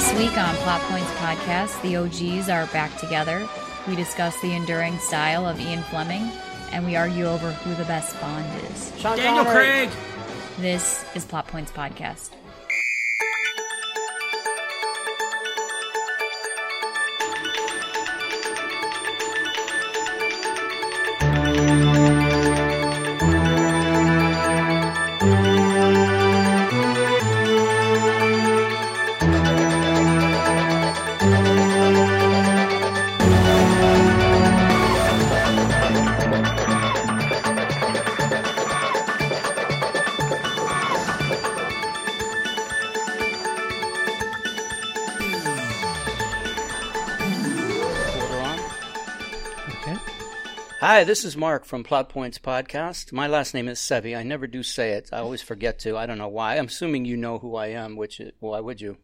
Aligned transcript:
This 0.00 0.18
week 0.18 0.38
on 0.38 0.54
Plot 0.56 0.80
Points 0.84 1.10
Podcast, 1.10 1.82
the 1.82 1.96
OGs 1.96 2.48
are 2.48 2.64
back 2.72 2.96
together. 2.96 3.46
We 3.86 3.94
discuss 3.94 4.40
the 4.40 4.50
enduring 4.50 4.98
style 4.98 5.46
of 5.46 5.60
Ian 5.60 5.82
Fleming, 5.82 6.22
and 6.72 6.86
we 6.86 6.96
argue 6.96 7.26
over 7.26 7.52
who 7.52 7.74
the 7.74 7.84
best 7.84 8.18
Bond 8.18 8.46
is. 8.70 8.94
Sean 8.96 9.18
Daniel 9.18 9.44
Connery. 9.44 9.66
Craig. 9.66 9.90
This 10.56 11.04
is 11.14 11.26
Plot 11.26 11.48
Points 11.48 11.70
Podcast. 11.70 12.30
Hi, 51.00 51.04
this 51.04 51.24
is 51.24 51.34
Mark 51.34 51.64
from 51.64 51.82
Plot 51.82 52.10
Points 52.10 52.38
Podcast. 52.38 53.10
My 53.10 53.26
last 53.26 53.54
name 53.54 53.68
is 53.68 53.78
Sevi. 53.78 54.14
I 54.14 54.22
never 54.22 54.46
do 54.46 54.62
say 54.62 54.90
it. 54.90 55.08
I 55.10 55.20
always 55.20 55.40
forget 55.40 55.78
to. 55.78 55.96
I 55.96 56.04
don't 56.04 56.18
know 56.18 56.28
why. 56.28 56.58
I'm 56.58 56.66
assuming 56.66 57.06
you 57.06 57.16
know 57.16 57.38
who 57.38 57.56
I 57.56 57.68
am, 57.68 57.96
which 57.96 58.20
is, 58.20 58.32
why 58.38 58.60
would 58.60 58.82
you? 58.82 58.98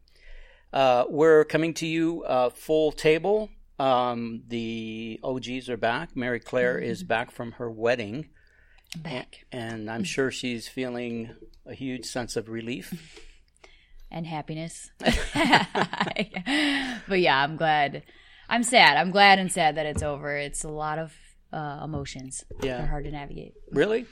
Uh, 0.74 1.06
we're 1.08 1.46
coming 1.46 1.72
to 1.72 1.86
you 1.86 2.22
uh, 2.24 2.50
full 2.50 2.92
table. 2.92 3.48
Um, 3.78 4.42
the 4.46 5.18
OGs 5.24 5.70
are 5.70 5.78
back. 5.78 6.14
Mary 6.14 6.38
Claire 6.38 6.76
is 6.76 7.02
back 7.02 7.30
from 7.30 7.52
her 7.52 7.70
wedding, 7.70 8.28
Back. 8.98 9.46
and 9.50 9.90
I'm 9.90 10.04
sure 10.04 10.30
she's 10.30 10.68
feeling 10.68 11.34
a 11.64 11.72
huge 11.72 12.04
sense 12.04 12.36
of 12.36 12.50
relief. 12.50 12.92
and 14.10 14.26
happiness. 14.26 14.90
but 14.98 15.08
yeah, 17.20 17.42
I'm 17.42 17.56
glad. 17.56 18.02
I'm 18.50 18.64
sad. 18.64 18.98
I'm 18.98 19.12
glad 19.12 19.38
and 19.38 19.50
sad 19.50 19.78
that 19.78 19.86
it's 19.86 20.02
over. 20.02 20.36
It's 20.36 20.62
a 20.62 20.68
lot 20.68 20.98
of 20.98 21.14
uh, 21.56 21.80
emotions. 21.82 22.44
Yeah. 22.62 22.78
They're 22.78 22.86
hard 22.86 23.04
to 23.04 23.10
navigate. 23.10 23.54
Really? 23.72 24.06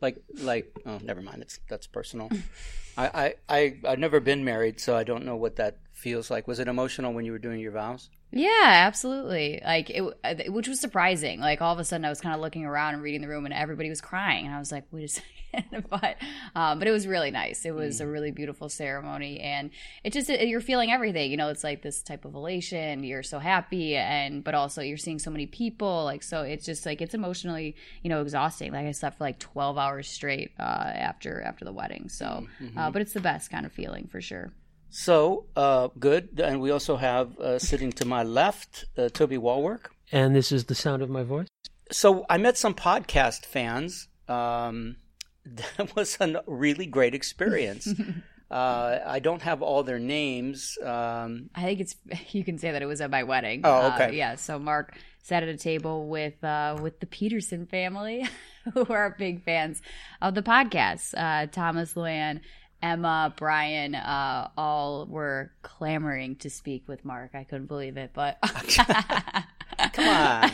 Like, 0.00 0.16
like, 0.40 0.74
oh, 0.86 0.98
never 1.02 1.20
mind. 1.20 1.42
It's 1.42 1.60
that's 1.68 1.86
personal. 1.86 2.30
I, 2.96 3.06
I, 3.06 3.34
I, 3.48 3.76
I've 3.86 3.98
never 3.98 4.20
been 4.20 4.44
married, 4.44 4.80
so 4.80 4.96
I 4.96 5.04
don't 5.04 5.24
know 5.24 5.36
what 5.36 5.56
that 5.56 5.78
feels 5.92 6.30
like. 6.30 6.48
Was 6.48 6.58
it 6.58 6.68
emotional 6.68 7.12
when 7.12 7.24
you 7.24 7.32
were 7.32 7.38
doing 7.38 7.60
your 7.60 7.72
vows? 7.72 8.10
Yeah, 8.30 8.84
absolutely. 8.86 9.60
Like 9.64 9.88
it, 9.88 10.02
uh, 10.22 10.34
which 10.48 10.68
was 10.68 10.80
surprising. 10.80 11.40
Like 11.40 11.62
all 11.62 11.72
of 11.72 11.78
a 11.78 11.84
sudden, 11.84 12.04
I 12.04 12.10
was 12.10 12.20
kind 12.20 12.34
of 12.34 12.40
looking 12.40 12.66
around 12.66 12.94
and 12.94 13.02
reading 13.02 13.22
the 13.22 13.28
room, 13.28 13.46
and 13.46 13.54
everybody 13.54 13.88
was 13.88 14.02
crying, 14.02 14.44
and 14.44 14.54
I 14.54 14.58
was 14.58 14.70
like, 14.70 14.84
"Wait 14.90 15.04
a 15.04 15.08
second. 15.52 15.86
but, 15.88 16.16
um, 16.54 16.78
but 16.78 16.86
it 16.86 16.90
was 16.90 17.06
really 17.06 17.30
nice. 17.30 17.64
It 17.64 17.74
was 17.74 18.02
a 18.02 18.06
really 18.06 18.30
beautiful 18.30 18.68
ceremony, 18.68 19.40
and 19.40 19.70
it 20.04 20.12
just 20.12 20.28
it, 20.28 20.46
you're 20.46 20.60
feeling 20.60 20.90
everything. 20.92 21.30
You 21.30 21.38
know, 21.38 21.48
it's 21.48 21.64
like 21.64 21.80
this 21.80 22.02
type 22.02 22.26
of 22.26 22.34
elation. 22.34 23.02
You're 23.02 23.22
so 23.22 23.38
happy, 23.38 23.96
and 23.96 24.44
but 24.44 24.54
also 24.54 24.82
you're 24.82 24.98
seeing 24.98 25.18
so 25.18 25.30
many 25.30 25.46
people. 25.46 26.04
Like 26.04 26.22
so, 26.22 26.42
it's 26.42 26.66
just 26.66 26.84
like 26.84 27.00
it's 27.00 27.14
emotionally, 27.14 27.76
you 28.02 28.10
know, 28.10 28.20
exhausting. 28.20 28.72
Like 28.72 28.86
I 28.86 28.92
slept 28.92 29.16
for 29.16 29.24
like 29.24 29.38
12 29.38 29.78
hours 29.78 30.06
straight 30.06 30.52
uh, 30.58 30.62
after 30.62 31.40
after 31.40 31.64
the 31.64 31.72
wedding. 31.72 32.10
So, 32.10 32.46
uh, 32.76 32.90
but 32.90 33.00
it's 33.00 33.14
the 33.14 33.20
best 33.20 33.50
kind 33.50 33.64
of 33.64 33.72
feeling 33.72 34.06
for 34.06 34.20
sure. 34.20 34.52
So, 34.90 35.46
uh, 35.56 35.88
good. 35.98 36.40
And 36.42 36.60
we 36.60 36.70
also 36.70 36.96
have 36.96 37.38
uh, 37.38 37.58
sitting 37.58 37.92
to 37.92 38.04
my 38.04 38.22
left, 38.22 38.84
uh, 38.96 39.08
Toby 39.08 39.38
Walwork. 39.38 39.90
And 40.10 40.34
this 40.34 40.50
is 40.52 40.64
the 40.64 40.74
sound 40.74 41.02
of 41.02 41.10
my 41.10 41.22
voice. 41.22 41.46
So 41.90 42.24
I 42.28 42.38
met 42.38 42.56
some 42.56 42.74
podcast 42.74 43.44
fans. 43.46 44.08
Um, 44.28 44.96
that 45.44 45.94
was 45.94 46.16
a 46.20 46.42
really 46.46 46.86
great 46.86 47.14
experience. 47.14 47.88
uh, 48.50 48.98
I 49.06 49.18
don't 49.18 49.42
have 49.42 49.62
all 49.62 49.82
their 49.82 49.98
names. 49.98 50.76
Um, 50.82 51.50
I 51.54 51.62
think 51.62 51.80
it's 51.80 51.96
you 52.34 52.44
can 52.44 52.58
say 52.58 52.72
that 52.72 52.82
it 52.82 52.86
was 52.86 53.00
at 53.00 53.10
my 53.10 53.22
wedding. 53.22 53.62
Oh, 53.64 53.70
Uh, 53.88 53.92
okay. 53.94 54.16
yeah. 54.16 54.36
So 54.36 54.58
Mark 54.58 54.96
sat 55.22 55.42
at 55.42 55.48
a 55.50 55.56
table 55.56 56.08
with 56.08 56.42
uh, 56.42 56.78
with 56.80 57.00
the 57.00 57.06
Peterson 57.06 57.66
family, 57.66 58.26
who 58.74 58.86
are 58.86 59.14
big 59.18 59.44
fans 59.44 59.82
of 60.22 60.34
the 60.34 60.42
podcast. 60.42 61.12
Uh, 61.16 61.46
Thomas 61.46 61.94
Luann, 61.94 62.40
Emma, 62.80 63.34
Brian, 63.36 63.94
uh, 63.94 64.48
all 64.56 65.06
were 65.06 65.50
clamoring 65.62 66.36
to 66.36 66.50
speak 66.50 66.86
with 66.86 67.04
Mark. 67.04 67.34
I 67.34 67.44
couldn't 67.44 67.66
believe 67.66 67.96
it, 67.96 68.10
but 68.14 68.38
come 69.92 70.08
on. 70.08 70.50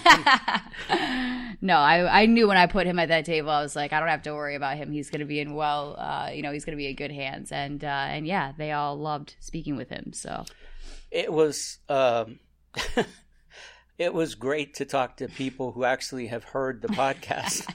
no, 1.60 1.76
I 1.76 2.22
I 2.22 2.26
knew 2.26 2.48
when 2.48 2.56
I 2.56 2.66
put 2.66 2.86
him 2.86 2.98
at 2.98 3.08
that 3.08 3.26
table, 3.26 3.50
I 3.50 3.60
was 3.60 3.76
like, 3.76 3.92
I 3.92 4.00
don't 4.00 4.08
have 4.08 4.22
to 4.22 4.32
worry 4.32 4.54
about 4.54 4.76
him. 4.76 4.90
He's 4.90 5.10
going 5.10 5.20
to 5.20 5.26
be 5.26 5.40
in 5.40 5.54
well, 5.54 5.96
uh, 5.98 6.30
you 6.32 6.42
know, 6.42 6.52
he's 6.52 6.64
going 6.64 6.76
to 6.76 6.82
be 6.82 6.88
in 6.88 6.96
good 6.96 7.12
hands. 7.12 7.52
And 7.52 7.84
uh, 7.84 8.06
and 8.08 8.26
yeah, 8.26 8.52
they 8.56 8.72
all 8.72 8.96
loved 8.96 9.36
speaking 9.40 9.76
with 9.76 9.90
him. 9.90 10.12
So 10.14 10.44
it 11.10 11.32
was 11.32 11.78
um, 11.90 12.38
it 13.98 14.14
was 14.14 14.34
great 14.34 14.74
to 14.74 14.84
talk 14.84 15.18
to 15.18 15.28
people 15.28 15.72
who 15.72 15.84
actually 15.84 16.28
have 16.28 16.44
heard 16.44 16.80
the 16.80 16.88
podcast 16.88 17.66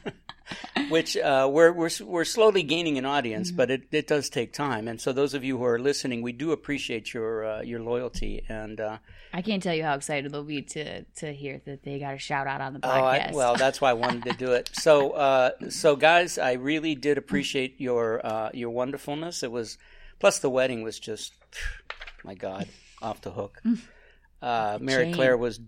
which 0.89 1.17
uh, 1.17 1.49
we're, 1.51 1.71
we're 1.71 1.89
we're 2.01 2.25
slowly 2.25 2.63
gaining 2.63 2.97
an 2.97 3.05
audience 3.05 3.51
but 3.51 3.69
it, 3.69 3.83
it 3.91 4.07
does 4.07 4.29
take 4.29 4.53
time. 4.53 4.87
And 4.87 4.99
so 4.99 5.11
those 5.13 5.33
of 5.33 5.43
you 5.43 5.57
who 5.57 5.65
are 5.65 5.79
listening 5.79 6.21
we 6.21 6.31
do 6.31 6.51
appreciate 6.51 7.13
your 7.13 7.45
uh, 7.45 7.61
your 7.61 7.79
loyalty 7.81 8.43
and 8.49 8.79
uh, 8.79 8.97
I 9.33 9.41
can't 9.41 9.61
tell 9.61 9.75
you 9.75 9.83
how 9.83 9.95
excited 9.95 10.31
they'll 10.31 10.43
be 10.43 10.61
to 10.61 11.03
to 11.03 11.31
hear 11.31 11.61
that 11.65 11.83
they 11.83 11.99
got 11.99 12.15
a 12.15 12.17
shout 12.17 12.47
out 12.47 12.61
on 12.61 12.73
the 12.73 12.79
oh, 12.83 12.89
I, 12.89 13.19
podcast. 13.19 13.33
well 13.33 13.55
that's 13.55 13.79
why 13.79 13.91
I 13.91 13.93
wanted 13.93 14.23
to 14.23 14.33
do 14.33 14.53
it. 14.53 14.69
So 14.79 15.11
uh, 15.11 15.51
so 15.69 15.95
guys 15.95 16.37
I 16.37 16.53
really 16.53 16.95
did 16.95 17.17
appreciate 17.17 17.79
your 17.79 18.25
uh, 18.25 18.49
your 18.53 18.69
wonderfulness. 18.69 19.43
It 19.43 19.51
was 19.51 19.77
plus 20.19 20.39
the 20.39 20.49
wedding 20.49 20.83
was 20.83 20.99
just 20.99 21.33
my 22.23 22.33
god 22.33 22.67
off 23.01 23.21
the 23.21 23.31
hook. 23.31 23.61
Uh, 24.41 24.77
Mary 24.79 25.03
Jane. 25.05 25.13
Claire 25.15 25.37
was 25.37 25.59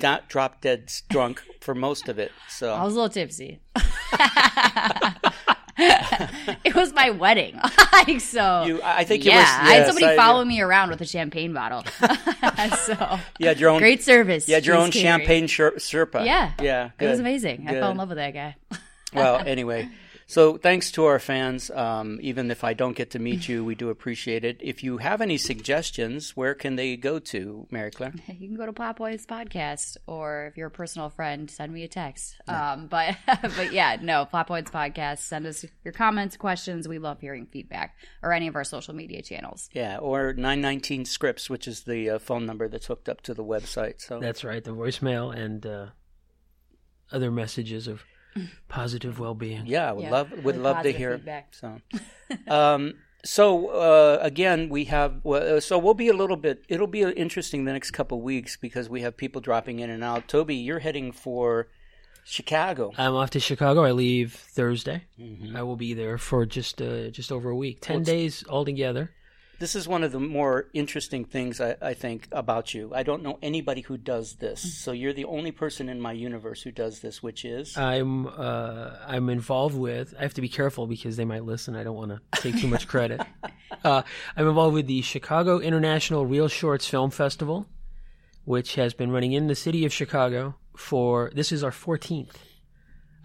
not 0.00 0.28
drop 0.28 0.60
dead 0.60 0.92
drunk 1.08 1.42
for 1.60 1.74
most 1.74 2.08
of 2.08 2.18
it. 2.18 2.30
So 2.48 2.72
I 2.72 2.84
was 2.84 2.94
a 2.94 2.96
little 2.96 3.08
tipsy. 3.10 3.58
it 5.78 6.74
was 6.74 6.92
my 6.92 7.10
wedding, 7.10 7.58
like 7.92 8.20
so. 8.20 8.64
you, 8.64 8.80
I 8.82 9.04
think 9.04 9.24
yeah, 9.24 9.36
was. 9.36 9.68
I 9.70 9.74
had 9.74 9.86
somebody 9.86 10.06
I- 10.06 10.16
following 10.16 10.48
me 10.48 10.60
around 10.60 10.90
with 10.90 11.00
a 11.00 11.06
champagne 11.06 11.52
bottle. 11.52 11.84
so 12.84 13.18
You 13.38 13.46
had 13.48 13.58
your 13.60 13.70
own. 13.70 13.78
great 13.78 14.02
service. 14.02 14.48
You 14.48 14.54
had 14.54 14.66
your 14.66 14.76
own 14.76 14.90
Catering. 14.90 15.04
champagne 15.20 15.46
sher- 15.46 15.72
Sherpa. 15.76 16.24
Yeah, 16.24 16.52
yeah. 16.62 16.90
It 16.98 17.06
was 17.06 17.18
good, 17.18 17.20
amazing. 17.20 17.66
I 17.68 17.72
fell 17.72 17.90
in 17.90 17.96
love 17.96 18.08
with 18.08 18.18
that 18.18 18.34
guy. 18.34 18.56
well, 19.12 19.38
anyway, 19.44 19.88
so 20.28 20.58
thanks 20.58 20.92
to 20.92 21.06
our 21.06 21.18
fans. 21.18 21.70
Um, 21.70 22.18
even 22.20 22.50
if 22.50 22.62
I 22.62 22.74
don't 22.74 22.94
get 22.94 23.12
to 23.12 23.18
meet 23.18 23.48
you, 23.48 23.64
we 23.64 23.74
do 23.74 23.88
appreciate 23.88 24.44
it. 24.44 24.58
If 24.60 24.84
you 24.84 24.98
have 24.98 25.22
any 25.22 25.38
suggestions, 25.38 26.36
where 26.36 26.54
can 26.54 26.76
they 26.76 26.98
go 26.98 27.18
to, 27.18 27.66
Mary 27.70 27.90
Claire? 27.90 28.12
you 28.38 28.46
can 28.46 28.56
go 28.58 28.66
to 28.66 28.72
Plot 28.74 28.98
Points 28.98 29.24
Podcast, 29.24 29.96
or 30.06 30.48
if 30.50 30.58
you're 30.58 30.66
a 30.66 30.70
personal 30.70 31.08
friend, 31.08 31.50
send 31.50 31.72
me 31.72 31.82
a 31.82 31.88
text. 31.88 32.36
Um, 32.46 32.88
but 32.88 33.16
but 33.26 33.72
yeah, 33.72 33.96
no, 34.02 34.26
Plot 34.26 34.46
Points 34.48 34.70
Podcast. 34.70 35.20
Send 35.20 35.46
us 35.46 35.64
your 35.82 35.92
comments, 35.92 36.36
questions. 36.36 36.86
We 36.86 36.98
love 36.98 37.20
hearing 37.20 37.46
feedback, 37.46 37.96
or 38.22 38.34
any 38.34 38.48
of 38.48 38.54
our 38.54 38.64
social 38.64 38.94
media 38.94 39.22
channels. 39.22 39.70
Yeah, 39.72 39.96
or 39.96 40.34
nine 40.34 40.60
nineteen 40.60 41.06
scripts, 41.06 41.48
which 41.48 41.66
is 41.66 41.84
the 41.84 42.10
uh, 42.10 42.18
phone 42.18 42.44
number 42.44 42.68
that's 42.68 42.86
hooked 42.86 43.08
up 43.08 43.22
to 43.22 43.32
the 43.32 43.44
website. 43.44 44.02
So 44.02 44.20
That's 44.20 44.44
right, 44.44 44.62
the 44.62 44.72
voicemail 44.72 45.34
and 45.34 45.64
uh, 45.64 45.86
other 47.10 47.30
messages 47.30 47.88
of 47.88 48.04
positive 48.68 49.18
well 49.18 49.34
being. 49.34 49.66
yeah, 49.66 49.90
I 49.90 49.92
would 49.92 50.04
Yeah, 50.04 50.10
love 50.10 50.44
would 50.44 50.56
love 50.56 50.82
to 50.82 50.92
hear. 50.92 51.16
feedback. 51.16 51.54
So, 51.54 51.80
um, 52.48 52.94
so 53.24 53.68
uh, 53.68 54.18
again, 54.20 54.68
we 54.68 54.84
have 54.84 55.24
uh, 55.26 55.60
so 55.60 55.78
we'll 55.78 55.94
be 55.94 56.08
a 56.08 56.12
little 56.14 56.36
bit. 56.36 56.64
It'll 56.68 56.86
be 56.86 57.02
interesting 57.02 57.64
the 57.64 57.72
next 57.72 57.90
couple 57.92 58.18
of 58.18 58.24
weeks 58.24 58.56
because 58.56 58.88
we 58.88 59.02
have 59.02 59.16
people 59.16 59.40
dropping 59.40 59.80
in 59.80 59.90
and 59.90 60.04
out. 60.04 60.28
Toby, 60.28 60.54
you're 60.56 60.78
heading 60.80 61.12
for 61.12 61.68
Chicago. 62.24 62.92
I'm 62.98 63.14
off 63.14 63.30
to 63.30 63.40
Chicago. 63.40 63.82
I 63.84 63.92
leave 63.92 64.34
Thursday. 64.34 65.04
Mm-hmm. 65.18 65.56
I 65.56 65.62
will 65.62 65.76
be 65.76 65.94
there 65.94 66.18
for 66.18 66.44
just 66.46 66.80
uh, 66.82 67.08
just 67.10 67.32
over 67.32 67.50
a 67.50 67.56
week, 67.56 67.80
ten 67.80 67.96
Well, 67.96 68.04
days 68.04 68.44
altogether. 68.48 69.10
This 69.58 69.74
is 69.74 69.88
one 69.88 70.04
of 70.04 70.12
the 70.12 70.20
more 70.20 70.68
interesting 70.72 71.24
things 71.24 71.60
I, 71.60 71.74
I 71.82 71.94
think 71.94 72.28
about 72.30 72.74
you. 72.74 72.92
I 72.94 73.02
don't 73.02 73.22
know 73.24 73.38
anybody 73.42 73.80
who 73.80 73.96
does 73.96 74.36
this, 74.36 74.60
Mm-hmm. 74.60 74.68
so 74.68 74.92
you're 74.92 75.12
the 75.12 75.24
only 75.24 75.50
person 75.50 75.88
in 75.88 76.00
my 76.00 76.12
universe 76.12 76.62
who 76.62 76.70
does 76.70 77.00
this, 77.00 77.22
which 77.22 77.44
is 77.44 77.76
I'm 77.76 78.26
uh, 78.28 78.90
I'm 79.06 79.28
involved 79.28 79.76
with. 79.76 80.14
I 80.18 80.22
have 80.22 80.34
to 80.34 80.40
be 80.40 80.48
careful 80.48 80.86
because 80.86 81.16
they 81.16 81.24
might 81.24 81.44
listen. 81.44 81.74
I 81.74 81.82
don't 81.82 81.96
want 81.96 82.12
to 82.12 82.40
take 82.40 82.60
too 82.60 82.68
much 82.68 82.86
credit. 82.86 83.20
uh, 83.84 84.02
I'm 84.36 84.46
involved 84.48 84.74
with 84.74 84.86
the 84.86 85.02
Chicago 85.02 85.58
International 85.58 86.24
Reel 86.24 86.48
Shorts 86.48 86.86
Film 86.86 87.10
Festival, 87.10 87.66
which 88.44 88.76
has 88.76 88.94
been 88.94 89.10
running 89.10 89.32
in 89.32 89.48
the 89.48 89.54
city 89.56 89.84
of 89.84 89.92
Chicago 89.92 90.54
for 90.76 91.30
this 91.34 91.50
is 91.50 91.64
our 91.64 91.72
14th. 91.72 92.36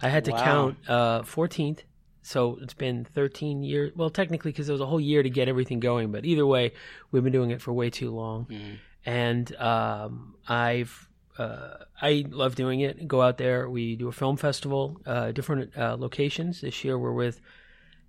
I 0.02 0.08
had 0.08 0.24
to 0.24 0.32
Wow. 0.32 0.44
count 0.44 0.76
uh, 0.88 1.22
14th, 1.22 1.80
so 2.24 2.58
it's 2.62 2.74
been 2.74 3.04
13 3.04 3.62
years. 3.62 3.92
Well, 3.94 4.08
technically, 4.08 4.50
because 4.50 4.68
it 4.68 4.72
was 4.72 4.80
a 4.80 4.86
whole 4.86 5.00
year 5.00 5.22
to 5.22 5.28
get 5.28 5.46
everything 5.46 5.78
going. 5.78 6.10
But 6.10 6.24
either 6.24 6.46
way, 6.46 6.72
we've 7.10 7.22
been 7.22 7.32
doing 7.32 7.50
it 7.50 7.60
for 7.60 7.72
way 7.72 7.90
too 7.90 8.10
long. 8.10 8.46
Mm. 8.46 8.78
And 9.04 9.56
um, 9.56 10.34
I've 10.48 11.08
uh, 11.38 11.84
I 12.00 12.24
love 12.30 12.54
doing 12.54 12.80
it. 12.80 13.06
Go 13.06 13.20
out 13.20 13.38
there. 13.38 13.68
We 13.68 13.96
do 13.96 14.08
a 14.08 14.12
film 14.12 14.36
festival, 14.36 15.00
uh, 15.04 15.32
different 15.32 15.76
uh, 15.76 15.96
locations. 15.98 16.60
This 16.60 16.82
year 16.84 16.98
we're 16.98 17.12
with, 17.12 17.40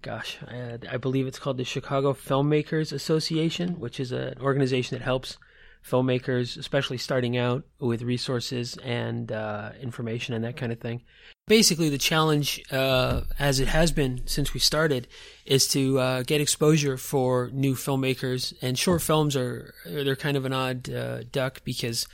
gosh, 0.02 0.38
I, 0.48 0.78
I 0.90 0.98
believe 0.98 1.28
it's 1.28 1.40
called 1.40 1.58
the 1.58 1.64
Chicago 1.64 2.14
Filmmakers 2.14 2.94
Association, 2.94 3.80
which 3.80 4.00
is 4.00 4.12
an 4.12 4.36
organization 4.40 4.98
that 4.98 5.04
helps 5.04 5.38
filmmakers, 5.86 6.58
especially 6.58 6.98
starting 6.98 7.36
out, 7.38 7.64
with 7.80 8.02
resources 8.02 8.78
and 8.78 9.32
uh, 9.32 9.72
information 9.82 10.34
and 10.34 10.44
that 10.46 10.56
kind 10.56 10.72
of 10.72 10.80
thing. 10.80 11.02
Basically, 11.48 11.90
the 11.90 12.00
challenge, 12.00 12.60
uh, 12.72 13.22
as 13.38 13.60
it 13.60 13.68
has 13.68 13.92
been 13.92 14.22
since 14.26 14.56
we 14.56 14.60
started, 14.60 15.08
is 15.46 15.68
to 15.70 16.00
uh, 16.00 16.24
get 16.24 16.42
exposure 16.42 16.98
for 16.98 17.52
new 17.54 17.76
filmmakers. 17.76 18.56
And 18.64 18.80
short 18.80 19.04
films 19.04 19.36
are 19.36 19.72
they're 19.86 20.16
kind 20.16 20.38
of 20.38 20.46
an 20.46 20.54
odd 20.54 20.90
uh, 20.90 21.24
duck 21.32 21.62
because 21.64 22.08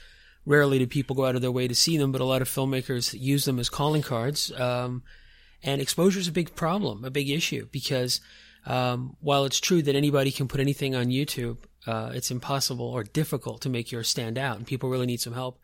rarely 0.45 0.79
do 0.79 0.87
people 0.87 1.15
go 1.15 1.25
out 1.25 1.35
of 1.35 1.41
their 1.41 1.51
way 1.51 1.65
to 1.69 1.75
see 1.75 1.97
them, 1.97 2.11
but 2.11 2.19
a 2.19 2.25
lot 2.25 2.41
of 2.41 2.49
filmmakers 2.49 3.17
use 3.17 3.45
them 3.45 3.57
as 3.57 3.69
calling 3.69 4.01
cards. 4.01 4.51
Um, 4.59 5.03
and 5.63 5.79
exposure 5.79 6.19
is 6.19 6.27
a 6.27 6.33
big 6.33 6.53
problem, 6.55 7.05
a 7.05 7.11
big 7.11 7.29
issue, 7.29 7.69
because 7.71 8.19
um, 8.65 9.15
while 9.21 9.45
it's 9.45 9.61
true 9.61 9.81
that 9.81 9.95
anybody 9.95 10.31
can 10.31 10.49
put 10.49 10.59
anything 10.59 10.93
on 10.93 11.05
YouTube, 11.05 11.57
uh, 11.87 12.11
it's 12.13 12.31
impossible 12.31 12.85
or 12.85 13.03
difficult 13.03 13.61
to 13.61 13.69
make 13.69 13.93
yours 13.93 14.09
stand 14.09 14.37
out, 14.37 14.57
and 14.57 14.67
people 14.67 14.89
really 14.89 15.05
need 15.05 15.21
some 15.21 15.33
help. 15.33 15.57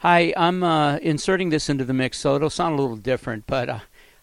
Hi, 0.00 0.34
I'm 0.36 0.62
uh, 0.62 0.98
inserting 0.98 1.48
this 1.48 1.70
into 1.70 1.82
the 1.82 1.94
mix, 1.94 2.18
so 2.18 2.36
it'll 2.36 2.50
sound 2.50 2.78
a 2.78 2.82
little 2.82 2.98
different, 2.98 3.46
but 3.46 3.70
uh, 3.70 3.78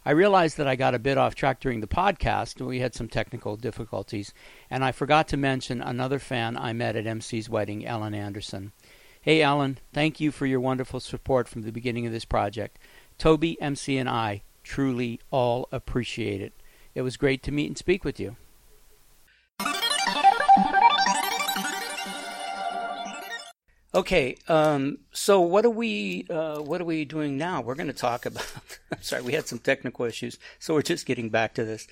I 0.06 0.12
realized 0.12 0.58
that 0.58 0.68
I 0.68 0.76
got 0.76 0.94
a 0.94 1.00
bit 1.00 1.18
off 1.18 1.34
track 1.34 1.60
during 1.60 1.82
the 1.82 1.88
podcast. 1.88 2.64
We 2.64 2.80
had 2.80 2.94
some 2.94 3.08
technical 3.08 3.56
difficulties, 3.56 4.36
and 4.70 4.86
I 4.86 4.92
forgot 4.92 5.28
to 5.30 5.38
mention 5.38 5.82
another 5.82 6.20
fan 6.20 6.58
I 6.58 6.74
met 6.74 6.96
at 6.96 7.08
MC's 7.08 7.50
wedding, 7.50 7.88
Ellen 7.88 8.14
Anderson. 8.14 8.72
Hey, 9.20 9.42
Ellen, 9.42 9.80
thank 9.92 10.20
you 10.20 10.30
for 10.30 10.46
your 10.46 10.60
wonderful 10.60 11.00
support 11.00 11.48
from 11.48 11.64
the 11.64 11.72
beginning 11.72 12.06
of 12.06 12.12
this 12.12 12.26
project. 12.26 12.78
Toby, 13.18 13.60
MC, 13.60 13.98
and 13.98 14.08
I 14.08 14.44
truly 14.64 15.22
all 15.32 15.68
appreciate 15.72 16.40
it. 16.40 16.54
It 16.94 17.02
was 17.02 17.18
great 17.18 17.42
to 17.44 17.52
meet 17.52 17.66
and 17.66 17.78
speak 17.80 18.04
with 18.06 18.20
you. 18.20 18.36
Okay, 23.96 24.38
um, 24.48 24.98
so 25.12 25.42
what 25.42 25.66
are 25.66 25.70
we 25.70 26.26
uh, 26.30 26.60
what 26.60 26.82
are 26.82 26.86
we 26.86 27.06
doing 27.06 27.38
now? 27.38 27.62
We're 27.62 27.76
going 27.76 27.88
to 27.88 27.94
talk 27.94 28.26
about. 28.32 28.46
I'm 28.92 29.02
sorry, 29.02 29.22
we 29.22 29.34
had 29.34 29.48
some 29.48 29.60
technical 29.60 30.06
issues, 30.06 30.40
so 30.60 30.74
we're 30.74 30.82
just 30.82 31.06
getting 31.06 31.30
back 31.30 31.54
to 31.56 31.64
this. 31.64 31.88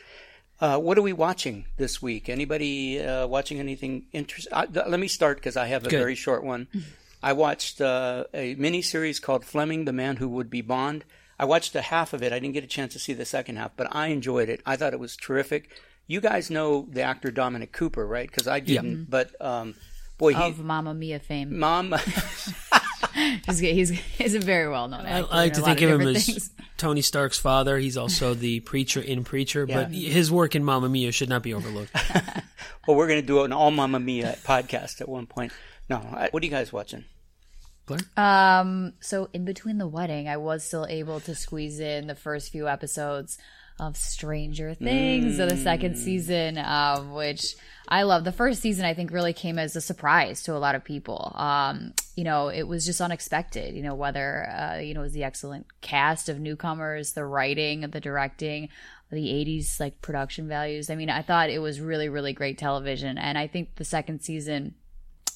Uh, 0.60 0.78
what 0.78 0.98
are 0.98 1.02
we 1.02 1.14
watching 1.14 1.66
this 1.78 2.02
week? 2.02 2.30
Anybody 2.30 3.00
uh, 3.02 3.26
watching 3.28 3.60
anything 3.60 4.06
interesting? 4.14 4.54
Uh, 4.54 4.66
let 4.88 5.00
me 5.00 5.08
start 5.08 5.38
because 5.38 5.58
I 5.58 5.68
have 5.68 5.86
a 5.86 5.90
Good. 5.90 5.98
very 5.98 6.16
short 6.16 6.44
one. 6.44 6.68
I 7.24 7.34
watched 7.34 7.82
uh, 7.82 8.26
a 8.34 8.56
mini 8.56 8.82
series 8.82 9.20
called 9.20 9.44
Fleming, 9.44 9.86
the 9.86 9.94
Man 9.94 10.18
Who 10.18 10.28
Would 10.30 10.50
Be 10.50 10.62
Bond. 10.62 11.04
I 11.40 11.46
watched 11.46 11.76
a 11.76 11.82
half 11.82 12.14
of 12.14 12.22
it. 12.22 12.32
I 12.32 12.40
didn't 12.40 12.54
get 12.54 12.64
a 12.64 12.68
chance 12.68 12.94
to 12.94 13.00
see 13.00 13.14
the 13.14 13.26
second 13.26 13.56
half, 13.58 13.72
but 13.76 13.88
I 13.96 14.08
enjoyed 14.08 14.50
it. 14.50 14.62
I 14.66 14.76
thought 14.76 14.94
it 14.94 15.00
was 15.00 15.16
terrific. 15.16 15.70
You 16.06 16.22
guys 16.22 16.52
know 16.52 16.88
the 16.92 17.02
actor 17.02 17.32
Dominic 17.32 17.72
Cooper, 17.72 18.06
right? 18.06 18.30
Because 18.30 18.48
I 18.48 18.60
didn't. 18.60 19.10
But 19.10 19.34
um, 19.42 19.74
boy, 20.22 20.34
he, 20.34 20.44
Of 20.44 20.60
Mamma 20.60 20.94
Mia 20.94 21.20
fame. 21.20 21.60
mom. 21.60 21.94
He's, 23.46 23.60
he's, 23.60 23.90
he's 23.90 24.36
a 24.36 24.40
very 24.40 24.70
well 24.70 24.88
known 24.88 25.02
I, 25.02 25.20
actor. 25.20 25.28
I 25.32 25.36
like 25.36 25.54
to 25.54 25.62
think 25.62 25.68
lot 25.68 25.84
of 25.84 25.84
him 25.84 25.98
different 25.98 26.18
as 26.18 26.26
things. 26.26 26.50
Tony 26.78 27.02
Stark's 27.02 27.38
father. 27.38 27.78
He's 27.78 27.98
also 27.98 28.34
the 28.34 28.62
preacher 28.62 29.02
in 29.02 29.26
Preacher, 29.26 29.66
but 29.68 29.92
his 29.92 30.32
work 30.32 30.56
in 30.56 30.64
Mamma 30.64 30.88
Mia 30.88 31.12
should 31.12 31.28
not 31.28 31.44
be 31.44 31.54
overlooked. 31.54 31.94
well, 32.88 32.96
we're 32.96 33.08
going 33.08 33.20
to 33.20 33.26
do 33.26 33.44
an 33.44 33.52
all 33.52 33.70
Mamma 33.70 34.00
Mia 34.00 34.38
podcast 34.44 35.02
at 35.02 35.10
one 35.10 35.26
point. 35.26 35.52
No, 35.90 35.98
I, 35.98 36.30
what 36.32 36.42
are 36.42 36.46
you 36.46 36.52
guys 36.52 36.72
watching? 36.72 37.04
Blair? 37.86 38.00
Um, 38.16 38.94
so 39.02 39.30
in 39.34 39.44
between 39.44 39.78
the 39.78 39.88
wedding, 39.88 40.30
I 40.30 40.38
was 40.38 40.64
still 40.64 40.86
able 40.88 41.20
to 41.22 41.36
squeeze 41.36 41.80
in 41.80 42.08
the 42.08 42.16
first 42.16 42.52
few 42.52 42.68
episodes 42.70 43.38
of 43.82 43.98
Stranger 43.98 44.76
Things 44.76 45.40
of 45.40 45.50
the 45.50 45.58
second 45.58 45.98
season, 45.98 46.60
um, 46.60 47.14
which 47.14 47.56
I 47.88 48.04
love. 48.04 48.24
The 48.24 48.32
first 48.32 48.62
season, 48.62 48.86
I 48.86 48.94
think, 48.94 49.12
really 49.12 49.34
came 49.34 49.58
as 49.58 49.76
a 49.76 49.82
surprise 49.82 50.44
to 50.44 50.56
a 50.56 50.60
lot 50.60 50.76
of 50.76 50.84
people. 50.84 51.34
Um, 51.36 51.94
you 52.16 52.24
know, 52.24 52.50
it 52.50 52.64
was 52.64 52.86
just 52.86 53.02
unexpected. 53.02 53.76
You 53.76 53.82
know, 53.82 53.96
whether 53.96 54.48
uh, 54.50 54.78
you 54.78 54.94
know 54.94 55.02
it 55.02 55.06
was 55.06 55.14
the 55.14 55.24
excellent 55.24 55.66
cast 55.82 56.30
of 56.30 56.40
newcomers, 56.40 57.14
the 57.14 57.26
writing, 57.26 57.82
the 57.82 58.00
directing, 58.00 58.70
the 59.12 59.28
80s 59.28 59.80
like 59.80 60.00
production 60.02 60.48
values. 60.48 60.92
I 60.92 60.96
mean, 60.96 61.10
I 61.10 61.24
thought 61.24 61.50
it 61.50 61.60
was 61.60 61.82
really, 61.82 62.08
really 62.08 62.34
great 62.34 62.60
television, 62.60 63.18
and 63.18 63.36
I 63.36 63.48
think 63.48 63.76
the 63.76 63.84
second 63.84 64.22
season 64.22 64.76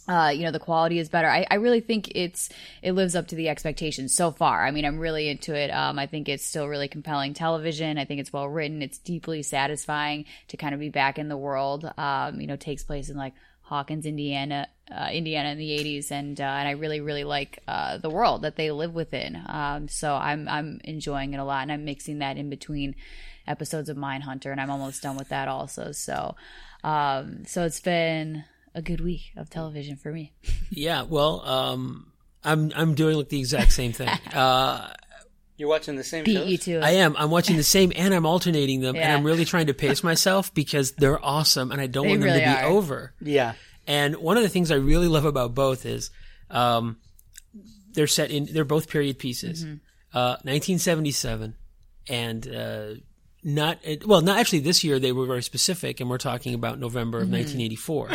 uh, 0.08 0.32
you 0.34 0.44
know 0.44 0.52
the 0.52 0.60
quality 0.60 1.00
is 1.00 1.10
better. 1.10 1.30
I, 1.30 1.46
I 1.50 1.56
really 1.56 1.82
think 1.82 2.12
it's 2.14 2.50
it 2.82 2.92
lives 2.92 3.16
up 3.16 3.28
to 3.28 3.36
the 3.36 3.50
expectations 3.50 4.14
so 4.14 4.32
far. 4.32 4.66
I 4.66 4.72
mean, 4.72 4.86
I'm 4.86 5.00
really 5.00 5.30
into 5.30 5.56
it. 5.56 5.72
Um, 5.72 5.98
I 5.98 6.06
think 6.06 6.30
it's 6.30 6.46
still 6.46 6.68
really 6.68 6.88
compelling 6.88 7.34
television. 7.34 7.98
I 7.98 8.06
think 8.06 8.20
it's 8.20 8.32
well 8.32 8.48
written. 8.48 8.82
It's 8.82 9.00
deeply 9.00 9.42
satisfying 9.42 10.26
to 10.50 10.58
kind 10.58 10.74
of 10.74 10.80
be 10.80 10.90
back 10.90 11.18
in 11.18 11.28
the 11.28 11.38
world. 11.38 11.92
Um, 11.98 12.40
you 12.40 12.48
know, 12.48 12.56
takes 12.56 12.84
place 12.84 13.10
in 13.10 13.18
like 13.18 13.34
Hawkins, 13.62 14.06
Indiana, 14.06 14.68
uh, 14.96 15.10
Indiana 15.12 15.50
in 15.50 15.58
the 15.58 15.70
80s, 15.70 16.12
and 16.12 16.40
uh, 16.40 16.44
and 16.44 16.68
I 16.68 16.72
really 16.72 17.02
really 17.02 17.24
like 17.24 17.64
uh, 17.68 17.98
the 17.98 18.12
world 18.12 18.44
that 18.44 18.58
they 18.58 18.70
live 18.70 18.94
within. 18.94 19.42
Um, 19.48 19.88
so 19.88 20.14
I'm 20.14 20.48
I'm 20.48 20.82
enjoying 20.84 21.34
it 21.34 21.38
a 21.38 21.44
lot, 21.44 21.64
and 21.64 21.72
I'm 21.72 21.84
mixing 21.84 22.20
that 22.20 22.38
in 22.38 22.52
between 22.52 22.96
episodes 23.48 23.90
of 23.90 23.98
Mindhunter, 23.98 24.52
and 24.52 24.62
I'm 24.62 24.70
almost 24.70 25.02
done 25.02 25.18
with 25.18 25.30
that 25.30 25.48
also. 25.48 25.92
So, 25.94 26.36
um, 26.84 27.46
so 27.46 27.64
it's 27.64 27.80
been 27.80 28.44
a 28.76 28.82
good 28.84 29.02
week 29.02 29.32
of 29.36 29.50
television 29.50 29.96
for 29.96 30.12
me. 30.12 30.34
Yeah, 30.72 31.04
well, 31.04 31.42
um, 31.48 32.12
I'm 32.44 32.72
I'm 32.76 32.96
doing 32.96 33.16
like 33.18 33.30
the 33.30 33.40
exact 33.40 33.72
same 33.72 33.92
thing. 33.94 34.10
Uh, 34.34 34.90
You're 35.58 35.70
watching 35.70 35.96
the 35.96 36.04
same 36.04 36.24
Beat 36.26 36.34
shows? 36.36 36.50
you 36.50 36.58
to 36.58 36.72
it. 36.80 36.84
I 36.84 36.92
am. 36.92 37.16
I'm 37.18 37.30
watching 37.32 37.56
the 37.56 37.64
same, 37.64 37.94
and 37.96 38.14
I'm 38.14 38.26
alternating 38.26 38.82
them, 38.82 38.96
and 38.96 39.12
I'm 39.12 39.24
really 39.24 39.46
trying 39.46 39.68
to 39.68 39.74
pace 39.74 40.04
myself 40.12 40.54
because 40.54 40.92
they're 40.94 41.24
awesome, 41.24 41.72
and 41.72 41.80
I 41.80 41.88
don't 41.88 42.04
They 42.06 42.10
want 42.10 42.22
them 42.22 42.30
really 42.30 42.40
to 42.42 42.46
be 42.46 42.52
are. 42.52 42.66
over. 42.66 43.14
Yeah. 43.22 43.54
And 43.88 44.16
one 44.18 44.36
of 44.38 44.44
the 44.44 44.50
things 44.50 44.72
I 44.72 44.76
really 44.76 45.08
love 45.08 45.24
about 45.26 45.54
both 45.54 45.86
is 45.86 46.10
um, 46.50 46.98
they're 47.94 48.08
set 48.08 48.32
in. 48.32 48.48
They're 48.52 48.66
both 48.66 48.90
period 48.90 49.18
pieces. 49.20 49.64
Mm-hmm. 49.64 49.76
Uh, 50.18 50.38
1977, 50.44 51.56
and 52.10 52.48
uh, 52.48 52.94
not 53.46 53.78
well. 54.06 54.20
Not 54.22 54.40
actually. 54.40 54.60
This 54.60 54.84
year 54.84 55.00
they 55.00 55.12
were 55.14 55.26
very 55.26 55.44
specific, 55.44 56.02
and 56.02 56.10
we're 56.10 56.18
talking 56.18 56.54
about 56.54 56.80
November 56.80 57.20
Mm-hmm. 57.24 57.34
of 57.34 57.40
1984 57.40 58.10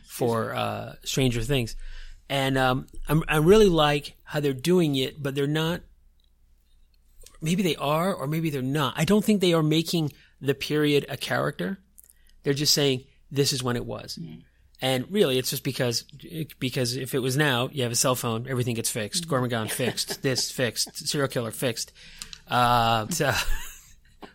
for 0.06 0.54
uh, 0.54 0.92
Stranger 1.02 1.40
Things. 1.42 1.74
And 2.28 2.56
um, 2.58 2.86
I'm, 3.08 3.22
I 3.26 3.38
really 3.38 3.68
like 3.68 4.14
how 4.24 4.40
they're 4.40 4.52
doing 4.52 4.94
it, 4.96 5.20
but 5.22 5.34
they're 5.34 5.46
not. 5.46 5.80
Maybe 7.40 7.62
they 7.62 7.76
are, 7.76 8.12
or 8.14 8.26
maybe 8.26 8.50
they're 8.50 8.62
not. 8.62 8.94
I 8.96 9.04
don't 9.04 9.24
think 9.24 9.40
they 9.40 9.52
are 9.52 9.62
making 9.62 10.12
the 10.40 10.54
period 10.54 11.06
a 11.08 11.16
character. 11.16 11.78
They're 12.42 12.54
just 12.54 12.74
saying 12.74 13.04
this 13.30 13.52
is 13.52 13.62
when 13.62 13.76
it 13.76 13.84
was. 13.84 14.18
And 14.82 15.10
really, 15.10 15.38
it's 15.38 15.50
just 15.50 15.64
because 15.64 16.02
because 16.58 16.96
if 16.96 17.14
it 17.14 17.20
was 17.20 17.36
now, 17.36 17.68
you 17.72 17.82
have 17.82 17.92
a 17.92 17.96
cell 17.96 18.14
phone, 18.14 18.46
everything 18.48 18.74
gets 18.74 18.90
fixed. 18.90 19.26
Gormagon 19.28 19.68
fixed, 19.70 20.22
this 20.22 20.50
fixed, 20.50 21.08
serial 21.08 21.28
killer 21.28 21.50
fixed. 21.50 21.92
Uh, 22.48 23.06
so- 23.08 23.32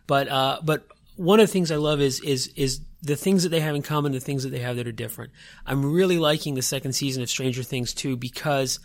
but 0.08 0.28
uh, 0.28 0.60
but 0.64 0.88
one 1.16 1.40
of 1.40 1.48
the 1.48 1.52
things 1.52 1.72
I 1.72 1.76
love 1.76 2.02
is 2.02 2.20
is 2.22 2.48
is 2.56 2.82
the 3.02 3.16
things 3.16 3.44
that 3.44 3.50
they 3.50 3.60
have 3.60 3.76
in 3.76 3.82
common, 3.82 4.12
the 4.12 4.20
things 4.20 4.44
that 4.44 4.50
they 4.50 4.60
have 4.60 4.76
that 4.76 4.88
are 4.88 4.92
different. 4.92 5.32
I'm 5.66 5.92
really 5.92 6.20
liking 6.20 6.56
the 6.56 6.62
second 6.62 6.94
season 6.94 7.24
of 7.24 7.30
Stranger 7.30 7.64
Things 7.64 7.94
too 7.94 8.16
because 8.16 8.80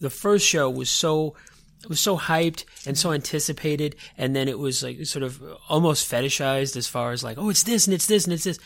the 0.00 0.10
first 0.10 0.46
show 0.46 0.70
was 0.70 0.90
so 0.90 1.34
it 1.82 1.88
was 1.88 2.00
so 2.00 2.18
hyped 2.18 2.64
and 2.86 2.98
so 2.98 3.12
anticipated, 3.12 3.96
and 4.16 4.34
then 4.34 4.48
it 4.48 4.58
was 4.58 4.82
like 4.82 5.04
sort 5.06 5.22
of 5.22 5.42
almost 5.68 6.10
fetishized 6.10 6.76
as 6.76 6.88
far 6.88 7.12
as 7.12 7.22
like, 7.22 7.38
oh, 7.38 7.50
it's 7.50 7.62
this 7.62 7.86
and 7.86 7.94
it's 7.94 8.06
this 8.06 8.24
and 8.24 8.32
it's 8.32 8.44
this. 8.44 8.58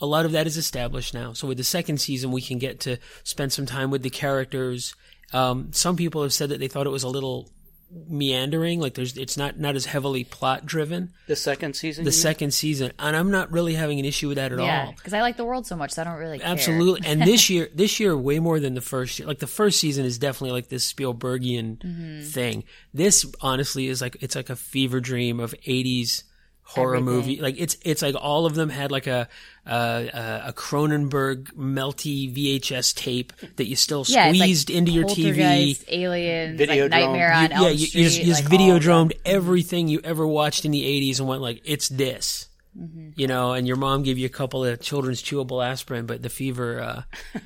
A 0.00 0.06
lot 0.06 0.24
of 0.24 0.32
that 0.32 0.46
is 0.46 0.56
established 0.56 1.12
now. 1.12 1.32
So 1.32 1.48
with 1.48 1.58
the 1.58 1.64
second 1.64 1.98
season, 1.98 2.30
we 2.30 2.42
can 2.42 2.58
get 2.58 2.80
to 2.80 2.98
spend 3.24 3.52
some 3.52 3.66
time 3.66 3.90
with 3.90 4.02
the 4.02 4.10
characters. 4.10 4.94
Um, 5.32 5.72
some 5.72 5.96
people 5.96 6.22
have 6.22 6.32
said 6.32 6.50
that 6.50 6.60
they 6.60 6.68
thought 6.68 6.86
it 6.86 6.90
was 6.90 7.02
a 7.02 7.08
little 7.08 7.50
meandering, 7.90 8.80
like 8.80 8.94
there's 8.94 9.16
it's 9.16 9.36
not 9.36 9.58
not 9.58 9.76
as 9.76 9.86
heavily 9.86 10.24
plot 10.24 10.66
driven. 10.66 11.12
The 11.26 11.36
second 11.36 11.74
season? 11.74 12.04
The 12.04 12.10
you 12.10 12.14
mean? 12.16 12.20
second 12.22 12.54
season, 12.54 12.92
and 12.98 13.16
I'm 13.16 13.30
not 13.30 13.50
really 13.50 13.74
having 13.74 13.98
an 13.98 14.04
issue 14.04 14.28
with 14.28 14.36
that 14.36 14.52
at 14.52 14.58
yeah, 14.58 14.86
all. 14.86 14.92
because 14.92 15.14
I 15.14 15.20
like 15.22 15.36
the 15.36 15.44
world 15.44 15.66
so 15.66 15.76
much, 15.76 15.92
so 15.92 16.02
I 16.02 16.04
don't 16.04 16.18
really 16.18 16.38
care. 16.38 16.48
Absolutely. 16.48 17.06
And 17.08 17.22
this 17.22 17.48
year, 17.50 17.68
this 17.74 17.98
year, 18.00 18.16
way 18.16 18.38
more 18.38 18.60
than 18.60 18.74
the 18.74 18.80
first 18.80 19.18
year. 19.18 19.26
Like 19.28 19.38
the 19.38 19.46
first 19.46 19.80
season 19.80 20.04
is 20.04 20.18
definitely 20.18 20.52
like 20.52 20.68
this 20.68 20.90
Spielbergian 20.92 21.78
Mm-hmm. 21.78 22.22
thing. 22.22 22.64
This 22.94 23.24
honestly 23.40 23.88
is 23.88 24.00
like, 24.00 24.16
it's 24.20 24.36
like 24.36 24.50
a 24.50 24.56
fever 24.56 25.00
dream 25.00 25.40
of 25.40 25.54
80s 25.66 26.22
horror 26.68 26.96
Everything. 26.96 27.14
movie. 27.16 27.40
Like 27.40 27.54
it's 27.58 27.76
it's 27.82 28.02
like 28.02 28.14
all 28.14 28.44
of 28.44 28.54
them 28.54 28.68
had 28.68 28.90
like 28.92 29.06
a 29.06 29.26
a, 29.66 30.42
a 30.48 30.52
Cronenberg 30.52 31.52
melty 31.54 32.32
VHS 32.34 32.94
tape 32.94 33.32
that 33.56 33.66
you 33.66 33.74
still 33.76 34.04
Yeah, 34.06 34.28
it's 34.28 34.38
like 34.38 34.46
squeezed 34.46 34.70
into 34.70 34.92
your 34.92 35.04
TV. 35.04 35.24
Poltergeist, 35.36 35.84
Aliens, 35.88 36.60
Videodrome. 36.60 36.80
like 36.80 36.90
Nightmare 36.90 37.32
on 37.32 37.42
You- 37.50 37.56
Elm 37.56 37.62
yeah, 37.64 37.68
you, 37.70 37.86
Street. 37.86 37.94
you 38.00 38.04
just, 38.08 38.18
you 38.20 38.24
just 38.26 38.44
like, 38.44 38.52
all 38.52 38.58
videodromed 38.68 39.12
everything 39.24 39.88
you 39.88 40.00
ever 40.04 40.26
watched 40.26 40.64
in 40.64 40.70
the 40.70 40.82
'80s 40.82 41.18
and 41.20 41.28
went 41.28 41.40
like, 41.42 41.62
"It's 41.64 41.88
this," 41.88 42.48
Mm-hmm. 42.78 43.10
you 43.16 43.26
know. 43.26 43.52
And 43.54 43.66
your 43.66 43.76
mom 43.76 44.02
gave 44.02 44.18
you 44.18 44.26
a 44.26 44.30
couple 44.30 44.64
of 44.64 44.80
children's 44.80 45.22
chewable 45.22 45.64
aspirin, 45.66 46.06
but 46.06 46.22
the 46.22 46.28
fever. 46.28 46.80
Uh, 46.80 47.02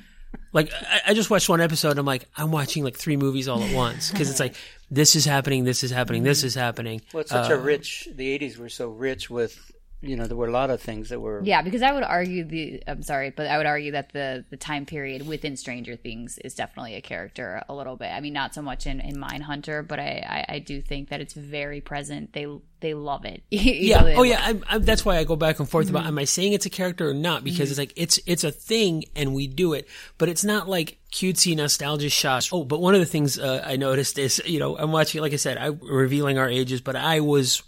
like 0.53 0.71
I, 0.73 1.01
I 1.07 1.13
just 1.13 1.29
watched 1.29 1.49
one 1.49 1.59
episode. 1.61 1.91
and 1.91 1.99
I'm 1.99 2.05
like, 2.05 2.25
I'm 2.37 2.51
watching 2.51 2.83
like 2.83 2.95
three 2.95 3.17
movies 3.17 3.47
all 3.47 3.61
at 3.61 3.75
once 3.75 4.11
because 4.11 4.29
it's 4.29 4.39
like 4.39 4.55
this 4.91 5.15
is 5.15 5.25
happening, 5.25 5.63
this 5.65 5.83
is 5.83 5.91
happening, 5.91 6.23
this 6.23 6.43
is 6.43 6.55
happening. 6.55 7.01
Well, 7.13 7.21
it's 7.21 7.31
such 7.31 7.49
a 7.51 7.55
Uh, 7.55 7.61
rich. 7.61 8.07
The 8.15 8.37
'80s 8.39 8.57
were 8.57 8.69
so 8.69 8.89
rich 8.89 9.29
with, 9.29 9.71
you 10.03 10.15
know, 10.17 10.27
there 10.27 10.37
were 10.37 10.47
a 10.47 10.51
lot 10.51 10.69
of 10.69 10.81
things 10.81 11.09
that 11.09 11.19
were. 11.19 11.41
Yeah, 11.43 11.61
because 11.61 11.81
I 11.81 11.91
would 11.93 12.03
argue 12.03 12.43
the 12.43 12.83
I'm 12.87 13.01
sorry, 13.03 13.29
but 13.31 13.47
I 13.47 13.57
would 13.57 13.65
argue 13.65 13.91
that 13.93 14.11
the 14.13 14.45
the 14.49 14.57
time 14.57 14.85
period 14.85 15.25
within 15.25 15.55
Stranger 15.57 15.95
Things 15.95 16.37
is 16.39 16.53
definitely 16.55 16.95
a 16.95 17.01
character 17.01 17.63
a 17.69 17.73
little 17.73 17.95
bit. 17.95 18.07
I 18.11 18.19
mean, 18.19 18.33
not 18.33 18.53
so 18.53 18.61
much 18.61 18.85
in 18.85 18.99
in 18.99 19.15
Mindhunter, 19.15 19.87
but 19.87 19.99
I 19.99 20.45
I, 20.49 20.55
I 20.55 20.59
do 20.59 20.81
think 20.81 21.09
that 21.09 21.21
it's 21.21 21.33
very 21.33 21.81
present. 21.81 22.33
They 22.33 22.45
they 22.81 22.93
love 22.93 23.23
it. 23.25 23.43
Yeah. 23.51 24.01
know, 24.01 24.07
Oh, 24.09 24.15
love- 24.17 24.25
yeah. 24.25 24.41
I'm, 24.43 24.63
I'm, 24.67 24.83
that's 24.83 25.05
why 25.05 25.17
I 25.17 25.23
go 25.23 25.37
back 25.37 25.59
and 25.59 25.69
forth 25.69 25.87
Mm-hmm. 25.87 25.95
about 25.95 26.05
am 26.07 26.19
I 26.19 26.25
saying 26.25 26.51
it's 26.53 26.65
a 26.65 26.69
character 26.69 27.09
or 27.09 27.13
not? 27.13 27.43
Because 27.45 27.69
it's 27.71 27.79
like 27.79 27.93
it's 27.95 28.19
it's 28.25 28.43
a 28.43 28.51
thing 28.51 29.05
and 29.15 29.33
we 29.33 29.47
do 29.47 29.71
it, 29.73 29.87
but 30.17 30.27
it's 30.27 30.43
not 30.43 30.67
like 30.67 30.97
cutesy 31.13 31.55
nostalgia 31.55 32.09
shots. 32.09 32.49
Oh, 32.51 32.65
but 32.65 32.81
one 32.81 32.93
of 32.93 32.99
the 32.99 33.05
things 33.05 33.39
uh, 33.39 33.63
I 33.65 33.77
noticed 33.77 34.19
is 34.19 34.41
you 34.45 34.59
know 34.59 34.77
I'm 34.77 34.91
watching. 34.91 35.21
Like 35.21 35.31
I 35.33 35.37
said, 35.37 35.57
I 35.57 35.67
revealing 35.67 36.37
our 36.37 36.49
ages, 36.49 36.81
but 36.81 36.95
I 36.97 37.21
was 37.21 37.63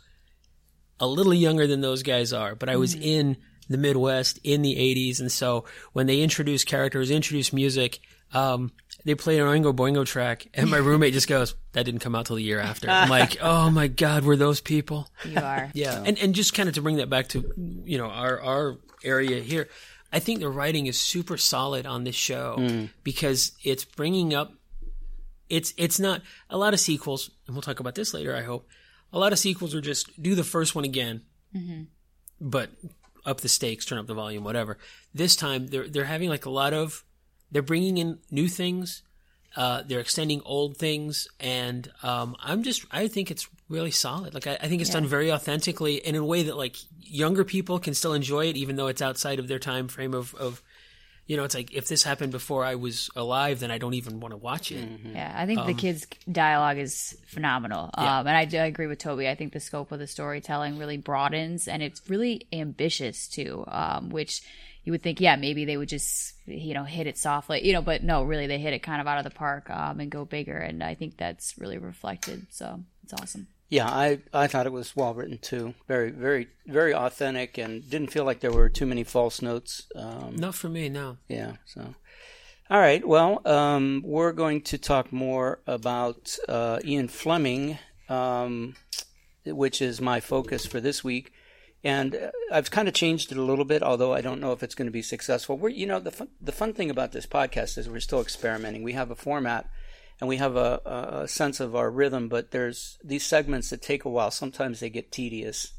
a 0.99 1.07
little 1.07 1.33
younger 1.33 1.67
than 1.67 1.81
those 1.81 2.03
guys 2.03 2.33
are. 2.33 2.55
But 2.55 2.69
I 2.69 2.75
was 2.77 2.95
in 2.95 3.37
the 3.69 3.77
Midwest 3.77 4.39
in 4.43 4.61
the 4.61 4.75
'80s, 4.75 5.19
and 5.19 5.31
so 5.31 5.65
when 5.93 6.07
they 6.07 6.21
introduce 6.21 6.63
characters, 6.63 7.11
introduce 7.11 7.51
music. 7.53 7.99
Um, 8.33 8.71
they 9.05 9.13
played 9.13 9.39
an 9.39 9.47
Oingo 9.47 9.73
Boingo 9.73 10.03
track, 10.05 10.47
and 10.53 10.69
my 10.69 10.77
roommate 10.89 11.13
just 11.13 11.27
goes, 11.27 11.55
"That 11.73 11.83
didn't 11.83 12.01
come 12.01 12.15
out 12.15 12.25
till 12.25 12.35
the 12.37 12.43
year 12.43 12.59
after." 12.59 12.89
I'm 12.89 13.09
like, 13.19 13.37
"Oh 13.41 13.69
my 13.69 13.87
god, 13.87 14.23
were 14.23 14.35
those 14.35 14.61
people?" 14.61 15.07
you 15.23 15.39
are. 15.39 15.69
Yeah, 15.73 16.01
and 16.03 16.17
and 16.19 16.33
just 16.33 16.53
kind 16.53 16.67
of 16.67 16.75
to 16.75 16.81
bring 16.81 16.97
that 16.97 17.09
back 17.09 17.29
to 17.29 17.53
you 17.85 17.97
know 17.97 18.07
our 18.07 18.41
our 18.41 18.77
area 19.03 19.41
here, 19.41 19.69
I 20.11 20.19
think 20.19 20.39
the 20.39 20.49
writing 20.49 20.87
is 20.87 20.99
super 20.99 21.37
solid 21.37 21.85
on 21.85 22.03
this 22.03 22.15
show 22.15 22.87
because 23.03 23.51
it's 23.63 23.85
bringing 23.85 24.33
up. 24.33 24.53
It's 25.49 25.73
it's 25.77 25.99
not 25.99 26.21
a 26.49 26.57
lot 26.57 26.73
of 26.73 26.79
sequels, 26.79 27.29
and 27.45 27.55
we'll 27.55 27.61
talk 27.61 27.79
about 27.79 27.93
this 27.95 28.13
later. 28.13 28.35
I 28.35 28.41
hope 28.41 28.67
a 29.15 29.19
lot 29.19 29.31
of 29.31 29.39
sequels 29.39 29.73
are 29.73 29.81
just 29.81 30.21
do 30.21 30.35
the 30.35 30.43
first 30.43 30.75
one 30.75 30.83
again, 30.83 31.21
but 32.41 32.69
up 33.25 33.39
the 33.41 33.47
stakes, 33.49 33.85
turn 33.85 33.97
up 33.97 34.07
the 34.07 34.13
volume, 34.13 34.43
whatever. 34.43 34.77
This 35.13 35.35
time 35.35 35.67
they're 35.67 35.87
they're 35.87 36.03
having 36.05 36.29
like 36.29 36.45
a 36.45 36.49
lot 36.51 36.73
of 36.73 37.03
they're 37.49 37.61
bringing 37.63 37.97
in 37.97 38.19
new 38.29 38.47
things. 38.49 39.01
Uh, 39.55 39.83
they're 39.87 40.01
extending 40.01 40.41
old 40.43 40.75
things, 40.75 41.29
and 41.39 41.89
um, 42.03 42.35
I'm 42.43 42.61
just 42.61 42.85
I 42.91 43.07
think 43.07 43.31
it's 43.31 43.47
really 43.69 43.91
solid. 43.91 44.33
Like 44.33 44.47
I, 44.47 44.57
I 44.61 44.67
think 44.67 44.81
it's 44.81 44.89
done 44.89 45.07
very 45.07 45.31
authentically 45.31 46.05
and 46.05 46.15
in 46.15 46.21
a 46.21 46.25
way 46.25 46.43
that 46.43 46.57
like 46.57 46.75
younger 46.99 47.45
people 47.45 47.79
can 47.79 47.93
still 47.93 48.13
enjoy 48.13 48.47
it, 48.47 48.57
even 48.57 48.75
though 48.75 48.87
it's 48.87 49.01
outside 49.01 49.39
of 49.39 49.47
their 49.47 49.59
time 49.59 49.87
frame 49.87 50.13
of 50.13 50.35
of 50.35 50.61
you 51.25 51.37
know. 51.37 51.43
It's 51.43 51.55
like 51.55 51.73
if 51.73 51.87
this 51.87 52.03
happened 52.03 52.31
before 52.31 52.63
I 52.63 52.75
was 52.75 53.09
alive, 53.15 53.59
then 53.59 53.71
I 53.71 53.77
don't 53.77 53.93
even 53.93 54.19
want 54.19 54.33
to 54.33 54.37
watch 54.37 54.71
it. 54.71 54.87
Yeah, 55.13 55.33
I 55.35 55.45
think 55.45 55.59
the 55.59 55.71
Um, 55.71 55.77
kids' 55.77 56.07
dialogue 56.31 56.77
is 56.77 57.17
phenomenal. 57.27 57.89
Um, 57.93 58.27
and 58.27 58.37
I, 58.37 58.45
do 58.45 58.59
agree 58.59 58.87
with 58.87 58.99
Toby. 58.99 59.27
I 59.27 59.35
think 59.35 59.53
the 59.53 59.59
scope 59.59 59.91
of 59.91 59.99
the 59.99 60.07
storytelling 60.07 60.77
really 60.77 60.97
broadens 60.97 61.67
and 61.67 61.81
it's 61.81 62.01
really 62.09 62.47
ambitious 62.53 63.27
too, 63.27 63.63
um, 63.67 64.09
which 64.09 64.41
you 64.83 64.91
would 64.91 65.01
think, 65.01 65.19
yeah, 65.19 65.35
maybe 65.35 65.65
they 65.65 65.77
would 65.77 65.89
just, 65.89 66.33
you 66.45 66.75
know, 66.75 66.83
hit 66.83 67.07
it 67.07 67.17
softly, 67.17 67.65
you 67.65 67.73
know, 67.73 67.81
but 67.81 68.03
no, 68.03 68.21
really 68.21 68.45
they 68.45 68.59
hit 68.59 68.73
it 68.73 68.79
kind 68.83 69.01
of 69.01 69.07
out 69.07 69.17
of 69.17 69.23
the 69.23 69.31
park 69.31 69.69
um, 69.71 69.99
and 69.99 70.11
go 70.11 70.25
bigger. 70.25 70.57
And 70.57 70.83
I 70.83 70.93
think 70.93 71.17
that's 71.17 71.57
really 71.57 71.79
reflected. 71.79 72.45
So 72.51 72.81
it's 73.03 73.13
awesome. 73.13 73.47
Yeah, 73.69 73.87
I, 73.87 74.19
I 74.31 74.47
thought 74.47 74.67
it 74.67 74.71
was 74.71 74.95
well 74.95 75.13
written 75.13 75.39
too. 75.39 75.73
Very, 75.87 76.11
very, 76.11 76.47
very 76.67 76.93
authentic, 76.93 77.57
and 77.57 77.89
didn't 77.89 78.11
feel 78.11 78.23
like 78.23 78.39
there 78.39 78.51
were 78.51 78.69
too 78.69 78.85
many 78.85 79.03
false 79.03 79.41
notes. 79.41 79.87
Um, 79.95 80.35
Not 80.35 80.55
for 80.55 80.69
me, 80.69 80.87
no. 80.89 81.17
yeah, 81.27 81.53
so. 81.65 81.95
All 82.69 82.79
right, 82.79 83.07
well, 83.07 83.41
um, 83.47 84.01
we're 84.05 84.31
going 84.31 84.61
to 84.63 84.77
talk 84.77 85.11
more 85.11 85.59
about 85.67 86.35
uh, 86.49 86.79
Ian 86.83 87.07
Fleming, 87.07 87.77
um, 88.09 88.75
which 89.45 89.81
is 89.81 90.01
my 90.01 90.19
focus 90.19 90.65
for 90.65 90.79
this 90.79 91.03
week. 91.03 91.31
And 91.83 92.15
uh, 92.15 92.31
I've 92.51 92.71
kind 92.71 92.87
of 92.87 92.95
changed 92.95 93.31
it 93.31 93.37
a 93.37 93.43
little 93.43 93.65
bit, 93.65 93.83
although 93.83 94.13
I 94.13 94.21
don't 94.21 94.41
know 94.41 94.51
if 94.51 94.63
it's 94.63 94.73
going 94.73 94.87
to 94.87 94.91
be 94.91 95.03
successful. 95.03 95.57
We're, 95.57 95.69
you 95.69 95.85
know, 95.85 95.99
the 95.99 96.09
fun, 96.09 96.29
the 96.41 96.51
fun 96.51 96.73
thing 96.73 96.89
about 96.89 97.11
this 97.11 97.27
podcast 97.27 97.77
is 97.77 97.87
we're 97.87 97.99
still 97.99 98.21
experimenting. 98.21 98.81
We 98.81 98.93
have 98.93 99.11
a 99.11 99.15
format 99.15 99.69
and 100.19 100.27
we 100.29 100.37
have 100.37 100.55
a, 100.55 100.81
a, 100.85 101.21
a 101.23 101.27
sense 101.27 101.59
of 101.59 101.75
our 101.75 101.89
rhythm, 101.91 102.29
but 102.29 102.51
there's 102.51 102.97
these 103.03 103.25
segments 103.25 103.69
that 103.69 103.81
take 103.81 104.05
a 104.05 104.09
while. 104.09 104.31
Sometimes 104.31 104.79
they 104.79 104.89
get 104.89 105.11
tedious. 105.11 105.73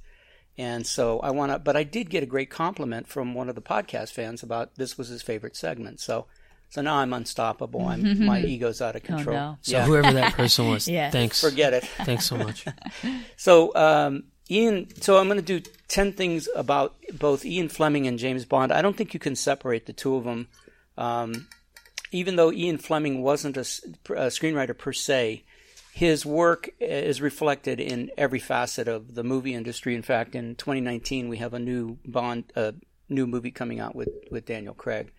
And 0.58 0.86
so 0.86 1.20
I 1.20 1.30
want 1.32 1.52
to, 1.52 1.58
but 1.58 1.76
I 1.76 1.82
did 1.84 2.08
get 2.10 2.22
a 2.22 2.26
great 2.26 2.48
compliment 2.50 3.06
from 3.06 3.34
one 3.34 3.48
of 3.48 3.54
the 3.54 3.60
podcast 3.62 4.12
fans 4.12 4.42
about 4.42 4.74
this 4.76 4.96
was 4.96 5.08
his 5.08 5.22
favorite 5.22 5.54
segment. 5.56 6.00
So, 6.00 6.26
so 6.70 6.80
now 6.80 6.96
I'm 6.96 7.12
unstoppable. 7.12 7.86
I'm, 7.86 8.24
my 8.24 8.40
ego's 8.54 8.80
out 8.80 8.96
of 8.96 9.02
control. 9.02 9.36
no. 9.36 9.58
So 9.62 9.72
Yeah, 9.72 9.84
whoever 9.84 10.12
that 10.12 10.32
person 10.32 10.68
was, 10.70 10.88
Yeah. 10.88 11.10
thanks. 11.18 11.40
forget 11.42 11.74
it. 11.74 11.84
Thanks 12.04 12.24
so 12.26 12.36
much. 12.38 12.64
So, 13.36 13.74
um, 13.74 14.24
Ian, 14.50 14.88
so 15.00 15.18
I'm 15.18 15.26
going 15.28 15.44
to 15.44 15.60
do 15.60 15.60
10 15.88 16.12
things 16.12 16.48
about 16.54 16.94
both 17.12 17.44
Ian 17.44 17.68
Fleming 17.68 18.06
and 18.06 18.18
James 18.18 18.44
Bond. 18.44 18.72
I 18.72 18.80
don't 18.80 18.96
think 18.96 19.12
you 19.12 19.20
can 19.20 19.34
separate 19.36 19.86
the 19.86 19.92
two 19.92 20.14
of 20.16 20.24
them. 20.24 20.48
Um, 20.96 21.48
even 22.16 22.36
though 22.36 22.50
Ian 22.50 22.78
Fleming 22.78 23.22
wasn't 23.22 23.56
a 23.56 23.60
screenwriter 23.60 24.76
per 24.76 24.92
se, 24.92 25.44
his 25.92 26.24
work 26.24 26.70
is 26.80 27.20
reflected 27.20 27.78
in 27.78 28.10
every 28.16 28.38
facet 28.38 28.88
of 28.88 29.14
the 29.14 29.22
movie 29.22 29.54
industry. 29.54 29.94
In 29.94 30.02
fact, 30.02 30.34
in 30.34 30.54
2019, 30.54 31.28
we 31.28 31.36
have 31.38 31.52
a 31.52 31.58
new 31.58 31.98
Bond, 32.06 32.44
uh, 32.56 32.72
new 33.08 33.26
movie 33.26 33.50
coming 33.50 33.80
out 33.80 33.94
with, 33.94 34.08
with 34.30 34.46
Daniel 34.46 34.74
Craig. 34.74 35.12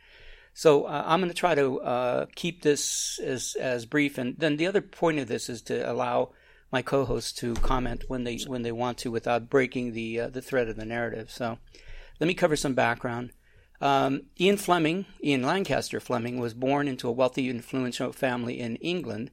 So 0.54 0.86
uh, 0.86 1.04
I'm 1.06 1.20
going 1.20 1.30
to 1.30 1.36
try 1.36 1.54
to 1.54 1.80
uh, 1.82 2.26
keep 2.36 2.64
this 2.64 3.20
as 3.20 3.56
as 3.60 3.86
brief, 3.86 4.18
and 4.18 4.36
then 4.40 4.58
the 4.58 4.66
other 4.66 4.82
point 4.82 5.20
of 5.20 5.28
this 5.28 5.50
is 5.50 5.62
to 5.64 5.92
allow 5.92 6.32
my 6.72 6.82
co-hosts 6.82 7.32
to 7.34 7.54
comment 7.56 8.06
when 8.08 8.24
they 8.24 8.40
when 8.48 8.64
they 8.64 8.72
want 8.72 8.98
to 9.00 9.12
without 9.12 9.52
breaking 9.52 9.94
the 9.94 10.22
uh, 10.22 10.30
the 10.30 10.42
thread 10.42 10.68
of 10.68 10.76
the 10.76 10.86
narrative. 10.86 11.30
So 11.30 11.60
let 12.20 12.28
me 12.28 12.34
cover 12.34 12.56
some 12.56 12.74
background. 12.74 13.34
Um, 13.80 14.24
Ian 14.40 14.58
Fleming, 14.58 15.06
Ian 15.24 15.44
Lancaster 15.44 16.00
Fleming, 16.00 16.40
was 16.40 16.54
born 16.54 16.88
into 16.88 17.08
a 17.08 17.12
wealthy, 17.12 17.50
influential 17.50 18.12
family 18.12 18.60
in 18.60 18.76
England. 18.78 19.30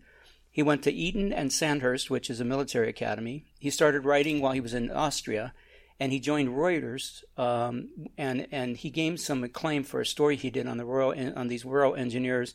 He 0.51 0.63
went 0.63 0.83
to 0.85 0.93
Eton 0.93 1.33
and 1.33 1.53
Sandhurst, 1.53 2.11
which 2.11 2.29
is 2.29 2.41
a 2.41 2.45
military 2.45 2.89
academy. 2.89 3.47
He 3.59 3.71
started 3.71 4.05
writing 4.05 4.41
while 4.41 4.53
he 4.53 4.61
was 4.61 4.75
in 4.75 4.91
Austria, 4.91 5.55
and 5.99 6.13
he 6.13 6.21
joined 6.21 6.51
Reuters. 6.51 7.23
Um, 7.39 7.89
and 8.19 8.47
and 8.53 8.77
he 8.77 8.91
gained 8.91 9.21
some 9.21 9.43
acclaim 9.43 9.83
for 9.83 10.01
a 10.01 10.07
story 10.07 10.37
he 10.37 10.51
did 10.51 10.67
on 10.67 10.77
the 10.77 10.85
royal 10.85 11.33
on 11.37 11.49
these 11.49 11.65
royal 11.65 11.95
engineers 11.95 12.55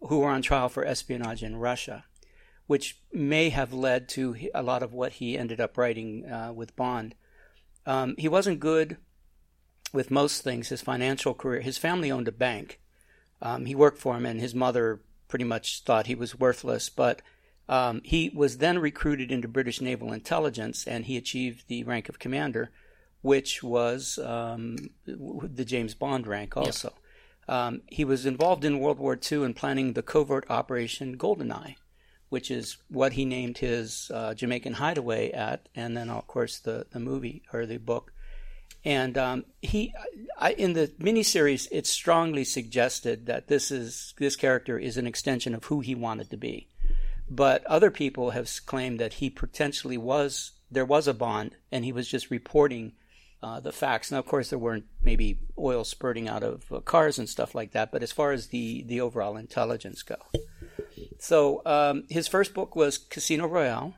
who 0.00 0.20
were 0.20 0.30
on 0.30 0.42
trial 0.42 0.68
for 0.68 0.84
espionage 0.84 1.42
in 1.42 1.56
Russia, 1.56 2.04
which 2.66 3.00
may 3.12 3.50
have 3.50 3.72
led 3.72 4.08
to 4.08 4.36
a 4.54 4.62
lot 4.62 4.82
of 4.82 4.94
what 4.94 5.14
he 5.14 5.36
ended 5.36 5.60
up 5.60 5.76
writing 5.76 6.24
uh, 6.30 6.52
with 6.54 6.76
Bond. 6.76 7.14
Um, 7.84 8.14
he 8.18 8.28
wasn't 8.28 8.60
good 8.60 8.96
with 9.92 10.10
most 10.10 10.42
things. 10.42 10.68
His 10.68 10.82
financial 10.82 11.34
career, 11.34 11.60
his 11.60 11.78
family 11.78 12.10
owned 12.10 12.28
a 12.28 12.32
bank. 12.32 12.80
Um, 13.40 13.66
he 13.66 13.74
worked 13.74 13.98
for 13.98 14.16
him, 14.16 14.26
and 14.26 14.40
his 14.40 14.54
mother 14.54 15.00
pretty 15.28 15.44
much 15.44 15.82
thought 15.82 16.06
he 16.06 16.14
was 16.14 16.38
worthless. 16.38 16.88
But 16.88 17.22
um, 17.68 18.00
he 18.04 18.30
was 18.30 18.58
then 18.58 18.78
recruited 18.78 19.30
into 19.30 19.48
British 19.48 19.80
naval 19.80 20.12
intelligence, 20.12 20.86
and 20.86 21.04
he 21.04 21.16
achieved 21.16 21.68
the 21.68 21.84
rank 21.84 22.08
of 22.08 22.18
commander, 22.18 22.70
which 23.22 23.62
was 23.62 24.18
um, 24.18 24.76
the 25.04 25.64
James 25.64 25.94
Bond 25.94 26.26
rank 26.26 26.56
also. 26.56 26.92
Um, 27.48 27.82
he 27.86 28.04
was 28.04 28.26
involved 28.26 28.64
in 28.64 28.78
World 28.78 28.98
War 28.98 29.18
II 29.20 29.44
in 29.44 29.54
planning 29.54 29.94
the 29.94 30.02
covert 30.02 30.50
operation 30.50 31.16
Goldeneye, 31.16 31.76
which 32.28 32.50
is 32.50 32.76
what 32.88 33.14
he 33.14 33.24
named 33.24 33.58
his 33.58 34.10
uh, 34.12 34.34
Jamaican 34.34 34.74
hideaway 34.74 35.30
at, 35.32 35.68
and 35.74 35.96
then 35.96 36.10
of 36.10 36.26
course 36.26 36.58
the 36.58 36.86
the 36.90 37.00
movie 37.00 37.42
or 37.52 37.64
the 37.64 37.78
book. 37.78 38.12
And 38.84 39.18
um, 39.18 39.44
he, 39.60 39.92
I, 40.38 40.52
in 40.52 40.72
the 40.72 40.88
miniseries, 41.00 41.68
it's 41.70 41.90
strongly 41.90 42.44
suggested 42.44 43.26
that 43.26 43.48
this 43.48 43.70
is 43.70 44.14
this 44.18 44.36
character 44.36 44.78
is 44.78 44.96
an 44.96 45.06
extension 45.06 45.54
of 45.54 45.64
who 45.64 45.80
he 45.80 45.94
wanted 45.94 46.30
to 46.30 46.36
be. 46.36 46.68
But 47.28 47.66
other 47.66 47.90
people 47.90 48.30
have 48.30 48.48
claimed 48.64 49.00
that 49.00 49.14
he 49.14 49.30
potentially 49.30 49.98
was 49.98 50.52
there 50.70 50.84
was 50.84 51.08
a 51.08 51.14
Bond, 51.14 51.56
and 51.72 51.84
he 51.84 51.92
was 51.92 52.08
just 52.08 52.30
reporting 52.30 52.92
uh, 53.42 53.60
the 53.60 53.72
facts. 53.72 54.10
Now, 54.10 54.18
of 54.18 54.26
course, 54.26 54.50
there 54.50 54.58
weren't 54.58 54.86
maybe 55.02 55.38
oil 55.58 55.84
spurting 55.84 56.28
out 56.28 56.42
of 56.42 56.70
uh, 56.72 56.80
cars 56.80 57.18
and 57.18 57.28
stuff 57.28 57.54
like 57.54 57.72
that. 57.72 57.90
But 57.90 58.02
as 58.02 58.12
far 58.12 58.32
as 58.32 58.48
the 58.48 58.82
the 58.84 59.00
overall 59.00 59.36
intelligence 59.36 60.02
go, 60.02 60.16
so 61.18 61.62
um, 61.66 62.04
his 62.08 62.28
first 62.28 62.54
book 62.54 62.76
was 62.76 62.98
Casino 62.98 63.46
Royale, 63.46 63.94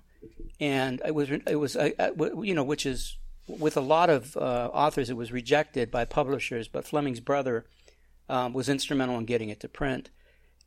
and 0.59 1.01
it 1.05 1.15
was 1.15 1.31
it 1.31 1.57
was 1.57 1.77
uh, 1.77 1.91
uh, 1.99 2.41
you 2.43 2.55
know 2.55 2.65
which 2.65 2.87
is 2.87 3.17
with 3.59 3.76
a 3.76 3.83
lot 3.83 4.11
of 4.11 4.37
uh, 4.37 4.71
authors, 4.73 5.11
it 5.11 5.16
was 5.16 5.33
rejected 5.33 5.90
by 5.90 6.04
publishers, 6.04 6.69
but 6.69 6.87
Fleming's 6.87 7.21
brother 7.21 7.66
um, 8.28 8.52
was 8.52 8.69
instrumental 8.69 9.19
in 9.19 9.25
getting 9.25 9.49
it 9.49 9.61
to 9.61 9.69
print. 9.69 10.11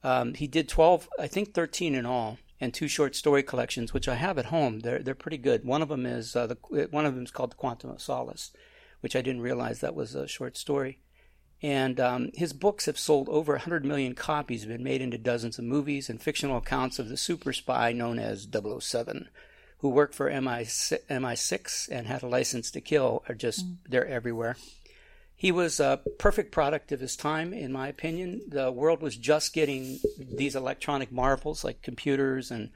Um, 0.04 0.34
he 0.34 0.48
did 0.48 0.68
12, 0.68 1.08
I 1.20 1.28
think 1.28 1.54
13 1.54 1.96
in 1.96 2.06
all, 2.06 2.38
and 2.60 2.74
two 2.74 2.88
short 2.88 3.16
story 3.16 3.44
collections, 3.44 3.94
which 3.94 4.08
I 4.08 4.16
have 4.16 4.38
at 4.38 4.46
home. 4.46 4.82
They're, 4.82 5.00
they're 5.00 5.16
pretty 5.16 5.38
good. 5.38 5.64
One 5.64 5.82
of 5.82 5.90
them 5.90 6.06
is 6.06 6.36
uh, 6.36 6.48
the, 6.48 6.58
one 6.92 7.06
of 7.06 7.16
them 7.16 7.24
is 7.24 7.32
called 7.32 7.52
The 7.52 7.56
Quantum 7.56 7.90
of 7.90 8.02
Solace, 8.02 8.52
which 9.02 9.16
I 9.16 9.22
didn't 9.22 9.42
realize 9.42 9.80
that 9.80 9.96
was 9.96 10.16
a 10.16 10.28
short 10.28 10.58
story. 10.58 11.00
And 11.62 12.00
um, 12.02 12.32
his 12.34 12.52
books 12.52 12.88
have 12.88 13.00
sold 13.00 13.30
over 13.30 13.54
100 13.54 13.86
million 13.86 14.16
copies, 14.16 14.62
have 14.62 14.70
been 14.70 14.84
made 14.84 15.02
into 15.02 15.18
dozens 15.18 15.58
of 15.58 15.64
movies 15.64 16.10
and 16.10 16.22
fictional 16.22 16.58
accounts 16.58 17.00
of 17.00 17.08
the 17.08 17.16
super 17.16 17.54
spy 17.54 17.94
known 17.94 18.20
as 18.20 18.46
007 18.52 19.30
who 19.84 19.90
worked 19.90 20.16
for 20.16 20.30
MI, 20.30 20.64
MI6 20.64 21.90
and 21.92 22.08
had 22.08 22.24
a 22.24 22.28
license 22.28 22.72
to 22.72 22.80
kill 22.80 23.22
are 23.28 23.36
just, 23.36 23.68
mm. 23.68 23.76
they're 23.90 24.08
everywhere. 24.08 24.56
He 25.36 25.52
was 25.52 25.82
a 25.82 26.00
perfect 26.18 26.54
product 26.54 26.94
of 26.94 27.02
his 27.02 27.18
time, 27.18 27.52
in 27.52 27.74
my 27.74 27.90
opinion. 27.90 28.44
The 28.48 28.72
world 28.72 29.02
was 29.02 29.18
just 29.18 29.52
getting 29.52 30.00
these 30.18 30.56
electronic 30.56 31.12
marvels 31.12 31.66
like 31.66 31.82
computers 31.82 32.50
and 32.50 32.70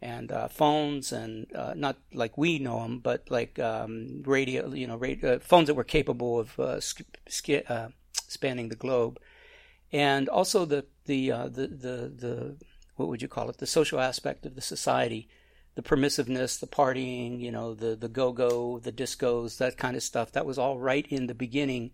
and 0.00 0.30
uh, 0.30 0.46
phones 0.46 1.10
and 1.10 1.52
uh, 1.56 1.74
not 1.74 1.96
like 2.12 2.38
we 2.38 2.60
know 2.60 2.82
them, 2.82 3.00
but 3.00 3.28
like 3.30 3.58
um, 3.58 4.22
radio, 4.24 4.72
you 4.72 4.86
know, 4.86 4.96
radio, 4.96 5.34
uh, 5.34 5.38
phones 5.40 5.66
that 5.66 5.74
were 5.74 5.82
capable 5.82 6.38
of 6.38 6.60
uh, 6.60 6.78
sk- 6.78 7.68
uh, 7.68 7.88
spanning 8.28 8.68
the 8.68 8.76
globe, 8.76 9.18
and 9.90 10.28
also 10.28 10.64
the 10.64 10.84
the, 11.06 11.32
uh, 11.32 11.48
the 11.48 11.66
the 11.66 12.12
the 12.14 12.56
what 12.94 13.08
would 13.08 13.22
you 13.22 13.28
call 13.28 13.50
it? 13.50 13.58
The 13.58 13.66
social 13.66 13.98
aspect 13.98 14.46
of 14.46 14.54
the 14.54 14.60
society 14.60 15.28
the 15.74 15.82
permissiveness, 15.82 16.60
the 16.60 16.66
partying, 16.66 17.40
you 17.40 17.50
know, 17.50 17.74
the 17.74 17.96
the 17.96 18.08
go 18.08 18.32
go, 18.32 18.78
the 18.78 18.92
discos, 18.92 19.58
that 19.58 19.76
kind 19.76 19.96
of 19.96 20.02
stuff. 20.02 20.32
That 20.32 20.46
was 20.46 20.58
all 20.58 20.78
right 20.78 21.06
in 21.08 21.26
the 21.26 21.34
beginning 21.34 21.90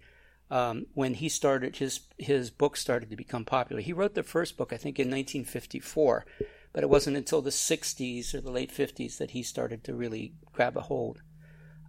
um, 0.51 0.87
when 0.95 1.15
he 1.15 1.29
started 1.29 1.77
his 1.77 2.01
his 2.19 2.51
book 2.51 2.77
started 2.77 3.11
to 3.11 3.17
become 3.17 3.45
popular. 3.45 3.81
He 3.81 3.93
wrote 3.93 4.15
the 4.15 4.23
first 4.23 4.57
book, 4.57 4.73
I 4.73 4.77
think, 4.77 4.99
in 4.99 5.09
1954, 5.09 6.27
but 6.73 6.83
it 6.83 6.91
wasn't 6.91 7.17
until 7.17 7.41
the 7.41 7.51
60s 7.51 8.35
or 8.35 8.41
the 8.41 8.51
late 8.51 8.75
50s 8.75 9.19
that 9.19 9.31
he 9.31 9.43
started 9.43 9.85
to 9.85 9.95
really 9.95 10.35
grab 10.53 10.77
a 10.77 10.83
hold. 10.83 11.23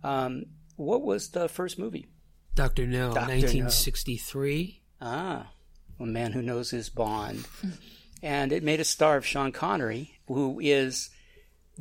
Um, 0.04 0.46
what 0.76 1.02
was 1.02 1.30
the 1.30 1.50
first 1.50 1.78
movie? 1.78 2.08
Doctor 2.56 2.86
No, 2.86 3.14
Dr. 3.14 3.28
1963. 3.28 4.82
No. 5.02 5.08
Ah, 5.08 5.52
a 6.00 6.06
man 6.06 6.32
who 6.32 6.42
knows 6.42 6.72
his 6.72 6.90
Bond, 6.90 7.46
and 8.24 8.52
it 8.52 8.64
made 8.64 8.80
a 8.80 8.86
star 8.86 9.18
of 9.18 9.26
Sean 9.26 9.52
Connery, 9.52 10.20
who 10.28 10.60
is 10.62 11.10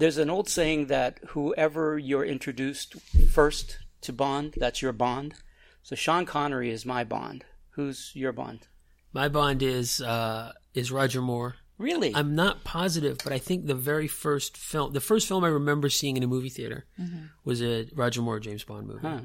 there's 0.00 0.18
an 0.18 0.30
old 0.30 0.48
saying 0.48 0.86
that 0.86 1.20
whoever 1.28 1.98
you're 1.98 2.24
introduced 2.24 3.00
first 3.30 3.78
to 4.00 4.12
Bond, 4.12 4.54
that's 4.56 4.82
your 4.82 4.92
Bond. 4.92 5.34
So 5.82 5.94
Sean 5.94 6.26
Connery 6.26 6.70
is 6.70 6.84
my 6.84 7.04
Bond. 7.04 7.44
Who's 7.70 8.10
your 8.14 8.32
Bond? 8.32 8.66
My 9.12 9.28
Bond 9.28 9.62
is 9.62 10.00
uh, 10.00 10.52
is 10.74 10.90
Roger 10.90 11.20
Moore. 11.20 11.56
Really? 11.78 12.14
I'm 12.14 12.34
not 12.34 12.62
positive, 12.62 13.18
but 13.24 13.32
I 13.32 13.38
think 13.38 13.66
the 13.66 13.74
very 13.74 14.06
first 14.06 14.56
film, 14.56 14.92
the 14.92 15.00
first 15.00 15.26
film 15.26 15.44
I 15.44 15.48
remember 15.48 15.88
seeing 15.88 16.16
in 16.16 16.22
a 16.22 16.26
movie 16.26 16.50
theater, 16.50 16.84
mm-hmm. 17.00 17.26
was 17.44 17.62
a 17.62 17.88
Roger 17.94 18.20
Moore 18.20 18.38
James 18.38 18.64
Bond 18.64 18.86
movie. 18.86 19.00
Huh. 19.00 19.20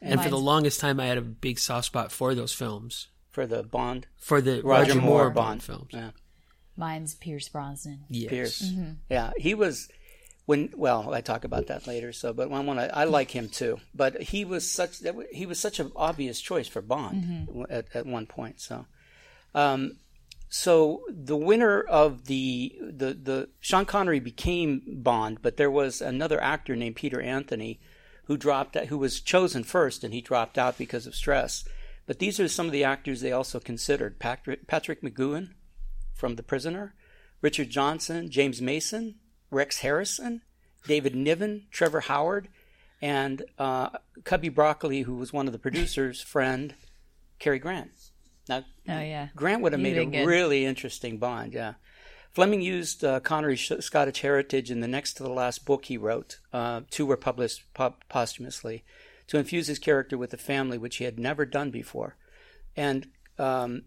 And, 0.00 0.14
and 0.14 0.22
for 0.22 0.28
the 0.28 0.38
longest 0.38 0.80
time, 0.80 0.98
I 0.98 1.06
had 1.06 1.18
a 1.18 1.22
big 1.22 1.58
soft 1.60 1.86
spot 1.86 2.10
for 2.10 2.34
those 2.34 2.52
films. 2.52 3.08
For 3.30 3.46
the 3.46 3.62
Bond. 3.62 4.08
For 4.16 4.40
the 4.40 4.60
Roger, 4.62 4.90
Roger 4.90 4.94
Moore, 4.96 5.04
Moore, 5.04 5.24
Bond, 5.30 5.34
Bond 5.34 5.62
films. 5.62 5.90
Yeah. 5.92 6.10
Mine's 6.76 7.14
Pierce 7.14 7.48
Brosnan. 7.48 8.04
Yes. 8.08 8.30
Pierce. 8.30 8.62
Mm-hmm. 8.62 8.92
Yeah, 9.08 9.30
he 9.36 9.54
was 9.54 9.88
when 10.50 10.68
well 10.76 11.14
I 11.14 11.20
talk 11.20 11.44
about 11.44 11.68
that 11.68 11.86
later. 11.86 12.12
So, 12.12 12.32
but 12.32 12.50
I 12.50 12.60
want 12.60 12.80
to 12.80 12.98
I 12.98 13.04
like 13.04 13.30
him 13.30 13.48
too. 13.48 13.78
But 13.94 14.20
he 14.20 14.44
was 14.44 14.68
such 14.68 14.98
that 15.00 15.14
he 15.30 15.46
was 15.46 15.60
such 15.60 15.78
an 15.78 15.92
obvious 15.94 16.40
choice 16.40 16.66
for 16.66 16.82
Bond 16.82 17.22
mm-hmm. 17.22 17.62
at 17.70 17.86
at 17.94 18.04
one 18.04 18.26
point. 18.26 18.60
So, 18.60 18.86
um, 19.54 19.98
so 20.48 21.02
the 21.08 21.36
winner 21.36 21.80
of 21.80 22.24
the 22.24 22.74
the 22.80 23.14
the 23.14 23.48
Sean 23.60 23.84
Connery 23.84 24.18
became 24.18 24.82
Bond, 24.88 25.38
but 25.40 25.56
there 25.56 25.70
was 25.70 26.00
another 26.00 26.42
actor 26.42 26.74
named 26.74 26.96
Peter 26.96 27.20
Anthony 27.20 27.78
who 28.24 28.36
dropped 28.36 28.76
who 28.76 28.98
was 28.98 29.20
chosen 29.20 29.62
first, 29.62 30.02
and 30.02 30.12
he 30.12 30.20
dropped 30.20 30.58
out 30.58 30.76
because 30.76 31.06
of 31.06 31.14
stress. 31.14 31.64
But 32.06 32.18
these 32.18 32.40
are 32.40 32.48
some 32.48 32.66
of 32.66 32.72
the 32.72 32.82
actors 32.82 33.20
they 33.20 33.30
also 33.30 33.60
considered: 33.60 34.18
Patrick, 34.18 34.66
Patrick 34.66 35.00
McGoohan 35.00 35.50
from 36.12 36.34
The 36.34 36.42
Prisoner, 36.42 36.96
Richard 37.40 37.70
Johnson, 37.70 38.32
James 38.32 38.60
Mason, 38.60 39.14
Rex 39.52 39.78
Harrison, 39.78 40.42
David 40.86 41.14
Niven, 41.14 41.66
Trevor 41.70 42.00
Howard, 42.00 42.48
and 43.02 43.42
uh, 43.58 43.90
Cubby 44.24 44.48
Broccoli, 44.48 45.02
who 45.02 45.16
was 45.16 45.32
one 45.32 45.46
of 45.46 45.52
the 45.52 45.58
producers' 45.58 46.20
friend, 46.34 46.74
Cary 47.38 47.58
Grant. 47.58 47.90
Now, 48.48 48.64
oh 48.88 49.00
yeah, 49.00 49.28
Grant 49.36 49.62
would 49.62 49.72
have 49.72 49.80
made 49.80 49.98
a 49.98 50.06
good. 50.06 50.26
really 50.26 50.64
interesting 50.64 51.18
Bond. 51.18 51.52
Yeah, 51.52 51.74
Fleming 52.32 52.60
used 52.60 53.04
uh, 53.04 53.20
Connery's 53.20 53.70
Scottish 53.80 54.20
heritage 54.20 54.70
in 54.70 54.80
the 54.80 54.88
next 54.88 55.14
to 55.14 55.22
the 55.22 55.30
last 55.30 55.64
book 55.64 55.86
he 55.86 55.96
wrote. 55.96 56.38
Uh, 56.52 56.82
two 56.90 57.06
were 57.06 57.16
published 57.16 57.62
po- 57.74 57.96
posthumously 58.08 58.84
to 59.26 59.38
infuse 59.38 59.66
his 59.66 59.78
character 59.78 60.16
with 60.16 60.32
a 60.32 60.38
family, 60.38 60.78
which 60.78 60.96
he 60.96 61.04
had 61.04 61.18
never 61.18 61.44
done 61.44 61.70
before. 61.70 62.16
And 62.76 63.08
um, 63.38 63.82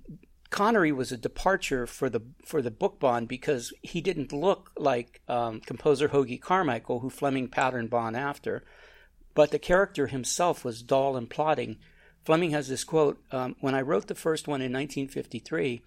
Connery 0.54 0.92
was 0.92 1.12
a 1.12 1.18
departure 1.18 1.88
for 1.88 2.12
the 2.12 2.22
for 2.46 2.62
the 2.62 2.70
book 2.70 3.00
Bond 3.00 3.28
because 3.28 3.74
he 3.82 4.02
didn't 4.02 4.32
look 4.32 4.70
like 4.78 5.20
um, 5.28 5.60
composer 5.62 6.10
Hoagy 6.10 6.39
Carmichael, 6.39 7.00
who 7.00 7.10
Fleming 7.10 7.48
patterned 7.48 7.89
Bond 7.89 8.16
after, 8.16 8.63
but 9.34 9.50
the 9.50 9.58
character 9.58 10.06
himself 10.06 10.63
was 10.63 10.84
dull 10.84 11.18
and 11.18 11.28
plodding. 11.28 11.80
Fleming 12.24 12.52
has 12.52 12.68
this 12.68 12.84
quote: 12.84 13.20
um, 13.32 13.56
"When 13.62 13.74
I 13.74 13.82
wrote 13.82 14.06
the 14.06 14.13
first 14.13 14.48
one 14.48 14.62
in 14.62 14.72
1953." 14.72 15.82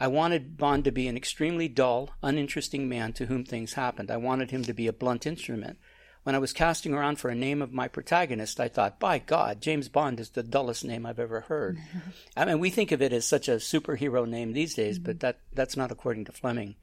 I 0.00 0.08
wanted 0.08 0.56
Bond 0.56 0.84
to 0.84 0.90
be 0.90 1.08
an 1.08 1.16
extremely 1.16 1.68
dull, 1.68 2.10
uninteresting 2.22 2.88
man 2.88 3.12
to 3.14 3.26
whom 3.26 3.44
things 3.44 3.74
happened. 3.74 4.10
I 4.10 4.16
wanted 4.16 4.50
him 4.50 4.62
to 4.64 4.74
be 4.74 4.86
a 4.86 4.94
blunt 4.94 5.26
instrument. 5.26 5.78
When 6.26 6.34
I 6.34 6.40
was 6.40 6.52
casting 6.52 6.92
around 6.92 7.20
for 7.20 7.28
a 7.28 7.36
name 7.36 7.62
of 7.62 7.72
my 7.72 7.86
protagonist, 7.86 8.58
I 8.58 8.66
thought, 8.66 8.98
by 8.98 9.20
God, 9.20 9.60
James 9.60 9.88
Bond 9.88 10.18
is 10.18 10.30
the 10.30 10.42
dullest 10.42 10.84
name 10.84 11.06
I've 11.06 11.20
ever 11.20 11.42
heard. 11.42 11.78
I 12.36 12.44
mean, 12.44 12.58
we 12.58 12.68
think 12.68 12.90
of 12.90 13.00
it 13.00 13.12
as 13.12 13.24
such 13.24 13.46
a 13.46 13.58
superhero 13.58 14.26
name 14.28 14.52
these 14.52 14.74
days, 14.74 14.96
mm-hmm. 14.96 15.04
but 15.04 15.20
that, 15.20 15.38
that's 15.54 15.76
not 15.76 15.92
according 15.92 16.24
to 16.24 16.32
Fleming. 16.32 16.74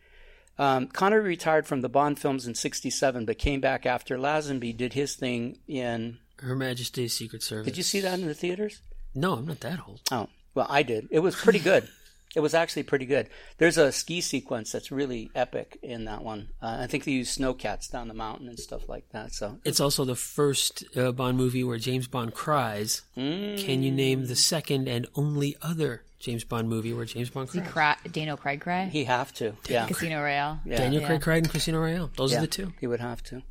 Um, 0.58 0.88
Connery 0.88 1.28
retired 1.28 1.68
from 1.68 1.82
the 1.82 1.90
Bond 1.90 2.20
films 2.20 2.48
in 2.48 2.56
67, 2.56 3.26
but 3.26 3.38
came 3.38 3.60
back 3.60 3.86
after 3.86 4.18
Lazenby 4.18 4.78
did 4.78 4.94
his 4.94 5.16
thing 5.16 5.58
in 5.68 6.20
Her 6.40 6.56
Majesty's 6.56 7.14
Secret 7.14 7.44
Service. 7.44 7.66
Did 7.66 7.76
you 7.76 7.84
see 7.84 8.00
that 8.00 8.18
in 8.18 8.28
the 8.28 8.34
theaters? 8.34 8.82
No, 9.14 9.34
I'm 9.34 9.46
not 9.46 9.60
that 9.60 9.86
old. 9.86 10.00
Oh, 10.10 10.30
well, 10.56 10.68
I 10.70 10.84
did. 10.84 11.10
It 11.12 11.20
was 11.20 11.36
pretty 11.36 11.60
good. 11.60 11.90
It 12.36 12.40
was 12.40 12.56
actually 12.56 12.84
pretty 12.84 13.06
good. 13.06 13.30
There's 13.60 13.78
a 13.78 13.92
ski 13.92 14.20
sequence 14.20 14.72
that's 14.72 14.92
really 14.92 15.30
epic 15.36 15.78
in 15.84 16.06
that 16.06 16.24
one. 16.24 16.50
Uh, 16.62 16.78
I 16.80 16.88
think 16.88 17.04
they 17.04 17.12
use 17.12 17.38
snowcats 17.38 17.92
down 17.92 18.08
the 18.08 18.16
mountain 18.16 18.48
and 18.48 18.60
stuff 18.60 18.90
like 18.90 19.08
that. 19.12 19.34
So 19.34 19.60
it's 19.64 19.80
also 19.80 20.04
the 20.04 20.16
first 20.16 20.84
uh, 20.98 21.12
Bond 21.12 21.38
movie 21.38 21.64
where 21.64 21.78
James 21.78 22.08
Bond 22.08 22.34
cries. 22.34 23.04
Mm. 23.16 23.64
Can 23.64 23.84
you 23.84 23.92
name 23.92 24.26
the 24.26 24.36
second 24.36 24.88
and 24.88 25.06
only 25.16 25.56
other 25.62 26.04
James 26.20 26.44
Bond 26.44 26.70
movie 26.70 26.92
where 26.92 27.06
James 27.06 27.30
Bond 27.30 27.50
cries? 27.50 27.68
Cry, 27.68 27.98
Daniel 28.12 28.38
Craig 28.38 28.62
cry. 28.62 28.86
He 28.86 29.04
have 29.04 29.32
to. 29.34 29.54
Yeah. 29.70 29.86
Casino 29.86 30.24
Royale. 30.24 30.60
Yeah. 30.66 30.78
Daniel 30.78 31.02
yeah. 31.02 31.08
Craig 31.08 31.22
cried 31.22 31.44
in 31.44 31.50
Casino 31.50 31.80
Royale. 31.80 32.10
Those 32.18 32.32
yeah, 32.32 32.40
are 32.40 32.42
the 32.42 32.48
two. 32.48 32.74
He 32.80 32.88
would 32.88 33.02
have 33.02 33.22
to. 33.26 33.44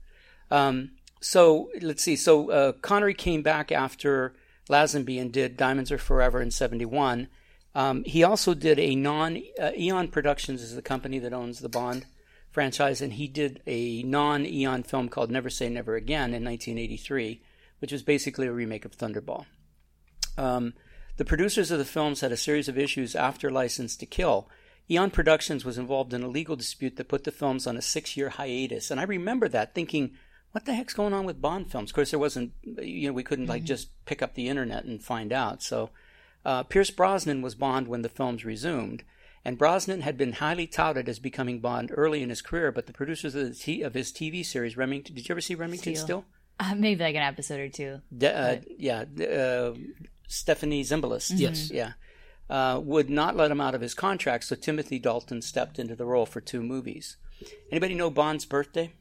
Um, 0.50 0.90
so 1.20 1.70
let's 1.80 2.02
see. 2.02 2.16
So 2.16 2.50
uh, 2.50 2.72
Connery 2.72 3.14
came 3.14 3.42
back 3.42 3.70
after 3.70 4.34
Lazenby 4.68 5.20
and 5.20 5.32
did 5.32 5.56
Diamonds 5.56 5.92
Are 5.92 5.98
Forever 5.98 6.42
in 6.42 6.50
'71 6.50 7.28
um, 7.74 8.04
he 8.04 8.22
also 8.22 8.54
did 8.54 8.78
a 8.78 8.94
non 8.94 9.42
uh, 9.60 9.70
Eon 9.76 10.08
Productions 10.08 10.62
is 10.62 10.74
the 10.74 10.82
company 10.82 11.18
that 11.18 11.32
owns 11.32 11.60
the 11.60 11.68
Bond 11.68 12.06
franchise, 12.50 13.00
and 13.00 13.14
he 13.14 13.26
did 13.26 13.62
a 13.66 14.02
non 14.02 14.44
Eon 14.44 14.82
film 14.82 15.08
called 15.08 15.30
Never 15.30 15.50
Say 15.50 15.68
Never 15.68 15.96
Again 15.96 16.34
in 16.34 16.44
1983, 16.44 17.42
which 17.78 17.92
was 17.92 18.02
basically 18.02 18.46
a 18.46 18.52
remake 18.52 18.84
of 18.84 18.96
Thunderball. 18.96 19.46
Um, 20.36 20.74
the 21.16 21.24
producers 21.24 21.70
of 21.70 21.78
the 21.78 21.84
films 21.84 22.20
had 22.20 22.32
a 22.32 22.36
series 22.36 22.68
of 22.68 22.78
issues 22.78 23.14
after 23.14 23.50
License 23.50 23.96
to 23.96 24.06
Kill. 24.06 24.48
Eon 24.90 25.10
Productions 25.10 25.64
was 25.64 25.78
involved 25.78 26.12
in 26.12 26.22
a 26.22 26.28
legal 26.28 26.56
dispute 26.56 26.96
that 26.96 27.08
put 27.08 27.24
the 27.24 27.30
films 27.30 27.66
on 27.66 27.76
a 27.76 27.82
six 27.82 28.16
year 28.16 28.30
hiatus. 28.30 28.90
And 28.90 29.00
I 29.00 29.04
remember 29.04 29.48
that 29.48 29.74
thinking, 29.74 30.12
what 30.50 30.66
the 30.66 30.74
heck's 30.74 30.94
going 30.94 31.14
on 31.14 31.24
with 31.24 31.40
Bond 31.40 31.70
films? 31.70 31.90
Of 31.90 31.94
course, 31.94 32.10
there 32.10 32.18
wasn't, 32.18 32.52
you 32.62 33.08
know, 33.08 33.14
we 33.14 33.22
couldn't 33.22 33.46
like 33.46 33.62
mm-hmm. 33.62 33.68
just 33.68 34.04
pick 34.04 34.20
up 34.20 34.34
the 34.34 34.48
internet 34.48 34.84
and 34.84 35.02
find 35.02 35.32
out. 35.32 35.62
So 35.62 35.90
uh, 36.44 36.62
Pierce 36.64 36.90
Brosnan 36.90 37.42
was 37.42 37.54
Bond 37.54 37.88
when 37.88 38.02
the 38.02 38.08
films 38.08 38.44
resumed, 38.44 39.04
and 39.44 39.58
Brosnan 39.58 40.02
had 40.02 40.16
been 40.16 40.32
highly 40.32 40.66
touted 40.66 41.08
as 41.08 41.18
becoming 41.18 41.60
Bond 41.60 41.90
early 41.94 42.22
in 42.22 42.28
his 42.28 42.42
career. 42.42 42.72
But 42.72 42.86
the 42.86 42.92
producers 42.92 43.34
of, 43.34 43.48
the 43.48 43.54
t- 43.54 43.82
of 43.82 43.94
his 43.94 44.12
TV 44.12 44.44
series, 44.44 44.76
Remington, 44.76 45.14
did 45.14 45.28
you 45.28 45.32
ever 45.32 45.40
see 45.40 45.54
Remington 45.54 45.94
Steele? 45.94 46.04
Still? 46.04 46.24
Uh, 46.60 46.74
maybe 46.74 47.02
like 47.02 47.14
an 47.16 47.22
episode 47.22 47.60
or 47.60 47.68
two. 47.68 48.00
De- 48.16 48.34
uh, 48.34 48.60
yeah, 48.78 49.04
uh, 49.26 49.74
Stephanie 50.28 50.84
Zimbalist. 50.84 51.32
Mm-hmm. 51.32 51.40
Yes, 51.40 51.70
yeah. 51.70 51.92
Uh, 52.50 52.78
would 52.80 53.08
not 53.08 53.36
let 53.36 53.50
him 53.50 53.60
out 53.60 53.74
of 53.74 53.80
his 53.80 53.94
contract, 53.94 54.44
so 54.44 54.54
Timothy 54.54 54.98
Dalton 54.98 55.40
stepped 55.42 55.78
into 55.78 55.96
the 55.96 56.04
role 56.04 56.26
for 56.26 56.40
two 56.40 56.62
movies. 56.62 57.16
Anybody 57.70 57.94
know 57.94 58.10
Bond's 58.10 58.44
birthday? 58.44 58.92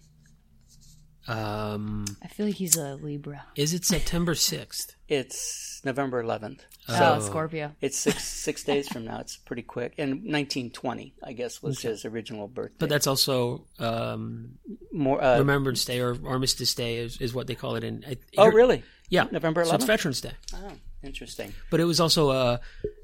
Um, 1.31 2.05
I 2.23 2.27
feel 2.27 2.45
like 2.45 2.55
he's 2.55 2.75
a 2.77 2.95
Libra. 2.95 3.43
is 3.55 3.73
it 3.73 3.85
September 3.85 4.35
sixth? 4.35 4.95
It's 5.11 5.81
November 5.83 6.23
11th. 6.23 6.59
Oh, 6.87 7.19
Scorpio. 7.19 7.73
It's 7.81 7.97
six 7.97 8.23
six 8.47 8.63
days 8.63 8.87
from 8.87 9.03
now. 9.03 9.19
It's 9.19 9.35
pretty 9.35 9.61
quick. 9.61 9.93
And 9.97 10.11
1920, 10.23 11.13
I 11.21 11.33
guess, 11.33 11.61
was 11.61 11.81
his 11.81 12.05
original 12.05 12.47
birthday. 12.47 12.75
But 12.79 12.87
that's 12.87 13.07
also 13.07 13.65
um, 13.79 14.51
more. 14.93 15.21
Uh, 15.21 15.39
Remembrance 15.39 15.83
Day 15.83 15.99
or 15.99 16.15
Armistice 16.25 16.73
Day 16.75 16.95
is, 16.97 17.19
is 17.19 17.33
what 17.33 17.47
they 17.47 17.55
call 17.55 17.75
it 17.75 17.83
in. 17.83 18.05
I- 18.07 18.15
oh, 18.37 18.43
here- 18.43 18.53
really? 18.53 18.83
Yeah, 19.09 19.25
November 19.31 19.65
So 19.65 19.75
it's 19.75 19.83
11th? 19.83 19.87
Veterans 19.87 20.21
Day. 20.21 20.31
Oh, 20.55 20.71
interesting. 21.03 21.53
But 21.69 21.81
it 21.81 21.85
was 21.85 21.99
also 21.99 22.29
uh, 22.29 22.57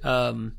um, 0.05 0.55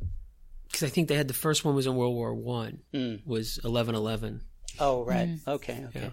because 0.66 0.82
I 0.82 0.88
think 0.90 1.08
they 1.08 1.14
had 1.16 1.28
the 1.28 1.34
first 1.34 1.64
one 1.64 1.74
was 1.74 1.86
in 1.86 1.96
World 1.96 2.14
War 2.14 2.34
One. 2.34 2.80
Was 3.24 3.58
eleven 3.64 3.94
eleven. 3.94 4.42
Oh, 4.78 5.02
right. 5.06 5.38
Okay. 5.48 5.86
Okay. 5.88 6.12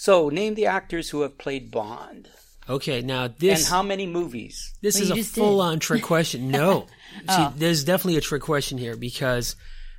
So, 0.00 0.30
name 0.30 0.54
the 0.54 0.64
actors 0.64 1.10
who 1.10 1.20
have 1.20 1.36
played 1.36 1.70
Bond, 1.70 2.30
Okay, 2.70 3.02
now 3.02 3.28
this 3.28 3.66
and 3.66 3.68
how 3.68 3.82
many 3.82 4.06
movies? 4.06 4.72
This 4.80 4.94
Well, 4.94 5.02
is 5.04 5.10
a 5.10 5.14
just 5.16 5.34
did. 5.34 5.40
full 5.42 5.60
on 5.60 5.78
trick 5.78 6.02
question. 6.02 6.48
No. 6.48 6.86
Oh. 7.28 7.36
See, 7.52 7.58
there's 7.58 7.84
definitely 7.84 8.16
a 8.16 8.20
trick 8.22 8.40
question 8.40 8.78
here 8.78 8.96
because 8.96 9.56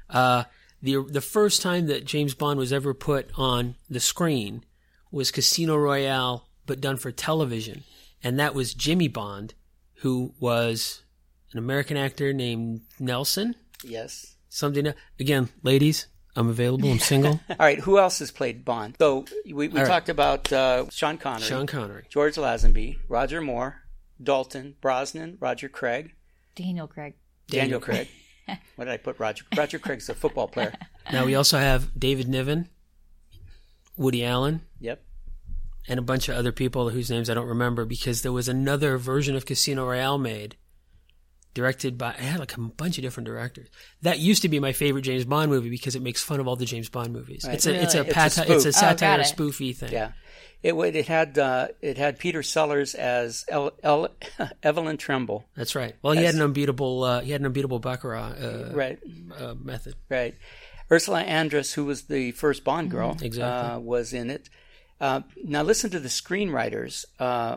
uh, 0.10 0.46
the 0.82 1.04
the 1.08 1.20
first 1.22 1.62
time 1.62 1.86
that 1.88 2.06
James 2.06 2.34
Bond 2.34 2.58
was 2.58 2.72
ever 2.74 2.94
put 2.94 3.30
on 3.38 3.76
the 3.90 4.00
screen 4.00 4.64
was 5.12 5.30
Casino 5.30 5.76
Royale, 5.76 6.48
but 6.66 6.80
done 6.82 6.96
for 6.98 7.12
television, 7.12 7.84
and 8.24 8.40
that 8.40 8.56
was 8.56 8.74
Jimmy 8.74 9.10
Bond, 9.10 9.54
who 9.96 10.34
was 10.40 11.04
an 11.52 11.60
American 11.60 11.98
actor 11.98 12.32
named 12.34 12.82
Nelson. 12.98 13.56
Yes. 13.84 14.38
Something 14.48 14.94
again, 15.20 15.50
ladies, 15.64 16.08
I'm 16.36 16.50
available. 16.50 16.89
I'm 16.89 17.00
single. 17.00 17.39
All 17.50 17.56
right. 17.60 17.80
Who 17.80 18.00
else 18.00 18.20
has 18.20 18.32
played 18.32 18.63
Bond? 18.63 18.96
So 19.00 19.26
we, 19.46 19.54
we 19.54 19.67
right. 19.67 19.86
talked 19.88 20.10
about 20.10 20.52
uh, 20.52 20.89
Sean 20.89 21.17
Connery, 21.17 21.48
Sean 21.48 21.67
Connery. 21.67 22.06
George 22.10 22.36
Lazenby, 22.36 22.98
Roger 23.10 23.41
Moore, 23.41 23.82
Dalton, 24.22 24.76
Brosnan, 24.82 25.38
Roger 25.39 25.67
Craig, 25.70 26.13
Daniel 26.56 26.88
Craig. 26.88 27.15
Daniel, 27.48 27.80
Craig. 27.82 28.08
what 28.76 28.86
did 28.86 28.89
I 28.94 28.98
put? 28.98 29.20
Roger. 29.20 29.44
Roger 29.58 29.80
Craig's 29.80 30.08
a 30.10 30.13
football 30.13 30.48
player. 30.48 30.74
Now 31.12 31.26
we 31.26 31.34
also 31.34 31.58
have 31.58 31.89
David 32.00 32.30
Niven, 32.30 32.70
Woody 33.98 34.24
Allen, 34.24 34.62
Yep. 34.80 35.04
and 35.89 36.00
a 36.00 36.04
bunch 36.04 36.30
of 36.30 36.38
other 36.38 36.52
people 36.52 36.89
whose 36.89 37.10
names 37.10 37.28
I 37.28 37.34
don't 37.34 37.48
remember 37.48 37.86
because 37.86 38.22
there 38.22 38.32
was 38.32 38.48
another 38.48 38.98
version 39.00 39.36
of 39.36 39.46
Casino 39.46 39.86
Royale 39.88 40.20
made, 40.20 40.58
directed 41.54 41.98
by 41.98 42.10
I 42.18 42.22
had 42.24 42.40
like 42.40 42.56
a 42.56 42.60
bunch 42.62 42.98
of 42.98 43.02
different 43.04 43.28
directors. 43.28 43.68
That 44.02 44.20
used 44.20 44.42
to 44.44 44.50
be 44.50 44.60
my 44.60 44.72
favorite 44.74 45.02
James 45.04 45.26
Bond 45.26 45.52
movie 45.52 45.70
because 45.70 45.96
it 45.96 46.02
makes 46.02 46.24
fun 46.24 46.40
of 46.40 46.48
all 46.48 46.56
the 46.56 46.66
James 46.66 46.90
Bond 46.90 47.14
movies. 47.14 47.46
It's 47.48 47.66
a 47.66 47.74
it's 47.82 47.94
a 47.94 48.00
Really? 48.00 48.10
It's 48.10 48.12
a 48.12 48.14
pat- 48.14 48.38
it's 48.50 48.66
a 48.66 48.72
spoof. 48.74 48.84
Oh, 48.84 48.88
got 48.88 49.00
satire 49.00 49.20
it. 49.22 49.26
spoofy 49.26 49.76
thing. 49.76 49.92
Yeah. 49.92 50.12
It 50.64 50.76
would. 50.76 50.96
It 50.96 51.08
had. 51.08 51.40
Uh, 51.40 51.70
it 51.82 51.98
had 51.98 52.20
Peter 52.20 52.44
Sellers 52.44 52.94
as 52.94 53.46
El, 53.50 53.72
El, 53.82 54.10
Evelyn 54.64 54.98
Tremble. 54.98 55.46
That's 55.56 55.74
right. 55.76 55.96
Well, 56.04 56.14
he 56.14 56.24
had 56.24 56.36
an 56.36 56.42
unbeatable 56.42 57.04
uh, 57.04 57.22
he 57.22 57.32
had 57.32 57.42
an 57.42 57.48
unbeatable 57.48 57.80
baccarat 57.80 58.34
uh, 58.40 58.70
Right. 58.72 59.00
uh, 59.40 59.56
method. 59.60 59.96
Right. 60.08 60.36
Ursula 60.92 61.24
Andress, 61.24 61.74
who 61.74 61.86
was 61.86 62.04
the 62.04 62.32
first 62.34 62.64
Bond 62.64 62.92
girl, 62.92 63.16
Mm-hmm. 63.16 63.26
exactly. 63.26 63.72
uh, 63.76 63.80
was 63.80 64.14
in 64.14 64.30
it. 64.30 64.50
Uh, 65.00 65.22
now 65.44 65.64
listen 65.64 65.90
to 65.90 66.00
the 66.00 66.10
screenwriters: 66.10 67.06
uh, 67.20 67.56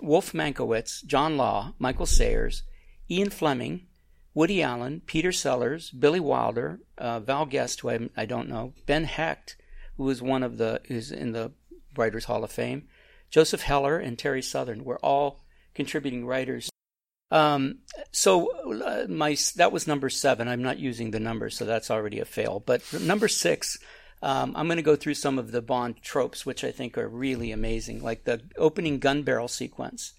Wolf 0.00 0.32
Mankowitz, 0.32 1.04
John 1.04 1.36
Law, 1.36 1.74
Michael 1.80 2.06
Sayers, 2.06 2.62
Ian 3.10 3.30
Fleming, 3.30 3.86
Woody 4.34 4.62
Allen, 4.62 5.02
Peter 5.06 5.32
Sellers, 5.32 5.90
Billy 5.90 6.20
Wilder, 6.20 6.80
uh, 6.96 7.20
Val 7.20 7.46
Guest, 7.46 7.80
who 7.80 7.90
I, 7.90 8.08
I 8.16 8.26
don't 8.26 8.48
know, 8.48 8.74
Ben 8.86 9.04
Hecht, 9.04 9.56
who 9.96 10.04
was 10.04 10.22
one 10.22 10.42
of 10.42 10.58
the 10.58 10.80
who's 10.86 11.10
in 11.10 11.32
the 11.32 11.52
Writers 11.96 12.26
Hall 12.26 12.44
of 12.44 12.52
Fame, 12.52 12.88
Joseph 13.30 13.62
Heller, 13.62 13.98
and 13.98 14.18
Terry 14.18 14.42
Southern 14.42 14.84
were 14.84 14.98
all 14.98 15.44
contributing 15.74 16.26
writers. 16.26 16.70
Um, 17.30 17.80
so 18.10 18.50
uh, 18.82 19.06
my 19.08 19.36
that 19.56 19.72
was 19.72 19.86
number 19.86 20.08
seven. 20.08 20.48
I'm 20.48 20.62
not 20.62 20.78
using 20.78 21.10
the 21.10 21.20
number, 21.20 21.50
so 21.50 21.64
that's 21.64 21.90
already 21.90 22.20
a 22.20 22.24
fail. 22.24 22.62
But 22.64 22.82
number 23.00 23.28
six, 23.28 23.78
um, 24.22 24.54
I'm 24.56 24.66
going 24.66 24.76
to 24.76 24.82
go 24.82 24.96
through 24.96 25.14
some 25.14 25.38
of 25.38 25.52
the 25.52 25.62
Bond 25.62 26.02
tropes, 26.02 26.46
which 26.46 26.64
I 26.64 26.70
think 26.70 26.96
are 26.96 27.08
really 27.08 27.52
amazing, 27.52 28.02
like 28.02 28.24
the 28.24 28.42
opening 28.56 28.98
gun 28.98 29.22
barrel 29.22 29.48
sequence, 29.48 30.14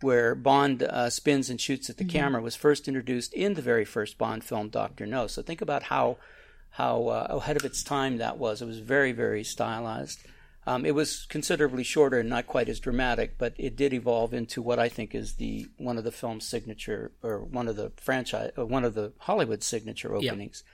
where 0.00 0.34
Bond 0.34 0.82
uh, 0.82 1.10
spins 1.10 1.48
and 1.50 1.60
shoots 1.60 1.88
at 1.88 1.96
the 1.96 2.04
camera, 2.04 2.42
was 2.42 2.56
first 2.56 2.88
introduced 2.88 3.32
in 3.32 3.54
the 3.54 3.62
very 3.62 3.84
first 3.84 4.18
Bond 4.18 4.44
film, 4.44 4.68
Doctor 4.68 5.06
No. 5.06 5.26
So 5.26 5.42
think 5.42 5.60
about 5.60 5.84
how 5.84 6.18
how 6.70 7.08
uh, 7.08 7.26
ahead 7.30 7.56
of 7.56 7.64
its 7.64 7.82
time 7.82 8.18
that 8.18 8.38
was. 8.38 8.60
It 8.60 8.66
was 8.66 8.78
very 8.78 9.12
very 9.12 9.44
stylized. 9.44 10.20
Um, 10.68 10.84
it 10.84 10.96
was 10.96 11.26
considerably 11.26 11.84
shorter 11.84 12.18
and 12.18 12.28
not 12.28 12.48
quite 12.48 12.68
as 12.68 12.80
dramatic, 12.80 13.38
but 13.38 13.54
it 13.56 13.76
did 13.76 13.92
evolve 13.92 14.34
into 14.34 14.60
what 14.60 14.80
I 14.80 14.88
think 14.88 15.14
is 15.14 15.34
the 15.34 15.68
one 15.78 15.96
of 15.96 16.04
the 16.04 16.10
film's 16.10 16.46
signature 16.46 17.12
or 17.22 17.38
one 17.38 17.68
of 17.68 17.76
the 17.76 17.92
franchise, 17.96 18.50
or 18.56 18.64
one 18.64 18.84
of 18.84 18.94
the 18.94 19.12
Hollywood 19.18 19.62
signature 19.62 20.14
openings. 20.14 20.64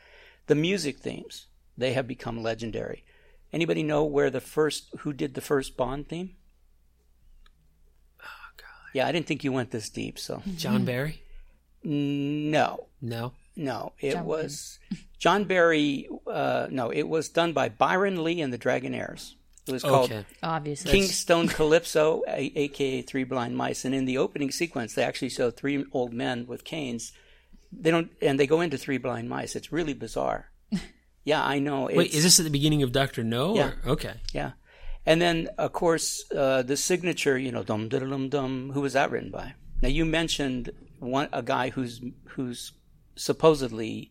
The 0.46 0.54
music 0.54 0.98
themes 0.98 1.46
they 1.76 1.92
have 1.92 2.06
become 2.08 2.42
legendary. 2.42 3.04
Anybody 3.52 3.82
know 3.82 4.04
where 4.04 4.30
the 4.30 4.40
first 4.40 4.88
who 5.00 5.12
did 5.12 5.34
the 5.34 5.40
first 5.40 5.76
Bond 5.76 6.08
theme? 6.08 6.36
Yeah, 8.92 9.06
I 9.06 9.12
didn't 9.12 9.26
think 9.26 9.44
you 9.44 9.52
went 9.52 9.70
this 9.70 9.88
deep. 9.88 10.18
So 10.18 10.42
John 10.56 10.84
Barry? 10.84 11.22
no, 11.84 12.86
No. 13.00 13.32
no, 13.56 13.92
it 14.00 14.12
John 14.12 14.24
was 14.24 14.78
John 15.18 15.44
Barry. 15.44 16.08
Uh, 16.26 16.66
no, 16.70 16.90
it 16.90 17.04
was 17.08 17.28
done 17.28 17.52
by 17.52 17.68
Byron 17.68 18.22
Lee 18.24 18.40
and 18.40 18.52
the 18.52 18.58
Dragonaires. 18.58 19.34
It 19.66 19.72
was 19.72 19.82
called 19.84 20.10
Okay. 20.10 20.24
Obviously. 20.42 20.90
Kingston 20.90 21.46
Calypso, 21.48 22.22
a- 22.26 22.52
aka 22.56 23.02
Three 23.02 23.22
Blind 23.24 23.56
Mice, 23.56 23.84
and 23.84 23.94
in 23.94 24.06
the 24.06 24.18
opening 24.18 24.50
sequence, 24.50 24.94
they 24.94 25.04
actually 25.04 25.28
show 25.28 25.50
three 25.52 25.84
old 25.92 26.12
men 26.12 26.46
with 26.48 26.64
canes. 26.64 27.12
They 27.72 27.90
don't, 27.92 28.10
and 28.20 28.38
they 28.40 28.46
go 28.48 28.60
into 28.60 28.76
Three 28.76 28.98
Blind 28.98 29.28
Mice. 29.28 29.54
It's 29.56 29.72
really 29.72 29.94
bizarre. 29.94 30.50
Yeah, 31.24 31.40
I 31.40 31.60
know. 31.60 31.84
Wait, 31.84 31.92
It's- 32.08 32.14
is 32.16 32.24
this 32.24 32.40
at 32.40 32.42
the 32.44 32.50
beginning 32.50 32.82
of 32.82 32.90
Doctor 32.90 33.22
No? 33.22 33.54
Yeah. 33.54 33.70
Or? 33.86 33.90
Okay. 33.92 34.14
yeah, 34.32 34.52
and 35.06 35.20
then 35.20 35.48
of 35.58 35.72
course 35.72 36.24
uh, 36.34 36.62
the 36.62 36.76
signature, 36.76 37.38
you 37.38 37.52
know, 37.52 37.62
dum 37.62 37.88
dum 37.88 38.10
dum 38.10 38.28
dum. 38.28 38.70
Who 38.72 38.80
was 38.80 38.92
that 38.92 39.10
written 39.10 39.30
by? 39.30 39.54
Now 39.80 39.88
you 39.88 40.04
mentioned 40.04 40.70
one 40.98 41.28
a 41.32 41.42
guy 41.42 41.70
who's 41.70 42.00
who's 42.28 42.72
supposedly 43.16 44.10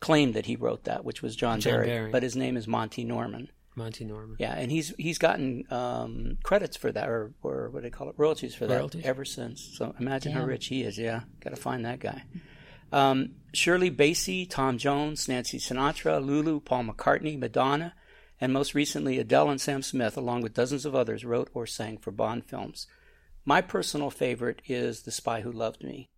claimed 0.00 0.34
that 0.34 0.46
he 0.46 0.56
wrote 0.56 0.84
that, 0.84 1.04
which 1.04 1.22
was 1.22 1.36
John, 1.36 1.60
John 1.60 1.72
Barry, 1.72 1.86
Barry. 1.86 2.10
but 2.10 2.22
his 2.22 2.36
name 2.36 2.56
is 2.56 2.66
Monty 2.66 3.04
Norman. 3.04 3.48
Monty 3.76 4.04
Norman. 4.04 4.36
Yeah, 4.38 4.54
and 4.54 4.70
he's 4.70 4.94
he's 4.98 5.18
gotten 5.18 5.64
um, 5.70 6.38
credits 6.42 6.76
for 6.76 6.90
that, 6.92 7.08
or 7.08 7.32
or 7.42 7.70
what 7.70 7.80
do 7.80 7.84
they 7.84 7.90
call 7.90 8.08
it, 8.08 8.14
royalties 8.16 8.54
for 8.54 8.66
that, 8.66 8.96
ever 9.04 9.24
since. 9.24 9.76
So 9.76 9.94
imagine 10.00 10.32
how 10.32 10.44
rich 10.44 10.66
he 10.66 10.82
is. 10.82 10.98
Yeah, 10.98 11.20
got 11.40 11.50
to 11.50 11.56
find 11.56 11.84
that 11.84 12.00
guy. 12.00 12.24
Um, 12.92 13.32
Shirley 13.52 13.90
Bassey, 13.90 14.48
Tom 14.48 14.78
Jones, 14.78 15.28
Nancy 15.28 15.58
Sinatra, 15.58 16.24
Lulu, 16.24 16.60
Paul 16.60 16.84
McCartney, 16.84 17.38
Madonna, 17.38 17.94
and 18.40 18.52
most 18.52 18.74
recently 18.74 19.18
Adele 19.18 19.50
and 19.50 19.60
Sam 19.60 19.82
Smith, 19.82 20.16
along 20.16 20.42
with 20.42 20.54
dozens 20.54 20.84
of 20.84 20.94
others, 20.94 21.24
wrote 21.24 21.50
or 21.54 21.66
sang 21.66 21.98
for 21.98 22.10
Bond 22.10 22.44
films. 22.44 22.86
My 23.44 23.60
personal 23.60 24.10
favorite 24.10 24.60
is 24.66 25.02
The 25.02 25.10
Spy 25.12 25.40
Who 25.42 25.52
Loved 25.52 25.82
Me. 25.84 26.08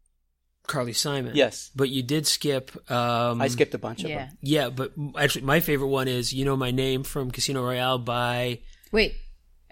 Carly 0.66 0.92
Simon. 0.92 1.32
Yes, 1.34 1.70
But 1.74 1.88
you 1.88 2.02
did 2.02 2.26
skip. 2.26 2.70
Um, 2.90 3.40
I 3.40 3.48
skipped 3.48 3.72
a 3.74 3.78
bunch 3.78 4.02
of 4.04 4.10
them. 4.10 4.28
Yeah, 4.42 4.68
but 4.68 4.92
actually, 5.16 5.42
my 5.46 5.60
favorite 5.60 5.88
one 5.88 6.08
is 6.08 6.34
"You 6.34 6.44
Know 6.44 6.56
My 6.58 6.70
Name" 6.72 7.04
from 7.04 7.30
Casino 7.30 7.62
Royale 7.64 7.98
by 7.98 8.60
Wait. 8.92 9.14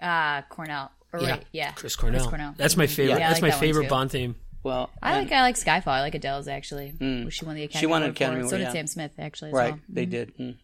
Uh, 0.01 0.41
Cornell. 0.49 0.91
Or 1.13 1.21
yeah, 1.21 1.35
wait, 1.35 1.43
yeah. 1.51 1.71
Chris 1.73 1.95
Cornell. 1.95 2.21
Chris 2.21 2.29
Cornell. 2.29 2.53
That's 2.57 2.75
my 2.77 2.87
favorite. 2.87 3.19
Yeah, 3.19 3.29
That's 3.29 3.41
like 3.41 3.41
my 3.43 3.49
that 3.51 3.59
favorite. 3.59 3.89
Bond 3.89 4.09
theme. 4.11 4.35
Well, 4.63 4.89
I 5.01 5.19
like 5.19 5.31
I 5.31 5.41
like 5.41 5.55
Skyfall. 5.55 5.87
I 5.87 6.01
like 6.01 6.15
Adele's 6.15 6.47
actually. 6.47 6.93
She 7.29 7.45
won 7.45 7.55
the 7.55 7.63
Academy. 7.63 7.79
She 7.79 7.85
won 7.85 8.01
an 8.01 8.07
Award. 8.09 8.15
Academy 8.15 8.41
So 8.41 8.47
Award, 8.47 8.57
did 8.57 8.63
yeah. 8.63 8.71
Sam 8.73 8.87
Smith 8.87 9.11
actually. 9.19 9.49
As 9.51 9.53
right, 9.53 9.71
Well. 9.73 9.79
they 9.87 10.05
did. 10.05 10.35
Mm. 10.37 10.57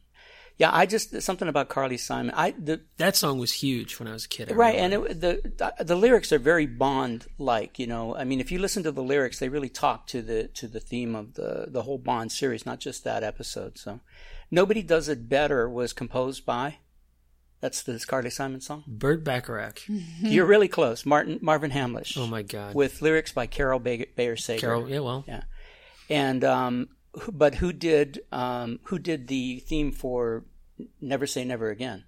Yeah, 0.64 0.70
I 0.72 0.86
just 0.86 1.22
something 1.22 1.50
about 1.50 1.68
Carly 1.68 1.98
Simon. 1.98 2.34
I 2.38 2.52
the 2.52 2.80
That 2.96 3.18
song 3.18 3.38
was 3.38 3.52
huge 3.52 4.00
when 4.00 4.08
I 4.08 4.14
was 4.14 4.24
a 4.24 4.30
kid. 4.30 4.50
I 4.50 4.56
Right, 4.56 4.76
and 4.78 4.94
it, 4.94 5.20
the, 5.20 5.74
the 5.78 5.98
lyrics 5.98 6.32
are 6.32 6.40
very 6.40 6.66
Bond 6.66 7.28
like. 7.38 7.80
You 7.80 7.88
know, 7.88 8.16
I 8.16 8.24
mean, 8.24 8.40
if 8.40 8.50
you 8.50 8.60
listen 8.60 8.82
to 8.84 8.92
the 8.94 9.04
lyrics, 9.04 9.40
they 9.40 9.50
really 9.50 9.68
talk 9.68 10.08
to 10.08 10.22
the 10.22 10.48
to 10.48 10.70
the 10.70 10.80
theme 10.80 11.16
of 11.16 11.34
the 11.34 11.66
the 11.68 11.82
whole 11.82 11.98
Bond 11.98 12.32
series, 12.32 12.66
not 12.66 12.80
just 12.80 13.04
that 13.04 13.24
episode. 13.24 13.78
So, 13.78 14.00
nobody 14.52 14.82
does 14.82 15.10
it 15.10 15.28
better 15.28 15.70
was 15.70 15.92
composed 15.92 16.46
by. 16.46 16.78
That's 17.60 17.84
the 17.84 18.02
Carly 18.08 18.30
Simon 18.30 18.62
song. 18.62 18.86
Burt 18.88 19.26
Bacharach. 19.26 19.82
You're 20.22 20.46
really 20.46 20.70
close, 20.70 21.06
Martin 21.06 21.40
Marvin 21.42 21.72
Hamlisch. 21.72 22.18
Oh 22.18 22.28
my 22.28 22.42
God. 22.42 22.74
With 22.74 23.02
lyrics 23.02 23.34
by 23.34 23.48
Carol 23.48 23.80
Bayer, 23.80 24.38
Sager. 24.38 24.62
Carol. 24.62 24.88
Yeah, 24.88 25.00
well, 25.00 25.26
Yeah, 25.28 25.44
and 26.10 26.46
um, 26.46 26.88
but 27.34 27.56
who 27.56 27.74
did 27.74 28.22
um 28.32 28.80
who 28.84 28.98
did 28.98 29.28
the 29.28 29.60
theme 29.60 29.92
for 29.92 30.46
Never 31.02 31.26
Say 31.28 31.44
Never 31.44 31.70
Again? 31.70 32.04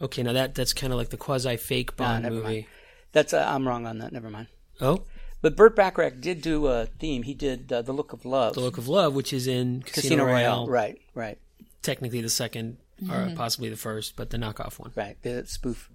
okay. 0.00 0.22
Now 0.22 0.32
that 0.32 0.54
that's 0.54 0.72
kind 0.72 0.92
of 0.92 0.98
like 0.98 1.10
the 1.10 1.16
quasi 1.16 1.56
fake 1.56 1.96
Bond 1.96 2.22
never 2.24 2.34
movie. 2.36 2.46
mind. 2.46 2.66
That's 3.12 3.32
uh, 3.32 3.44
I'm 3.48 3.66
wrong 3.66 3.86
on 3.86 3.98
that. 3.98 4.12
Never 4.12 4.30
mind. 4.30 4.48
Oh, 4.80 5.04
But 5.40 5.56
Burt 5.56 5.76
Bacharach 5.76 6.20
did 6.20 6.42
do 6.42 6.66
a 6.66 6.86
theme. 6.86 7.22
He 7.22 7.34
did 7.34 7.72
uh, 7.72 7.82
"The 7.82 7.92
Look 7.92 8.12
of 8.12 8.24
Love," 8.24 8.54
The 8.54 8.60
Look 8.60 8.78
of 8.78 8.88
Love, 8.88 9.14
which 9.14 9.32
is 9.32 9.46
in 9.46 9.82
Casino, 9.82 9.92
Casino 9.94 10.24
Royale. 10.24 10.34
Royale. 10.34 10.68
Right, 10.68 11.00
right. 11.14 11.38
Technically, 11.82 12.20
the 12.22 12.28
second 12.30 12.78
or 13.10 13.32
possibly 13.36 13.68
the 13.68 13.76
first, 13.76 14.16
but 14.16 14.30
the 14.30 14.36
knockoff 14.38 14.78
one. 14.78 14.92
Right, 14.96 15.16
the 15.22 15.44
spoof. 15.46 15.90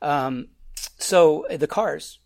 Um, 0.00 0.48
so 0.98 1.46
uh, 1.48 1.56
the 1.56 1.66
cars 1.66 2.18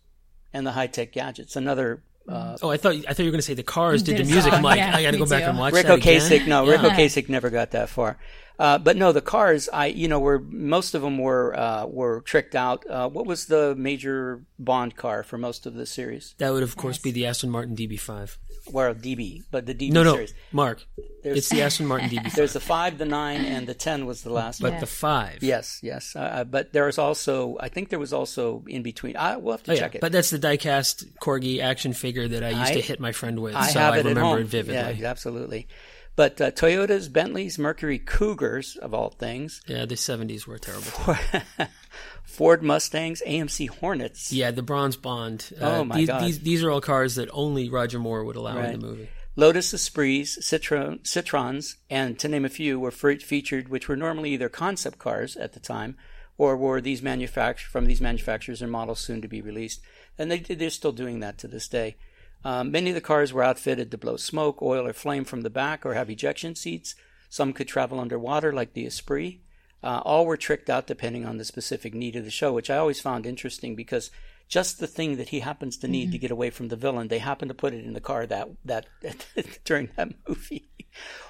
and 0.53 0.65
the 0.65 0.71
high 0.73 0.87
tech 0.87 1.11
gadgets. 1.11 1.55
Another 1.55 2.03
uh, 2.29 2.57
Oh, 2.61 2.69
I 2.69 2.77
thought 2.77 2.95
I 2.95 3.13
thought 3.13 3.19
you 3.19 3.25
were 3.25 3.31
going 3.31 3.39
to 3.39 3.41
say 3.41 3.53
the 3.55 3.63
Cars 3.63 4.03
did, 4.03 4.17
Did 4.17 4.25
the 4.27 4.31
music. 4.31 4.51
song, 4.51 4.59
I'm 4.59 4.63
like, 4.63 4.77
yeah, 4.77 4.95
I 4.95 5.01
got 5.03 5.11
to 5.11 5.17
me 5.17 5.23
go 5.25 5.29
back 5.29 5.43
too. 5.43 5.49
and 5.49 5.57
watch 5.59 5.73
Rico 5.73 5.87
that 5.89 5.97
again. 5.97 6.21
Kasich. 6.21 6.47
No, 6.47 6.65
Rico 6.67 6.87
Yeah. 6.87 6.95
Kasich 6.97 7.27
never 7.29 7.49
got 7.49 7.71
that 7.71 7.89
far. 7.89 8.17
Uh, 8.59 8.77
but 8.77 8.97
no, 8.97 9.11
the 9.13 9.21
cars. 9.21 9.69
I 9.71 9.85
you 9.87 10.07
know 10.09 10.19
were 10.19 10.39
most 10.39 10.93
of 10.93 11.01
them 11.01 11.17
were 11.17 11.57
uh, 11.57 11.85
were 11.85 12.21
tricked 12.21 12.55
out. 12.55 12.85
Uh, 12.89 13.07
what 13.09 13.25
was 13.25 13.45
the 13.45 13.73
major 13.77 14.43
Bond 14.59 14.95
car 14.97 15.23
for 15.23 15.37
most 15.37 15.65
of 15.65 15.75
the 15.75 15.85
series? 15.85 16.35
That 16.39 16.51
would 16.51 16.63
of 16.63 16.75
course 16.75 16.97
be 16.97 17.11
the 17.11 17.25
Aston 17.25 17.49
Martin 17.49 17.75
DB5. 17.75 18.37
Well, 18.71 18.93
DB, 18.93 19.43
but 19.51 19.65
the 19.65 19.73
DB 19.73 19.91
No, 19.91 20.03
no, 20.03 20.13
series. 20.13 20.33
Mark, 20.51 20.85
There's- 21.23 21.37
it's 21.39 21.49
the 21.49 21.61
Aston 21.61 21.85
Martin 21.87 22.09
DB5. 22.11 22.33
There's 22.35 22.53
the 22.53 22.59
five, 22.59 22.97
the 22.97 23.05
nine, 23.05 23.43
and 23.45 23.67
the 23.67 23.73
ten 23.73 24.05
was 24.05 24.21
the 24.23 24.31
last. 24.31 24.61
but 24.61 24.71
one. 24.71 24.79
the 24.79 24.85
five. 24.85 25.43
Yes, 25.43 25.79
yes. 25.83 26.15
Uh, 26.15 26.43
but 26.43 26.71
there 26.73 26.85
was 26.85 26.97
also, 26.97 27.57
I 27.59 27.69
think 27.69 27.89
there 27.89 27.99
was 27.99 28.13
also 28.13 28.63
in 28.67 28.83
between. 28.83 29.15
I 29.17 29.37
we'll 29.37 29.53
have 29.53 29.63
to 29.63 29.71
Oh, 29.71 29.73
yeah. 29.73 29.79
check 29.81 29.95
it. 29.95 30.01
But 30.01 30.11
that's 30.11 30.29
the 30.29 30.39
diecast 30.39 31.17
corgi 31.21 31.59
action 31.61 31.93
figure 31.93 32.27
that 32.27 32.43
I 32.43 32.49
used 32.49 32.61
I- 32.71 32.73
to 32.75 32.81
hit 32.81 32.99
my 32.99 33.11
friend 33.11 33.39
with, 33.41 33.55
I 33.55 33.67
so 33.67 33.79
have 33.79 33.93
I 33.93 33.97
it 33.97 33.99
at 34.01 34.05
remember 34.05 34.21
home. 34.29 34.39
it 34.39 34.47
vividly. 34.47 35.01
Yeah, 35.01 35.09
absolutely. 35.09 35.67
But 36.15 36.41
uh, 36.41 36.51
Toyotas, 36.51 37.11
Bentleys, 37.13 37.57
Mercury 37.57 37.97
Cougars, 37.97 38.75
of 38.75 38.93
all 38.93 39.09
things, 39.09 39.61
Yeah, 39.67 39.85
the 39.85 39.95
seventies 39.95 40.45
were 40.45 40.57
terrible. 40.59 40.91
Ford 42.29 42.61
Mustangs, 42.63 43.21
AMC 43.25 43.69
Hornets, 43.69 44.31
Yeah, 44.31 44.51
the 44.51 44.61
bronze 44.61 44.95
Bond. 44.95 45.51
Uh, 45.59 45.79
Oh, 45.79 45.83
my 45.83 45.97
these, 45.97 46.07
God. 46.07 46.23
These 46.23 46.39
these 46.39 46.63
are 46.63 46.71
all 46.71 46.81
cars 46.81 47.15
that 47.15 47.29
only 47.33 47.69
Roger 47.69 47.99
Moore 47.99 48.23
would 48.23 48.35
allow 48.35 48.57
in 48.59 48.79
the 48.79 48.85
movie. 48.87 49.09
Lotus 49.35 49.73
Esprits, 49.73 50.37
Citroën, 50.39 51.01
Citroëns, 51.03 51.75
and 51.89 52.19
to 52.19 52.27
name 52.27 52.45
a 52.45 52.49
few, 52.49 52.79
were 52.79 52.91
fe- 52.91 53.17
featured, 53.19 53.69
which 53.69 53.87
were 53.87 53.95
normally 53.95 54.31
either 54.31 54.49
concept 54.49 54.99
cars 54.99 55.37
at 55.37 55.53
the 55.53 55.59
time, 55.59 55.95
or 56.37 56.57
were 56.57 56.81
these 56.81 57.01
manufacture 57.01 57.69
from 57.69 57.85
these 57.85 58.01
manufacturers 58.01 58.61
and 58.61 58.71
models 58.71 58.99
soon 58.99 59.21
to 59.21 59.27
be 59.27 59.41
released. 59.41 59.81
And 60.17 60.29
they 60.29 60.39
they're 60.39 60.69
still 60.69 60.91
doing 60.91 61.19
that 61.21 61.37
to 61.39 61.47
this 61.47 61.67
day. 61.67 61.95
Um, 62.43 62.71
many 62.71 62.89
of 62.91 62.95
the 62.95 63.01
cars 63.01 63.33
were 63.33 63.43
outfitted 63.43 63.91
to 63.91 63.97
blow 63.97 64.17
smoke, 64.17 64.61
oil, 64.61 64.85
or 64.87 64.93
flame 64.93 65.25
from 65.25 65.41
the 65.41 65.49
back, 65.49 65.85
or 65.85 65.93
have 65.93 66.09
ejection 66.09 66.55
seats. 66.55 66.95
Some 67.29 67.53
could 67.53 67.67
travel 67.67 67.99
underwater, 67.99 68.51
like 68.53 68.73
the 68.73 68.85
Esprit. 68.85 69.39
Uh, 69.81 70.01
all 70.03 70.25
were 70.25 70.35
tricked 70.37 70.69
out 70.69 70.87
depending 70.87 71.25
on 71.25 71.37
the 71.37 71.45
specific 71.45 71.93
need 71.93 72.15
of 72.17 72.25
the 72.25 72.31
show, 72.31 72.51
which 72.53 72.69
I 72.69 72.77
always 72.77 72.99
found 72.99 73.25
interesting 73.25 73.75
because 73.75 74.11
just 74.49 74.79
the 74.79 74.87
thing 74.87 75.15
that 75.17 75.29
he 75.29 75.39
happens 75.39 75.77
to 75.77 75.87
need 75.87 76.11
to 76.11 76.17
get 76.17 76.31
away 76.31 76.49
from 76.49 76.67
the 76.67 76.75
villain, 76.75 77.07
they 77.07 77.19
happen 77.19 77.47
to 77.47 77.53
put 77.53 77.73
it 77.73 77.85
in 77.85 77.93
the 77.93 78.01
car 78.01 78.25
that 78.25 78.49
that 78.65 78.87
during 79.63 79.89
that 79.95 80.09
movie. 80.27 80.67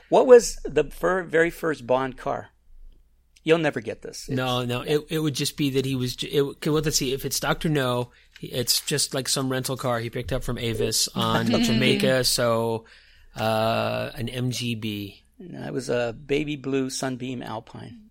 What 0.09 0.25
was 0.25 0.55
the 0.65 0.85
fir- 0.85 1.23
very 1.23 1.49
first 1.51 1.85
Bond 1.85 2.17
car? 2.17 2.49
You'll 3.43 3.57
never 3.59 3.81
get 3.81 4.01
this. 4.01 4.27
It's- 4.29 4.35
No, 4.37 4.65
no, 4.65 4.81
it 4.81 5.05
it 5.09 5.19
would 5.19 5.35
just 5.35 5.55
be 5.57 5.69
that 5.71 5.85
he 5.85 5.95
was. 5.95 6.15
It, 6.23 6.41
well, 6.41 6.81
let's 6.81 6.97
see. 6.97 7.13
If 7.13 7.25
it's 7.25 7.39
Doctor 7.39 7.69
No, 7.69 8.09
it's 8.41 8.81
just 8.81 9.13
like 9.13 9.27
some 9.29 9.51
rental 9.51 9.77
car 9.77 9.99
he 9.99 10.09
picked 10.09 10.33
up 10.33 10.43
from 10.43 10.57
Avis 10.57 11.07
on 11.13 11.45
Jamaica. 11.63 12.23
So 12.23 12.85
uh, 13.35 14.11
an 14.15 14.27
MGB, 14.27 15.21
no, 15.39 15.65
it 15.67 15.73
was 15.73 15.89
a 15.89 16.13
baby 16.13 16.55
blue 16.55 16.89
Sunbeam 16.89 17.43
Alpine. 17.43 18.08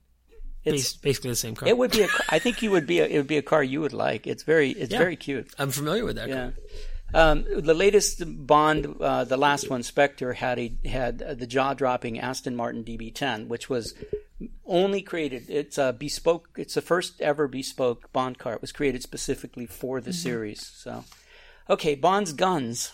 It's 0.64 0.94
basically 0.94 1.30
the 1.30 1.36
same 1.36 1.54
car. 1.54 1.68
it 1.68 1.78
would 1.78 1.90
be 1.92 2.02
a. 2.02 2.08
ca- 2.08 2.24
I 2.28 2.38
think 2.38 2.62
you 2.62 2.70
would 2.70 2.86
be. 2.86 3.00
A, 3.00 3.06
it 3.06 3.16
would 3.16 3.26
be 3.26 3.38
a 3.38 3.42
car 3.42 3.62
you 3.62 3.80
would 3.80 3.92
like. 3.92 4.26
It's 4.26 4.42
very. 4.42 4.70
It's 4.70 4.92
Yeah. 4.92 4.98
very 4.98 5.16
cute. 5.16 5.52
I'm 5.58 5.70
familiar 5.70 6.04
with 6.04 6.16
that. 6.16 6.28
Yeah. 6.28 6.50
Car. 6.50 6.52
Um, 7.14 7.46
the 7.48 7.72
latest 7.72 8.22
Bond, 8.46 8.96
uh, 9.00 9.24
the 9.24 9.38
last 9.38 9.70
one, 9.70 9.82
Spectre, 9.82 10.34
had 10.34 10.58
a 10.58 10.72
had 10.84 11.22
uh, 11.22 11.32
the 11.34 11.46
jaw-dropping 11.46 12.20
Aston 12.20 12.54
Martin 12.54 12.84
DB10, 12.84 13.46
which 13.48 13.70
was 13.70 13.94
only 14.66 15.00
created. 15.00 15.48
It's 15.48 15.78
a 15.78 15.94
bespoke. 15.98 16.50
It's 16.58 16.74
the 16.74 16.82
first 16.82 17.20
ever 17.22 17.48
bespoke 17.48 18.12
Bond 18.12 18.36
car. 18.38 18.52
It 18.54 18.60
was 18.60 18.72
created 18.72 19.02
specifically 19.02 19.64
for 19.64 20.02
the 20.02 20.12
series. 20.12 20.66
So, 20.66 21.04
okay, 21.70 21.94
Bond's 21.94 22.34
guns. 22.34 22.92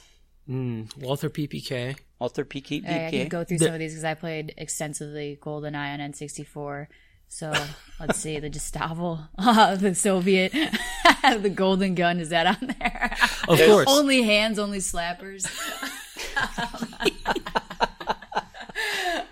Mm, 0.48 0.96
Walther 0.98 1.28
PPK. 1.30 1.96
Walther 2.20 2.44
PK. 2.44 2.86
I, 2.88 3.06
I 3.08 3.10
can 3.10 3.28
go 3.28 3.42
through 3.42 3.58
some 3.58 3.72
of 3.72 3.78
these 3.80 3.92
because 3.92 4.04
I 4.04 4.14
played 4.14 4.54
extensively 4.56 5.38
GoldenEye 5.42 5.94
on 5.94 5.98
N64. 5.98 6.86
So 7.28 7.52
let's 7.98 8.18
see 8.18 8.38
the 8.38 8.48
Gestapo, 8.48 9.18
uh, 9.38 9.74
the 9.76 9.94
Soviet, 9.94 10.52
the 11.40 11.50
Golden 11.50 11.94
Gun. 11.94 12.20
Is 12.20 12.28
that 12.28 12.46
on 12.46 12.74
there? 12.78 13.16
Of 13.48 13.58
course. 13.58 13.86
only 13.90 14.22
hands, 14.22 14.58
only 14.58 14.78
slappers. 14.78 15.44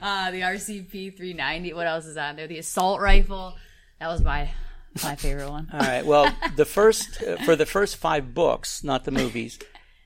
uh, 0.02 0.30
the 0.30 0.40
RCP 0.40 1.16
390. 1.16 1.72
What 1.74 1.86
else 1.86 2.06
is 2.06 2.16
on 2.16 2.36
there? 2.36 2.46
The 2.46 2.58
assault 2.58 3.00
rifle. 3.00 3.56
That 4.00 4.08
was 4.08 4.20
my 4.22 4.50
my 5.02 5.14
favorite 5.16 5.48
one. 5.48 5.68
All 5.72 5.80
right. 5.80 6.04
Well, 6.04 6.34
the 6.56 6.64
first 6.64 7.22
uh, 7.22 7.36
for 7.44 7.56
the 7.56 7.66
first 7.66 7.96
five 7.96 8.34
books, 8.34 8.82
not 8.84 9.04
the 9.04 9.10
movies, 9.10 9.58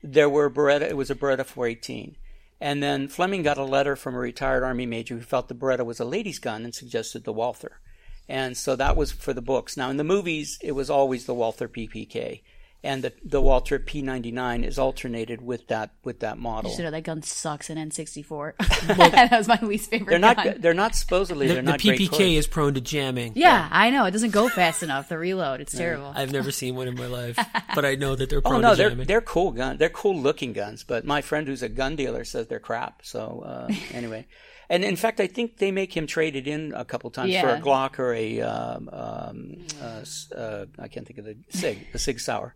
there 0.03 0.29
were 0.29 0.49
Beretta. 0.49 0.83
It 0.83 0.95
was 0.95 1.09
a 1.09 1.15
Beretta 1.15 1.45
418, 1.45 2.15
and 2.59 2.81
then 2.81 3.07
Fleming 3.07 3.43
got 3.43 3.57
a 3.57 3.63
letter 3.63 3.95
from 3.95 4.15
a 4.15 4.19
retired 4.19 4.63
Army 4.63 4.85
major 4.85 5.15
who 5.15 5.21
felt 5.21 5.47
the 5.47 5.55
Beretta 5.55 5.85
was 5.85 5.99
a 5.99 6.05
lady's 6.05 6.39
gun 6.39 6.63
and 6.63 6.73
suggested 6.73 7.23
the 7.23 7.33
Walther, 7.33 7.79
and 8.27 8.57
so 8.57 8.75
that 8.75 8.95
was 8.95 9.11
for 9.11 9.33
the 9.33 9.41
books. 9.41 9.77
Now 9.77 9.89
in 9.89 9.97
the 9.97 10.03
movies, 10.03 10.57
it 10.61 10.73
was 10.73 10.89
always 10.89 11.25
the 11.25 11.33
Walther 11.33 11.67
PPK, 11.67 12.41
and 12.87 13.03
the 13.03 13.13
the 13.23 13.41
Walther 13.41 13.79
P99 13.79 14.65
is 14.65 14.79
alternated 14.79 15.41
with 15.41 15.67
that 15.67 15.91
with 16.03 16.21
that 16.21 16.37
model. 16.37 16.71
Just 16.71 16.79
know 16.79 16.89
that 16.89 17.03
gun 17.03 17.21
sucks 17.21 17.69
in 17.69 17.77
N64. 17.77 18.53
that 18.87 19.31
was 19.31 19.47
my 19.49 19.59
least 19.61 19.89
favorite. 19.89 20.09
They're 20.09 20.19
not. 20.19 20.37
gun. 20.37 20.55
They're 20.59 20.73
not 20.73 20.95
supposedly. 20.95 21.47
The, 21.47 21.55
they're 21.55 21.63
the 21.63 21.71
not 21.71 21.81
great 21.81 21.99
PPK 21.99 22.17
toys. 22.17 22.37
is 22.37 22.47
prone 22.47 22.73
to 22.75 22.81
jamming. 22.81 23.33
Yeah, 23.35 23.67
I 23.69 23.89
know. 23.89 24.05
It 24.05 24.11
doesn't 24.11 24.31
go 24.31 24.47
fast 24.47 24.83
enough. 24.83 25.09
The 25.09 25.17
reload. 25.17 25.59
It's 25.59 25.75
terrible. 25.75 26.13
I've 26.15 26.31
never 26.31 26.49
seen 26.49 26.75
one 26.75 26.87
in 26.87 26.95
my 26.95 27.07
life, 27.07 27.37
but 27.75 27.83
I 27.83 27.95
know 27.95 28.15
that 28.15 28.29
they're 28.29 28.41
Oh 28.45 28.59
no, 28.59 28.71
to 28.71 28.75
they're 28.77 28.89
jamming. 28.89 29.07
they're 29.07 29.21
cool 29.21 29.51
gun. 29.51 29.77
They're 29.77 29.89
cool 29.89 30.17
looking 30.17 30.53
guns. 30.53 30.85
But 30.85 31.05
my 31.05 31.21
friend 31.21 31.45
who's 31.45 31.61
a 31.61 31.69
gun 31.69 31.97
dealer 31.97 32.23
says 32.23 32.47
they're 32.47 32.59
crap. 32.59 33.01
So 33.03 33.43
uh, 33.45 33.73
anyway, 33.93 34.27
and 34.69 34.85
in 34.85 34.95
fact, 34.95 35.19
I 35.19 35.27
think 35.27 35.57
they 35.57 35.71
make 35.71 35.95
him 35.95 36.07
trade 36.07 36.37
it 36.37 36.47
in 36.47 36.73
a 36.73 36.85
couple 36.85 37.09
times 37.11 37.35
for 37.37 37.49
a 37.49 37.59
Glock 37.59 37.99
or 37.99 38.13
a 38.13 38.41
um, 38.41 38.89
um, 38.93 39.57
uh, 39.81 40.05
uh, 40.35 40.65
I 40.79 40.87
can't 40.87 41.05
think 41.05 41.19
of 41.19 41.25
the 41.25 41.35
Sig, 41.49 41.91
the 41.91 41.99
Sig 41.99 42.19
Sauer. 42.21 42.55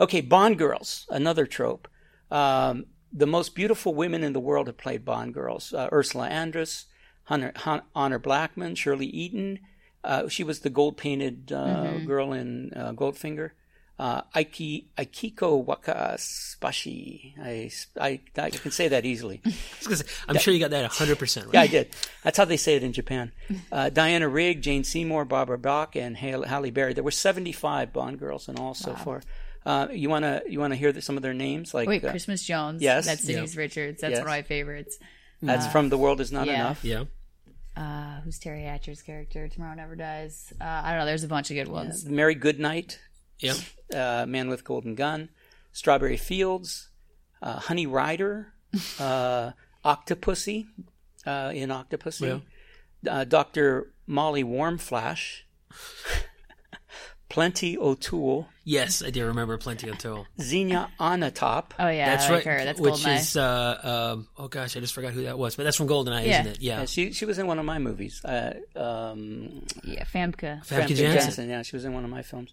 Okay, 0.00 0.20
Bond 0.20 0.58
girls, 0.58 1.06
another 1.10 1.46
trope. 1.46 1.88
Um, 2.30 2.86
the 3.12 3.26
most 3.26 3.54
beautiful 3.54 3.94
women 3.94 4.22
in 4.22 4.32
the 4.32 4.40
world 4.40 4.66
have 4.66 4.76
played 4.78 5.04
Bond 5.04 5.34
girls. 5.34 5.72
Uh, 5.72 5.88
Ursula 5.92 6.28
Andress, 6.28 6.84
Hunter, 7.24 7.52
Hon- 7.56 7.82
Honor 7.94 8.18
Blackman, 8.18 8.74
Shirley 8.74 9.06
Eaton. 9.06 9.58
Uh, 10.04 10.28
she 10.28 10.44
was 10.44 10.60
the 10.60 10.70
gold 10.70 10.96
painted 10.96 11.50
uh, 11.52 11.98
girl 11.98 12.32
in 12.32 12.72
uh, 12.76 12.92
Goldfinger. 12.92 13.50
Uh, 13.98 14.22
Aiki, 14.36 14.84
Aikiko 14.96 15.64
Wakaspashi. 15.66 17.34
I, 17.42 17.70
I, 18.00 18.20
I 18.40 18.50
can 18.50 18.70
say 18.70 18.86
that 18.88 19.04
easily. 19.04 19.40
I'm 20.28 20.38
sure 20.38 20.54
you 20.54 20.60
got 20.60 20.70
that 20.70 20.82
100 20.82 21.18
percent 21.18 21.46
right. 21.46 21.54
Yeah, 21.54 21.60
I 21.62 21.66
did. 21.66 21.88
That's 22.22 22.38
how 22.38 22.44
they 22.44 22.56
say 22.56 22.76
it 22.76 22.82
in 22.82 22.92
Japan. 22.92 23.32
Uh, 23.72 23.90
Diana 23.90 24.28
Rigg, 24.28 24.62
Jane 24.62 24.82
Seymour, 24.84 25.24
Barbara 25.26 25.58
Bach, 25.58 25.94
and 25.96 26.16
Hal- 26.16 26.44
Halle 26.44 26.70
Berry. 26.70 26.94
There 26.94 27.04
were 27.04 27.10
75 27.10 27.92
Bond 27.92 28.18
girls 28.18 28.48
in 28.48 28.56
all 28.58 28.72
so 28.74 28.94
far. 28.94 29.20
Uh, 29.68 29.86
you 29.92 30.08
want 30.08 30.24
to 30.24 30.42
you 30.48 30.58
want 30.58 30.72
to 30.72 30.76
hear 30.78 30.92
the, 30.92 31.02
some 31.02 31.16
of 31.18 31.22
their 31.22 31.34
names? 31.34 31.74
Like 31.74 31.86
Wait, 31.88 32.02
uh, 32.04 32.10
Christmas 32.10 32.42
Jones. 32.42 32.80
yes. 32.80 33.04
That's 33.04 33.24
Denise 33.24 33.54
Richards. 33.54 34.00
That's 34.00 34.12
Yes. 34.12 34.18
one 34.20 34.28
of 34.28 34.32
my 34.32 34.42
favorites. 34.42 34.98
that's 35.42 35.66
from 35.66 35.90
The 35.90 35.98
World 35.98 36.20
Is 36.22 36.32
Not 36.32 36.46
yeah. 36.46 36.54
Enough. 36.54 36.84
Yeah. 36.84 37.04
Uh, 37.76 38.20
who's 38.22 38.40
Teri 38.40 38.64
Hatcher's 38.64 39.02
character? 39.02 39.46
Tomorrow 39.46 39.74
Never 39.74 39.94
Dies. 39.94 40.52
Uh, 40.60 40.64
I 40.64 40.90
don't 40.90 41.00
know. 41.00 41.04
There's 41.06 41.22
a 41.22 41.28
bunch 41.28 41.50
of 41.50 41.54
good 41.54 41.68
ones. 41.68 42.04
Mary 42.06 42.34
Goodnight, 42.34 42.98
Yeah. 43.40 43.54
uh, 43.94 44.24
Man 44.26 44.48
with 44.48 44.64
Golden 44.64 44.94
Gun, 44.96 45.28
Strawberry 45.72 46.16
Fields, 46.16 46.88
uh, 47.42 47.60
Honey 47.60 47.86
Rider, 47.86 48.54
uh, 48.98 49.52
Octopussy 49.84 50.66
uh, 51.26 51.52
in 51.54 51.68
Octopussy, 51.68 52.42
uh, 53.06 53.24
Dr. 53.24 53.92
Molly 54.06 54.42
Warmflash, 54.42 55.42
Plenty 57.28 57.76
O'Toole, 57.76 58.48
Yes, 58.64 59.02
I 59.02 59.10
do 59.10 59.26
remember 59.26 59.56
plenty 59.58 59.88
of 59.88 59.98
Tool. 59.98 60.26
Xenia 60.40 60.90
Onatop, 61.00 61.70
Oh 61.78 61.88
yeah, 61.88 62.10
That's 62.10 62.26
I 62.26 62.32
like 62.32 62.46
right. 62.46 62.58
her. 62.60 62.64
That's 62.64 62.80
which 62.80 62.94
Goldeneye. 62.94 63.16
is 63.20 63.36
uh, 63.36 64.12
um, 64.14 64.28
oh 64.38 64.48
gosh, 64.48 64.76
I 64.76 64.80
just 64.80 64.94
forgot 64.94 65.12
who 65.12 65.22
that 65.24 65.38
was, 65.38 65.54
but 65.56 65.64
that's 65.64 65.76
from 65.76 65.88
Goldeneye, 65.88 66.26
Yeah. 66.26 66.40
isn't 66.40 66.52
it? 66.52 66.60
Yeah. 66.62 66.80
Uh, 66.82 66.86
she 66.86 67.12
she 67.12 67.24
was 67.26 67.38
in 67.38 67.46
one 67.46 67.58
of 67.58 67.64
my 67.64 67.78
movies. 67.78 68.24
Uh, 68.24 68.54
um, 68.76 69.64
yeah, 69.84 70.04
Famke. 70.04 70.62
Famke 70.64 70.86
Famke 70.88 70.96
Janssen. 70.96 71.48
Yeah, 71.50 71.62
she 71.62 71.76
was 71.76 71.84
in 71.84 71.92
one 71.94 72.04
of 72.04 72.10
my 72.10 72.22
films. 72.22 72.52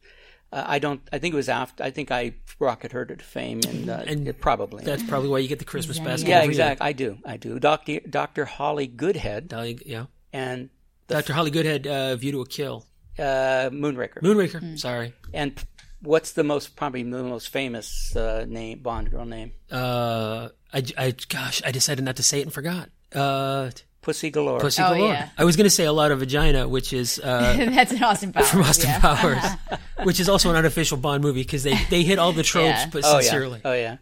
Uh, 0.52 0.64
I 0.66 0.80
don't. 0.80 1.02
I 1.12 1.20
think 1.20 1.34
it 1.34 1.38
was 1.38 1.50
after. 1.50 1.84
I 1.84 1.92
think 1.92 2.12
I 2.12 2.34
rocket 2.60 2.92
her 2.94 3.06
to 3.06 3.16
fame, 3.18 3.62
and, 3.68 3.90
uh, 3.90 4.04
And 4.06 4.28
it 4.28 4.40
probably. 4.40 4.84
That's 4.84 5.04
probably 5.04 5.30
why 5.30 5.40
you 5.40 5.48
get 5.48 5.60
the 5.60 5.66
Christmas 5.66 5.98
Xenia. 5.98 6.10
basket. 6.12 6.30
yeah, 6.30 6.36
every 6.38 6.46
year. 6.56 6.62
exactly. 6.64 6.88
I 6.88 6.92
do. 6.94 7.18
I 7.26 7.38
do. 7.38 7.60
Doctor 7.60 8.00
Doctor 8.10 8.46
Holly 8.46 8.88
Goodhead 8.88 9.48
Dolly- 9.50 9.80
Yeah. 9.86 10.06
and 10.32 10.70
Dr. 11.08 11.34
Holly 11.34 11.52
Goodhead, 11.52 11.88
uh, 11.88 12.16
View 12.16 12.32
to 12.34 12.42
a 12.42 12.46
Kill. 12.48 12.86
Uh, 13.19 13.69
Moonraker. 13.71 14.19
Moonraker. 14.21 14.78
Sorry. 14.80 15.13
and 15.34 15.56
p- 15.56 15.63
what's 16.01 16.34
the 16.34 16.43
most 16.43 16.75
probably 16.75 17.04
the 17.04 17.23
most 17.23 17.49
famous 17.49 18.15
uh, 18.15 18.45
name 18.47 18.80
Bond 18.80 19.12
girl 19.12 19.25
name? 19.25 19.51
Uh, 19.71 20.49
I, 20.73 20.84
I, 20.97 21.15
gosh, 21.30 21.62
I 21.65 21.71
decided 21.71 22.04
not 22.06 22.17
to 22.17 22.23
say 22.23 22.39
it 22.39 22.43
and 22.43 22.54
forgot. 22.54 22.89
Uh, 23.13 23.71
Pussy 24.01 24.30
Galore. 24.30 24.60
Pussy 24.60 24.84
galore. 24.84 24.97
Oh, 24.99 25.12
yeah. 25.13 25.30
I 25.38 25.45
was 25.45 25.56
going 25.56 25.63
to 25.65 25.69
say 25.71 25.86
a 25.86 25.91
lot 25.93 26.12
of 26.12 26.19
vagina, 26.19 26.67
which 26.67 26.93
is 26.93 27.17
uh, 27.19 27.56
That's 27.73 27.91
an 27.91 28.04
Austin 28.04 28.34
Powers. 28.34 28.49
from 28.51 28.62
Austin 28.62 28.89
yeah. 28.89 28.99
Powers, 28.99 29.80
which 30.04 30.19
is 30.19 30.30
also 30.30 30.51
an 30.51 30.56
unofficial 30.56 30.97
Bond 30.97 31.23
movie 31.23 31.41
because 31.41 31.63
they, 31.63 31.75
they 31.89 32.04
hit 32.04 32.19
all 32.19 32.32
the 32.32 32.43
tropes, 32.54 32.67
Yeah. 32.82 32.89
but 32.91 33.01
Oh 33.04 33.19
sincerely. 33.19 33.62
yeah. 33.65 33.71
Oh 33.71 33.73
yeah. 33.73 33.97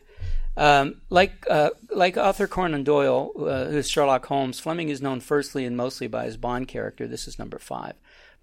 Um, 0.55 1.01
like 1.09 1.45
uh, 1.49 1.69
like 1.89 2.17
Arthur 2.17 2.47
Conan 2.47 2.83
Doyle, 2.83 3.31
uh, 3.39 3.65
who's 3.65 3.89
Sherlock 3.89 4.25
Holmes, 4.25 4.59
Fleming 4.59 4.89
is 4.89 5.01
known 5.01 5.19
firstly 5.19 5.65
and 5.65 5.75
mostly 5.77 6.07
by 6.07 6.25
his 6.25 6.37
Bond 6.37 6.67
character. 6.67 7.07
This 7.07 7.27
is 7.27 7.39
number 7.39 7.57
five. 7.57 7.93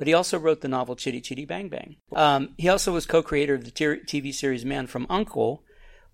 But 0.01 0.07
he 0.07 0.15
also 0.15 0.39
wrote 0.39 0.63
the 0.63 0.69
novel 0.69 0.97
Chitty 0.97 1.21
Chitty 1.21 1.45
Bang 1.45 1.69
Bang. 1.69 1.97
Um, 2.17 2.55
he 2.57 2.71
also 2.71 2.91
was 2.91 3.05
co-creator 3.05 3.53
of 3.53 3.67
the 3.67 3.71
TV 3.71 4.33
series 4.33 4.65
Man 4.65 4.87
from 4.87 5.07
Uncle, 5.11 5.63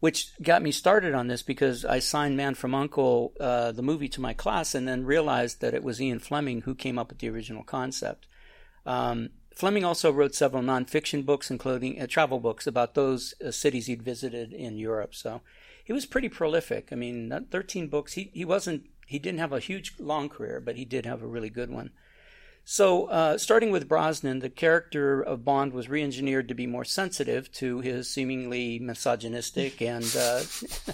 which 0.00 0.32
got 0.42 0.60
me 0.60 0.72
started 0.72 1.14
on 1.14 1.28
this 1.28 1.44
because 1.44 1.84
I 1.84 2.00
signed 2.00 2.36
Man 2.36 2.56
from 2.56 2.74
Uncle, 2.74 3.32
uh, 3.38 3.70
the 3.70 3.84
movie, 3.84 4.08
to 4.08 4.20
my 4.20 4.32
class, 4.32 4.74
and 4.74 4.88
then 4.88 5.04
realized 5.04 5.60
that 5.60 5.72
it 5.72 5.84
was 5.84 6.02
Ian 6.02 6.18
Fleming 6.18 6.62
who 6.62 6.74
came 6.74 6.98
up 6.98 7.10
with 7.10 7.20
the 7.20 7.30
original 7.30 7.62
concept. 7.62 8.26
Um, 8.84 9.28
Fleming 9.54 9.84
also 9.84 10.10
wrote 10.10 10.34
several 10.34 10.64
nonfiction 10.64 11.24
books, 11.24 11.48
including 11.48 12.02
uh, 12.02 12.08
travel 12.08 12.40
books 12.40 12.66
about 12.66 12.94
those 12.94 13.34
uh, 13.40 13.52
cities 13.52 13.86
he'd 13.86 14.02
visited 14.02 14.52
in 14.52 14.78
Europe. 14.78 15.14
So 15.14 15.42
he 15.84 15.92
was 15.92 16.06
pretty 16.06 16.28
prolific. 16.28 16.88
I 16.90 16.96
mean, 16.96 17.46
13 17.52 17.86
books. 17.86 18.14
He 18.14 18.32
he 18.34 18.44
wasn't. 18.44 18.88
He 19.06 19.20
didn't 19.20 19.38
have 19.38 19.52
a 19.52 19.60
huge 19.60 19.94
long 20.00 20.28
career, 20.28 20.60
but 20.60 20.74
he 20.74 20.84
did 20.84 21.06
have 21.06 21.22
a 21.22 21.28
really 21.28 21.50
good 21.50 21.70
one. 21.70 21.92
So, 22.68 23.04
uh, 23.06 23.38
starting 23.38 23.70
with 23.70 23.86
Brosnan, 23.88 24.40
the 24.40 24.50
character 24.50 25.22
of 25.22 25.44
Bond 25.44 25.72
was 25.72 25.88
re-engineered 25.88 26.48
to 26.48 26.54
be 26.54 26.66
more 26.66 26.84
sensitive 26.84 27.50
to 27.52 27.78
his 27.78 28.10
seemingly 28.10 28.80
misogynistic 28.80 29.80
and 29.94 30.04
uh, 30.18 30.42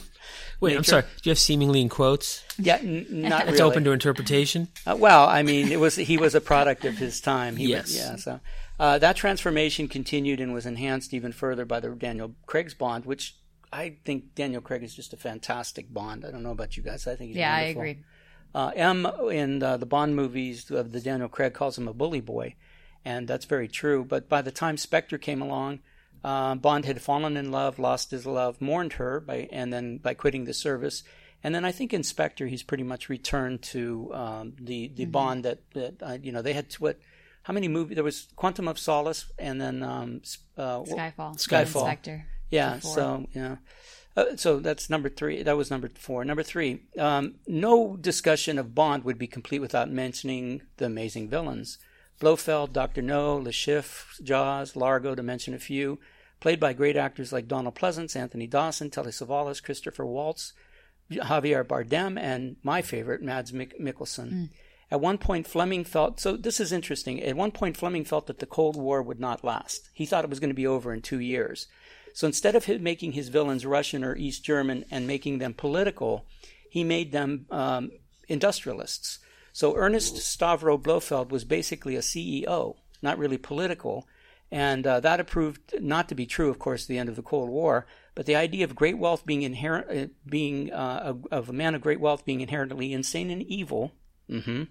Wait, 0.61 0.77
I'm 0.77 0.85
sorry. 0.85 1.03
Do 1.03 1.09
you 1.25 1.31
have 1.31 1.39
seemingly 1.39 1.81
in 1.81 1.89
quotes? 1.89 2.45
yeah, 2.59 2.77
n- 2.77 3.07
not 3.11 3.49
It's 3.49 3.53
really. 3.53 3.63
open 3.63 3.85
to 3.85 3.93
interpretation. 3.93 4.69
Uh, 4.87 4.97
well, 4.99 5.27
I 5.27 5.43
mean, 5.43 5.73
it 5.73 5.81
was 5.81 5.97
he 5.97 6.19
was 6.19 6.35
a 6.35 6.43
product 6.43 6.85
of 6.85 6.99
his 6.99 7.23
time. 7.23 7.57
He 7.57 7.69
Yes. 7.69 7.85
Was, 7.85 7.97
yeah. 7.97 8.17
So 8.17 8.41
uh, 8.79 8.99
that 8.99 9.17
transformation 9.17 9.89
continued 9.89 10.41
and 10.41 10.53
was 10.53 10.67
enhanced 10.67 11.15
even 11.15 11.33
further 11.33 11.65
by 11.65 11.81
the 11.81 11.89
Daniel 11.89 12.35
Craig's 12.45 12.75
Bond, 12.75 13.07
which 13.07 13.35
I 13.73 13.97
think 14.05 14.35
Daniel 14.35 14.61
Craig 14.61 14.83
is 14.83 14.95
just 14.95 15.15
a 15.15 15.17
fantastic 15.17 15.91
Bond. 15.91 16.27
I 16.27 16.31
don't 16.31 16.43
know 16.43 16.51
about 16.51 16.77
you 16.77 16.83
guys. 16.83 17.07
I 17.07 17.17
think 17.17 17.29
he's 17.31 17.39
Yeah, 17.39 17.55
I 17.55 17.61
agree. 17.63 18.01
Uh, 18.55 18.71
M 18.75 19.07
in 19.31 19.63
uh, 19.63 19.77
the 19.77 19.87
Bond 19.87 20.15
movies 20.15 20.71
of 20.71 20.93
the 20.93 21.01
Daniel 21.01 21.29
Craig 21.29 21.55
calls 21.55 21.79
him 21.79 21.89
a 21.89 21.95
bully 21.95 22.21
boy, 22.21 22.55
and 23.05 23.27
that's 23.27 23.47
very 23.47 23.69
true. 23.69 24.05
But 24.05 24.29
by 24.29 24.43
the 24.43 24.51
time 24.51 24.77
Spectre 24.77 25.19
came 25.19 25.41
along, 25.41 25.81
uh, 26.23 26.55
Bond 26.57 26.85
had 26.85 27.01
fallen 27.01 27.37
in 27.37 27.51
love, 27.51 27.79
lost 27.79 28.11
his 28.11 28.27
love, 28.27 28.61
mourned 28.61 28.95
her 28.95 29.21
by, 29.21 29.49
and 29.51 29.73
then 29.73 29.99
by 29.99 30.15
quitting 30.15 30.45
the 30.45 30.55
service. 30.55 31.03
And 31.43 31.55
then 31.55 31.65
I 31.65 31.73
think 31.73 31.93
in 31.93 32.05
Spectre 32.05 32.47
he's 32.47 32.63
pretty 32.63 32.85
much 32.85 33.09
returned 33.09 33.63
to 33.63 34.11
um, 34.15 34.53
the 34.61 34.89
the 34.95 35.07
Bond 35.07 35.45
that 35.45 35.59
that 35.73 36.03
uh, 36.03 36.19
you 36.23 36.31
know 36.31 36.43
they 36.43 36.53
had 36.53 36.71
to, 36.71 36.83
what 36.83 36.99
how 37.43 37.53
many 37.53 37.69
movies 37.69 37.97
there 37.97 38.05
was 38.05 38.29
Quantum 38.37 38.69
of 38.69 38.79
Solace 38.79 39.27
and 39.39 39.61
then 39.61 39.83
um, 39.83 40.23
uh, 40.57 40.81
Skyfall. 40.81 41.37
Skyfall. 41.37 41.83
Inspector. 41.83 42.27
yeah, 42.51 42.77
Before. 42.77 42.95
so 42.95 43.27
yeah. 43.35 43.57
Uh, 44.17 44.37
so 44.37 44.59
that's 44.61 44.91
number 44.91 45.09
three. 45.09 45.43
That 45.43 45.57
was 45.57 45.71
number 45.71 45.89
four. 45.89 46.25
Number 46.25 46.43
three. 46.43 46.83
Um, 46.99 47.37
no 47.47 47.97
discussion 47.97 48.59
of 48.59 48.75
Bond 48.75 49.05
would 49.05 49.19
be 49.19 49.27
complete 49.27 49.61
without 49.61 49.91
mentioning 49.91 50.63
the 50.77 50.87
amazing 50.87 51.29
villains: 51.29 51.79
Blofeld, 52.21 52.73
Doctor 52.73 53.03
No, 53.03 53.37
Le 53.37 53.51
Chiffre, 53.51 54.23
Jaws, 54.23 54.77
Largo, 54.77 55.15
to 55.15 55.23
mention 55.23 55.55
a 55.55 55.59
few. 55.59 55.99
Played 56.41 56.61
by 56.61 56.73
great 56.73 56.97
actors 56.97 57.33
like 57.33 57.47
Donald 57.47 57.77
Pleasence, 57.77 58.17
Anthony 58.17 58.49
Dawson, 58.49 58.91
Telly 58.91 59.13
Savalas, 59.13 59.63
Christopher 59.63 60.05
Waltz, 60.05 60.53
Javier 61.11 61.65
Bardem, 61.65 62.19
and 62.19 62.57
my 62.65 62.83
favorite, 62.83 63.23
Mads 63.23 63.53
Mik- 63.53 63.79
Mikkelsen. 63.81 64.51
At 64.91 65.01
one 65.01 65.17
point, 65.19 65.47
Fleming 65.47 65.85
felt 65.85 66.21
so. 66.21 66.37
This 66.37 66.61
is 66.61 66.71
interesting. 66.73 67.23
At 67.23 67.37
one 67.37 67.51
point, 67.53 67.79
Fleming 67.79 68.05
felt 68.05 68.27
that 68.27 68.41
the 68.41 68.47
Cold 68.47 68.77
War 68.77 69.01
would 69.03 69.21
not 69.21 69.43
last. 69.45 69.89
He 69.95 70.05
thought 70.05 70.25
it 70.25 70.29
was 70.31 70.41
going 70.41 70.51
to 70.51 70.55
be 70.55 70.67
over 70.67 70.93
in 70.93 71.01
two 71.01 71.21
years. 71.21 71.67
So 72.15 72.27
instead 72.27 72.55
of 72.55 72.69
making 72.81 73.13
his 73.13 73.29
villains 73.29 73.67
Russian 73.67 74.05
or 74.05 74.17
East 74.17 74.45
German 74.45 74.85
and 74.91 75.07
making 75.07 75.39
them 75.39 75.55
political, 75.55 76.27
he 76.69 76.85
made 76.85 77.13
them 77.13 77.47
um, 77.51 77.91
industrialists. 78.29 79.19
So 79.53 79.77
Ernest 79.77 80.17
Stavro 80.17 80.83
Blofeld 80.83 81.31
was 81.31 81.45
basically 81.45 81.97
a 81.97 82.01
CEO, 82.01 82.77
not 83.03 83.19
really 83.19 83.39
political. 83.39 84.07
And 84.51 84.87
uh, 84.87 85.01
that 85.01 85.27
proved 85.27 85.81
not 85.81 86.09
to 86.11 86.15
be 86.15 86.27
true, 86.27 86.51
of 86.51 86.59
course, 86.59 86.85
at 86.85 86.89
the 86.89 86.99
end 86.99 87.09
of 87.09 87.17
the 87.17 87.23
Cold 87.23 87.49
War. 87.49 87.87
But 88.15 88.27
the 88.27 88.37
idea 88.37 88.65
of 88.65 88.75
great 88.75 88.99
wealth 88.99 89.25
being 89.25 89.43
inherent, 89.43 89.91
uh, 89.91 90.13
being 90.27 90.73
uh, 90.73 91.15
of 91.31 91.49
a 91.49 91.55
man 91.55 91.75
of 91.75 91.81
great 91.81 92.01
wealth 92.01 92.27
being 92.27 92.43
inherently 92.43 92.93
insane 92.93 93.31
and 93.31 93.43
evil, 93.43 93.93
mhm, 94.29 94.69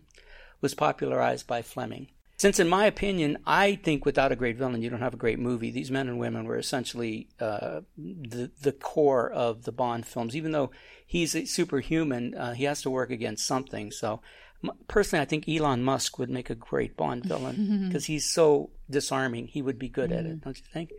was 0.62 0.76
popularized 0.76 1.48
by 1.48 1.64
Fleming. 1.64 2.10
Since, 2.42 2.60
in 2.60 2.68
my 2.68 2.88
opinion, 2.88 3.38
I 3.46 3.76
think 3.76 4.04
without 4.04 4.32
a 4.32 4.36
great 4.36 4.58
villain, 4.58 4.82
you 4.82 4.90
don't 4.90 5.02
have 5.02 5.14
a 5.14 5.24
great 5.26 5.38
movie. 5.38 5.70
These 5.70 5.92
men 5.92 6.08
and 6.08 6.18
women 6.18 6.46
were 6.46 6.58
essentially 6.58 7.28
uh, 7.40 7.82
the 7.96 8.50
the 8.60 8.72
core 8.72 9.30
of 9.30 9.66
the 9.66 9.72
Bond 9.72 10.08
films. 10.08 10.36
Even 10.36 10.52
though 10.52 10.72
he's 11.06 11.36
a 11.36 11.46
superhuman, 11.46 12.34
uh, 12.34 12.54
he 12.54 12.64
has 12.64 12.82
to 12.82 12.90
work 12.90 13.12
against 13.12 13.46
something. 13.46 13.92
So, 13.92 14.22
m- 14.64 14.72
personally, 14.88 15.22
I 15.22 15.26
think 15.26 15.48
Elon 15.48 15.84
Musk 15.84 16.18
would 16.18 16.32
make 16.32 16.50
a 16.50 16.56
great 16.56 16.98
Bond 16.98 17.26
villain 17.26 17.84
because 17.88 18.06
he's 18.06 18.26
so 18.28 18.72
disarming. 18.90 19.46
He 19.46 19.62
would 19.62 19.78
be 19.78 19.88
good 19.88 20.12
at 20.12 20.26
it, 20.26 20.42
don't 20.42 20.58
you 20.58 20.66
think? 20.74 20.90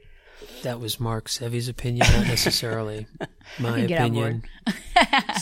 That 0.62 0.80
was 0.80 1.00
Mark 1.00 1.28
Sevy's 1.28 1.68
opinion, 1.68 2.06
not 2.12 2.26
necessarily 2.26 3.06
my 3.58 3.78
opinion. 3.80 4.44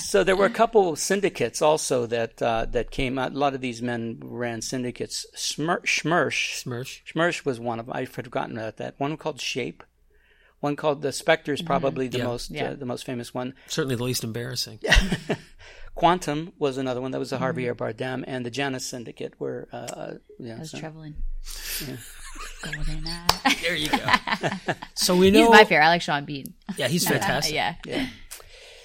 so 0.00 0.24
there 0.24 0.36
were 0.36 0.46
a 0.46 0.50
couple 0.62 0.96
syndicates 0.96 1.60
also 1.62 2.06
that 2.06 2.40
uh, 2.42 2.66
that 2.70 2.90
came 2.90 3.18
out. 3.18 3.32
A 3.32 3.38
lot 3.38 3.54
of 3.54 3.60
these 3.60 3.82
men 3.82 4.18
ran 4.24 4.62
syndicates. 4.62 5.26
Schmer- 5.36 5.84
Schmersh, 5.84 6.56
Smirch. 6.58 7.02
Schmersh 7.06 7.44
was 7.44 7.60
one 7.60 7.78
of 7.80 7.86
them. 7.86 7.94
I've 7.96 8.08
forgotten 8.08 8.56
about 8.56 8.78
that. 8.78 8.94
One 8.98 9.16
called 9.16 9.40
Shape. 9.40 9.82
One 10.60 10.76
called 10.76 11.00
the 11.02 11.12
Spectre 11.12 11.52
is 11.54 11.62
probably 11.62 12.08
the 12.08 12.18
Yeah. 12.18 12.24
most 12.24 12.50
Yeah. 12.50 12.70
uh, 12.70 12.74
the 12.74 12.86
most 12.86 13.04
famous 13.04 13.32
one. 13.34 13.54
Certainly 13.68 13.96
the 13.96 14.04
least 14.04 14.24
embarrassing. 14.24 14.78
Quantum 15.94 16.52
was 16.58 16.78
another 16.78 17.00
one 17.00 17.10
that 17.10 17.18
was 17.18 17.32
a 17.32 17.38
Javier 17.38 17.74
Bardem, 17.74 18.24
and 18.26 18.46
the 18.46 18.50
Janus 18.50 18.86
Syndicate 18.86 19.34
were 19.38 19.68
uh, 19.72 19.76
uh, 19.76 20.14
yeah, 20.38 20.54
That 20.54 20.58
was 20.60 20.70
so- 20.70 20.78
Trevelyan. 20.78 21.16
Golden 21.78 21.98
Eye. 22.64 23.57
there 23.62 23.74
you 23.76 23.88
go. 23.88 24.74
So 24.94 25.16
we 25.16 25.31
know 25.31 25.40
he's 25.40 25.50
my 25.50 25.64
favorite. 25.64 25.87
I 25.87 25.88
like 25.88 26.03
Sean 26.03 26.24
Bean. 26.24 26.55
Yeah, 26.76 26.88
he's 26.88 27.07
fantastic. 27.09 27.55
yeah. 27.55 27.76
yeah. 27.87 28.07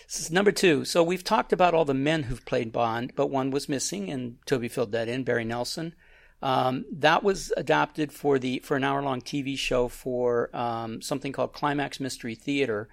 This 0.08 0.22
is 0.22 0.32
number 0.32 0.52
two. 0.52 0.86
So 0.86 1.04
we've 1.04 1.24
talked 1.24 1.52
about 1.52 1.74
all 1.74 1.84
the 1.84 1.94
men 1.94 2.24
who've 2.24 2.46
played 2.46 2.72
Bond, 2.72 3.13
but 3.15 3.28
one 3.28 3.52
was 3.52 3.68
missing, 3.68 4.10
and 4.10 4.38
Toby 4.46 4.68
filled 4.68 4.91
that 4.94 5.08
in. 5.08 5.24
Barry 5.24 5.44
Nelson. 5.44 5.94
Um, 6.41 6.86
that 6.91 7.24
was 7.24 7.52
adapted 7.58 8.12
for 8.12 8.38
the 8.38 8.60
for 8.60 8.78
an 8.78 8.84
hour 8.84 9.02
long 9.02 9.20
TV 9.22 9.58
show 9.58 9.88
for 9.88 10.56
um, 10.56 11.02
something 11.02 11.32
called 11.32 11.54
Climax 11.54 12.00
Mystery 12.00 12.36
Theater, 12.36 12.88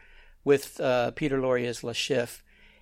with 0.44 0.80
uh, 0.80 1.10
Peter 1.12 1.38
Lorre 1.38 1.66
as 1.66 1.84
Le 1.84 1.92
Chiffre. 1.92 2.40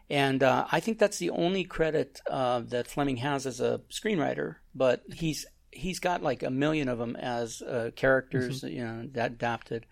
And 0.08 0.42
uh, 0.42 0.66
I 0.70 0.80
think 0.80 0.98
that's 0.98 1.18
the 1.18 1.30
only 1.30 1.64
credit 1.64 2.20
uh, 2.28 2.60
that 2.66 2.88
Fleming 2.88 3.18
has 3.18 3.46
as 3.46 3.60
a 3.60 3.80
screenwriter. 3.90 4.56
But 4.74 5.02
he's 5.12 5.46
he's 5.72 5.98
got 6.00 6.22
like 6.22 6.42
a 6.42 6.50
million 6.50 6.88
of 6.88 6.98
them 6.98 7.16
as 7.16 7.62
uh, 7.62 7.90
characters, 7.96 8.62
you 8.62 8.84
know, 8.84 9.08
that 9.12 9.32
adapted. 9.32 9.86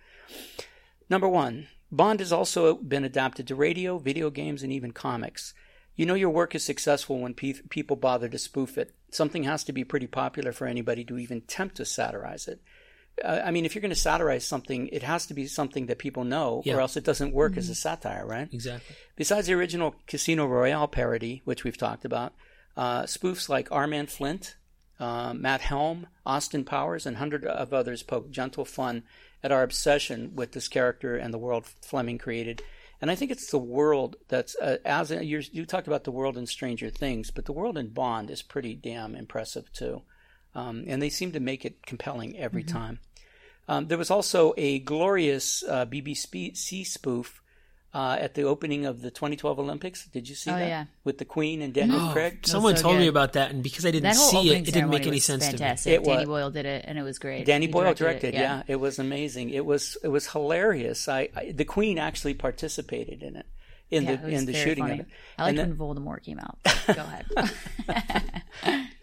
Number 1.11 1.29
one, 1.29 1.69
Bond 1.91 2.21
has 2.21 2.33
also 2.33 2.75
been 2.75 3.05
adapted 3.05 3.47
to 3.49 3.55
radio, 3.55 3.99
video 3.99 4.31
games, 4.31 4.63
and 4.63 4.73
even 4.73 4.93
comics. 4.93 5.55
You 5.97 6.07
know 6.07 6.15
your 6.15 6.31
work 6.31 6.55
is 6.55 6.63
successful 6.65 7.19
when 7.19 7.35
pe- 7.35 7.55
people 7.71 7.97
bother 7.97 8.29
to 8.29 8.39
spoof 8.39 8.79
it. 8.79 8.95
Something 9.11 9.45
has 9.45 9.65
to 9.65 9.73
be 9.73 9.85
pretty 9.85 10.07
popular 10.07 10.53
for 10.53 10.67
anybody 10.67 11.05
to 11.05 11.19
even 11.19 11.39
attempt 11.39 11.77
to 11.77 11.85
satirize 11.85 12.47
it. 12.47 12.61
Uh, 13.25 13.41
I 13.45 13.51
mean, 13.51 13.65
if 13.65 13.75
you're 13.75 13.83
going 13.83 13.89
to 13.91 13.97
satirize 13.97 14.45
something, 14.47 14.87
it 14.89 15.03
has 15.03 15.27
to 15.27 15.35
be 15.35 15.47
something 15.49 15.87
that 15.87 15.99
people 15.99 16.23
know, 16.23 16.63
Yeah. 16.65 16.77
or 16.77 16.81
else 16.83 16.97
it 16.97 17.03
doesn't 17.03 17.33
work 17.33 17.57
as 17.57 17.69
a 17.69 17.75
satire, 17.75 18.25
right? 18.25 18.49
Exactly. 18.53 18.95
Besides 19.17 19.49
the 19.49 19.55
original 19.55 19.97
Casino 20.07 20.47
Royale 20.47 20.87
parody, 20.87 21.43
which 21.45 21.65
we've 21.65 21.77
talked 21.79 22.05
about, 22.05 22.33
uh, 22.77 23.03
spoofs 23.05 23.49
like 23.49 23.73
Our 23.73 23.89
Man 23.89 24.07
Flint, 24.07 24.55
uh, 25.01 25.33
Matt 25.35 25.61
Helm, 25.61 26.07
Austin 26.27 26.65
Powers, 26.65 27.07
and 27.07 27.17
hundreds 27.17 27.47
of 27.47 27.73
others 27.73 28.03
poke 28.03 28.31
gentle 28.31 28.65
fun 28.65 29.05
at 29.43 29.53
our 29.53 29.63
obsession 29.63 30.35
with 30.35 30.53
this 30.53 30.69
character 30.69 31.17
and 31.17 31.33
the 31.33 31.39
world 31.39 31.67
Fleming 31.83 32.19
created. 32.19 32.63
And 33.01 33.11
I 33.11 33.15
think 33.15 33.31
it's 33.31 33.51
the 33.51 33.59
world 33.59 34.17
that's 34.29 34.57
uh, 34.57 34.79
as 34.85 35.11
you 35.11 35.41
you 35.53 35.65
talked 35.65 35.87
about 35.87 36.05
the 36.05 36.11
world 36.11 36.37
in 36.37 36.47
Stranger 36.47 36.91
Things, 36.91 37.31
but 37.31 37.45
the 37.45 37.53
world 37.53 37.79
in 37.79 37.89
Bond 37.89 38.29
is 38.29 38.43
pretty 38.43 38.75
damn 38.75 39.15
impressive 39.15 39.73
too, 39.73 40.03
um, 40.55 40.85
and 40.89 41.01
they 41.01 41.11
seem 41.11 41.31
to 41.33 41.41
make 41.41 41.65
it 41.65 41.87
compelling 41.87 42.37
every 42.37 42.65
time. 42.65 42.99
Um, 43.69 43.87
there 43.87 43.99
was 43.99 44.11
also 44.11 44.55
a 44.57 44.81
glorious 44.81 45.63
uh, 45.63 45.87
BBC 45.87 46.87
spoof 46.87 47.41
uh, 47.95 48.17
at 48.21 48.35
the 48.35 48.43
opening 48.43 48.85
of 48.87 49.01
the 49.01 49.11
2012 49.11 49.59
Olympics. 49.59 50.07
Did 50.07 50.29
you 50.29 50.35
see 50.35 50.51
Oh, 50.51 50.55
that? 50.59 50.69
yeah. 50.69 50.85
With 51.05 51.19
the 51.19 51.25
Queen 51.25 51.63
and 51.63 51.73
Daniel 51.73 51.99
Oh, 52.01 52.13
Craig. 52.13 52.41
someone 52.47 52.77
so 52.77 52.83
told 52.83 52.99
me 52.99 53.07
about 53.07 53.33
that, 53.33 53.51
and 53.51 53.63
because 53.63 53.87
I 53.87 53.91
didn't 53.91 54.15
see 54.15 54.51
it, 54.55 54.69
it 54.69 54.73
didn't 54.75 54.91
make 54.91 55.03
any 55.07 55.13
was 55.17 55.25
sense 55.25 55.47
fantastic. 55.47 55.85
To 55.95 56.01
me. 56.01 56.05
It 56.05 56.05
Danny 56.05 56.27
was. 56.27 56.27
Boyle 56.29 56.51
did 56.51 56.67
it, 56.67 56.85
and 56.87 56.99
it 56.99 57.03
was 57.03 57.19
great. 57.19 57.47
Danny 57.47 57.67
He 57.67 57.73
Boyle 57.73 57.95
directed 57.95 58.33
directed. 58.33 58.35
yeah. 58.35 58.63
it 58.67 58.77
was 58.77 58.99
amazing. 58.99 59.51
It 59.51 59.65
was 59.65 59.97
it 60.03 60.09
was 60.09 60.29
hilarious. 60.29 61.09
I, 61.09 61.29
I 61.35 61.53
the 61.53 61.65
Queen 61.65 61.99
actually 61.99 62.35
participated 62.35 63.23
in 63.23 63.37
it. 63.37 63.47
in 63.91 64.05
Yeah, 64.05 64.17
the 64.17 64.29
in 64.29 64.45
the 64.47 64.53
shooting 64.55 64.85
funny. 64.85 64.93
of 64.95 65.01
it. 65.01 65.07
I 65.39 65.45
liked 65.45 65.59
And 65.59 65.79
when 65.79 65.97
Voldemort 65.97 66.23
came 66.23 66.39
out. 66.39 66.59
Go 66.87 66.93
ahead. 66.93 67.27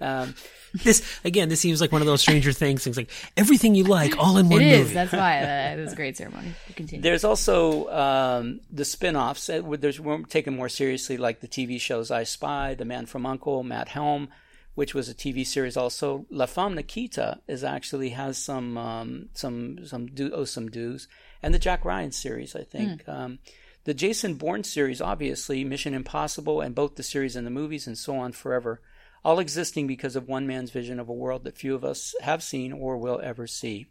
Um, 0.01 0.36
This 0.84 1.19
again, 1.23 1.49
this 1.49 1.59
seems 1.59 1.82
like 1.82 1.91
one 1.91 2.01
of 2.01 2.07
those 2.07 2.21
Stranger 2.21 2.51
Things 2.51 2.84
things, 2.84 2.97
like 2.97 3.11
everything 3.38 3.76
you 3.76 3.84
like 3.84 4.17
all 4.17 4.38
in 4.38 4.49
one 4.49 4.61
it 4.61 4.67
is. 4.67 4.80
movie. 4.80 4.93
That's 4.93 5.11
why 5.11 5.39
uh, 5.39 5.78
it 5.78 5.82
was 5.82 5.93
a 5.93 5.95
great 5.95 6.17
ceremony. 6.17 6.53
Continue. 6.76 7.01
There's 7.01 7.23
also 7.23 7.89
um, 7.89 8.61
the 8.71 8.86
spin-offs. 8.86 9.49
uh, 9.49 9.59
where 9.59 9.78
There's 9.78 9.99
we're 9.99 10.21
taken 10.23 10.55
more 10.55 10.69
seriously, 10.69 11.17
like 11.17 11.41
the 11.41 11.47
TV 11.47 11.80
shows 11.80 12.11
I 12.11 12.23
Spy, 12.23 12.76
The 12.76 12.86
Man 12.86 13.05
from 13.05 13.26
Uncle, 13.26 13.63
Matt 13.63 13.89
Helm, 13.89 14.30
which 14.76 14.93
was 14.93 15.09
a 15.09 15.13
TV 15.13 15.45
series. 15.45 15.78
Also, 15.78 16.26
La 16.30 16.45
Femme 16.45 16.76
Nikita 16.76 17.39
is 17.47 17.63
actually 17.63 18.09
has 18.09 18.38
some 18.38 18.78
um, 18.78 19.30
some 19.34 19.86
some 19.86 20.07
do 20.07 20.32
oh, 20.34 20.45
some 20.45 20.69
dues, 20.69 21.07
and 21.41 21.53
the 21.53 21.59
Jack 21.59 21.86
Ryan 21.86 22.11
series. 22.11 22.55
I 22.55 22.63
think 22.63 23.07
um, 23.07 23.39
the 23.86 23.93
Jason 23.93 24.36
Bourne 24.36 24.63
series, 24.63 25.01
obviously 25.01 25.63
Mission 25.63 25.93
Impossible, 25.93 26.61
and 26.61 26.73
both 26.76 26.95
the 26.95 27.03
series 27.03 27.36
and 27.36 27.45
the 27.45 27.51
movies, 27.51 27.88
and 27.88 27.97
so 27.97 28.17
on 28.17 28.32
forever. 28.32 28.82
All 29.26 29.39
existing 29.39 29.88
because 29.88 30.15
of 30.15 30.28
one 30.28 30.45
man's 30.45 30.69
vision 30.69 30.99
of 30.99 31.09
a 31.09 31.13
world 31.13 31.45
that 31.45 31.57
few 31.57 31.73
of 31.73 31.84
us 31.84 32.13
have 32.21 32.43
seen 32.43 32.71
or 32.71 32.95
will 32.97 33.19
ever 33.23 33.47
see. 33.47 33.88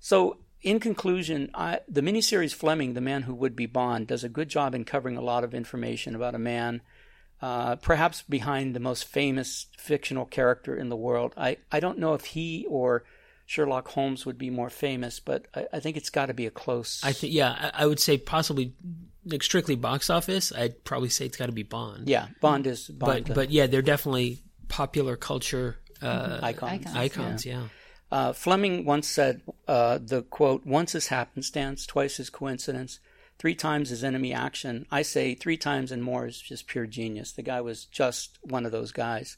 So, 0.00 0.38
in 0.60 0.80
conclusion, 0.80 1.50
I, 1.54 1.78
the 1.86 2.00
miniseries 2.00 2.52
Fleming, 2.52 2.94
The 2.94 3.00
Man 3.00 3.22
Who 3.22 3.34
Would 3.34 3.54
Be 3.54 3.66
Bond, 3.66 4.08
does 4.08 4.24
a 4.24 4.28
good 4.28 4.48
job 4.48 4.74
in 4.74 4.84
covering 4.84 5.16
a 5.16 5.22
lot 5.22 5.44
of 5.44 5.54
information 5.54 6.16
about 6.16 6.34
a 6.34 6.38
man, 6.38 6.82
uh, 7.40 7.76
perhaps 7.76 8.22
behind 8.22 8.74
the 8.74 8.80
most 8.80 9.04
famous 9.04 9.66
fictional 9.78 10.26
character 10.26 10.74
in 10.74 10.88
the 10.88 10.96
world. 10.96 11.32
I, 11.36 11.58
I 11.70 11.78
don't 11.78 12.00
know 12.00 12.14
if 12.14 12.24
he 12.24 12.66
or 12.68 13.04
Sherlock 13.46 13.86
Holmes 13.88 14.26
would 14.26 14.36
be 14.36 14.50
more 14.50 14.68
famous, 14.68 15.20
but 15.20 15.46
I, 15.54 15.66
I 15.74 15.80
think 15.80 15.96
it's 15.96 16.10
got 16.10 16.26
to 16.26 16.34
be 16.34 16.46
a 16.46 16.50
close. 16.50 17.00
I 17.04 17.12
think, 17.12 17.32
yeah, 17.32 17.70
I, 17.72 17.84
I 17.84 17.86
would 17.86 18.00
say 18.00 18.18
possibly 18.18 18.74
like 19.24 19.42
strictly 19.42 19.76
box 19.76 20.10
office. 20.10 20.52
I'd 20.52 20.84
probably 20.84 21.08
say 21.08 21.26
it's 21.26 21.36
got 21.36 21.46
to 21.46 21.52
be 21.52 21.62
Bond. 21.62 22.08
yeah, 22.08 22.28
Bond 22.40 22.66
is 22.66 22.88
Bond. 22.88 23.26
but 23.26 23.34
but 23.34 23.50
yeah, 23.50 23.66
they're 23.66 23.82
definitely 23.82 24.42
popular 24.68 25.16
culture 25.16 25.78
uh, 26.02 26.40
icons. 26.42 26.86
Icons. 26.86 26.96
icons. 26.96 27.46
Yeah. 27.46 27.64
Uh, 28.10 28.32
Fleming 28.32 28.84
once 28.84 29.06
said 29.06 29.40
uh, 29.68 29.98
the 30.02 30.22
quote, 30.22 30.66
once 30.66 30.94
is 30.94 31.08
happenstance, 31.08 31.86
twice 31.86 32.18
is 32.18 32.28
coincidence, 32.28 32.98
three 33.38 33.54
times 33.54 33.92
is 33.92 34.02
enemy 34.02 34.32
action. 34.32 34.86
I 34.90 35.02
say 35.02 35.34
three 35.34 35.56
times 35.56 35.92
and 35.92 36.02
more 36.02 36.26
is 36.26 36.40
just 36.40 36.66
pure 36.66 36.86
genius. 36.86 37.32
The 37.32 37.42
guy 37.42 37.60
was 37.60 37.84
just 37.84 38.38
one 38.42 38.66
of 38.66 38.72
those 38.72 38.90
guys. 38.90 39.36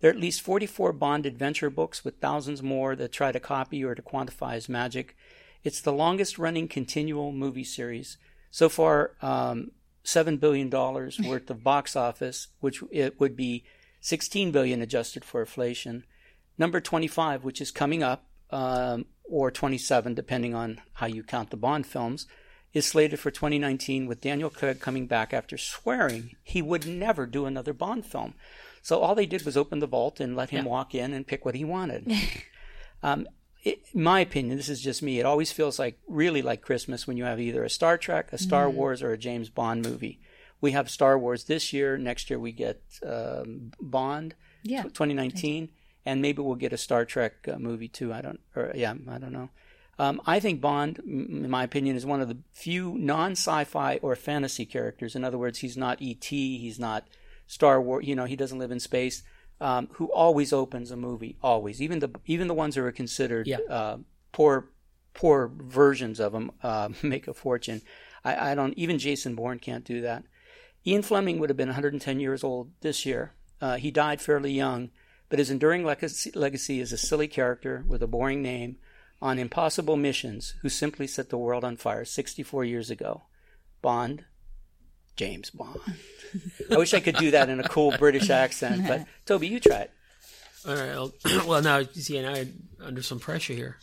There 0.00 0.10
are 0.10 0.14
at 0.14 0.20
least 0.20 0.42
44 0.42 0.92
Bond 0.92 1.26
adventure 1.26 1.70
books 1.70 2.04
with 2.04 2.20
thousands 2.20 2.62
more 2.62 2.96
that 2.96 3.12
try 3.12 3.32
to 3.32 3.40
copy 3.40 3.84
or 3.84 3.94
to 3.94 4.02
quantify 4.02 4.54
his 4.54 4.68
magic. 4.68 5.16
It's 5.62 5.80
the 5.80 5.92
longest 5.92 6.38
running 6.38 6.68
continual 6.68 7.32
movie 7.32 7.64
series. 7.64 8.18
So 8.56 8.70
far, 8.70 9.10
um, 9.20 9.72
$7 10.06 10.40
billion 10.40 10.70
worth 11.28 11.50
of 11.50 11.62
box 11.62 11.94
office, 11.94 12.48
which 12.60 12.82
it 12.90 13.20
would 13.20 13.36
be 13.36 13.64
16 14.00 14.50
billion 14.50 14.80
adjusted 14.80 15.26
for 15.26 15.40
inflation 15.42 16.04
number 16.56 16.80
25, 16.80 17.44
which 17.44 17.60
is 17.60 17.70
coming 17.70 18.02
up, 18.02 18.24
um, 18.48 19.04
or 19.24 19.50
27, 19.50 20.14
depending 20.14 20.54
on 20.54 20.80
how 20.94 21.04
you 21.04 21.22
count 21.22 21.50
the 21.50 21.58
Bond 21.58 21.86
films, 21.86 22.26
is 22.72 22.86
slated 22.86 23.20
for 23.20 23.30
2019 23.30 24.06
with 24.06 24.22
Daniel 24.22 24.48
Craig 24.48 24.80
coming 24.80 25.06
back 25.06 25.34
after 25.34 25.58
swearing 25.58 26.34
he 26.42 26.62
would 26.62 26.86
never 26.86 27.26
do 27.26 27.44
another 27.44 27.74
Bond 27.74 28.06
film. 28.06 28.32
So 28.80 29.00
all 29.00 29.14
they 29.14 29.26
did 29.26 29.44
was 29.44 29.58
open 29.58 29.80
the 29.80 29.86
vault 29.86 30.18
and 30.18 30.34
let 30.34 30.48
him 30.48 30.64
walk 30.64 30.94
in 30.94 31.12
and 31.12 31.26
pick 31.26 31.44
what 31.44 31.56
he 31.56 31.64
wanted. 31.66 32.10
um, 33.02 33.26
it, 33.66 33.80
in 33.92 34.02
my 34.04 34.20
opinion, 34.20 34.56
this 34.56 34.68
is 34.68 34.80
just 34.80 35.02
me. 35.02 35.18
It 35.18 35.26
always 35.26 35.50
feels 35.50 35.76
like 35.76 35.98
really 36.06 36.40
like 36.40 36.62
Christmas 36.62 37.06
when 37.06 37.16
you 37.16 37.24
have 37.24 37.40
either 37.40 37.64
a 37.64 37.68
Star 37.70 37.98
Trek, 37.98 38.32
a 38.32 38.38
Star 38.38 38.70
Wars, 38.70 39.02
or 39.02 39.10
a 39.10 39.18
James 39.18 39.50
Bond 39.50 39.84
movie. 39.84 40.20
We 40.60 40.70
have 40.70 40.88
Star 40.88 41.18
Wars 41.18 41.44
this 41.44 41.72
year. 41.72 41.98
Next 41.98 42.30
year 42.30 42.38
we 42.38 42.52
get 42.52 42.80
um, 43.04 43.72
Bond. 43.80 44.36
Yeah. 44.62 44.84
2019, 44.84 45.68
and 46.04 46.22
maybe 46.22 46.42
we'll 46.42 46.54
get 46.54 46.72
a 46.72 46.78
Star 46.78 47.04
Trek 47.04 47.48
uh, 47.52 47.58
movie 47.58 47.88
too. 47.88 48.12
I 48.12 48.20
don't, 48.20 48.38
or 48.54 48.70
yeah, 48.74 48.94
I 49.08 49.18
don't 49.18 49.32
know. 49.32 49.50
Um, 49.98 50.20
I 50.26 50.38
think 50.38 50.60
Bond, 50.60 51.00
m- 51.00 51.44
in 51.44 51.50
my 51.50 51.64
opinion, 51.64 51.96
is 51.96 52.06
one 52.06 52.20
of 52.20 52.28
the 52.28 52.38
few 52.52 52.96
non-sci-fi 52.96 53.98
or 54.00 54.14
fantasy 54.14 54.64
characters. 54.64 55.16
In 55.16 55.24
other 55.24 55.38
words, 55.38 55.58
he's 55.58 55.76
not 55.76 55.98
ET, 56.00 56.24
he's 56.24 56.78
not 56.78 57.08
Star 57.48 57.80
Wars. 57.80 58.06
You 58.06 58.14
know, 58.14 58.26
he 58.26 58.36
doesn't 58.36 58.58
live 58.60 58.70
in 58.70 58.78
space. 58.78 59.24
Um, 59.58 59.88
who 59.92 60.12
always 60.12 60.52
opens 60.52 60.90
a 60.90 60.96
movie, 60.98 61.36
always, 61.42 61.80
even 61.80 62.00
the 62.00 62.10
even 62.26 62.46
the 62.46 62.52
ones 62.54 62.74
that 62.74 62.82
are 62.84 62.92
considered 62.92 63.46
Yeah. 63.46 63.58
uh, 63.70 63.96
poor 64.32 64.68
poor 65.14 65.50
versions 65.56 66.20
of 66.20 66.32
them 66.32 66.50
uh, 66.62 66.90
make 67.02 67.26
a 67.26 67.32
fortune. 67.32 67.80
I, 68.22 68.50
I 68.50 68.54
don't 68.54 68.74
even 68.76 68.98
Jason 68.98 69.34
Bourne 69.34 69.58
can't 69.58 69.84
do 69.84 70.02
that. 70.02 70.24
Ian 70.86 71.00
Fleming 71.02 71.38
would 71.38 71.48
have 71.48 71.56
been 71.56 71.68
110 71.68 72.20
years 72.20 72.44
old 72.44 72.70
this 72.82 73.06
year. 73.06 73.32
Uh, 73.60 73.76
he 73.76 73.90
died 73.90 74.20
fairly 74.20 74.52
young, 74.52 74.90
but 75.30 75.38
his 75.38 75.50
enduring 75.50 75.84
legacy, 75.84 76.30
legacy 76.34 76.78
is 76.80 76.92
a 76.92 76.98
silly 76.98 77.26
character 77.26 77.82
with 77.88 78.02
a 78.02 78.06
boring 78.06 78.42
name 78.42 78.76
on 79.22 79.38
impossible 79.38 79.96
missions 79.96 80.54
who 80.60 80.68
simply 80.68 81.06
set 81.06 81.30
the 81.30 81.38
world 81.38 81.64
on 81.64 81.76
fire 81.78 82.04
64 82.04 82.64
years 82.66 82.90
ago. 82.90 83.22
Bond, 83.80 84.26
James 85.16 85.50
Bond. 85.50 85.80
I 86.70 86.76
wish 86.76 86.92
I 86.94 87.00
could 87.00 87.16
do 87.16 87.30
that 87.32 87.48
in 87.48 87.60
a 87.60 87.68
cool 87.68 87.96
British 87.98 88.30
accent, 88.30 88.86
but 88.86 89.06
Toby, 89.24 89.48
you 89.48 89.60
try 89.60 89.78
it. 89.78 89.90
All 90.68 90.74
right. 90.74 90.90
I'll, 90.90 91.12
well, 91.46 91.62
now 91.62 91.78
you 91.78 92.02
see, 92.02 92.20
now 92.20 92.34
I'm 92.34 92.52
under 92.82 93.02
some 93.02 93.18
pressure 93.20 93.54
here. 93.54 93.78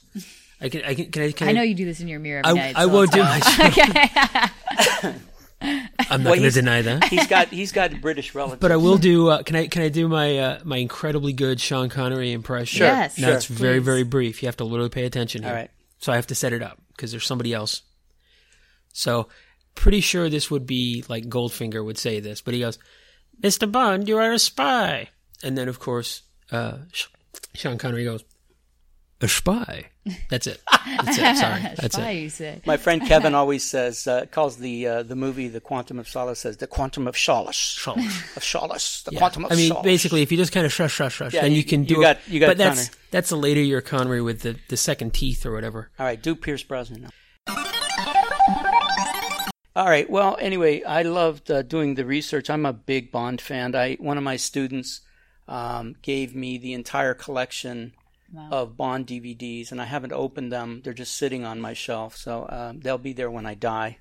I 0.62 0.70
can. 0.70 0.84
I 0.84 0.94
can. 0.96 1.12
Can 1.12 1.24
I? 1.24 1.32
Can 1.32 1.48
I 1.48 1.52
know 1.54 1.62
you 1.62 1.76
do 1.76 1.86
this 1.86 2.00
in 2.00 2.08
your 2.08 2.20
mirror 2.20 2.42
every 2.46 2.60
I, 2.60 2.66
night. 2.72 2.78
I 2.78 2.82
so 2.84 2.88
won't 2.90 3.12
do 3.12 3.20
my. 3.20 3.42
okay. 5.04 5.20
I'm 6.10 6.24
not 6.24 6.32
Well, 6.32 6.40
going 6.40 6.42
to 6.42 6.52
deny 6.52 6.82
that. 6.82 7.06
He's 7.06 7.26
got 7.28 7.48
he's 7.48 7.72
got 7.72 8.02
British 8.02 8.36
relatives. 8.36 8.60
But 8.60 8.72
I 8.74 8.76
will 8.76 8.98
do. 8.98 9.30
Uh, 9.30 9.44
can 9.44 9.56
I? 9.56 9.68
Can 9.68 9.82
I 9.82 9.90
do 9.90 10.08
my 10.10 10.38
uh, 10.38 10.60
my 10.64 10.78
incredibly 10.78 11.32
good 11.34 11.60
Sean 11.62 11.90
Connery 11.90 12.32
impression? 12.34 12.80
Sure, 12.80 12.88
Yes. 12.88 13.18
Now 13.18 13.28
sure. 13.28 13.36
it's 13.38 13.46
very 13.46 13.80
very 13.80 14.04
brief. 14.04 14.44
You 14.44 14.48
have 14.48 14.58
to 14.58 14.66
literally 14.66 14.90
pay 14.90 15.06
attention 15.06 15.44
here. 15.44 15.52
All 15.52 15.58
right. 15.58 15.72
So 16.00 16.12
I 16.12 16.16
have 16.18 16.28
to 16.28 16.36
set 16.36 16.52
it 16.54 16.62
up 16.62 16.80
because 16.96 17.12
there's 17.12 17.26
somebody 17.26 17.54
else. 17.54 17.82
So 18.92 19.30
pretty 19.76 20.02
sure 20.02 20.30
this 20.30 20.50
would 20.52 20.66
be 20.66 21.04
like 21.10 21.26
Goldfinger 21.26 21.84
would 21.84 21.98
say 21.98 22.20
this, 22.20 22.42
but 22.42 22.54
he 22.54 22.60
goes, 22.62 22.78
"Mr. 23.42 23.72
Bond, 23.72 24.08
you 24.08 24.18
are 24.18 24.32
a 24.34 24.40
spy." 24.40 25.10
And 25.44 25.58
then 25.58 25.68
of 25.70 25.80
course, 25.80 26.22
uh, 26.52 26.78
Sean 27.54 27.78
Connery 27.78 28.04
goes, 28.06 28.24
"A 29.22 29.28
spy." 29.28 29.86
That's 30.30 30.48
it. 30.48 30.60
That's 30.86 31.18
it. 31.18 31.38
Sorry. 31.38 31.62
That's 31.78 31.96
Spy, 31.96 32.10
it. 32.12 32.22
you 32.24 32.30
say. 32.30 32.62
My 32.66 32.76
friend 32.76 33.08
Kevin 33.08 33.34
always 33.34 33.64
says 33.64 34.06
uh, 34.06 34.26
calls 34.30 34.58
the 34.58 34.86
uh, 34.86 35.04
the 35.04 35.16
movie 35.16 35.48
The 35.48 35.62
Quantum 35.62 35.98
of 35.98 36.10
Solace 36.10 36.40
says 36.40 36.58
the 36.58 36.68
Quantum 36.68 37.08
of 37.08 37.18
Solace 37.18 37.88
of 38.36 38.44
Solace 38.44 39.04
the 39.04 39.14
Yeah. 39.14 39.20
Quantum 39.20 39.46
of 39.46 39.54
I 39.54 39.56
mean, 39.56 39.70
Solace. 39.70 39.84
basically, 39.86 40.24
if 40.24 40.32
you 40.34 40.38
just 40.38 40.52
kind 40.52 40.66
of 40.66 40.74
shush, 40.74 40.94
shush, 40.96 41.16
shush, 41.16 41.34
Yeah, 41.34 41.44
then 41.44 41.52
you, 41.52 41.60
you- 41.60 41.64
can 41.64 41.86
do 41.86 41.94
you 41.96 42.00
it. 42.02 42.04
got- 42.04 42.18
you 42.28 42.40
got 42.42 42.48
but 42.48 42.58
that's 42.58 42.90
Connery. 42.90 42.96
that's 43.12 43.32
a 43.32 43.38
later 43.38 43.62
year 43.62 43.80
Connery 43.80 44.22
with 44.22 44.42
the, 44.42 44.58
the 44.68 44.76
second 44.76 45.14
teeth 45.14 45.46
or 45.46 45.54
whatever. 45.54 45.90
All 45.98 46.06
right, 46.06 46.22
do 46.22 46.36
Pierce 46.36 46.64
Brosnan 46.64 47.04
now. 47.04 47.10
All 49.76 49.88
right. 49.88 50.10
Well, 50.10 50.38
anyway, 50.40 50.84
I 50.84 51.02
loved 51.02 51.50
uh, 51.50 51.64
doing 51.64 51.96
the 51.96 52.06
research. 52.06 52.50
I'm 52.50 52.66
a 52.66 52.74
big 52.74 53.12
Bond 53.12 53.42
fan. 53.42 53.76
I 53.76 53.96
one 53.96 54.18
of 54.18 54.24
my 54.24 54.36
students 54.36 55.02
um, 55.48 55.96
gave 56.02 56.36
me 56.36 56.58
the 56.58 56.74
entire 56.74 57.14
collection 57.14 57.94
of 58.52 58.78
Bond 58.78 59.08
DVDs, 59.08 59.72
and 59.72 59.82
I 59.82 59.86
haven't 59.86 60.14
opened 60.14 60.52
them. 60.52 60.82
They're 60.84 60.94
just 60.94 61.16
sitting 61.16 61.46
on 61.46 61.62
my 61.62 61.74
shelf, 61.74 62.16
so 62.16 62.48
um, 62.50 62.80
they'll 62.80 62.98
be 62.98 63.14
there 63.14 63.30
when 63.32 63.46
I 63.46 63.54
die. 63.56 63.98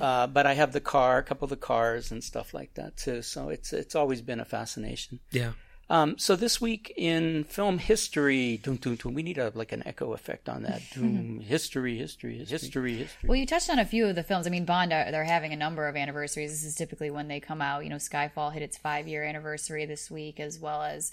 Uh, 0.00 0.26
but 0.26 0.46
I 0.46 0.54
have 0.54 0.72
the 0.72 0.80
car, 0.80 1.18
a 1.18 1.22
couple 1.22 1.46
of 1.46 1.50
the 1.50 1.56
cars, 1.56 2.12
and 2.12 2.22
stuff 2.22 2.54
like 2.54 2.74
that 2.74 2.96
too. 2.96 3.22
So 3.22 3.48
it's 3.48 3.72
it's 3.72 3.94
always 3.94 4.22
been 4.22 4.40
a 4.40 4.44
fascination. 4.44 5.20
Yeah. 5.32 5.52
Um, 5.90 6.18
so 6.18 6.36
this 6.36 6.60
week 6.60 6.92
in 6.96 7.44
film 7.44 7.78
history, 7.78 8.58
dun, 8.58 8.76
dun, 8.76 8.96
dun, 8.96 9.14
we 9.14 9.22
need 9.22 9.38
a 9.38 9.50
like 9.54 9.72
an 9.72 9.82
echo 9.86 10.12
effect 10.12 10.48
on 10.48 10.62
that. 10.64 10.82
Dun, 10.94 11.42
history, 11.46 11.96
history, 11.96 12.38
history, 12.38 12.96
history. 12.96 13.28
Well, 13.28 13.36
you 13.36 13.46
touched 13.46 13.70
on 13.70 13.78
a 13.78 13.86
few 13.86 14.06
of 14.06 14.14
the 14.14 14.22
films. 14.22 14.46
I 14.46 14.50
mean, 14.50 14.66
Bond, 14.66 14.92
are, 14.92 15.10
they're 15.10 15.24
having 15.24 15.52
a 15.52 15.56
number 15.56 15.88
of 15.88 15.96
anniversaries. 15.96 16.50
This 16.50 16.64
is 16.64 16.74
typically 16.74 17.10
when 17.10 17.28
they 17.28 17.40
come 17.40 17.62
out. 17.62 17.84
You 17.84 17.90
know, 17.90 17.96
Skyfall 17.96 18.52
hit 18.52 18.62
its 18.62 18.76
five 18.76 19.08
year 19.08 19.24
anniversary 19.24 19.86
this 19.86 20.10
week, 20.10 20.40
as 20.40 20.58
well 20.58 20.82
as 20.82 21.10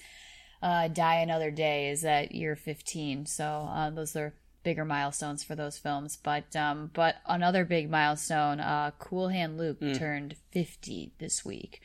uh, 0.61 0.89
Die 0.89 1.15
Another 1.15 1.51
Day 1.51 1.89
is 1.89 2.03
at 2.03 2.33
year 2.33 2.55
15. 2.57 3.27
So 3.27 3.45
uh, 3.45 3.89
those 3.91 4.15
are 4.17 4.33
bigger 4.63 4.83
milestones 4.83 5.43
for 5.43 5.55
those 5.55 5.77
films. 5.77 6.17
But 6.21 6.53
um, 6.53 6.91
but 6.93 7.15
another 7.25 7.63
big 7.63 7.89
milestone, 7.89 8.59
uh, 8.59 8.91
Cool 8.99 9.29
Hand 9.29 9.57
Luke 9.57 9.79
turned 9.79 10.35
50 10.51 11.13
this 11.19 11.45
week. 11.45 11.79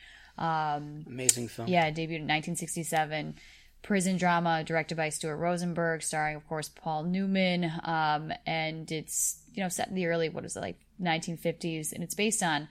Amazing 1.07 1.47
film. 1.47 1.67
Yeah, 1.67 1.89
debuted 1.91 2.21
in 2.21 2.27
1967. 2.27 3.35
Prison 3.83 4.17
drama 4.17 4.63
directed 4.63 4.95
by 4.95 5.09
Stuart 5.09 5.37
Rosenberg, 5.37 6.03
starring, 6.03 6.35
of 6.35 6.47
course, 6.47 6.69
Paul 6.69 7.03
Newman. 7.03 7.71
Um, 7.83 8.31
and 8.45 8.91
it's, 8.91 9.39
you 9.53 9.63
know, 9.63 9.69
set 9.69 9.87
in 9.87 9.95
the 9.95 10.05
early, 10.05 10.29
what 10.29 10.45
is 10.45 10.55
it, 10.55 10.61
like 10.61 10.79
1950s. 11.01 11.91
And 11.91 12.03
it's 12.03 12.15
based 12.15 12.43
on 12.43 12.67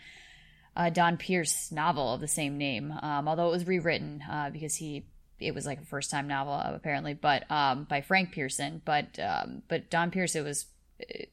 Donn 0.89 1.16
Pearce 1.16 1.71
novel 1.71 2.14
of 2.14 2.21
the 2.21 2.29
same 2.29 2.57
name, 2.59 2.93
um, 3.03 3.29
although 3.29 3.49
it 3.49 3.53
was 3.53 3.66
rewritten 3.66 4.23
uh, 4.31 4.51
because 4.51 4.75
he. 4.75 5.07
It 5.39 5.55
was 5.55 5.64
like 5.64 5.81
a 5.81 5.87
first 5.87 6.11
time 6.11 6.29
novel, 6.29 6.53
apparently, 6.53 7.14
but 7.14 7.51
um, 7.51 7.85
by 7.85 8.03
Frank 8.03 8.33
Pierson. 8.33 8.83
But 8.85 9.18
um, 9.18 9.62
but 9.68 9.89
Donn 9.89 10.11
Pearce, 10.11 10.37
it 10.37 10.45
was 10.45 10.66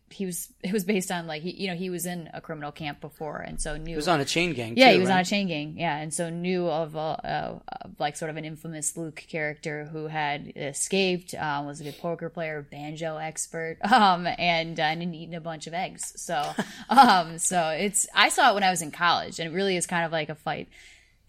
he 0.10 0.26
was 0.26 0.52
it 0.64 0.72
was 0.72 0.84
based 0.84 1.12
on 1.12 1.28
like 1.28 1.42
he 1.42 1.52
you 1.52 1.68
know 1.68 1.76
he 1.76 1.90
was 1.90 2.06
in 2.06 2.30
a 2.34 2.40
criminal 2.42 2.72
camp 2.72 3.02
before 3.02 3.38
and 3.38 3.62
so 3.62 3.76
knew 3.78 3.92
He 3.92 3.96
was 3.96 4.08
on 4.08 4.20
a 4.20 4.26
chain 4.26 4.54
gang. 4.54 4.76
yeah 4.78 4.88
too, 4.90 4.94
he 4.96 5.00
was 5.00 5.10
on 5.10 5.20
a 5.20 5.26
chain 5.26 5.48
gang 5.48 5.76
yeah 5.78 5.98
and 5.98 6.14
so 6.14 6.30
knew 6.30 6.68
of 6.68 6.96
a, 6.96 6.98
a, 7.00 7.62
a 7.68 7.90
like 8.00 8.16
sort 8.16 8.32
of 8.32 8.38
an 8.38 8.46
infamous 8.46 8.96
Luke 8.96 9.24
character 9.28 9.86
who 9.92 10.08
had 10.08 10.54
escaped 10.56 11.34
um, 11.36 11.66
was 11.66 11.82
a 11.82 11.84
good 11.84 11.98
poker 12.00 12.30
player 12.30 12.62
banjo 12.62 13.18
expert 13.18 13.78
um 13.92 14.26
and 14.40 14.80
uh, 14.80 14.84
and 14.84 15.14
eaten 15.16 15.36
a 15.36 15.42
bunch 15.42 15.68
of 15.68 15.74
eggs 15.74 16.14
so 16.16 16.42
um 16.90 17.38
so 17.38 17.70
it's 17.70 18.08
I 18.16 18.30
saw 18.30 18.52
it 18.52 18.54
when 18.54 18.64
I 18.64 18.70
was 18.72 18.82
in 18.82 18.92
college 18.92 19.40
and 19.40 19.52
it 19.52 19.56
really 19.56 19.76
is 19.78 19.86
kind 19.88 20.06
of 20.06 20.12
like 20.12 20.30
a 20.30 20.36
fight 20.36 20.70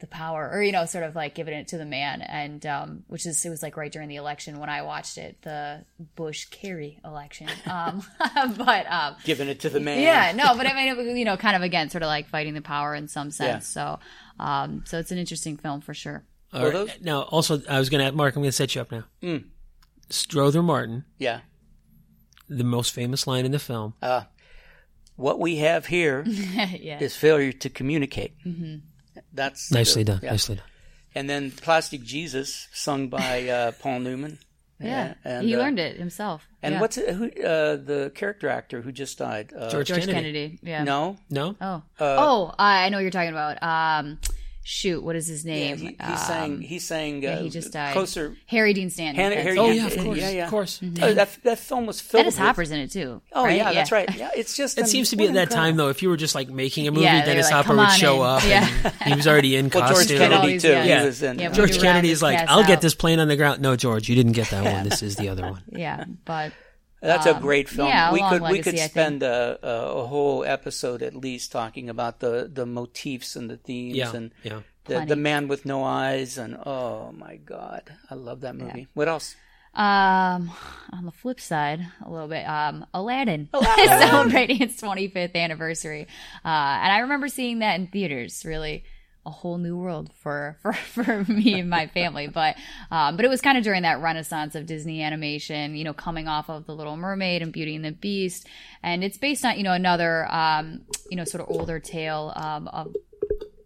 the 0.01 0.07
power 0.07 0.49
or 0.53 0.63
you 0.63 0.71
know 0.73 0.85
sort 0.87 1.03
of 1.05 1.15
like 1.17 1.35
giving 1.35 1.53
it 1.55 1.69
to 1.69 1.79
the 1.79 1.85
man 1.85 2.23
and 2.23 2.65
um 2.67 3.03
which 3.09 3.27
is 3.27 3.45
it 3.45 3.51
was 3.51 3.63
like 3.63 3.77
right 3.77 3.91
during 3.91 4.09
the 4.09 4.15
election 4.17 4.59
when 4.61 4.69
i 4.69 4.83
watched 4.83 5.19
it 5.19 5.37
the 5.43 5.85
bush 6.15 6.45
kerry 6.47 7.01
election 7.05 7.49
um 7.67 8.03
but 8.57 8.87
um 8.91 9.17
Giving 9.25 9.49
it 9.49 9.61
to 9.61 9.71
the 9.71 9.81
man. 9.81 10.01
yeah 10.01 10.33
no 10.33 10.57
but 10.57 10.67
i 10.67 10.73
mean 10.95 10.97
it 11.13 11.17
you 11.19 11.25
know 11.25 11.37
kind 11.37 11.57
of 11.57 11.63
again 11.63 11.91
sort 11.91 12.03
of 12.03 12.07
like 12.07 12.29
fighting 12.29 12.55
the 12.55 12.63
power 12.63 12.95
in 12.95 13.09
some 13.09 13.31
sense 13.33 13.67
so 13.67 13.99
um 14.39 14.85
so 14.87 14.99
it's 14.99 15.11
an 15.11 15.19
interesting 15.19 15.57
film 15.57 15.81
for 15.81 15.95
sure 15.95 16.25
All 16.53 16.63
right. 16.65 16.73
those- 16.73 16.91
Now, 17.01 17.23
also, 17.23 17.61
I 17.69 17.79
was 17.79 17.91
going 17.91 18.07
to, 18.07 18.13
Mark, 18.13 18.35
I'm 18.37 18.43
going 18.43 18.49
to 18.49 18.57
set 18.57 18.75
you 18.75 18.81
up 18.81 18.91
now. 18.93 19.05
Strother 20.11 20.63
Martin, 20.63 21.05
Yeah. 21.19 21.41
the 22.49 22.65
most 22.65 22.95
famous 22.95 23.27
line 23.27 23.45
in 23.45 23.53
the 23.53 23.59
film. 23.59 23.93
Uh, 24.01 24.23
what 25.17 25.39
we 25.41 25.57
have 25.57 25.87
here 25.87 26.23
yeah 26.27 27.01
is 27.01 27.15
failure 27.17 27.53
to 27.53 27.69
communicate. 27.69 28.35
That's 29.33 29.71
Nicely 29.71 30.03
the- 30.03 30.12
done. 30.12 30.21
yeah. 30.23 30.31
Nicely 30.33 30.57
done. 30.57 30.64
And 31.14 31.29
then 31.29 31.51
Plastic 31.51 32.03
Jesus, 32.03 32.69
sung 32.73 33.09
by 33.09 33.49
uh, 33.49 33.73
Paul 33.73 34.01
Newman. 34.01 34.39
yeah, 34.79 35.14
and, 35.25 35.45
he 35.47 35.55
uh, 35.57 35.59
learned 35.59 35.81
it 35.81 35.97
himself 35.97 36.47
And 36.62 36.75
Yeah. 36.75 36.81
what's 36.81 36.97
it, 36.99 37.12
who 37.14 37.25
uh, 37.43 37.77
the 37.77 38.12
character 38.14 38.49
actor 38.49 38.81
who 38.83 38.93
just 38.93 39.19
died? 39.19 39.53
Uh, 39.53 39.69
George, 39.71 39.89
george 39.89 40.01
Kennedy. 40.07 40.14
kennedy, 40.14 40.59
yeah 40.62 40.85
No, 40.85 41.16
No? 41.31 41.57
oh 41.61 41.83
Uh, 41.99 42.16
oh 42.27 42.55
i 42.59 42.89
know 42.89 42.99
what 42.99 43.03
you're 43.03 43.11
talking 43.11 43.31
about 43.31 43.61
um 43.62 44.19
shoot 44.71 45.03
what 45.03 45.16
is 45.16 45.27
his 45.27 45.47
yeah, 45.47 45.55
name 45.55 45.77
he, 45.79 45.87
he 45.89 45.97
Um, 45.99 46.16
sang. 46.19 46.61
He 46.61 46.79
sang. 46.79 47.25
Uh, 47.25 47.29
yeah, 47.31 47.39
he 47.41 47.49
just 47.49 47.73
died. 47.73 47.95
Closer. 47.95 48.37
harry 48.47 48.75
dean 48.75 48.91
stanton 48.91 49.16
Hannah- 49.23 49.41
Harry 49.41 49.57
it. 49.57 49.59
Oh, 49.59 49.71
Yeah, 49.71 49.73
yeah, 49.73 49.87
of 49.87 49.97
yeah, 49.97 50.03
course. 50.05 50.19
yeah, 50.19 50.31
yeah. 50.31 50.45
Of 50.45 50.51
course. 50.51 50.81
Oh, 51.03 51.14
that 51.14 51.39
that 51.45 51.59
film 51.59 51.87
was 51.87 52.01
filled. 52.03 52.21
Dennis 52.25 52.35
with- 52.35 52.47
Hopper's 52.47 52.71
in 52.71 52.81
it 52.81 52.91
too. 52.91 53.23
Oh 53.33 53.45
right? 53.45 53.57
yeah, 53.57 53.73
that's 53.73 53.91
right. 53.91 54.14
Yeah, 54.14 54.29
it's 54.37 54.55
just. 54.57 54.77
It 54.77 54.83
an- 54.83 54.87
seems 54.89 55.09
to 55.11 55.16
be 55.16 55.27
at 55.27 55.35
that 55.35 55.51
time, 55.51 55.77
though, 55.77 55.89
if 55.89 56.03
you 56.03 56.11
were 56.11 56.16
just 56.19 56.35
like 56.35 56.49
making 56.51 56.87
a 56.87 56.91
movie, 56.91 57.05
Yeah, 57.05 57.25
Dennis 57.25 57.47
like, 57.51 57.64
Hopper 57.64 57.77
would 57.79 57.91
show 57.93 58.16
in." 58.16 58.29
up. 58.29 58.45
Yeah. 58.47 58.69
And 59.01 59.14
he 59.14 59.16
was 59.16 59.27
already 59.27 59.57
in 59.57 59.69
Well, 59.75 59.89
costume. 59.89 60.19
Get 60.19 60.33
all 60.33 60.41
Kennedy 60.43 60.59
too. 60.59 60.69
yeah. 60.69 61.01
He 61.01 61.07
was 61.07 61.23
in. 61.23 61.39
Yeah, 61.39 61.49
George 61.53 61.73
do 61.73 61.81
Kennedy's 61.81 62.21
like, 62.23 62.39
I'll 62.41 62.59
cast 62.59 62.69
get 62.69 62.81
this 62.83 62.95
plane 62.95 63.21
on 63.21 63.29
the 63.29 63.37
ground. 63.37 63.62
No, 63.62 63.75
George, 63.77 64.09
you 64.09 64.14
didn't 64.16 64.33
get 64.33 64.51
that 64.51 64.64
one. 64.64 64.87
This 64.89 65.03
is 65.03 65.16
the 65.16 65.29
other 65.31 65.43
one. 65.51 65.62
Yeah, 65.73 66.05
but 66.27 66.53
That's 67.01 67.27
a 67.27 67.35
great 67.35 67.69
film. 67.69 67.87
Um, 67.89 67.93
yeah, 67.95 68.11
a 68.11 68.13
we 68.13 68.21
long 68.21 68.31
could 68.33 68.43
we 68.43 68.59
could 68.63 68.75
I 68.75 68.79
think. 68.79 68.91
spend 68.91 69.23
a, 69.23 69.59
a, 69.63 70.03
a 70.03 70.07
whole 70.07 70.45
episode 70.45 71.03
at 71.03 71.15
least 71.15 71.53
talking 71.53 71.89
about 71.89 72.19
the, 72.21 72.51
the 72.53 72.67
motifs 72.67 73.37
and 73.37 73.49
the 73.49 73.57
themes 73.57 73.97
Yeah. 73.97 74.15
and 74.17 74.31
Yeah. 74.43 74.61
the, 74.87 75.05
the 75.07 75.17
man 75.17 75.47
with 75.49 75.65
no 75.65 75.85
eyes 75.85 76.39
and 76.39 76.57
oh 76.67 77.13
my 77.13 77.37
god, 77.37 77.83
I 78.11 78.15
love 78.15 78.41
that 78.41 78.57
movie. 78.57 78.89
What 78.95 79.09
else? 79.09 79.37
um, 79.75 80.51
on 80.91 81.05
the 81.05 81.13
flip 81.13 81.39
side, 81.39 81.87
a 82.05 82.11
little 82.11 82.27
bit, 82.27 82.43
um, 82.49 82.85
Aladdin 82.95 83.49
is 83.55 83.89
celebrating 83.89 84.61
its 84.63 84.81
25th 84.81 85.37
anniversary, 85.37 86.09
uh, 86.45 86.49
and 86.83 86.93
I 86.93 86.99
remember 87.01 87.29
seeing 87.29 87.61
that 87.61 87.79
in 87.79 87.87
theaters. 87.87 88.45
Really, 88.45 88.83
a 89.29 89.31
whole 89.31 89.59
new 89.59 89.76
world 89.76 90.11
for 90.14 90.57
for, 90.62 90.72
for 90.72 91.24
me 91.31 91.61
and 91.61 91.70
my 91.70 91.87
family. 91.87 92.26
But 92.26 92.57
um, 92.91 93.16
but 93.16 93.24
it 93.24 93.29
was 93.29 93.41
kind 93.41 93.57
of 93.57 93.62
during 93.62 93.83
that 93.83 94.01
renaissance 94.01 94.55
of 94.55 94.66
Disney 94.66 95.03
animation, 95.03 95.76
you 95.76 95.85
know, 95.85 95.93
coming 95.93 96.26
off 96.26 96.51
of 96.51 96.66
The 96.66 96.74
Little 96.74 96.97
Mermaid 96.97 97.43
and 97.43 97.53
Beauty 97.53 97.76
and 97.76 97.85
the 97.85 97.93
Beast, 97.93 98.49
and 98.83 99.05
it's 99.05 99.18
based 99.18 99.45
on 99.45 99.57
you 99.57 99.62
know 99.62 99.74
another 99.74 100.26
um, 100.33 100.81
you 101.11 101.16
know 101.16 101.24
sort 101.24 101.43
of 101.43 101.55
older 101.55 101.79
tale 101.79 102.33
um, 102.35 102.66
of 102.68 102.95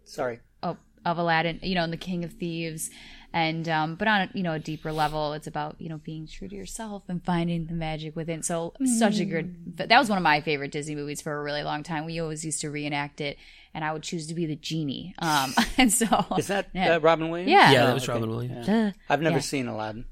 Sorry. 0.05 0.41
of, 0.61 0.77
of 1.05 1.17
Aladdin, 1.17 1.59
you 1.63 1.73
know, 1.73 1.83
and 1.83 1.93
the 1.93 1.97
King 1.97 2.23
of 2.23 2.33
Thieves, 2.33 2.91
and 3.33 3.67
um, 3.67 3.95
but 3.95 4.07
on 4.07 4.21
a, 4.21 4.29
you 4.33 4.43
know 4.43 4.53
a 4.53 4.59
deeper 4.59 4.91
level, 4.91 5.33
it's 5.33 5.47
about 5.47 5.75
you 5.79 5.89
know 5.89 5.97
being 5.97 6.27
true 6.27 6.47
to 6.47 6.55
yourself 6.55 7.03
and 7.09 7.23
finding 7.25 7.65
the 7.65 7.73
magic 7.73 8.15
within. 8.15 8.43
So 8.43 8.73
such 8.99 9.19
a 9.19 9.25
good. 9.25 9.77
That 9.77 9.97
was 9.99 10.07
one 10.09 10.17
of 10.17 10.23
my 10.23 10.41
favorite 10.41 10.71
Disney 10.71 10.95
movies 10.95 11.21
for 11.21 11.37
a 11.37 11.43
really 11.43 11.63
long 11.63 11.81
time. 11.83 12.05
We 12.05 12.19
always 12.19 12.45
used 12.45 12.61
to 12.61 12.69
reenact 12.69 13.19
it, 13.21 13.37
and 13.73 13.83
I 13.83 13.91
would 13.91 14.03
choose 14.03 14.27
to 14.27 14.35
be 14.35 14.45
the 14.45 14.55
genie. 14.55 15.15
Um, 15.17 15.53
and 15.77 15.91
so 15.91 16.05
Is 16.37 16.47
that 16.47 16.69
yeah. 16.73 16.95
uh, 16.95 16.99
Robin 16.99 17.29
Williams? 17.29 17.49
Yeah. 17.51 17.71
Yeah, 17.71 17.83
Oh, 17.83 17.87
that 17.87 17.93
was 17.95 18.03
okay. 18.03 18.13
Robin 18.13 18.29
Williams. 18.29 18.67
Duh. 18.67 18.91
I've 19.09 19.21
never 19.21 19.37
Yeah. 19.37 19.41
seen 19.41 19.67
Aladdin. 19.67 20.05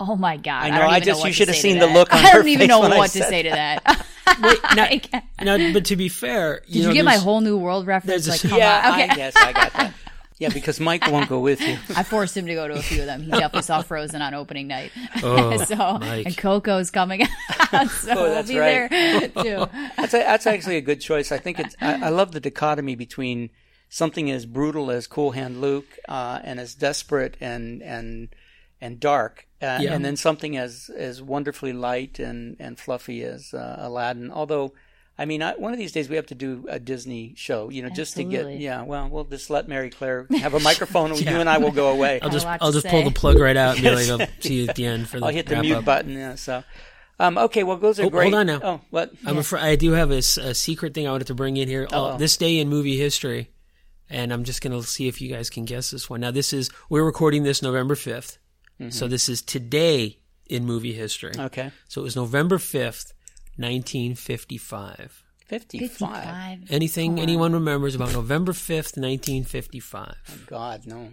Oh 0.00 0.16
my 0.16 0.36
god! 0.36 0.64
I 0.64 0.70
know, 0.70 0.78
don't 0.80 0.90
I 0.90 1.00
just- 1.00 1.20
what 1.20 1.28
you 1.28 1.32
should 1.32 1.48
have 1.48 1.56
seen 1.56 1.78
the 1.78 1.86
that. 1.86 1.94
look 1.94 2.12
on 2.12 2.18
I 2.24 2.32
don't 2.32 2.48
even 2.48 2.60
face 2.60 2.68
know 2.68 2.80
what 2.80 3.10
to 3.12 3.18
said 3.20 3.28
say 3.28 3.42
to 3.44 3.50
that. 3.50 4.06
now, 5.40 5.56
now, 5.56 5.72
but 5.72 5.84
to 5.86 5.96
be 5.96 6.08
fair, 6.08 6.62
you 6.66 6.74
did 6.74 6.82
know, 6.82 6.88
you 6.88 6.94
get 6.94 7.04
my 7.04 7.16
whole 7.16 7.40
new 7.40 7.56
world 7.56 7.86
reference? 7.86 8.24
there's 8.26 8.26
a- 8.26 8.30
Like, 8.46 8.50
come 8.50 8.58
yeah, 8.58 8.82
on. 8.92 9.00
Okay. 9.00 9.08
I 9.10 9.14
guess 9.14 9.34
I 9.36 9.52
got 9.52 9.72
that. 9.74 9.94
Yeah, 10.42 10.48
because 10.48 10.80
Mike 10.80 11.10
won't 11.10 11.28
go 11.28 11.38
with 11.40 11.60
you. 11.60 11.78
I 11.96 12.02
forced 12.02 12.36
him 12.36 12.46
to 12.46 12.54
go 12.54 12.66
to 12.68 12.74
a 12.74 12.82
few 12.82 13.00
of 13.00 13.06
them. 13.06 13.22
He 13.22 13.30
definitely 13.30 13.62
saw 13.62 13.82
Frozen 13.82 14.20
on 14.22 14.34
opening 14.34 14.66
night. 14.68 14.90
Oh, 15.22 15.56
so 15.64 15.98
Mike. 15.98 16.26
and 16.26 16.36
Coco's 16.36 16.90
coming 16.90 17.22
out, 17.72 17.88
so 17.90 18.12
Oh, 18.12 18.22
we'll 18.24 18.34
that's 18.34 18.48
be 18.50 18.58
right. 18.58 18.90
there 18.90 19.28
too. 19.28 19.66
That's 19.96 20.14
a, 20.14 20.18
that's 20.18 20.46
actually 20.46 20.76
a 20.76 20.80
good 20.80 21.00
choice. 21.00 21.30
I 21.32 21.38
think 21.38 21.58
it's. 21.60 21.76
I, 21.80 22.06
I 22.06 22.08
love 22.08 22.32
the 22.32 22.40
dichotomy 22.40 22.96
between 22.96 23.50
something 23.88 24.30
as 24.30 24.46
brutal 24.46 24.90
as 24.90 25.06
Cool 25.06 25.30
Hand 25.32 25.60
Luke 25.60 25.86
uh, 26.08 26.40
and 26.42 26.58
as 26.58 26.74
desperate 26.74 27.36
and 27.40 27.82
and 27.82 28.28
and 28.80 28.98
dark, 28.98 29.46
uh, 29.62 29.78
Yeah. 29.80 29.92
and 29.94 30.04
then 30.04 30.16
something 30.16 30.56
as 30.56 30.90
as 30.96 31.22
wonderfully 31.22 31.72
light 31.72 32.18
and 32.18 32.56
and 32.58 32.78
fluffy 32.80 33.22
as 33.22 33.54
uh, 33.54 33.76
Aladdin. 33.78 34.30
Although. 34.30 34.72
I 35.18 35.26
mean, 35.26 35.42
I, 35.42 35.52
one 35.56 35.72
of 35.72 35.78
these 35.78 35.92
days 35.92 36.08
we 36.08 36.16
have 36.16 36.26
to 36.26 36.34
do 36.34 36.64
a 36.68 36.78
Disney 36.78 37.34
show, 37.36 37.68
you 37.68 37.82
know, 37.82 37.90
just 37.90 38.16
to 38.16 38.24
get, 38.24 38.58
yeah. 38.58 38.82
Well, 38.82 39.08
we'll 39.08 39.24
just 39.24 39.50
let 39.50 39.68
Mary 39.68 39.90
Claire 39.90 40.26
have 40.40 40.54
a 40.54 40.60
microphone, 40.60 41.10
and 41.12 41.20
you 41.30 41.36
and 41.38 41.48
I 41.48 41.58
will 41.58 41.70
go 41.70 41.90
away. 41.90 42.18
I'll 42.20 42.30
just 42.30 42.46
I'll 42.46 42.72
just 42.72 42.86
pull 42.86 43.02
the 43.02 43.10
plug 43.10 43.38
right 43.38 43.56
out 43.56 43.74
and 43.76 43.84
be 43.84 43.90
like, 43.90 44.08
I'll 44.20 44.26
see 44.40 44.62
you 44.62 44.68
at 44.68 44.74
the 44.76 44.86
end 44.86 45.08
for 45.08 45.20
the 45.20 45.26
I'll 45.26 45.32
hit 45.32 45.46
the 45.46 45.56
wrap 45.56 45.64
mute 45.64 45.76
up. 45.76 45.84
button. 45.84 46.12
Yeah. 46.12 46.34
So, 46.36 46.64
um, 47.20 47.36
okay. 47.38 47.62
Well, 47.62 47.76
those 47.76 48.00
are 48.00 48.04
Oh, 48.04 48.10
great. 48.10 48.32
hold 48.32 48.34
on 48.34 48.46
now. 48.46 48.60
Oh, 48.62 48.80
what? 48.90 49.12
I'm 49.26 49.38
afraid 49.38 49.62
I 49.62 49.76
do 49.76 49.92
have 49.92 50.10
a 50.10 50.22
secret 50.22 50.94
thing 50.94 51.06
I 51.06 51.12
wanted 51.12 51.26
to 51.28 51.34
bring 51.34 51.56
in 51.58 51.68
here. 51.68 51.86
Uh, 51.92 51.96
Uh-oh. 52.12 52.18
this 52.18 52.36
day 52.38 52.58
in 52.58 52.68
movie 52.68 52.96
history, 52.96 53.50
and 54.08 54.32
I'm 54.32 54.44
just 54.44 54.62
going 54.62 54.72
to 54.80 54.86
see 54.86 55.08
if 55.08 55.20
you 55.20 55.28
guys 55.28 55.50
can 55.50 55.66
guess 55.66 55.90
this 55.90 56.08
one. 56.08 56.20
Now, 56.20 56.30
this 56.30 56.52
is 56.54 56.70
we're 56.88 57.04
recording 57.04 57.42
this 57.42 57.62
November 57.62 57.94
5th, 57.94 58.38
Mm-hmm. 58.80 58.90
so 58.90 59.06
this 59.06 59.28
is 59.28 59.42
today 59.42 60.18
in 60.48 60.64
movie 60.64 60.94
history. 60.94 61.32
Okay. 61.38 61.70
So 61.88 62.00
it 62.00 62.04
was 62.04 62.16
November 62.16 62.56
5th, 62.58 63.12
1955. 63.62 65.22
Fifty-five. 65.46 65.90
Fifty-five. 65.90 66.70
Anything 66.70 67.20
anyone 67.20 67.52
remembers 67.52 67.94
about 67.94 68.12
November 68.12 68.52
5th, 68.52 68.96
1955? 68.96 70.46
God, 70.46 70.86
no. 70.86 71.12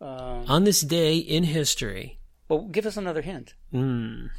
Uh, 0.00 0.44
On 0.48 0.64
this 0.64 0.80
day 0.82 1.16
in 1.16 1.44
history, 1.44 2.18
well, 2.48 2.62
give 2.68 2.84
us 2.86 2.96
another 2.96 3.22
hint. 3.22 3.54
Mm, 3.72 4.30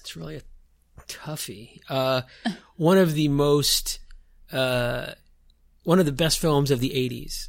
it's 0.00 0.16
really 0.16 0.36
a 0.36 0.42
toughie. 1.08 1.80
Uh, 1.88 2.22
one 2.76 2.98
of 2.98 3.14
the 3.14 3.28
most, 3.28 3.98
uh, 4.52 5.12
one 5.84 5.98
of 5.98 6.06
the 6.06 6.12
best 6.12 6.38
films 6.38 6.70
of 6.70 6.80
the 6.80 6.90
'80s. 6.90 7.48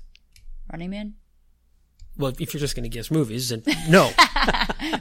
Running 0.71 0.89
Man. 0.91 1.13
Well, 2.17 2.33
if 2.39 2.53
you're 2.53 2.59
just 2.59 2.75
going 2.75 2.83
to 2.83 2.89
guess 2.89 3.11
movies, 3.11 3.49
then 3.49 3.63
no. 3.89 4.11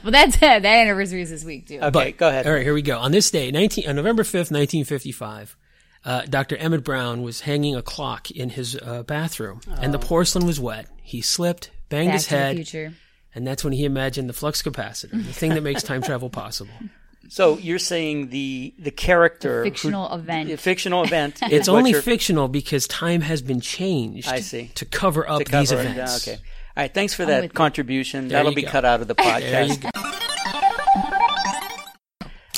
Well, 0.03 0.11
that's 0.11 0.35
it. 0.35 0.39
That 0.39 0.65
anniversary 0.65 1.21
is 1.21 1.29
this 1.29 1.43
week 1.43 1.67
too. 1.67 1.77
Okay, 1.79 1.89
But 1.89 2.17
go 2.17 2.27
ahead. 2.29 2.45
All 2.47 2.53
right, 2.53 2.63
here 2.63 2.73
we 2.73 2.81
go. 2.81 2.97
On 2.99 3.11
this 3.11 3.31
day, 3.31 3.51
19, 3.51 3.87
on 3.89 3.95
November 3.95 4.23
5th, 4.23 4.51
1955, 4.51 5.57
uh, 6.05 6.21
Dr. 6.29 6.55
Emmett 6.57 6.83
Brown 6.83 7.21
was 7.21 7.41
hanging 7.41 7.75
a 7.75 7.81
clock 7.81 8.31
in 8.31 8.49
his 8.51 8.75
uh, 8.81 9.03
bathroom, 9.03 9.61
and 9.81 9.93
the 9.93 9.99
porcelain 9.99 10.45
was 10.45 10.59
wet. 10.59 10.87
He 11.01 11.21
slipped, 11.21 11.71
banged 11.89 12.09
Back 12.09 12.13
his 12.15 12.27
head, 12.27 12.93
and 13.35 13.45
that's 13.47 13.63
when 13.63 13.73
he 13.73 13.83
imagined 13.85 14.29
the 14.29 14.33
flux 14.33 14.61
capacitor, 14.61 15.11
the 15.11 15.33
thing 15.33 15.53
that 15.55 15.61
makes 15.63 15.83
time 15.83 16.01
travel 16.01 16.29
possible. 16.29 16.73
So 17.29 17.57
you're 17.57 17.77
saying 17.77 18.29
the 18.29 18.73
the 18.79 18.89
character 18.91 19.57
who- 19.65 19.69
Fictional 19.69 20.13
event. 20.13 20.47
the 20.47 20.55
fictional 20.55 21.03
event. 21.03 21.41
It's 21.51 21.67
only 21.67 21.91
fictional 21.91 22.47
because 22.47 22.87
time 22.87 23.19
has 23.19 23.41
been 23.41 23.59
changed. 23.59 24.29
I 24.29 24.39
see. 24.39 24.71
to 24.75 24.85
cover 24.85 25.27
up 25.29 25.39
to 25.39 25.43
cover 25.43 25.59
these 25.61 25.71
it. 25.73 25.79
events. 25.79 26.25
Yeah, 26.25 26.33
okay. 26.35 26.41
All 26.77 26.83
right. 26.83 26.93
Thanks 26.93 27.15
for 27.15 27.25
with 27.25 27.29
that 27.29 27.53
contribution. 27.55 28.27
There 28.27 28.37
That'll 28.37 28.53
be 28.53 28.61
go. 28.61 28.69
cut 28.69 28.85
out 28.85 29.01
of 29.01 29.07
the 29.07 29.15
There 29.15 29.39
you 29.65 29.73
podcast. 29.73 29.91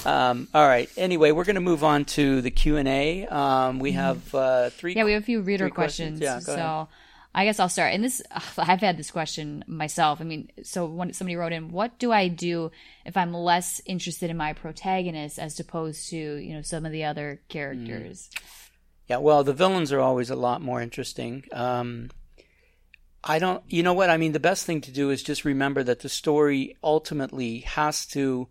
go. 0.03 0.09
Um, 0.09 0.49
all 0.53 0.67
right. 0.67 0.89
Anyway, 0.97 1.31
we're 1.31 1.45
going 1.45 1.55
to 1.55 1.61
move 1.61 1.85
on 1.85 2.03
to 2.05 2.41
the 2.41 2.51
Q 2.51 2.75
and 2.75 2.87
A. 2.89 3.25
Um, 3.27 3.79
we 3.79 3.93
have 3.93 4.35
uh, 4.35 4.71
three. 4.71 4.93
Yeah, 4.93 5.05
we 5.05 5.13
have 5.13 5.23
a 5.23 5.25
few 5.25 5.39
reader 5.41 5.69
questions. 5.69 6.19
questions. 6.19 6.45
Yeah, 6.47 6.53
go 6.53 6.57
so 6.57 6.65
ahead. 6.65 6.87
I 7.33 7.45
guess 7.45 7.61
I'll 7.61 7.69
start. 7.69 7.93
And 7.93 8.03
this, 8.03 8.21
I've 8.57 8.81
had 8.81 8.97
this 8.97 9.09
question 9.09 9.63
myself. 9.67 10.19
I 10.19 10.25
mean, 10.25 10.51
so 10.63 10.85
when 10.85 11.13
somebody 11.13 11.37
wrote 11.37 11.53
in, 11.53 11.71
what 11.71 11.97
do 11.97 12.11
I 12.11 12.27
do 12.27 12.71
if 13.05 13.15
I'm 13.15 13.33
less 13.33 13.81
interested 13.85 14.29
in 14.29 14.35
my 14.35 14.51
protagonist 14.51 15.39
as 15.39 15.57
opposed 15.61 16.09
to, 16.09 16.17
you 16.17 16.55
know, 16.55 16.61
some 16.61 16.85
of 16.85 16.91
the 16.91 17.05
other 17.05 17.41
characters? 17.47 18.29
Yeah, 19.07 19.17
well, 19.17 19.45
the 19.45 19.53
villains 19.53 19.93
are 19.93 20.01
always 20.01 20.29
a 20.29 20.35
lot 20.35 20.61
more 20.61 20.81
interesting. 20.81 21.45
Um, 21.53 22.09
I 23.23 23.39
don't, 23.39 23.63
you 23.67 23.83
know 23.83 23.93
what? 23.93 24.09
I 24.09 24.17
mean, 24.17 24.31
the 24.31 24.39
best 24.39 24.65
thing 24.65 24.81
to 24.81 24.91
do 24.91 25.09
is 25.09 25.23
just 25.23 25.43
remember 25.43 25.83
that 25.83 25.99
the 25.99 26.09
story 26.09 26.77
ultimately 26.83 27.59
has 27.59 28.05
to 28.07 28.47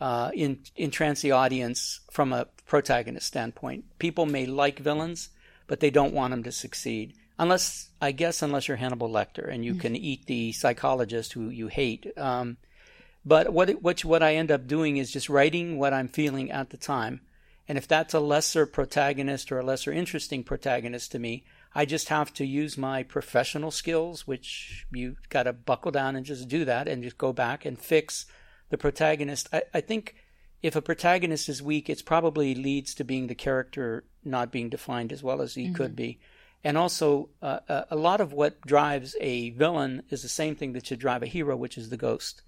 uh, 0.00 0.30
in, 0.34 0.60
entrance 0.76 1.20
the 1.20 1.32
audience 1.32 2.00
from 2.10 2.32
a 2.32 2.46
protagonist 2.66 3.26
standpoint. 3.26 3.84
People 3.98 4.26
may 4.26 4.46
like 4.46 4.78
villains, 4.78 5.30
but 5.66 5.80
they 5.80 5.90
don't 5.90 6.14
want 6.14 6.30
them 6.30 6.42
to 6.44 6.52
succeed. 6.52 7.14
Unless, 7.38 7.88
I 8.00 8.12
guess, 8.12 8.42
unless 8.42 8.68
you're 8.68 8.76
Hannibal 8.76 9.10
Lecter 9.10 9.48
and 9.48 9.64
you 9.64 9.72
mm-hmm. 9.72 9.80
can 9.80 9.96
eat 9.96 10.26
the 10.26 10.52
psychologist 10.52 11.32
who 11.32 11.48
you 11.48 11.66
hate. 11.66 12.06
Um, 12.16 12.58
but 13.24 13.52
what, 13.52 13.70
what, 13.82 14.04
what 14.04 14.22
I 14.22 14.36
end 14.36 14.52
up 14.52 14.68
doing 14.68 14.98
is 14.98 15.10
just 15.10 15.28
writing 15.28 15.78
what 15.78 15.92
I'm 15.92 16.08
feeling 16.08 16.52
at 16.52 16.70
the 16.70 16.76
time. 16.76 17.22
And 17.66 17.78
if 17.78 17.88
that's 17.88 18.14
a 18.14 18.20
lesser 18.20 18.66
protagonist 18.66 19.50
or 19.50 19.58
a 19.58 19.64
lesser 19.64 19.90
interesting 19.90 20.44
protagonist 20.44 21.12
to 21.12 21.18
me, 21.18 21.44
I 21.74 21.84
just 21.84 22.08
have 22.08 22.32
to 22.34 22.46
use 22.46 22.78
my 22.78 23.02
professional 23.02 23.70
skills, 23.70 24.26
which 24.26 24.86
you 24.92 25.16
got 25.28 25.44
to 25.44 25.52
buckle 25.52 25.90
down 25.90 26.14
and 26.14 26.24
just 26.24 26.48
do 26.48 26.64
that 26.64 26.86
and 26.86 27.02
just 27.02 27.18
go 27.18 27.32
back 27.32 27.64
and 27.64 27.78
fix 27.78 28.26
the 28.70 28.78
protagonist. 28.78 29.48
I, 29.52 29.62
I 29.74 29.80
think 29.80 30.14
if 30.62 30.76
a 30.76 30.82
protagonist 30.82 31.48
is 31.48 31.62
weak, 31.62 31.90
it 31.90 32.04
probably 32.04 32.54
leads 32.54 32.94
to 32.94 33.04
being 33.04 33.26
the 33.26 33.34
character 33.34 34.04
not 34.24 34.52
being 34.52 34.70
defined 34.70 35.12
as 35.12 35.22
well 35.22 35.42
as 35.42 35.54
he 35.54 35.64
mm-hmm. 35.64 35.74
could 35.74 35.96
be. 35.96 36.20
And 36.62 36.78
also, 36.78 37.28
uh, 37.42 37.58
uh, 37.68 37.84
a 37.90 37.96
lot 37.96 38.22
of 38.22 38.32
what 38.32 38.60
drives 38.62 39.14
a 39.20 39.50
villain 39.50 40.04
is 40.08 40.22
the 40.22 40.28
same 40.28 40.54
thing 40.54 40.72
that 40.72 40.86
should 40.86 40.98
drive 40.98 41.22
a 41.22 41.26
hero, 41.26 41.56
which 41.56 41.76
is 41.76 41.90
the 41.90 41.98
ghost. 41.98 42.42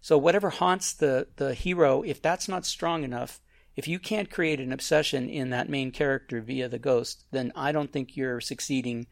So 0.00 0.18
whatever 0.18 0.50
haunts 0.50 0.92
the 0.94 1.28
the 1.36 1.54
hero, 1.54 2.02
if 2.02 2.20
that's 2.20 2.48
not 2.48 2.64
strong 2.64 3.04
enough, 3.04 3.40
if 3.80 3.88
you 3.88 3.98
can't 3.98 4.30
create 4.30 4.60
an 4.60 4.74
obsession 4.74 5.30
in 5.30 5.48
that 5.48 5.70
main 5.70 5.90
character 5.90 6.42
via 6.42 6.68
the 6.68 6.78
ghost, 6.78 7.24
then 7.30 7.50
I 7.56 7.72
don't 7.72 7.90
think 7.90 8.14
you're 8.14 8.38
succeeding 8.38 9.06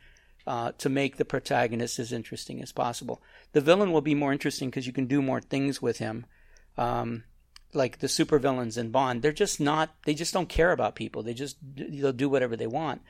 uh, 0.46 0.72
to 0.76 0.90
make 0.90 1.16
the 1.16 1.24
protagonist 1.24 1.98
as 1.98 2.12
interesting 2.12 2.60
as 2.60 2.70
possible. 2.70 3.22
The 3.52 3.62
villain 3.62 3.92
will 3.92 4.02
be 4.02 4.14
more 4.14 4.30
interesting 4.30 4.68
because 4.68 4.86
you 4.86 4.92
can 4.92 5.06
do 5.06 5.22
more 5.22 5.40
things 5.40 5.80
with 5.80 6.00
him. 6.00 6.26
Um, 6.76 7.24
like 7.72 8.00
the 8.00 8.08
supervillains 8.08 8.76
in 8.76 8.90
Bond, 8.90 9.22
they're 9.22 9.32
just 9.32 9.58
not. 9.58 9.94
They 10.04 10.12
just 10.12 10.34
don't 10.34 10.50
care 10.50 10.72
about 10.72 10.96
people. 10.96 11.22
They 11.22 11.32
just 11.32 11.56
they'll 11.74 12.12
do 12.12 12.28
whatever 12.28 12.54
they 12.54 12.66
want. 12.66 13.00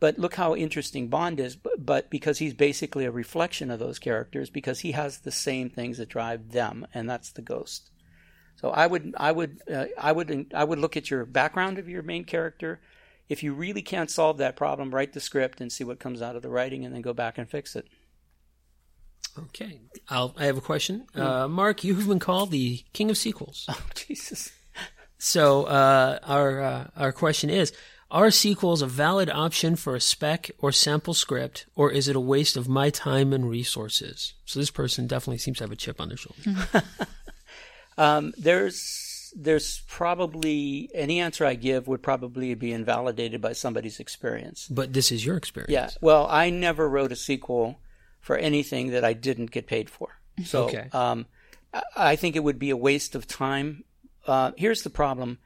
But 0.00 0.18
look 0.18 0.34
how 0.34 0.56
interesting 0.56 1.06
Bond 1.06 1.38
is. 1.38 1.54
But, 1.54 1.86
but 1.86 2.10
because 2.10 2.38
he's 2.38 2.54
basically 2.54 3.04
a 3.04 3.12
reflection 3.12 3.70
of 3.70 3.78
those 3.78 4.00
characters, 4.00 4.50
because 4.50 4.80
he 4.80 4.90
has 4.92 5.18
the 5.18 5.30
same 5.30 5.70
things 5.70 5.98
that 5.98 6.08
drive 6.08 6.50
them, 6.50 6.88
and 6.92 7.08
that's 7.08 7.30
the 7.30 7.42
ghost. 7.42 7.92
So 8.56 8.70
I 8.70 8.86
would 8.86 9.14
I 9.16 9.32
would 9.32 9.60
uh, 9.70 9.86
I 10.00 10.12
would 10.12 10.52
I 10.54 10.64
would 10.64 10.78
look 10.78 10.96
at 10.96 11.10
your 11.10 11.24
background 11.24 11.78
of 11.78 11.88
your 11.88 12.02
main 12.02 12.24
character. 12.24 12.80
If 13.28 13.42
you 13.42 13.54
really 13.54 13.82
can't 13.82 14.10
solve 14.10 14.38
that 14.38 14.56
problem, 14.56 14.94
write 14.94 15.12
the 15.12 15.20
script 15.20 15.60
and 15.60 15.72
see 15.72 15.84
what 15.84 15.98
comes 15.98 16.20
out 16.20 16.36
of 16.36 16.42
the 16.42 16.50
writing, 16.50 16.84
and 16.84 16.94
then 16.94 17.02
go 17.02 17.12
back 17.12 17.38
and 17.38 17.48
fix 17.48 17.74
it. 17.74 17.86
Okay, 19.36 19.80
I'll, 20.08 20.34
I 20.38 20.44
have 20.44 20.56
a 20.56 20.60
question. 20.60 21.06
Uh, 21.14 21.48
Mark, 21.48 21.82
you 21.82 21.96
have 21.96 22.06
been 22.06 22.20
called 22.20 22.50
the 22.50 22.84
king 22.92 23.10
of 23.10 23.16
sequels. 23.16 23.66
Oh 23.70 23.80
Jesus! 23.94 24.52
So 25.18 25.64
uh, 25.64 26.18
our 26.22 26.60
uh, 26.60 26.90
our 26.96 27.12
question 27.12 27.50
is: 27.50 27.72
Are 28.10 28.30
sequels 28.30 28.82
a 28.82 28.86
valid 28.86 29.30
option 29.30 29.74
for 29.74 29.96
a 29.96 30.00
spec 30.00 30.50
or 30.58 30.70
sample 30.70 31.14
script, 31.14 31.66
or 31.74 31.90
is 31.90 32.08
it 32.08 32.14
a 32.14 32.20
waste 32.20 32.56
of 32.56 32.68
my 32.68 32.90
time 32.90 33.32
and 33.32 33.48
resources? 33.48 34.34
So 34.44 34.60
this 34.60 34.70
person 34.70 35.06
definitely 35.06 35.38
seems 35.38 35.58
to 35.58 35.64
have 35.64 35.72
a 35.72 35.76
chip 35.76 36.00
on 36.00 36.08
their 36.08 36.18
shoulder. 36.18 36.62
um, 37.98 38.32
there's 38.36 39.32
there's 39.36 39.82
probably 39.88 40.88
any 40.94 41.20
answer 41.20 41.44
I 41.44 41.54
give 41.54 41.88
would 41.88 42.02
probably 42.02 42.54
be 42.54 42.72
invalidated 42.72 43.40
by 43.40 43.52
somebody's 43.52 43.98
experience. 43.98 44.68
But 44.68 44.92
this 44.92 45.10
is 45.10 45.26
your 45.26 45.36
experience. 45.36 45.72
Yeah. 45.72 45.90
Well, 46.00 46.26
I 46.30 46.50
never 46.50 46.88
wrote 46.88 47.10
a 47.10 47.16
sequel 47.16 47.80
for 48.20 48.36
anything 48.36 48.90
that 48.90 49.04
I 49.04 49.12
didn't 49.12 49.50
get 49.50 49.66
paid 49.66 49.90
for. 49.90 50.08
So 50.44 50.64
okay. 50.64 50.88
um, 50.90 51.26
I 51.96 52.16
think 52.16 52.34
it 52.34 52.42
would 52.42 52.58
be 52.58 52.70
a 52.70 52.76
waste 52.76 53.14
of 53.14 53.28
time. 53.28 53.84
Uh, 54.26 54.50
here's 54.56 54.82
the 54.82 54.90
problem 54.90 55.38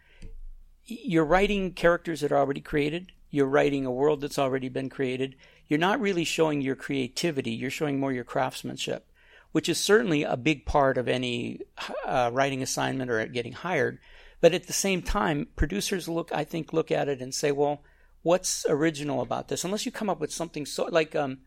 you're 0.86 1.26
writing 1.26 1.72
characters 1.72 2.22
that 2.22 2.32
are 2.32 2.38
already 2.38 2.62
created, 2.62 3.12
you're 3.30 3.46
writing 3.46 3.84
a 3.84 3.92
world 3.92 4.22
that's 4.22 4.38
already 4.38 4.70
been 4.70 4.88
created. 4.88 5.34
You're 5.66 5.78
not 5.78 6.01
really 6.01 6.24
showing 6.24 6.62
your 6.62 6.76
creativity, 6.76 7.51
you're 7.51 7.70
showing 7.70 8.01
more 8.01 8.12
your 8.12 8.24
craftsmanship, 8.24 9.07
which 9.59 9.68
is 9.68 9.76
certainly 9.80 10.22
a 10.22 10.36
big 10.36 10.64
part 10.64 10.96
of 10.96 11.09
any 11.09 11.59
uh, 12.06 12.30
writing 12.32 12.62
assignment 12.62 13.11
or 13.11 13.26
getting 13.26 13.52
hired. 13.52 13.98
But 14.40 14.54
at 14.54 14.68
the 14.68 14.72
same 14.72 15.02
time, 15.02 15.48
producers 15.56 16.09
look, 16.09 16.30
I 16.32 16.44
think, 16.44 16.72
look 16.72 16.92
at 16.92 17.09
it 17.09 17.20
and 17.20 17.34
say, 17.34 17.50
well, 17.50 17.82
what's 18.22 18.64
original 18.68 19.20
about 19.20 19.48
this? 19.48 19.64
Unless 19.64 19.84
you 19.84 19.90
come 19.90 20.09
up 20.09 20.20
with 20.20 20.32
something 20.32 20.64
so 20.64 20.84
like 20.84 21.16
um, 21.16 21.38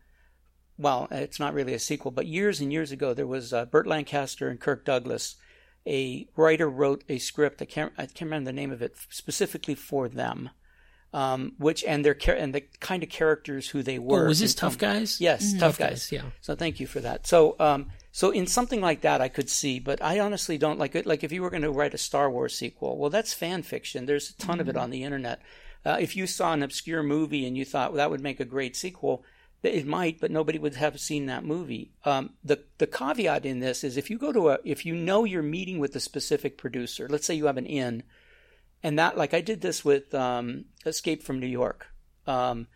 well, 0.76 1.08
it's 1.10 1.40
not 1.40 1.54
really 1.54 1.72
a 1.72 1.78
sequel, 1.78 2.10
but 2.10 2.26
years 2.26 2.60
and 2.60 2.70
years 2.70 2.92
ago, 2.92 3.14
there 3.14 3.26
was 3.26 3.54
uh, 3.54 3.64
Burt 3.64 3.86
Lancaster 3.86 4.50
and 4.50 4.60
Kirk 4.60 4.84
Douglas. 4.84 5.36
A 5.86 6.28
writer 6.36 6.68
wrote 6.68 7.04
a 7.08 7.18
script. 7.18 7.62
I 7.62 7.64
can't, 7.64 7.94
I 7.96 8.02
can't 8.02 8.22
remember 8.22 8.50
the 8.50 8.52
name 8.52 8.72
of 8.72 8.82
it 8.82 8.96
specifically 9.08 9.74
for 9.74 10.06
them. 10.06 10.50
Um, 11.14 11.52
which 11.58 11.82
and 11.84 12.04
their 12.04 12.16
and 12.30 12.54
the 12.54 12.62
kind 12.80 13.02
of 13.02 13.10
characters 13.10 13.68
who 13.68 13.82
they 13.82 13.98
were. 13.98 14.24
Oh, 14.24 14.28
was 14.28 14.40
this 14.40 14.54
Tough 14.54 14.78
Guys? 14.78 15.20
Yes, 15.20 15.50
mm-hmm. 15.50 15.58
Tough, 15.60 15.78
guys. 15.78 16.08
guys. 16.08 16.12
Yeah. 16.12 16.22
So 16.40 16.54
thank 16.54 16.80
you 16.80 16.86
for 16.86 17.00
that. 17.00 17.26
So, 17.26 17.54
um, 17.60 17.88
so 18.12 18.30
in 18.30 18.46
something 18.46 18.82
like 18.82 19.00
that, 19.00 19.22
I 19.22 19.28
could 19.28 19.48
see, 19.48 19.78
but 19.78 20.02
I 20.02 20.20
honestly 20.20 20.58
don't 20.58 20.78
like 20.78 20.94
it. 20.94 21.06
Like 21.06 21.24
if 21.24 21.32
you 21.32 21.40
were 21.40 21.50
going 21.50 21.62
to 21.62 21.70
write 21.70 21.94
a 21.94 21.98
Star 21.98 22.30
Wars 22.30 22.54
sequel, 22.54 22.98
well, 22.98 23.08
that's 23.08 23.32
fan 23.32 23.62
fiction. 23.62 24.04
There's 24.04 24.28
a 24.28 24.36
ton 24.36 24.54
mm-hmm. 24.54 24.60
of 24.60 24.68
it 24.68 24.72
mm-hmm. 24.72 24.82
on 24.82 24.90
the 24.90 25.02
internet. 25.02 25.40
Uh, 25.84 25.96
if 25.98 26.14
you 26.14 26.26
saw 26.26 26.52
an 26.52 26.62
obscure 26.62 27.02
movie 27.02 27.46
and 27.46 27.56
you 27.56 27.64
thought 27.64 27.90
well, 27.90 27.96
that 27.96 28.10
would 28.10 28.20
make 28.20 28.38
a 28.38 28.44
great 28.44 28.76
sequel, 28.76 29.24
it 29.62 29.86
might, 29.86 30.20
but 30.20 30.30
nobody 30.30 30.58
would 30.58 30.74
have 30.74 31.00
seen 31.00 31.26
that 31.26 31.44
movie. 31.44 31.92
Um, 32.04 32.34
the 32.44 32.62
the 32.78 32.86
caveat 32.86 33.46
in 33.46 33.60
this 33.60 33.82
is 33.82 33.96
if 33.96 34.10
you 34.10 34.18
go 34.18 34.32
to 34.32 34.50
a 34.50 34.58
if 34.64 34.84
you 34.84 34.94
know 34.94 35.24
you're 35.24 35.42
meeting 35.42 35.78
with 35.78 35.96
a 35.96 36.00
specific 36.00 36.58
producer, 36.58 37.08
let's 37.08 37.26
say 37.26 37.34
you 37.34 37.46
have 37.46 37.56
an 37.56 37.66
in, 37.66 38.02
and 38.82 38.98
that 38.98 39.16
like 39.16 39.32
I 39.32 39.40
did 39.40 39.60
this 39.60 39.84
with 39.84 40.14
um, 40.14 40.66
Escape 40.84 41.22
from 41.22 41.40
New 41.40 41.46
York. 41.46 41.86
Um, 42.26 42.66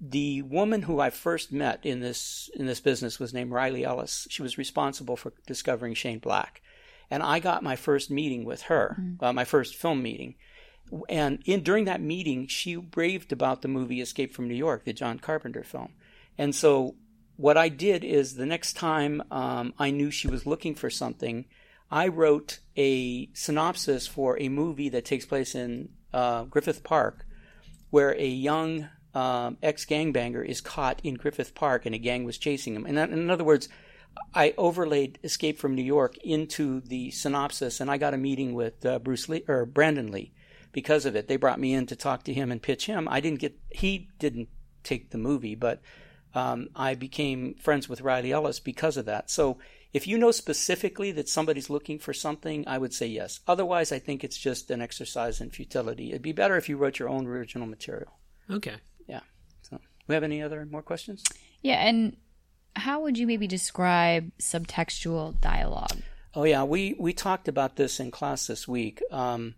the 0.00 0.42
woman 0.42 0.82
who 0.82 1.00
I 1.00 1.10
first 1.10 1.52
met 1.52 1.84
in 1.84 2.00
this 2.00 2.50
in 2.54 2.66
this 2.66 2.80
business 2.80 3.18
was 3.18 3.34
named 3.34 3.50
Riley 3.50 3.84
Ellis. 3.84 4.26
She 4.30 4.42
was 4.42 4.58
responsible 4.58 5.16
for 5.16 5.32
discovering 5.46 5.94
Shane 5.94 6.18
Black, 6.18 6.62
and 7.10 7.22
I 7.22 7.40
got 7.40 7.62
my 7.62 7.76
first 7.76 8.10
meeting 8.10 8.44
with 8.44 8.62
her, 8.62 8.96
mm-hmm. 9.00 9.24
uh, 9.24 9.32
my 9.32 9.44
first 9.44 9.74
film 9.74 10.02
meeting. 10.02 10.36
And 11.08 11.42
in 11.44 11.62
during 11.62 11.84
that 11.84 12.00
meeting, 12.00 12.46
she 12.46 12.76
raved 12.96 13.32
about 13.32 13.60
the 13.60 13.68
movie 13.68 14.00
Escape 14.00 14.32
from 14.32 14.48
New 14.48 14.54
York, 14.54 14.84
the 14.84 14.94
John 14.94 15.18
Carpenter 15.18 15.62
film. 15.62 15.92
And 16.38 16.54
so 16.54 16.94
what 17.36 17.56
I 17.56 17.68
did 17.68 18.04
is 18.04 18.34
the 18.34 18.46
next 18.46 18.74
time 18.74 19.22
um, 19.30 19.74
I 19.78 19.90
knew 19.90 20.10
she 20.10 20.28
was 20.28 20.46
looking 20.46 20.74
for 20.74 20.88
something, 20.88 21.44
I 21.90 22.08
wrote 22.08 22.60
a 22.76 23.28
synopsis 23.32 24.06
for 24.06 24.38
a 24.40 24.48
movie 24.48 24.88
that 24.90 25.04
takes 25.04 25.24
place 25.24 25.54
in 25.54 25.90
uh, 26.12 26.44
Griffith 26.44 26.82
Park, 26.82 27.26
where 27.90 28.14
a 28.18 28.26
young 28.26 28.88
um, 29.14 29.56
ex 29.62 29.84
gangbanger 29.84 30.44
is 30.44 30.60
caught 30.60 31.00
in 31.02 31.14
Griffith 31.14 31.54
Park 31.54 31.86
and 31.86 31.94
a 31.94 31.98
gang 31.98 32.24
was 32.24 32.38
chasing 32.38 32.74
him. 32.74 32.86
And 32.86 32.98
in 32.98 33.30
other 33.30 33.44
words, 33.44 33.68
I 34.34 34.54
overlaid 34.58 35.18
Escape 35.22 35.58
from 35.58 35.74
New 35.74 35.82
York 35.82 36.16
into 36.18 36.80
the 36.80 37.10
synopsis, 37.10 37.80
and 37.80 37.90
I 37.90 37.98
got 37.98 38.14
a 38.14 38.18
meeting 38.18 38.54
with 38.54 38.84
uh, 38.84 38.98
Bruce 38.98 39.28
Lee 39.28 39.44
or 39.48 39.64
Brandon 39.64 40.10
Lee 40.10 40.32
because 40.72 41.06
of 41.06 41.16
it. 41.16 41.28
They 41.28 41.36
brought 41.36 41.60
me 41.60 41.72
in 41.74 41.86
to 41.86 41.96
talk 41.96 42.24
to 42.24 42.34
him 42.34 42.50
and 42.50 42.62
pitch 42.62 42.86
him. 42.86 43.08
I 43.08 43.20
didn't 43.20 43.40
get 43.40 43.58
he 43.70 44.08
didn't 44.18 44.48
take 44.82 45.10
the 45.10 45.18
movie, 45.18 45.54
but 45.54 45.80
um, 46.34 46.68
I 46.74 46.94
became 46.94 47.54
friends 47.54 47.88
with 47.88 48.00
Riley 48.00 48.32
Ellis 48.32 48.60
because 48.60 48.96
of 48.96 49.06
that. 49.06 49.30
So 49.30 49.58
if 49.92 50.06
you 50.06 50.18
know 50.18 50.30
specifically 50.30 51.12
that 51.12 51.28
somebody's 51.28 51.70
looking 51.70 51.98
for 51.98 52.12
something, 52.12 52.66
I 52.68 52.78
would 52.78 52.92
say 52.92 53.06
yes. 53.06 53.40
Otherwise, 53.46 53.92
I 53.92 53.98
think 53.98 54.22
it's 54.22 54.36
just 54.36 54.70
an 54.70 54.82
exercise 54.82 55.40
in 55.40 55.50
futility. 55.50 56.10
It'd 56.10 56.22
be 56.22 56.32
better 56.32 56.56
if 56.56 56.68
you 56.68 56.76
wrote 56.76 56.98
your 56.98 57.08
own 57.08 57.26
original 57.26 57.66
material. 57.66 58.18
Okay. 58.50 58.76
We 60.08 60.14
have 60.14 60.24
any 60.24 60.42
other 60.42 60.66
more 60.66 60.82
questions? 60.82 61.22
Yeah, 61.62 61.86
and 61.86 62.16
how 62.74 63.02
would 63.02 63.18
you 63.18 63.26
maybe 63.26 63.46
describe 63.46 64.32
subtextual 64.38 65.40
dialogue? 65.40 65.98
Oh 66.34 66.44
yeah, 66.44 66.64
we 66.64 66.96
we 66.98 67.12
talked 67.12 67.46
about 67.46 67.76
this 67.76 68.00
in 68.00 68.10
class 68.10 68.46
this 68.46 68.66
week. 68.66 69.02
Um, 69.10 69.54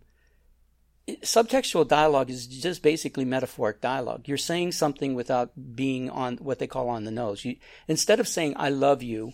subtextual 1.07 1.87
dialogue 1.87 2.29
is 2.29 2.47
just 2.47 2.81
basically 2.81 3.25
metaphoric 3.25 3.81
dialogue. 3.81 4.27
You're 4.27 4.37
saying 4.37 4.73
something 4.73 5.13
without 5.13 5.51
being 5.75 6.09
on 6.09 6.37
what 6.37 6.59
they 6.59 6.67
call 6.67 6.89
on 6.89 7.05
the 7.05 7.11
nose. 7.11 7.45
You, 7.45 7.55
instead 7.87 8.19
of 8.19 8.27
saying 8.27 8.53
"I 8.57 8.69
love 8.69 9.01
you," 9.01 9.33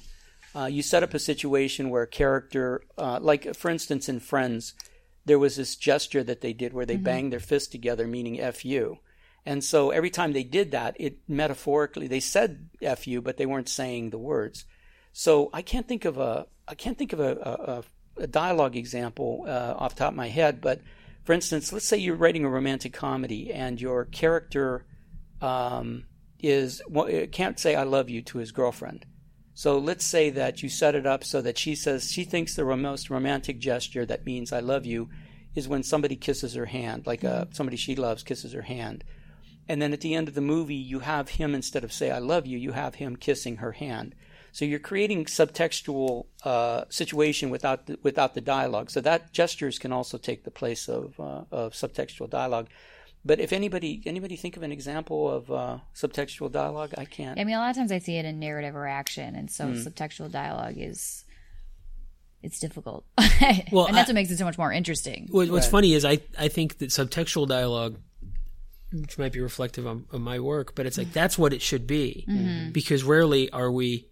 uh, 0.56 0.66
you 0.66 0.82
set 0.82 1.04
up 1.04 1.14
a 1.14 1.20
situation 1.20 1.90
where 1.90 2.04
a 2.04 2.08
character, 2.08 2.82
uh, 2.98 3.20
like 3.22 3.56
for 3.56 3.70
instance 3.70 4.10
in 4.10 4.20
Friends, 4.20 4.74
there 5.26 5.40
was 5.40 5.56
this 5.56 5.76
gesture 5.76 6.24
that 6.24 6.42
they 6.42 6.54
did 6.54 6.74
where 6.74 6.86
they 6.86 6.96
mm-hmm. 6.96 7.04
banged 7.04 7.34
their 7.34 7.40
fists 7.40 7.70
together, 7.70 8.08
meaning 8.08 8.40
"f 8.40 8.66
you." 8.66 9.00
And 9.48 9.64
so 9.64 9.92
every 9.92 10.10
time 10.10 10.34
they 10.34 10.44
did 10.44 10.72
that, 10.72 10.98
it 11.00 11.20
metaphorically 11.26 12.08
they 12.08 12.20
said 12.20 12.68
"f 12.82 13.08
you," 13.08 13.22
but 13.22 13.38
they 13.38 13.46
weren't 13.46 13.70
saying 13.70 14.10
the 14.10 14.18
words. 14.18 14.66
So 15.14 15.50
I 15.54 15.62
can't 15.62 15.88
think 15.88 16.04
of 16.04 16.18
a 16.18 16.48
I 16.68 16.76
can't 16.76 16.98
think 16.98 17.14
of 17.14 17.22
a, 17.22 17.84
a, 18.18 18.24
a 18.24 18.28
dialogue 18.28 18.76
example 18.76 19.46
uh, 19.48 19.74
off 19.78 19.96
top 19.96 20.12
of 20.12 20.18
my 20.18 20.28
head, 20.28 20.60
but 20.60 20.82
for 21.24 21.32
instance, 21.32 21.72
let's 21.72 21.88
say 21.88 21.96
you're 21.96 22.18
writing 22.18 22.44
a 22.44 22.50
romantic 22.50 22.92
comedy 22.92 23.54
and 23.54 23.80
your 23.80 24.04
character 24.04 24.86
um, 25.42 26.04
is 26.40 26.82
well, 26.90 27.08
can't 27.32 27.58
say 27.58 27.74
"I 27.74 27.84
love 27.84 28.10
you" 28.10 28.22
to 28.24 28.40
his 28.40 28.52
girlfriend. 28.52 29.06
So 29.54 29.78
let's 29.78 30.04
say 30.04 30.30
that 30.32 30.62
you 30.62 30.68
set 30.68 30.94
it 30.94 31.08
up 31.08 31.24
so 31.24 31.42
that 31.42 31.58
she 31.58 31.74
says 31.74 32.12
she 32.12 32.26
thinks 32.26 32.56
the 32.56 32.66
most 32.76 33.10
romantic 33.10 33.60
gesture 33.60 34.06
that 34.08 34.26
means 34.26 34.52
I 34.52 34.60
love 34.60 34.86
you 34.86 35.10
is 35.56 35.70
when 35.70 35.84
somebody 35.84 36.18
kisses 36.18 36.54
her 36.56 36.66
hand, 36.66 37.08
like 37.08 37.24
uh, 37.24 37.46
somebody 37.52 37.78
she 37.78 37.96
loves 37.96 38.24
kisses 38.24 38.52
her 38.52 38.64
hand. 38.64 39.06
And 39.70 39.82
then 39.82 39.94
at 39.94 40.02
the 40.02 40.16
end 40.16 40.28
of 40.28 40.34
the 40.34 40.42
movie, 40.42 40.76
you 40.76 41.00
have 41.00 41.30
him, 41.30 41.54
instead 41.54 41.84
of 41.84 41.92
say, 41.92 42.12
I 42.12 42.20
love 42.20 42.46
you, 42.46 42.58
you 42.58 42.72
have 42.72 42.96
him 42.96 43.16
kissing 43.16 43.58
her 43.58 43.74
hand. 43.74 44.16
So 44.52 44.66
you're 44.66 44.80
creating 44.80 45.26
subtextual 45.26 46.26
uh, 46.44 46.86
situation 46.90 47.50
without 47.50 47.86
the, 47.86 48.00
without 48.02 48.34
the 48.34 48.42
dialogue. 48.42 48.90
So 48.90 49.02
that 49.02 49.34
gestures 49.34 49.78
can 49.78 49.92
also 49.92 50.18
take 50.18 50.44
the 50.46 50.52
place 50.52 50.88
of, 50.88 51.20
uh, 51.20 51.44
of 51.52 51.74
subtextual 51.74 52.30
dialogue. 52.30 52.68
But 53.26 53.40
if 53.42 53.52
anybody 53.52 54.02
anybody 54.06 54.38
think 54.38 54.56
of 54.56 54.64
an 54.64 54.72
example 54.72 55.30
of 55.30 55.52
uh, 55.52 55.78
subtextual 55.94 56.50
dialogue, 56.50 56.94
I 56.98 57.04
can't. 57.04 57.38
I 57.38 57.44
mean, 57.44 57.56
a 57.56 57.60
lot 57.60 57.72
of 57.72 57.76
times 57.76 57.92
I 57.92 58.00
see 58.00 58.16
it 58.16 58.24
in 58.24 58.40
narrative 58.40 58.74
or 58.74 58.88
action, 58.88 59.36
and 59.36 59.52
so 59.52 59.66
mm. 59.66 59.86
subtextual 59.86 60.32
dialogue 60.32 60.76
is 60.78 61.26
it's 62.42 62.60
difficult. 62.60 63.06
well, 63.72 63.88
and 63.88 63.98
that's 63.98 64.10
I, 64.10 64.12
what 64.12 64.16
makes 64.16 64.32
it 64.32 64.38
so 64.38 64.46
much 64.46 64.58
more 64.58 64.72
interesting. 64.72 65.28
What's 65.30 65.52
right. 65.52 65.66
funny 65.66 65.94
is 65.94 66.06
I 66.06 66.20
I 66.40 66.48
think 66.48 66.78
that 66.78 66.90
subtextual 66.90 67.48
dialogue, 67.48 68.00
which 68.92 69.18
might 69.18 69.34
be 69.34 69.40
reflective 69.40 69.86
of, 69.86 70.04
of 70.12 70.22
my 70.22 70.40
work, 70.40 70.76
but 70.76 70.86
it's 70.86 70.98
like 70.98 71.14
that's 71.14 71.38
what 71.38 71.54
it 71.54 71.62
should 71.62 71.88
be, 71.88 72.26
mm-hmm. 72.28 72.72
because 72.72 73.04
rarely 73.04 73.50
are 73.52 73.72
we 73.72 74.08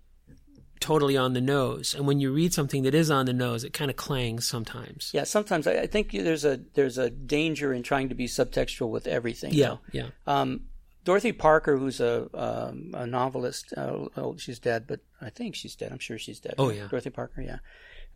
totally 0.80 1.18
on 1.18 1.34
the 1.34 1.42
nose. 1.42 1.96
And 1.96 2.06
when 2.06 2.20
you 2.20 2.32
read 2.32 2.54
something 2.54 2.84
that 2.84 2.94
is 2.94 3.10
on 3.10 3.26
the 3.26 3.34
nose, 3.34 3.64
it 3.64 3.74
kind 3.74 3.90
of 3.90 3.98
clangs 3.98 4.48
sometimes. 4.48 5.12
Yeah, 5.14 5.24
sometimes 5.24 5.68
I, 5.68 5.82
I 5.82 5.88
think 5.88 6.12
there's 6.12 6.46
a 6.46 6.60
there's 6.74 6.98
a 6.98 7.10
danger 7.10 7.74
in 7.74 7.84
trying 7.84 8.10
to 8.10 8.16
be 8.16 8.28
subtextual 8.28 8.90
with 8.90 9.08
everything. 9.08 9.54
Yeah, 9.54 9.68
though. 9.68 9.80
yeah. 9.92 10.08
Um, 10.28 10.62
Dorothy 11.04 11.32
Parker, 11.32 11.78
who's 11.78 12.00
a 12.00 12.28
um, 12.34 12.92
a 12.94 13.08
novelist, 13.08 13.74
uh, 13.78 14.08
oh, 14.18 14.36
she's 14.38 14.60
dead, 14.60 14.86
but 14.88 15.00
I 15.22 15.30
think 15.30 15.56
she's 15.56 15.76
dead. 15.76 15.92
I'm 15.92 16.00
sure 16.00 16.18
she's 16.18 16.40
dead. 16.40 16.56
Oh 16.58 16.70
yeah, 16.70 16.88
Dorothy 16.88 17.12
Parker. 17.12 17.42
Yeah. 17.42 17.58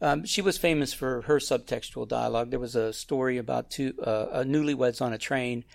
Um, 0.02 0.26
she 0.26 0.42
was 0.42 0.58
famous 0.58 0.94
for 0.94 1.22
her 1.24 1.40
subtextual 1.40 2.08
dialogue. 2.08 2.52
There 2.52 2.60
was 2.60 2.76
a 2.76 2.94
story 2.94 3.38
about 3.38 3.70
two 3.70 3.94
uh, 4.02 4.44
newlyweds 4.46 5.02
on 5.02 5.12
a 5.12 5.18
train, 5.18 5.66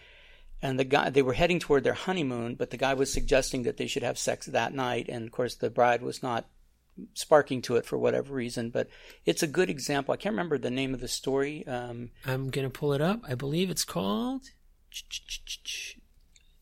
and 0.62 0.78
the 0.78 0.84
guy 0.84 1.10
they 1.10 1.22
were 1.22 1.34
heading 1.34 1.58
toward 1.58 1.84
their 1.84 1.94
honeymoon, 1.94 2.54
but 2.54 2.70
the 2.70 2.76
guy 2.76 2.94
was 2.94 3.12
suggesting 3.12 3.62
that 3.64 3.76
they 3.76 3.86
should 3.86 4.02
have 4.02 4.18
sex 4.18 4.46
that 4.46 4.74
night, 4.74 5.08
and 5.08 5.26
of 5.26 5.32
course 5.32 5.54
the 5.54 5.70
bride 5.70 6.02
was 6.02 6.22
not 6.22 6.46
sparking 7.14 7.60
to 7.62 7.76
it 7.76 7.84
for 7.84 7.98
whatever 7.98 8.34
reason. 8.34 8.70
But 8.70 8.88
it's 9.26 9.42
a 9.42 9.48
good 9.48 9.70
example. 9.70 10.14
I 10.14 10.16
can't 10.16 10.32
remember 10.32 10.58
the 10.58 10.70
name 10.70 10.94
of 10.94 11.00
the 11.00 11.08
story. 11.08 11.66
Um, 11.66 12.10
I'm 12.24 12.50
going 12.50 12.66
to 12.66 12.70
pull 12.70 12.92
it 12.92 13.00
up. 13.00 13.20
I 13.28 13.34
believe 13.34 13.70
it's 13.70 13.84
called. 13.84 14.42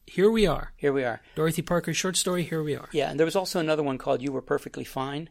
Here 0.07 0.31
we 0.31 0.47
are. 0.47 0.73
Here 0.77 0.93
we 0.93 1.05
are. 1.05 1.21
Dorothy 1.35 1.63
Parker's 1.63 1.97
short 1.97 2.17
story. 2.17 2.43
Here 2.43 2.63
we 2.63 2.77
are. 2.77 2.89
Yeah, 2.93 3.11
and 3.11 3.19
there 3.19 3.27
was 3.27 3.37
also 3.37 3.61
another 3.61 3.83
one 3.83 3.99
called 3.99 4.23
"You 4.23 4.33
Were 4.33 4.43
Perfectly 4.43 4.85
Fine." 4.85 5.31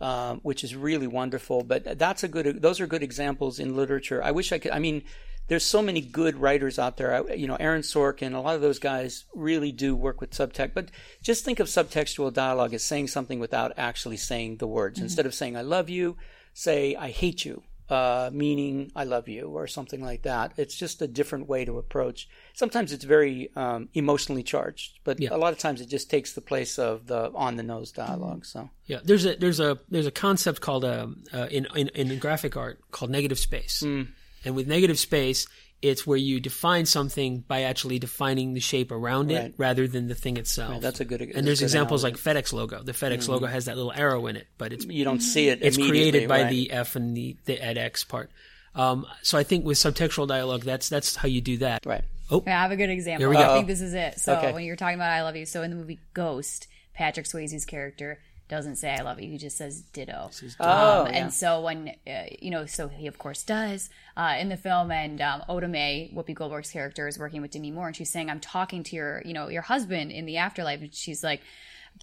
Uh, 0.00 0.36
which 0.36 0.64
is 0.64 0.74
really 0.74 1.06
wonderful, 1.06 1.62
but 1.62 1.98
that's 1.98 2.24
a 2.24 2.28
good. 2.28 2.62
Those 2.62 2.80
are 2.80 2.86
good 2.86 3.02
examples 3.02 3.58
in 3.58 3.76
literature. 3.76 4.24
I 4.24 4.30
wish 4.30 4.50
I 4.50 4.58
could. 4.58 4.70
I 4.72 4.78
mean, 4.78 5.02
there's 5.50 5.64
so 5.64 5.82
many 5.82 6.00
good 6.00 6.36
writers 6.36 6.78
out 6.78 6.96
there. 6.96 7.28
You 7.34 7.48
know, 7.48 7.56
Aaron 7.56 7.82
Sorkin, 7.82 8.28
and 8.28 8.36
a 8.36 8.40
lot 8.40 8.54
of 8.54 8.60
those 8.60 8.78
guys 8.78 9.24
really 9.34 9.72
do 9.72 9.96
work 9.96 10.20
with 10.20 10.30
subtext. 10.30 10.74
But 10.74 10.92
just 11.24 11.44
think 11.44 11.58
of 11.58 11.66
subtextual 11.66 12.32
dialogue 12.32 12.72
as 12.72 12.84
saying 12.84 13.08
something 13.08 13.40
without 13.40 13.72
actually 13.76 14.16
saying 14.16 14.58
the 14.58 14.68
words. 14.68 14.98
Mm-hmm. 14.98 15.06
Instead 15.06 15.26
of 15.26 15.34
saying 15.34 15.56
"I 15.56 15.62
love 15.62 15.90
you," 15.90 16.16
say 16.54 16.94
"I 16.94 17.10
hate 17.10 17.44
you," 17.44 17.64
uh, 17.88 18.30
meaning 18.32 18.92
"I 18.94 19.02
love 19.02 19.28
you" 19.28 19.48
or 19.48 19.66
something 19.66 20.00
like 20.00 20.22
that. 20.22 20.52
It's 20.56 20.76
just 20.76 21.02
a 21.02 21.08
different 21.08 21.48
way 21.48 21.64
to 21.64 21.78
approach. 21.78 22.28
Sometimes 22.54 22.92
it's 22.92 23.02
very 23.02 23.50
um, 23.56 23.88
emotionally 23.92 24.44
charged, 24.44 25.00
but 25.02 25.18
yeah. 25.18 25.30
a 25.32 25.36
lot 25.36 25.52
of 25.52 25.58
times 25.58 25.80
it 25.80 25.88
just 25.88 26.08
takes 26.08 26.34
the 26.34 26.42
place 26.42 26.78
of 26.78 27.08
the 27.08 27.32
on 27.34 27.56
the 27.56 27.64
nose 27.64 27.90
dialogue. 27.90 28.46
So 28.46 28.70
yeah, 28.86 29.00
there's 29.02 29.26
a 29.26 29.34
there's 29.34 29.58
a 29.58 29.80
there's 29.88 30.06
a 30.06 30.12
concept 30.12 30.60
called 30.60 30.84
um, 30.84 31.24
uh, 31.32 31.48
in, 31.50 31.66
in 31.74 31.88
in 31.88 32.20
graphic 32.20 32.56
art 32.56 32.78
called 32.92 33.10
negative 33.10 33.40
space. 33.40 33.82
Mm 33.84 34.12
and 34.44 34.54
with 34.54 34.66
negative 34.66 34.98
space, 34.98 35.46
it's 35.82 36.06
where 36.06 36.18
you 36.18 36.40
define 36.40 36.84
something 36.84 37.40
by 37.48 37.62
actually 37.62 37.98
defining 37.98 38.52
the 38.52 38.60
shape 38.60 38.90
around 38.90 39.30
it 39.30 39.54
rather 39.56 39.88
than 39.88 40.08
the 40.08 40.14
thing 40.14 40.36
itself. 40.36 40.72
Right, 40.72 40.80
that's 40.80 41.00
a 41.00 41.04
good. 41.04 41.22
And 41.22 41.46
there's 41.46 41.62
examples 41.62 42.04
analogy. 42.04 42.22
like 42.22 42.36
FedEx 42.36 42.52
logo. 42.52 42.82
The 42.82 42.92
FedEx 42.92 43.20
mm-hmm. 43.20 43.32
logo 43.32 43.46
has 43.46 43.64
that 43.64 43.76
little 43.76 43.92
arrow 43.92 44.26
in 44.26 44.36
it, 44.36 44.46
but 44.58 44.72
it's 44.72 44.84
you 44.84 45.04
don't 45.04 45.20
see 45.20 45.48
it. 45.48 45.60
It's 45.62 45.76
created 45.76 46.28
by 46.28 46.42
right. 46.42 46.50
the 46.50 46.70
F 46.70 46.96
and 46.96 47.16
the 47.16 47.36
the 47.46 47.62
at 47.62 47.78
X 47.78 48.04
part. 48.04 48.30
Um, 48.74 49.06
so 49.22 49.38
I 49.38 49.42
think 49.42 49.64
with 49.64 49.78
subtextual 49.78 50.28
dialogue, 50.28 50.62
that's 50.62 50.88
that's 50.88 51.16
how 51.16 51.28
you 51.28 51.40
do 51.40 51.58
that. 51.58 51.86
Right. 51.86 52.04
Oh, 52.30 52.44
I 52.46 52.50
have 52.50 52.70
a 52.70 52.76
good 52.76 52.90
example. 52.90 53.22
Here 53.22 53.28
we 53.30 53.36
go. 53.36 53.50
I 53.50 53.54
think 53.54 53.66
this 53.66 53.80
is 53.80 53.94
it. 53.94 54.20
So 54.20 54.36
okay. 54.36 54.52
when 54.52 54.64
you're 54.64 54.76
talking 54.76 54.96
about 54.96 55.10
"I 55.10 55.22
love 55.22 55.36
you," 55.36 55.46
so 55.46 55.62
in 55.62 55.70
the 55.70 55.76
movie 55.76 55.98
Ghost, 56.14 56.68
Patrick 56.94 57.26
Swayze's 57.26 57.64
character 57.64 58.20
doesn't 58.50 58.76
say 58.76 58.92
I 58.92 59.02
love 59.02 59.20
you. 59.20 59.30
He 59.30 59.38
just 59.38 59.56
says 59.56 59.80
ditto. 59.80 60.28
Says 60.32 60.56
ditto. 60.56 60.68
Oh, 60.68 61.00
um, 61.00 61.06
yeah. 61.06 61.18
And 61.18 61.32
so 61.32 61.62
when 61.62 61.94
uh, 62.06 62.24
you 62.42 62.50
know, 62.50 62.66
so 62.66 62.88
he 62.88 63.06
of 63.06 63.18
course 63.18 63.44
does 63.44 63.88
uh, 64.16 64.36
in 64.38 64.48
the 64.50 64.56
film. 64.56 64.90
And 64.90 65.20
um, 65.20 65.42
Oda 65.48 65.68
Mae, 65.68 66.12
Whoopi 66.14 66.34
Goldberg's 66.34 66.70
character, 66.70 67.08
is 67.08 67.18
working 67.18 67.40
with 67.40 67.52
Demi 67.52 67.70
Moore, 67.70 67.86
and 67.86 67.96
she's 67.96 68.10
saying, 68.10 68.28
"I'm 68.28 68.40
talking 68.40 68.82
to 68.82 68.96
your, 68.96 69.22
you 69.24 69.32
know, 69.32 69.48
your 69.48 69.62
husband 69.62 70.10
in 70.10 70.26
the 70.26 70.38
afterlife." 70.38 70.80
And 70.82 70.94
she's 70.94 71.24
like. 71.24 71.40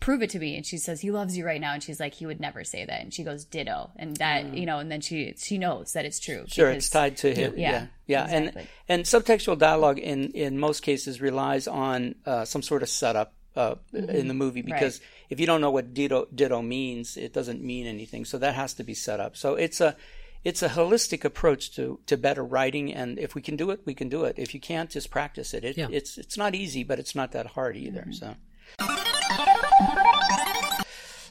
Prove 0.02 0.22
it 0.22 0.30
to 0.32 0.38
me, 0.38 0.58
and 0.58 0.66
she 0.66 0.78
says 0.78 1.00
he 1.00 1.12
loves 1.12 1.38
you 1.38 1.46
right 1.46 1.62
now, 1.62 1.74
and 1.74 1.82
she's 1.82 2.00
like 2.00 2.14
he 2.14 2.26
would 2.26 2.42
never 2.42 2.66
say 2.66 2.86
that, 2.86 3.02
and 3.02 3.12
she 3.12 3.24
goes 3.24 3.46
ditto, 3.46 3.90
and 3.96 4.18
that 4.18 4.46
mm. 4.46 4.60
you 4.60 4.66
know, 4.66 4.80
and 4.80 4.92
then 4.92 5.00
she 5.00 5.34
she 5.38 5.58
knows 5.58 5.94
that 5.94 6.04
it's 6.04 6.20
true. 6.20 6.44
Sure, 6.46 6.68
because, 6.68 6.84
it's 6.84 6.90
tied 6.90 7.18
to 7.18 7.34
him. 7.34 7.54
Yeah, 7.58 7.72
yeah, 7.72 7.88
yeah. 8.06 8.38
Exactly. 8.38 8.68
and 8.90 9.00
and 9.00 9.06
subtextual 9.06 9.58
dialogue 9.58 9.98
in 9.98 10.32
in 10.34 10.60
most 10.60 10.82
cases 10.82 11.22
relies 11.22 11.70
on 11.70 12.16
uh, 12.26 12.44
some 12.44 12.62
sort 12.62 12.84
of 12.84 12.90
setup 12.90 13.34
uh, 13.58 13.76
mm-hmm. 13.94 14.10
in 14.10 14.28
the 14.28 14.34
movie 14.34 14.62
because 14.62 15.00
right. 15.00 15.08
if 15.30 15.40
you 15.40 15.46
don't 15.46 15.62
know 15.62 15.72
what 15.72 15.94
ditto, 15.94 16.28
ditto 16.34 16.62
means, 16.62 17.18
it 17.18 17.34
doesn't 17.34 17.64
mean 17.64 17.88
anything. 17.88 18.24
So 18.24 18.38
that 18.38 18.54
has 18.54 18.76
to 18.76 18.84
be 18.84 18.94
set 18.94 19.20
up. 19.20 19.36
So 19.36 19.56
it's 19.56 19.82
a 19.82 19.96
it's 20.44 20.62
a 20.62 20.70
holistic 20.70 21.26
approach 21.26 21.76
to, 21.76 22.00
to 22.06 22.16
better 22.16 22.44
writing, 22.44 22.94
and 22.94 23.20
if 23.20 23.36
we 23.36 23.42
can 23.42 23.58
do 23.58 23.72
it, 23.72 23.82
we 23.86 23.94
can 23.94 24.08
do 24.08 24.24
it. 24.24 24.36
If 24.38 24.54
you 24.54 24.60
can't, 24.60 24.90
just 24.90 25.10
practice 25.10 25.54
it. 25.54 25.66
it 25.66 25.78
yeah. 25.78 25.88
It's 25.92 26.18
it's 26.18 26.38
not 26.38 26.56
easy, 26.56 26.84
but 26.84 27.00
it's 27.00 27.16
not 27.16 27.32
that 27.32 27.48
hard 27.48 27.76
either. 27.76 28.02
Mm-hmm. 28.02 28.12
So. 28.12 28.36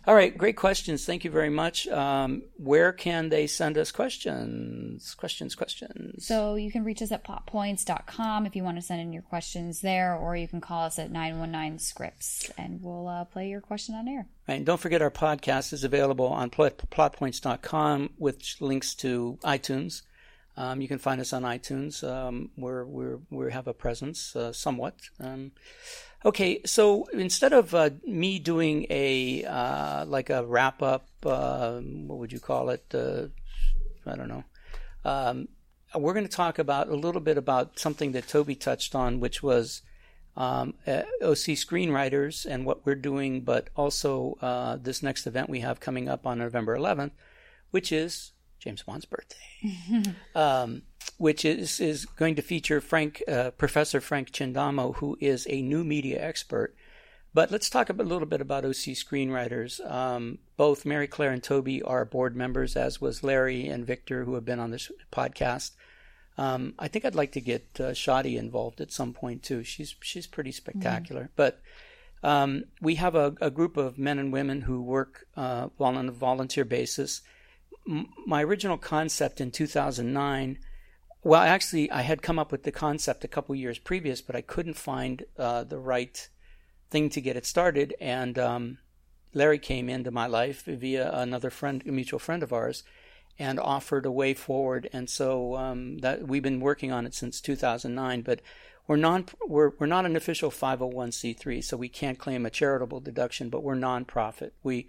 All 0.06 0.14
right, 0.14 0.38
great 0.38 0.56
questions. 0.56 1.04
Thank 1.04 1.24
you 1.24 1.32
very 1.32 1.50
much. 1.50 1.88
Um, 1.88 2.42
where 2.58 2.92
can 2.92 3.28
they 3.28 3.48
send 3.48 3.76
us 3.76 3.90
questions? 3.90 5.16
Questions, 5.16 5.56
questions. 5.56 6.24
So 6.24 6.54
you 6.54 6.70
can 6.70 6.84
reach 6.84 7.02
us 7.02 7.10
at 7.10 7.24
plotpoints.com 7.24 8.46
if 8.46 8.54
you 8.54 8.62
want 8.62 8.76
to 8.76 8.82
send 8.82 9.00
in 9.00 9.12
your 9.12 9.22
questions 9.22 9.80
there, 9.80 10.14
or 10.14 10.36
you 10.36 10.46
can 10.46 10.60
call 10.60 10.84
us 10.84 11.00
at 11.00 11.10
919 11.10 11.80
Scripts 11.80 12.48
and 12.56 12.80
we'll 12.80 13.08
uh, 13.08 13.24
play 13.24 13.48
your 13.48 13.60
question 13.60 13.96
on 13.96 14.06
air. 14.06 14.28
Right, 14.46 14.54
and 14.54 14.66
don't 14.66 14.80
forget 14.80 15.02
our 15.02 15.10
podcast 15.10 15.72
is 15.72 15.82
available 15.82 16.28
on 16.28 16.50
plotpoints.com 16.50 18.10
with 18.16 18.44
links 18.60 18.94
to 18.96 19.38
iTunes. 19.42 20.02
Um, 20.56 20.80
you 20.80 20.88
can 20.88 20.98
find 20.98 21.20
us 21.20 21.32
on 21.32 21.42
iTunes. 21.42 22.02
Um, 22.08 22.50
where 22.56 22.86
we 22.86 23.16
we 23.30 23.52
have 23.52 23.66
a 23.66 23.74
presence 23.74 24.34
uh, 24.34 24.52
somewhat. 24.52 24.94
Um, 25.20 25.52
Okay, 26.24 26.60
so 26.64 27.04
instead 27.12 27.52
of 27.52 27.74
uh, 27.74 27.90
me 28.04 28.38
doing 28.38 28.86
a 28.90 29.44
uh, 29.44 30.04
like 30.06 30.30
a 30.30 30.44
wrap 30.44 30.82
up, 30.82 31.08
uh, 31.24 31.78
what 31.80 32.18
would 32.18 32.32
you 32.32 32.40
call 32.40 32.70
it? 32.70 32.84
Uh, 32.92 33.26
I 34.06 34.16
don't 34.16 34.28
know. 34.28 34.44
Um, 35.04 35.48
we're 35.94 36.14
going 36.14 36.26
to 36.26 36.36
talk 36.36 36.58
about 36.58 36.88
a 36.88 36.94
little 36.94 37.20
bit 37.20 37.38
about 37.38 37.78
something 37.78 38.12
that 38.12 38.28
Toby 38.28 38.54
touched 38.54 38.94
on, 38.94 39.20
which 39.20 39.42
was 39.42 39.82
um, 40.36 40.74
uh, 40.86 41.02
OC 41.22 41.56
screenwriters 41.56 42.44
and 42.44 42.66
what 42.66 42.84
we're 42.84 42.94
doing, 42.94 43.42
but 43.42 43.70
also 43.76 44.36
uh, 44.42 44.76
this 44.76 45.02
next 45.02 45.26
event 45.26 45.48
we 45.48 45.60
have 45.60 45.80
coming 45.80 46.08
up 46.08 46.26
on 46.26 46.38
November 46.38 46.76
11th, 46.76 47.12
which 47.70 47.92
is 47.92 48.32
James 48.58 48.82
Bond's 48.82 49.06
birthday. 49.06 50.14
um, 50.34 50.82
which 51.18 51.44
is, 51.44 51.80
is 51.80 52.04
going 52.04 52.34
to 52.36 52.42
feature 52.42 52.80
Frank, 52.80 53.22
uh, 53.28 53.50
Professor 53.52 54.00
Frank 54.00 54.30
Chindamo, 54.30 54.96
who 54.96 55.16
is 55.20 55.46
a 55.48 55.62
new 55.62 55.84
media 55.84 56.22
expert. 56.22 56.74
But 57.32 57.50
let's 57.50 57.68
talk 57.68 57.90
a 57.90 57.92
little 57.92 58.26
bit 58.26 58.40
about 58.40 58.64
OC 58.64 58.96
screenwriters. 58.96 59.84
Um, 59.90 60.38
both 60.56 60.86
Mary 60.86 61.06
Claire 61.06 61.32
and 61.32 61.42
Toby 61.42 61.82
are 61.82 62.04
board 62.06 62.34
members, 62.34 62.76
as 62.76 63.00
was 63.00 63.22
Larry 63.22 63.68
and 63.68 63.86
Victor, 63.86 64.24
who 64.24 64.34
have 64.34 64.44
been 64.44 64.58
on 64.58 64.70
this 64.70 64.90
podcast. 65.12 65.72
Um, 66.38 66.74
I 66.78 66.88
think 66.88 67.04
I'd 67.04 67.14
like 67.14 67.32
to 67.32 67.40
get 67.40 67.66
uh, 67.78 67.90
Shadi 67.90 68.38
involved 68.38 68.80
at 68.80 68.92
some 68.92 69.12
point 69.12 69.42
too. 69.42 69.64
She's 69.64 69.94
she's 70.00 70.26
pretty 70.26 70.52
spectacular. 70.52 71.24
Mm-hmm. 71.24 71.32
But 71.36 71.60
um, 72.22 72.64
we 72.80 72.96
have 72.96 73.14
a, 73.14 73.34
a, 73.40 73.50
group 73.50 73.76
of 73.76 73.98
men 73.98 74.18
and 74.18 74.32
women 74.32 74.62
who 74.62 74.82
work 74.82 75.26
uh, 75.36 75.68
on 75.78 76.08
a 76.08 76.12
volunteer 76.12 76.64
basis. 76.64 77.22
M- 77.88 78.08
my 78.26 78.42
original 78.42 78.78
concept 78.78 79.40
in 79.40 79.50
2009 79.50 80.58
well, 81.22 81.42
actually, 81.42 81.90
I 81.90 82.02
had 82.02 82.22
come 82.22 82.38
up 82.38 82.52
with 82.52 82.62
the 82.62 82.72
concept 82.72 83.24
a 83.24 83.28
couple 83.28 83.54
years 83.54 83.78
previous, 83.78 84.20
but 84.20 84.36
I 84.36 84.40
couldn't 84.40 84.74
find 84.74 85.24
uh, 85.38 85.64
the 85.64 85.78
right 85.78 86.28
thing 86.90 87.10
to 87.10 87.20
get 87.20 87.36
it 87.36 87.46
started. 87.46 87.94
And 88.00 88.38
um, 88.38 88.78
Larry 89.34 89.58
came 89.58 89.88
into 89.88 90.10
my 90.10 90.26
life 90.26 90.64
via 90.64 91.10
another 91.12 91.50
friend, 91.50 91.82
a 91.86 91.90
mutual 91.90 92.18
friend 92.18 92.42
of 92.42 92.52
ours, 92.52 92.84
and 93.38 93.58
offered 93.58 94.06
a 94.06 94.10
way 94.10 94.34
forward. 94.34 94.88
And 94.92 95.10
so 95.10 95.56
um, 95.56 95.98
that 95.98 96.26
we've 96.26 96.42
been 96.42 96.60
working 96.60 96.92
on 96.92 97.06
it 97.06 97.14
since 97.14 97.40
2009. 97.40 98.22
But 98.22 98.40
we're 98.86 98.96
non 98.96 99.26
we're 99.46 99.72
we're 99.78 99.86
not 99.86 100.06
an 100.06 100.16
official 100.16 100.50
501c3, 100.50 101.62
so 101.62 101.76
we 101.76 101.88
can't 101.88 102.18
claim 102.18 102.46
a 102.46 102.50
charitable 102.50 103.00
deduction, 103.00 103.48
but 103.50 103.62
we're 103.62 103.74
nonprofit. 103.74 104.52
We 104.62 104.88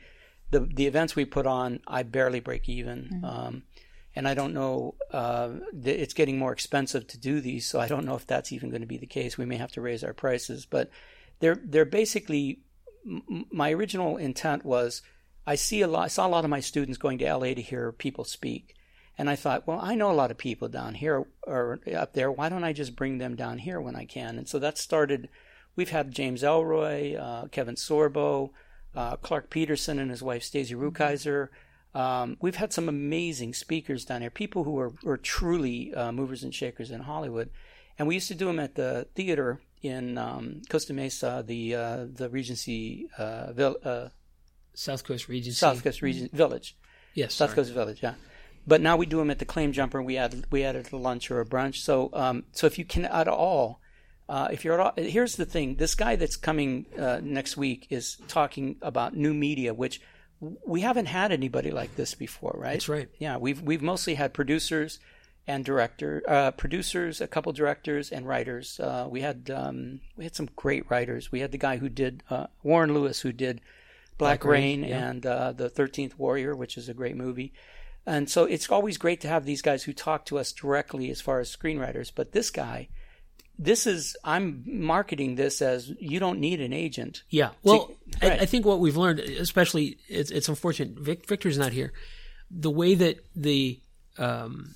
the 0.52 0.60
the 0.60 0.88
events 0.88 1.16
we 1.16 1.26
put 1.26 1.48
on, 1.48 1.82
I 1.88 2.04
barely 2.04 2.40
break 2.40 2.70
even. 2.70 3.22
Um, 3.24 3.64
and 4.18 4.28
I 4.28 4.34
don't 4.34 4.56
know. 4.56 4.96
Uh, 5.12 5.50
it's 5.84 6.16
getting 6.16 6.40
more 6.40 6.52
expensive 6.52 7.06
to 7.06 7.20
do 7.20 7.40
these, 7.40 7.68
so 7.68 7.80
I 7.80 7.88
don't 7.88 8.04
know 8.04 8.16
if 8.16 8.26
that's 8.26 8.52
even 8.52 8.72
going 8.72 8.82
to 8.82 8.88
be 8.88 8.98
the 8.98 9.06
case. 9.06 9.38
We 9.38 9.46
may 9.46 9.58
have 9.58 9.72
to 9.74 9.82
raise 9.82 10.04
our 10.04 10.14
prices, 10.14 10.66
but 10.66 10.90
they're 11.40 11.62
they're 11.64 11.86
basically. 11.86 12.62
M- 13.06 13.46
my 13.52 13.72
original 13.72 14.18
intent 14.18 14.66
was, 14.66 15.04
I 15.46 15.54
see 15.54 15.82
a 15.82 15.88
lot. 15.88 16.06
I 16.06 16.08
saw 16.08 16.26
a 16.26 16.30
lot 16.30 16.44
of 16.46 16.50
my 16.50 16.62
students 16.62 16.98
going 16.98 17.20
to 17.20 17.32
LA 17.32 17.54
to 17.54 17.62
hear 17.62 17.92
people 17.92 18.24
speak, 18.24 18.76
and 19.20 19.30
I 19.30 19.36
thought, 19.36 19.68
well, 19.68 19.80
I 19.80 19.94
know 19.94 20.12
a 20.12 20.14
lot 20.14 20.32
of 20.32 20.38
people 20.40 20.68
down 20.68 20.96
here 20.96 21.28
or 21.46 21.80
up 21.96 22.14
there. 22.14 22.32
Why 22.32 22.50
don't 22.50 22.64
I 22.64 22.74
just 22.74 22.96
bring 22.96 23.20
them 23.20 23.36
down 23.36 23.60
here 23.60 23.80
when 23.80 23.96
I 23.96 24.06
can? 24.06 24.40
And 24.40 24.50
so 24.50 24.58
that 24.58 24.80
started. 24.80 25.30
We've 25.76 25.92
had 25.92 26.12
James 26.12 26.42
Ellroy, 26.42 27.22
uh, 27.22 27.50
Kevin 27.50 27.76
Sorbo, 27.76 28.50
uh, 28.96 29.18
Clark 29.18 29.52
Peterson, 29.52 30.00
and 30.00 30.10
his 30.10 30.24
wife 30.24 30.42
Stacey 30.42 30.74
Rukeyser. 30.74 31.50
Um, 31.98 32.38
we've 32.42 32.56
had 32.58 32.72
some 32.74 32.88
amazing 32.90 33.54
speakers 33.56 34.06
down 34.06 34.22
here, 34.22 34.30
people 34.30 34.64
who 34.64 34.78
are, 34.78 34.94
are 35.06 35.18
truly 35.18 35.94
uh, 35.96 36.12
movers 36.12 36.44
and 36.44 36.54
shakers 36.54 36.92
in 36.92 37.02
Hollywood, 37.02 37.50
and 37.98 38.08
we 38.08 38.14
used 38.14 38.28
to 38.28 38.36
do 38.36 38.46
them 38.46 38.60
at 38.60 38.76
the 38.76 39.08
theater 39.16 39.60
in 39.82 40.18
um, 40.18 40.62
Costa 40.70 40.94
Mesa, 40.94 41.44
the 41.46 41.74
uh, 41.76 42.06
the 42.22 42.30
Regency 42.30 43.08
uh, 43.18 43.52
Vill- 43.54 43.78
uh, 43.84 44.10
South 44.76 45.04
Coast 45.04 45.28
Regency. 45.28 45.58
South 45.58 45.84
Coast 45.84 46.02
Region 46.04 46.30
Village, 46.34 46.76
Yes. 47.16 47.34
South 47.34 47.50
sorry. 47.50 47.56
Coast 47.56 47.74
Village, 47.74 48.00
yeah. 48.04 48.14
But 48.68 48.82
now 48.82 48.96
we 48.98 49.06
do 49.08 49.18
them 49.18 49.32
at 49.32 49.40
the 49.40 49.46
Claim 49.46 49.72
Jumper. 49.72 50.02
We 50.02 50.18
add 50.18 50.46
we 50.52 50.64
added 50.64 50.94
a 50.94 50.98
lunch 50.98 51.32
or 51.32 51.42
a 51.42 51.46
brunch. 51.46 51.78
So 51.78 52.12
um, 52.14 52.44
so 52.52 52.68
if 52.68 52.78
you 52.78 52.86
can 52.86 53.06
at 53.06 53.28
all, 53.28 53.82
uh, 54.30 54.50
if 54.52 54.64
you're 54.64 54.76
at 54.76 54.80
all, 54.80 54.94
here's 54.98 55.36
the 55.36 55.46
thing: 55.46 55.78
this 55.78 55.96
guy 55.96 56.16
that's 56.16 56.36
coming 56.36 56.86
uh, 57.00 57.22
next 57.24 57.58
week 57.58 57.88
is 57.90 58.18
talking 58.28 58.76
about 58.84 59.16
new 59.16 59.34
media, 59.34 59.74
which 59.74 60.00
we 60.40 60.82
haven't 60.82 61.08
had 61.08 61.32
anybody 61.32 61.72
like 61.72 61.96
this 61.96 62.14
before, 62.14 62.56
right? 62.58 62.74
That's 62.74 62.90
right. 62.90 63.10
Yeah, 63.18 63.38
we've 63.38 63.62
we've 63.62 63.82
mostly 63.82 64.16
had 64.16 64.34
producers 64.34 65.00
and 65.48 65.64
director 65.64 66.22
uh, 66.28 66.52
producers, 66.52 67.22
a 67.22 67.28
couple 67.28 67.52
directors 67.54 68.12
and 68.12 68.28
writers. 68.28 68.80
Uh, 68.80 69.08
we 69.10 69.22
had 69.22 69.50
um, 69.50 70.02
we 70.16 70.26
had 70.26 70.36
some 70.36 70.50
great 70.56 70.90
writers. 70.90 71.32
We 71.32 71.40
had 71.40 71.52
the 71.52 71.58
guy 71.58 71.78
who 71.78 71.90
did 71.90 72.24
uh, 72.30 72.48
Warren 72.64 72.94
Lewis, 72.94 73.22
who 73.22 73.32
did 73.32 73.62
Black, 74.18 74.42
Black 74.42 74.46
Rain, 74.46 74.82
Rain, 74.82 74.90
yeah. 74.90 75.10
and 75.10 75.26
uh, 75.26 75.52
the 75.54 75.70
Thirteenth 75.70 76.20
Warrior, 76.20 76.56
which 76.56 76.78
is 76.78 76.90
a 76.90 76.94
great 76.94 77.16
movie. 77.16 77.54
And 78.06 78.30
so 78.30 78.46
it's 78.46 78.70
always 78.70 78.98
great 78.98 79.20
to 79.22 79.28
have 79.28 79.46
these 79.46 79.62
guys 79.62 79.84
who 79.84 79.92
talk 79.92 80.26
to 80.26 80.38
us 80.38 80.54
directly 80.54 81.10
as 81.12 81.20
far 81.20 81.40
as 81.40 81.54
screenwriters. 81.54 82.12
But 82.14 82.32
this 82.32 82.50
guy, 82.50 82.88
this 83.60 83.88
is 83.88 84.16
I'm 84.24 84.64
marketing 84.66 85.36
this 85.36 85.62
as 85.62 85.92
you 86.00 86.20
don't 86.20 86.40
need 86.40 86.62
an 86.62 86.74
agent. 86.74 87.24
Yeah. 87.30 87.52
Well, 87.64 87.92
right. 88.22 88.34
I, 88.34 88.36
I 88.44 88.46
think 88.46 88.66
what 88.66 88.80
we've 88.80 88.98
learned, 88.98 89.20
especially, 89.20 89.98
it's, 90.08 90.32
it's 90.32 90.50
unfortunate 90.50 91.00
Vic, 91.00 91.28
Victor's 91.28 91.58
not 91.58 91.72
here. 91.72 91.94
The 92.52 92.72
way 92.72 92.96
that 92.96 93.26
the 93.36 93.80
um, 94.18 94.76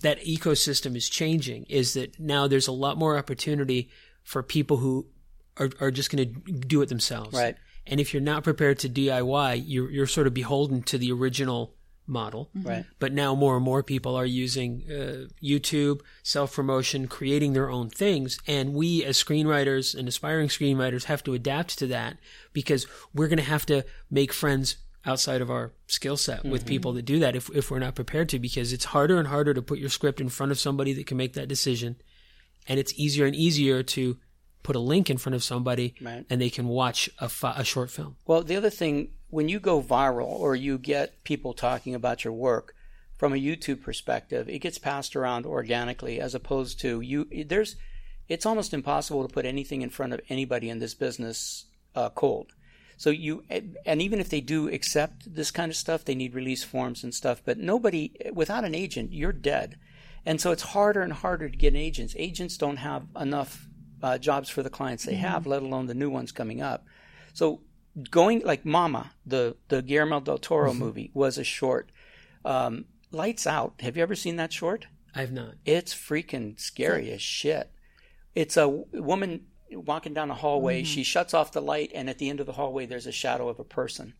that 0.00 0.20
ecosystem 0.24 0.96
is 0.96 1.08
changing 1.08 1.64
is 1.68 1.94
that 1.94 2.18
now 2.18 2.46
there's 2.46 2.68
a 2.68 2.72
lot 2.72 2.98
more 2.98 3.16
opportunity 3.16 3.88
for 4.22 4.42
people 4.42 4.76
who 4.76 5.06
are, 5.58 5.70
are 5.80 5.90
just 5.90 6.10
going 6.10 6.34
to 6.34 6.52
do 6.52 6.82
it 6.82 6.88
themselves. 6.88 7.36
Right. 7.36 7.56
And 7.86 8.00
if 8.00 8.12
you're 8.12 8.22
not 8.22 8.44
prepared 8.44 8.78
to 8.80 8.88
DIY, 8.88 9.64
you're 9.66 9.90
you're 9.90 10.06
sort 10.06 10.26
of 10.26 10.34
beholden 10.34 10.82
to 10.84 10.98
the 10.98 11.12
original 11.12 11.74
model. 12.06 12.50
Right. 12.54 12.84
But 12.98 13.12
now 13.12 13.34
more 13.34 13.56
and 13.56 13.64
more 13.64 13.82
people 13.82 14.16
are 14.16 14.26
using 14.26 14.82
uh, 14.90 15.28
YouTube, 15.42 16.00
self 16.22 16.54
promotion, 16.54 17.06
creating 17.08 17.52
their 17.52 17.70
own 17.70 17.90
things. 17.90 18.38
And 18.46 18.74
we 18.74 19.04
as 19.04 19.22
screenwriters 19.22 19.94
and 19.94 20.08
aspiring 20.08 20.48
screenwriters 20.48 21.04
have 21.04 21.22
to 21.24 21.34
adapt 21.34 21.78
to 21.78 21.86
that 21.88 22.16
because 22.52 22.86
we're 23.14 23.28
going 23.28 23.38
to 23.38 23.44
have 23.44 23.66
to 23.66 23.84
make 24.10 24.32
friends 24.32 24.76
outside 25.04 25.40
of 25.40 25.50
our 25.50 25.72
skill 25.88 26.16
set 26.16 26.44
with 26.44 26.64
people 26.64 26.92
that 26.92 27.02
do 27.04 27.18
that 27.18 27.34
if, 27.34 27.50
if 27.54 27.70
we're 27.72 27.78
not 27.80 27.94
prepared 27.96 28.28
to 28.28 28.38
because 28.38 28.72
it's 28.72 28.84
harder 28.86 29.18
and 29.18 29.26
harder 29.26 29.52
to 29.52 29.60
put 29.60 29.78
your 29.80 29.88
script 29.88 30.20
in 30.20 30.28
front 30.28 30.52
of 30.52 30.60
somebody 30.60 30.92
that 30.92 31.06
can 31.06 31.16
make 31.16 31.32
that 31.32 31.48
decision. 31.48 31.96
And 32.68 32.78
it's 32.78 32.94
easier 32.94 33.26
and 33.26 33.34
easier 33.34 33.82
to 33.82 34.16
put 34.62 34.76
a 34.76 34.78
link 34.78 35.10
in 35.10 35.18
front 35.18 35.34
of 35.34 35.42
somebody 35.42 35.96
Right. 36.00 36.24
and 36.30 36.40
they 36.40 36.50
can 36.50 36.68
watch 36.68 37.10
a, 37.18 37.28
fi- 37.28 37.54
a 37.56 37.64
short 37.64 37.90
film. 37.90 38.14
Well, 38.26 38.44
the 38.44 38.54
other 38.54 38.70
thing, 38.70 39.08
when 39.32 39.48
you 39.48 39.58
go 39.58 39.82
viral 39.82 40.28
or 40.28 40.54
you 40.54 40.76
get 40.76 41.24
people 41.24 41.54
talking 41.54 41.94
about 41.94 42.22
your 42.22 42.34
work 42.34 42.74
from 43.16 43.32
a 43.32 43.36
YouTube 43.36 43.80
perspective, 43.80 44.46
it 44.46 44.58
gets 44.58 44.76
passed 44.76 45.16
around 45.16 45.46
organically 45.46 46.20
as 46.20 46.34
opposed 46.34 46.78
to 46.80 47.00
you. 47.00 47.26
There's, 47.46 47.76
it's 48.28 48.44
almost 48.44 48.74
impossible 48.74 49.26
to 49.26 49.32
put 49.32 49.46
anything 49.46 49.80
in 49.80 49.88
front 49.88 50.12
of 50.12 50.20
anybody 50.28 50.68
in 50.68 50.80
this 50.80 50.92
business 50.92 51.64
uh, 51.94 52.10
cold. 52.10 52.52
So 52.98 53.08
you, 53.08 53.42
and 53.86 54.02
even 54.02 54.20
if 54.20 54.28
they 54.28 54.42
do 54.42 54.68
accept 54.68 55.34
this 55.34 55.50
kind 55.50 55.70
of 55.70 55.76
stuff, 55.76 56.04
they 56.04 56.14
need 56.14 56.34
release 56.34 56.62
forms 56.62 57.02
and 57.02 57.14
stuff. 57.14 57.40
But 57.42 57.56
nobody, 57.56 58.12
without 58.34 58.66
an 58.66 58.74
agent, 58.74 59.14
you're 59.14 59.32
dead. 59.32 59.78
And 60.26 60.42
so 60.42 60.52
it's 60.52 60.62
harder 60.62 61.00
and 61.00 61.12
harder 61.12 61.48
to 61.48 61.56
get 61.56 61.74
agents. 61.74 62.14
Agents 62.18 62.58
don't 62.58 62.76
have 62.76 63.06
enough 63.18 63.66
uh, 64.02 64.18
jobs 64.18 64.50
for 64.50 64.62
the 64.62 64.68
clients 64.68 65.04
they 65.04 65.14
have, 65.14 65.46
let 65.46 65.62
alone 65.62 65.86
the 65.86 65.94
new 65.94 66.10
ones 66.10 66.32
coming 66.32 66.60
up. 66.60 66.84
So 67.32 67.62
going 68.10 68.40
like 68.40 68.64
Mama, 68.64 69.12
the 69.26 69.56
the 69.68 69.82
Guillermo 69.82 70.20
del 70.20 70.38
Toro 70.38 70.72
movie 70.72 71.10
was 71.14 71.38
a 71.38 71.44
short. 71.44 71.90
Um, 72.44 72.86
Lights 73.10 73.46
Out. 73.46 73.74
Have 73.80 73.96
you 73.96 74.02
ever 74.02 74.14
seen 74.14 74.36
that 74.36 74.52
short? 74.52 74.86
I 75.14 75.20
have 75.20 75.32
not. 75.32 75.54
It's 75.64 75.94
freaking 75.94 76.58
scary 76.58 77.10
as 77.10 77.20
shit. 77.20 77.70
It's 78.34 78.56
a 78.56 78.66
woman 78.68 79.46
walking 79.70 80.14
down 80.14 80.30
a 80.30 80.34
hallway. 80.34 80.84
She 80.84 81.02
shuts 81.02 81.34
off 81.34 81.52
the 81.52 81.60
light, 81.60 81.92
and 81.94 82.08
at 82.08 82.18
the 82.18 82.30
end 82.30 82.40
of 82.40 82.46
the 82.46 82.52
hallway, 82.52 82.86
there's 82.86 83.06
a 83.06 83.12
shadow 83.12 83.48
of 83.48 83.58
a 83.58 83.64
person. 83.64 84.14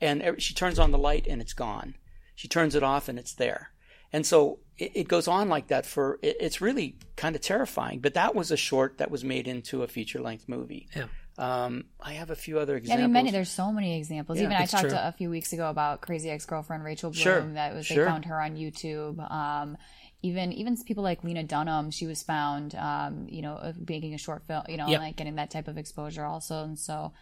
And 0.00 0.36
she 0.38 0.54
turns 0.54 0.78
on 0.78 0.92
the 0.92 0.98
light, 0.98 1.26
and 1.28 1.40
it's 1.40 1.52
gone. 1.52 1.96
She 2.36 2.48
turns 2.48 2.74
it 2.74 2.82
off, 2.82 3.08
and 3.08 3.18
it's 3.18 3.34
there. 3.34 3.72
And 4.12 4.24
so 4.24 4.60
it, 4.78 4.92
it 4.94 5.08
goes 5.08 5.28
on 5.28 5.48
like 5.48 5.66
that 5.68 5.84
for. 5.84 6.18
It, 6.22 6.36
it's 6.40 6.60
really 6.60 6.96
kind 7.16 7.34
of 7.34 7.42
terrifying. 7.42 7.98
But 8.00 8.14
that 8.14 8.34
was 8.34 8.50
a 8.50 8.56
short 8.56 8.98
that 8.98 9.10
was 9.10 9.24
made 9.24 9.48
into 9.48 9.82
a 9.82 9.88
feature 9.88 10.20
length 10.20 10.48
movie. 10.48 10.88
Yeah. 10.94 11.06
Um, 11.40 11.84
I 12.00 12.12
have 12.14 12.30
a 12.30 12.36
few 12.36 12.58
other 12.58 12.74
Yeah, 12.74 12.78
examples. 12.78 13.02
I 13.02 13.06
mean, 13.06 13.12
many. 13.12 13.30
There's 13.30 13.48
so 13.48 13.72
many 13.72 13.96
examples. 13.98 14.38
Yeah, 14.38 14.44
Even 14.44 14.56
I 14.56 14.66
talked 14.66 14.82
true. 14.82 14.90
to 14.90 15.08
a 15.08 15.12
few 15.12 15.30
weeks 15.30 15.52
ago 15.52 15.70
about 15.70 16.02
crazy 16.02 16.28
ex-girlfriend 16.30 16.84
Rachel 16.84 17.10
Bloom. 17.10 17.22
Sure, 17.22 17.40
That 17.54 17.74
was 17.74 17.86
sure. 17.86 18.04
they 18.04 18.10
found 18.10 18.26
her 18.26 18.40
on 18.40 18.56
YouTube. 18.56 19.18
Um, 19.30 19.76
even 20.22 20.52
even 20.52 20.76
people 20.84 21.02
like 21.02 21.24
Lena 21.24 21.42
Dunham, 21.44 21.90
she 21.90 22.06
was 22.06 22.22
found, 22.22 22.74
um, 22.74 23.26
you 23.30 23.40
know, 23.40 23.72
making 23.88 24.12
a 24.12 24.18
short 24.18 24.42
film, 24.46 24.64
you 24.68 24.76
know, 24.76 24.86
Yep. 24.86 25.00
like 25.00 25.16
getting 25.16 25.36
that 25.36 25.50
type 25.50 25.66
of 25.66 25.78
exposure 25.78 26.24
also. 26.26 26.62
And 26.62 26.78
so, 26.78 27.12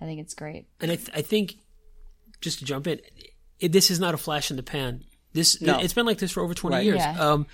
I 0.00 0.04
think 0.06 0.20
it's 0.20 0.34
great. 0.34 0.66
and 0.80 0.90
I, 0.90 0.96
th- 0.96 1.10
I 1.14 1.22
think 1.22 1.54
just 2.40 2.58
to 2.58 2.64
jump 2.64 2.88
in, 2.88 3.00
it, 3.60 3.70
this 3.70 3.90
is 3.92 4.00
not 4.00 4.12
a 4.12 4.16
flash 4.16 4.50
in 4.50 4.56
the 4.56 4.62
pan. 4.64 5.04
This 5.34 5.60
No. 5.62 5.78
it's 5.78 5.92
been 5.92 6.06
like 6.06 6.18
this 6.18 6.32
for 6.32 6.42
over 6.42 6.54
twenty 6.54 6.76
Right. 6.76 6.84
years. 6.84 6.98
Yeah. 6.98 7.16
Um, 7.20 7.46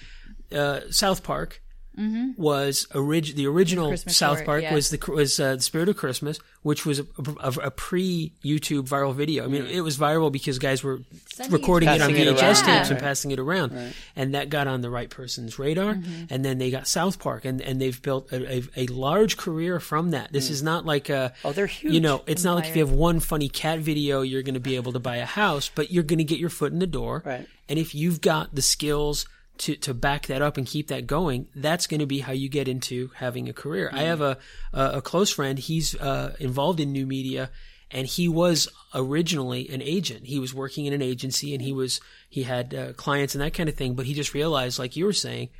uh, 0.53 0.81
South 0.91 1.23
Park 1.23 1.61
Mm-hmm. 1.99 2.41
was 2.41 2.87
orig- 2.95 3.37
the 3.37 3.47
original 3.47 3.89
Christmas 3.89 4.17
South 4.17 4.39
short, 4.39 4.47
Park 4.47 4.63
yeah. 4.63 4.75
was 4.75 4.91
the 4.91 4.99
was 5.13 5.39
uh, 5.39 5.57
the 5.57 5.63
Spirit 5.63 5.89
of 5.89 5.97
Christmas, 5.97 6.39
which 6.63 6.85
was 6.85 6.99
a, 7.01 7.07
a, 7.41 7.51
a 7.65 7.71
pre 7.71 8.33
YouTube 8.45 8.89
viral 8.89 9.15
video. 9.15 9.45
I 9.45 9.47
mean, 9.47 9.67
it 9.67 9.81
was 9.81 9.97
viral 9.97 10.33
because 10.33 10.59
guys 10.59 10.83
were 10.83 11.01
Sending 11.33 11.53
recording 11.53 11.89
it 11.89 12.01
on 12.01 12.11
Passing 12.11 12.17
it 12.17 12.37
VHS 12.37 12.39
tapes 12.39 12.67
Yeah. 12.67 12.87
and 12.91 12.99
passing 12.99 13.31
it 13.31 13.39
around, 13.39 13.95
and 14.17 14.35
that 14.35 14.49
got 14.49 14.67
on 14.67 14.81
the 14.81 14.91
right 14.91 15.09
person's 15.09 15.59
radar. 15.59 15.95
Mm-hmm. 15.95 16.25
And 16.31 16.45
then 16.45 16.59
they 16.59 16.71
got 16.71 16.89
South 16.89 17.19
Park, 17.19 17.45
and 17.45 17.61
and 17.61 17.81
they've 17.81 18.01
built 18.01 18.33
a, 18.33 18.59
a, 18.59 18.63
a 18.77 18.87
large 18.89 19.37
career 19.37 19.79
from 19.79 20.11
that. 20.11 20.33
This 20.33 20.49
mm. 20.49 20.53
is 20.53 20.63
not 20.63 20.85
like 20.85 21.09
a 21.09 21.33
Oh, 21.45 21.53
they're 21.53 21.67
huge. 21.67 21.95
you 21.95 22.01
know, 22.01 22.23
it's 22.27 22.45
not 22.45 22.55
like 22.57 22.67
if 22.67 22.77
you 22.77 22.85
have 22.85 22.93
one 22.95 23.21
funny 23.21 23.49
cat 23.49 23.79
video, 23.79 24.23
you're 24.23 24.43
going 24.43 24.55
to 24.55 24.61
be 24.61 24.77
able 24.77 24.93
to 24.93 25.01
buy 25.01 25.17
a 25.17 25.27
house, 25.27 25.71
but 25.75 25.91
you're 25.93 26.03
going 26.03 26.19
to 26.19 26.25
get 26.25 26.39
your 26.39 26.51
foot 26.51 26.73
in 26.73 26.79
the 26.81 26.87
door. 26.87 27.23
Right. 27.25 27.47
And 27.69 27.79
if 27.79 27.95
you've 27.95 28.21
got 28.21 28.55
the 28.55 28.63
skills 28.63 29.27
to, 29.59 29.77
to 29.77 29.95
back 29.95 30.27
that 30.27 30.43
up 30.43 30.57
and 30.57 30.67
keep 30.67 30.89
that 30.89 31.07
going, 31.07 31.47
that's 31.55 31.87
going 31.87 32.01
to 32.01 32.07
be 32.07 32.21
how 32.21 32.33
you 32.33 32.49
get 32.49 32.69
into 32.69 33.11
having 33.17 33.49
a 33.49 33.53
career. 33.53 33.91
I 33.93 34.03
have 34.03 34.21
a, 34.21 34.39
a, 34.73 34.85
a 34.95 35.03
close 35.03 35.31
friend. 35.31 35.59
He's 35.59 35.95
uh, 35.97 36.35
involved 36.39 36.81
in 36.81 36.93
new 36.93 37.07
media 37.07 37.51
and 37.91 38.07
he 38.07 38.29
was 38.29 38.69
originally 38.95 39.69
an 39.69 39.81
agent. 39.81 40.27
He 40.27 40.39
was 40.39 40.53
working 40.53 40.87
in 40.87 40.93
an 40.93 41.03
agency 41.03 41.55
and 41.55 41.63
he 41.63 41.73
was, 41.73 42.01
he 42.29 42.43
had 42.43 42.75
uh, 42.75 42.93
clients 42.95 43.35
and 43.35 43.43
that 43.43 43.55
kind 43.55 43.69
of 43.69 43.77
thing, 43.77 43.95
but 43.95 44.07
he 44.07 44.15
just 44.15 44.35
realized, 44.35 44.79
like 44.79 44.97
you 44.97 45.05
were 45.05 45.13
saying, 45.13 45.51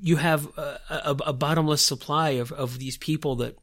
you 0.00 0.16
have 0.16 0.46
a, 0.56 0.80
a, 0.90 1.16
a 1.26 1.32
bottomless 1.32 1.82
supply 1.82 2.30
of, 2.30 2.52
of 2.52 2.78
these 2.78 2.96
people 2.96 3.36
that 3.36 3.56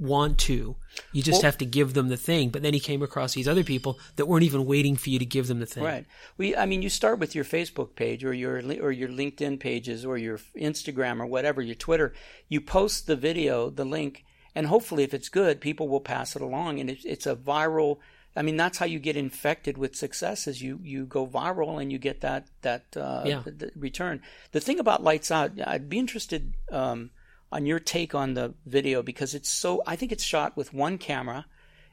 want 0.00 0.38
to. 0.38 0.76
You 1.12 1.22
just 1.22 1.36
Well- 1.36 1.42
have 1.50 1.58
to 1.58 1.64
give 1.66 1.94
them 1.94 2.08
the 2.08 2.16
thing. 2.16 2.50
But 2.50 2.62
then 2.62 2.74
he 2.74 2.80
came 2.80 3.02
across 3.02 3.34
these 3.34 3.46
other 3.46 3.62
people 3.64 3.98
that 4.16 4.26
weren't 4.26 4.44
even 4.44 4.64
waiting 4.66 4.96
for 4.96 5.10
you 5.10 5.18
to 5.18 5.24
give 5.26 5.46
them 5.46 5.60
the 5.60 5.66
thing. 5.66 5.84
Right. 5.84 6.06
We, 6.36 6.56
I 6.56 6.66
mean, 6.66 6.82
you 6.82 6.88
start 6.88 7.18
with 7.18 7.34
your 7.34 7.44
Facebook 7.44 7.94
page 7.94 8.24
or 8.24 8.32
your 8.32 8.56
or 8.82 8.90
your 8.90 9.08
LinkedIn 9.08 9.60
pages 9.60 10.04
or 10.04 10.16
your 10.18 10.38
Instagram 10.56 11.20
or 11.20 11.26
whatever, 11.26 11.62
your 11.62 11.74
Twitter. 11.76 12.12
You 12.48 12.60
post 12.60 13.06
the 13.06 13.16
video, 13.16 13.70
the 13.70 13.84
link, 13.84 14.24
and 14.54 14.66
hopefully, 14.66 15.04
if 15.04 15.14
it's 15.14 15.28
good, 15.28 15.60
people 15.60 15.88
will 15.88 16.00
pass 16.00 16.34
it 16.34 16.42
along, 16.42 16.80
and 16.80 16.90
it's, 16.90 17.04
it's 17.04 17.26
a 17.26 17.36
viral. 17.36 17.98
I 18.36 18.42
mean, 18.42 18.56
that's 18.56 18.78
how 18.78 18.86
you 18.86 18.98
get 19.00 19.16
infected 19.16 19.76
with 19.76 19.96
success. 19.96 20.46
Is 20.46 20.62
you 20.62 20.80
you 20.82 21.04
go 21.04 21.26
viral 21.26 21.80
and 21.80 21.90
you 21.92 21.98
get 21.98 22.20
that 22.22 22.46
that 22.62 22.84
uh, 22.96 23.22
Yeah. 23.26 23.42
the, 23.44 23.50
the 23.50 23.70
return. 23.76 24.22
The 24.52 24.60
thing 24.60 24.78
about 24.80 25.02
Lights 25.02 25.30
Out, 25.30 25.52
I'd 25.66 25.88
be 25.88 25.98
interested 25.98 26.54
um, 26.70 27.10
on 27.52 27.66
your 27.66 27.78
take 27.78 28.14
on 28.14 28.34
the 28.34 28.54
video 28.66 29.02
because 29.02 29.34
it's 29.34 29.48
so. 29.48 29.82
I 29.86 29.96
think 29.96 30.12
it's 30.12 30.24
shot 30.24 30.56
with 30.56 30.72
one 30.72 30.98
camera 30.98 31.46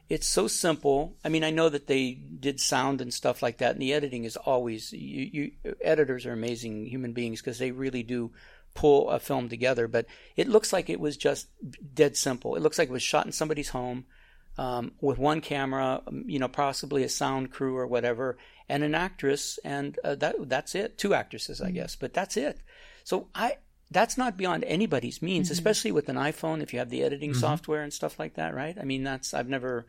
it's 0.08 0.26
so 0.26 0.48
simple. 0.48 1.16
I 1.24 1.28
mean, 1.28 1.44
I 1.44 1.50
know 1.50 1.68
that 1.68 1.86
they 1.86 2.12
did 2.12 2.60
sound 2.60 3.00
and 3.00 3.12
stuff 3.12 3.42
like 3.42 3.58
that, 3.58 3.72
and 3.72 3.82
the 3.82 3.92
editing 3.92 4.24
is 4.24 4.36
always 4.36 4.92
you. 4.92 5.52
you 5.64 5.74
editors 5.82 6.24
are 6.24 6.32
amazing 6.32 6.86
human 6.86 7.12
beings 7.12 7.40
because 7.40 7.58
they 7.58 7.72
really 7.72 8.02
do 8.02 8.32
pull 8.74 9.10
a 9.10 9.18
film 9.18 9.48
together. 9.48 9.86
But 9.86 10.06
it 10.34 10.48
looks 10.48 10.72
like 10.72 10.88
it 10.88 11.00
was 11.00 11.16
just 11.16 11.48
dead 11.94 12.16
simple. 12.16 12.56
It 12.56 12.62
looks 12.62 12.78
like 12.78 12.88
it 12.88 12.92
was 12.92 13.02
shot 13.02 13.26
in 13.26 13.32
somebody's 13.32 13.68
home 13.68 14.06
um, 14.56 14.92
with 15.00 15.18
one 15.18 15.42
camera, 15.42 16.00
um, 16.06 16.24
you 16.26 16.38
know, 16.38 16.48
possibly 16.48 17.02
a 17.02 17.08
sound 17.08 17.50
crew 17.50 17.76
or 17.76 17.86
whatever, 17.86 18.38
and 18.66 18.82
an 18.82 18.94
actress, 18.94 19.58
and 19.62 19.98
uh, 20.04 20.14
that 20.14 20.36
that's 20.48 20.74
it. 20.74 20.96
Two 20.96 21.12
actresses, 21.12 21.60
I 21.60 21.66
mm-hmm. 21.66 21.74
guess, 21.74 21.96
but 21.96 22.14
that's 22.14 22.38
it. 22.38 22.60
So 23.04 23.28
I 23.34 23.58
that's 23.90 24.18
not 24.18 24.36
beyond 24.36 24.64
anybody's 24.64 25.22
means, 25.22 25.46
mm-hmm. 25.46 25.52
especially 25.52 25.92
with 25.92 26.08
an 26.08 26.16
iPhone 26.16 26.62
if 26.62 26.72
you 26.72 26.78
have 26.78 26.90
the 26.90 27.02
editing 27.02 27.30
mm-hmm. 27.30 27.40
software 27.40 27.82
and 27.82 27.92
stuff 27.92 28.18
like 28.18 28.34
that, 28.34 28.54
right? 28.54 28.76
I 28.78 28.84
mean, 28.84 29.04
that's 29.04 29.34
I've 29.34 29.48
never 29.48 29.86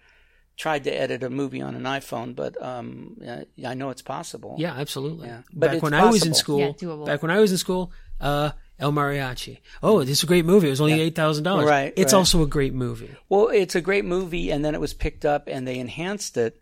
tried 0.56 0.84
to 0.84 0.92
edit 0.92 1.24
a 1.24 1.30
movie 1.30 1.62
on 1.62 1.76
an 1.76 1.84
iPhone, 1.84 2.36
but 2.36 2.62
um, 2.62 3.18
I 3.66 3.74
know 3.74 3.90
it's 3.90 4.02
possible. 4.02 4.56
Yeah, 4.58 4.74
absolutely. 4.74 5.28
Yeah. 5.28 5.42
But 5.54 5.72
back 5.72 5.82
when 5.82 5.92
possible. 5.92 6.08
I 6.08 6.12
was 6.12 6.26
in 6.26 6.34
school, 6.34 6.76
yeah, 6.80 7.06
back 7.06 7.22
when 7.22 7.32
I 7.32 7.40
was 7.40 7.52
in 7.52 7.58
school, 7.58 7.92
uh, 8.20 8.52
El 8.80 8.92
Mariachi. 8.92 9.60
Oh, 9.84 10.00
this 10.00 10.20
is 10.20 10.24
a 10.24 10.28
great 10.28 10.46
movie. 10.46 10.68
It 10.68 10.72
was 10.72 10.82
only 10.82 10.96
yeah. 10.96 11.04
eight 11.04 11.16
thousand 11.16 11.44
dollars. 11.44 11.68
Right. 11.68 11.94
It's 11.96 12.14
right. 12.14 12.20
also 12.20 12.42
a 12.44 12.48
great 12.48 12.74
movie. 12.74 13.10
Well, 13.28 13.48
it's 13.48 13.76
a 13.76 13.82
great 13.82 14.06
movie, 14.06 14.52
and 14.52 14.64
then 14.64 14.76
it 14.76 14.82
was 14.82 14.94
picked 14.94 15.26
up 15.26 15.48
and 15.48 15.68
they 15.68 15.80
enhanced 15.80 16.38
it. 16.38 16.62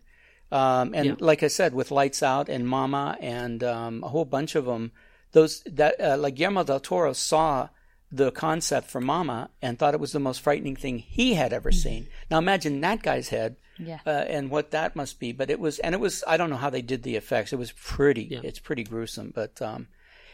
Um, 0.50 0.94
and 0.94 1.06
yeah. 1.06 1.14
like 1.18 1.42
I 1.42 1.48
said, 1.48 1.74
with 1.74 1.90
Lights 1.90 2.22
Out 2.22 2.48
and 2.48 2.66
Mama 2.66 3.18
and 3.20 3.62
um, 3.62 4.02
a 4.02 4.08
whole 4.08 4.24
bunch 4.24 4.54
of 4.54 4.64
them 4.64 4.92
those 5.32 5.62
that 5.62 6.00
uh, 6.00 6.16
like 6.18 6.34
Guillermo 6.34 6.64
del 6.64 6.80
Toro 6.80 7.12
saw 7.12 7.68
the 8.10 8.30
concept 8.30 8.90
for 8.90 9.00
Mama 9.00 9.50
and 9.60 9.78
thought 9.78 9.94
it 9.94 10.00
was 10.00 10.12
the 10.12 10.20
most 10.20 10.40
frightening 10.40 10.76
thing 10.76 10.98
he 10.98 11.34
had 11.34 11.52
ever 11.52 11.70
mm-hmm. 11.70 11.78
seen. 11.78 12.08
Now 12.30 12.38
imagine 12.38 12.80
that 12.80 13.02
guy's 13.02 13.28
head, 13.28 13.56
yeah. 13.78 14.00
uh, 14.06 14.10
and 14.10 14.50
what 14.50 14.70
that 14.70 14.96
must 14.96 15.20
be. 15.20 15.32
But 15.32 15.50
it 15.50 15.60
was, 15.60 15.78
and 15.78 15.94
it 15.94 16.00
was. 16.00 16.24
I 16.26 16.36
don't 16.36 16.50
know 16.50 16.56
how 16.56 16.70
they 16.70 16.82
did 16.82 17.02
the 17.02 17.16
effects. 17.16 17.52
It 17.52 17.58
was 17.58 17.72
pretty. 17.72 18.24
Yeah. 18.24 18.40
It's 18.42 18.58
pretty 18.58 18.84
gruesome. 18.84 19.32
But 19.34 19.60
um, 19.60 19.88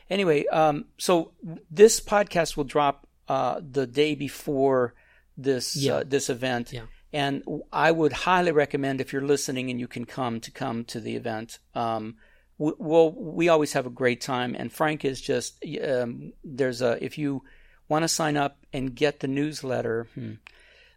anyway, 0.08 0.46
um, 0.46 0.86
so 0.98 1.32
this 1.70 2.00
podcast 2.00 2.56
will 2.56 2.64
drop 2.64 3.06
uh, 3.28 3.60
the 3.60 3.86
day 3.86 4.14
before 4.14 4.94
this 5.36 5.76
yeah. 5.76 5.94
uh, 5.94 6.04
this 6.06 6.30
event. 6.30 6.72
And 7.12 7.44
I 7.72 7.92
would 7.92 8.12
highly 8.12 8.50
recommend 8.50 9.00
if 9.00 9.12
you're 9.12 9.22
listening 9.22 9.70
and 9.70 9.78
you 9.78 9.86
can 9.86 10.04
come 10.04 10.40
to 10.40 10.50
come 10.50 10.84
to 10.86 10.98
the 10.98 11.14
event. 11.14 11.60
Um, 11.72 12.16
well, 12.58 13.12
we 13.12 13.48
always 13.48 13.72
have 13.72 13.86
a 13.86 13.90
great 13.90 14.20
time, 14.20 14.54
and 14.56 14.72
Frank 14.72 15.04
is 15.04 15.20
just 15.20 15.64
um, 15.82 16.32
there's 16.44 16.82
a 16.82 17.02
if 17.04 17.18
you 17.18 17.42
want 17.88 18.02
to 18.02 18.08
sign 18.08 18.36
up 18.36 18.58
and 18.72 18.94
get 18.94 19.20
the 19.20 19.28
newsletter. 19.28 20.06
Hmm, 20.14 20.34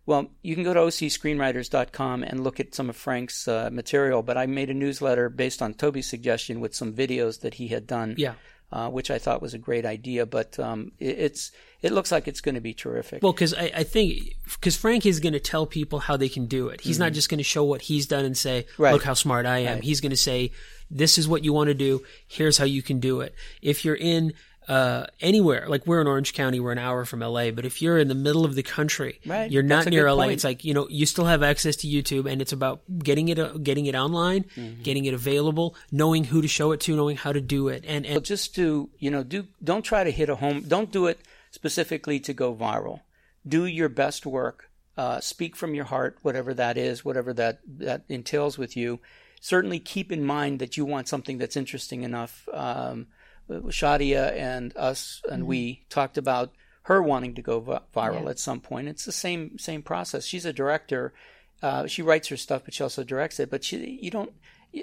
well, 0.06 0.32
you 0.42 0.56
can 0.56 0.64
go 0.64 0.74
to 0.74 0.80
ocscreenwriters.com 0.80 2.24
and 2.24 2.44
look 2.44 2.62
at 2.62 2.74
some 2.74 2.90
of 2.90 2.96
Frank's 2.96 3.48
uh, 3.48 3.70
material. 3.72 4.24
But 4.24 4.38
I 4.38 4.46
made 4.46 4.70
a 4.70 4.74
newsletter 4.74 5.30
based 5.30 5.62
on 5.62 5.74
Toby's 5.74 6.10
suggestion 6.10 6.62
with 6.62 6.74
some 6.74 6.94
videos 6.94 7.42
that 7.42 7.56
he 7.56 7.68
had 7.68 7.86
done. 7.86 8.16
Yeah. 8.18 8.34
Uh, 8.70 8.90
which 8.90 9.10
I 9.10 9.18
thought 9.18 9.42
was 9.42 9.54
a 9.54 9.58
great 9.58 9.86
idea, 9.86 10.26
but 10.26 10.60
um, 10.60 10.92
it, 11.00 11.20
it's 11.20 11.54
it 11.82 11.94
looks 11.94 12.12
like 12.12 12.28
it's 12.28 12.42
going 12.42 12.56
to 12.56 12.62
be 12.62 12.74
terrific. 12.74 13.24
Well, 13.24 13.32
because 13.32 13.54
I, 13.54 13.72
I, 13.74 13.84
think 13.84 14.36
because 14.56 14.76
Frank 14.76 15.06
is 15.06 15.22
going 15.22 15.32
to 15.32 15.40
tell 15.40 15.66
people 15.66 16.00
how 16.00 16.18
they 16.18 16.28
can 16.28 16.48
do 16.48 16.68
it. 16.68 16.82
He's 16.82 16.98
mm-hmm. 16.98 17.04
not 17.06 17.14
just 17.14 17.30
going 17.30 17.38
to 17.38 17.46
show 17.46 17.64
what 17.64 17.84
he's 17.84 18.08
done 18.08 18.26
and 18.26 18.36
say, 18.36 18.66
right. 18.78 18.92
"Look 18.92 19.04
how 19.04 19.14
smart 19.14 19.46
I 19.46 19.60
am." 19.60 19.76
Right. 19.76 19.84
He's 19.86 20.02
going 20.02 20.10
to 20.10 20.18
say, 20.18 20.52
this 20.90 21.18
is 21.18 21.28
what 21.28 21.44
you 21.44 21.54
want 21.54 21.68
to 21.68 21.74
do. 21.74 22.04
Here's 22.28 22.58
how 22.58 22.66
you 22.66 22.82
can 22.82 23.00
do 23.00 23.22
it. 23.22 23.36
If 23.62 23.84
you're 23.86 23.96
in 23.96 24.34
uh, 24.68 25.06
anywhere, 25.22 25.66
like 25.70 25.88
we're 25.88 26.02
in 26.02 26.08
Orange 26.08 26.34
County, 26.34 26.60
we're 26.60 26.74
an 26.74 26.78
hour 26.78 27.06
from 27.06 27.22
LA, 27.22 27.52
but 27.52 27.66
if 27.66 27.82
you're 27.82 27.98
in 27.98 28.10
the 28.10 28.16
middle 28.16 28.44
of 28.44 28.56
the 28.56 28.64
country, 28.64 29.20
right. 29.26 29.50
you're 29.50 29.64
not 29.64 29.86
near 29.88 30.12
LA, 30.12 30.24
point. 30.24 30.34
it's 30.34 30.44
like, 30.44 30.66
you 30.66 30.74
know, 30.74 30.88
you 30.90 31.06
still 31.06 31.26
have 31.26 31.42
access 31.42 31.78
to 31.78 31.88
YouTube 31.88 32.30
and 32.30 32.42
it's 32.42 32.52
about 32.52 32.82
getting 33.00 33.30
it, 33.30 33.40
uh, 33.40 33.54
getting 33.54 33.86
it 33.86 33.96
online, 33.96 34.44
mm-hmm. 34.44 34.82
getting 34.82 35.06
it 35.06 35.14
available, 35.14 35.76
knowing 35.92 36.26
who 36.26 36.42
to 36.42 36.48
show 36.48 36.74
it 36.74 36.82
to, 36.82 36.96
knowing 36.96 37.16
how 37.16 37.32
to 37.32 37.40
do 37.40 37.70
it. 37.70 37.86
And, 37.88 38.06
and 38.06 38.16
well, 38.16 38.22
just 38.22 38.56
to 38.56 38.90
you 39.00 39.10
know, 39.10 39.24
do, 39.24 39.48
don't 39.64 39.84
try 39.84 40.04
to 40.04 40.12
hit 40.12 40.28
a 40.30 40.36
home, 40.36 40.62
don't 40.68 40.92
do 40.92 41.08
it 41.08 41.20
specifically 41.52 42.20
to 42.22 42.34
go 42.34 42.54
viral. 42.54 43.02
Do 43.48 43.66
your 43.66 43.90
best 43.90 44.26
work. 44.26 44.70
Uh, 44.98 45.20
speak 45.20 45.56
from 45.56 45.76
your 45.76 45.86
heart, 45.86 46.18
whatever 46.24 46.56
that 46.56 46.76
is, 46.76 47.06
whatever 47.06 47.32
that, 47.32 47.60
that 47.68 48.04
entails 48.10 48.58
with 48.58 48.76
you 48.76 49.00
certainly 49.40 49.80
keep 49.80 50.12
in 50.12 50.24
mind 50.24 50.60
that 50.60 50.78
you 50.78 50.86
want 50.86 51.08
something 51.08 51.38
that's 51.38 51.58
interesting 51.58 52.04
enough. 52.04 52.48
Um, 52.54 53.08
Shadia 53.50 54.34
and 54.34 54.76
us 54.76 55.22
and 55.30 55.42
mm-hmm. 55.42 55.50
we 55.50 55.86
talked 55.90 56.18
about 56.18 56.52
her 56.84 57.02
wanting 57.02 57.36
to 57.36 57.42
go 57.42 57.62
viral 57.96 58.24
yeah. 58.24 58.30
at 58.30 58.40
some 58.40 58.62
point. 58.62 58.88
It's 58.88 59.06
the 59.06 59.12
same 59.12 59.58
same 59.58 59.82
process. 59.82 60.26
She's 60.26 60.46
a 60.46 60.54
director. 60.54 61.14
Uh, 61.62 61.88
she 61.88 62.02
writes 62.02 62.28
her 62.28 62.38
stuff, 62.38 62.64
but 62.66 62.74
she 62.74 62.84
also 62.84 63.04
directs 63.04 63.40
it. 63.40 63.50
But 63.50 63.64
she, 63.64 64.00
you 64.02 64.12
don't. 64.12 64.32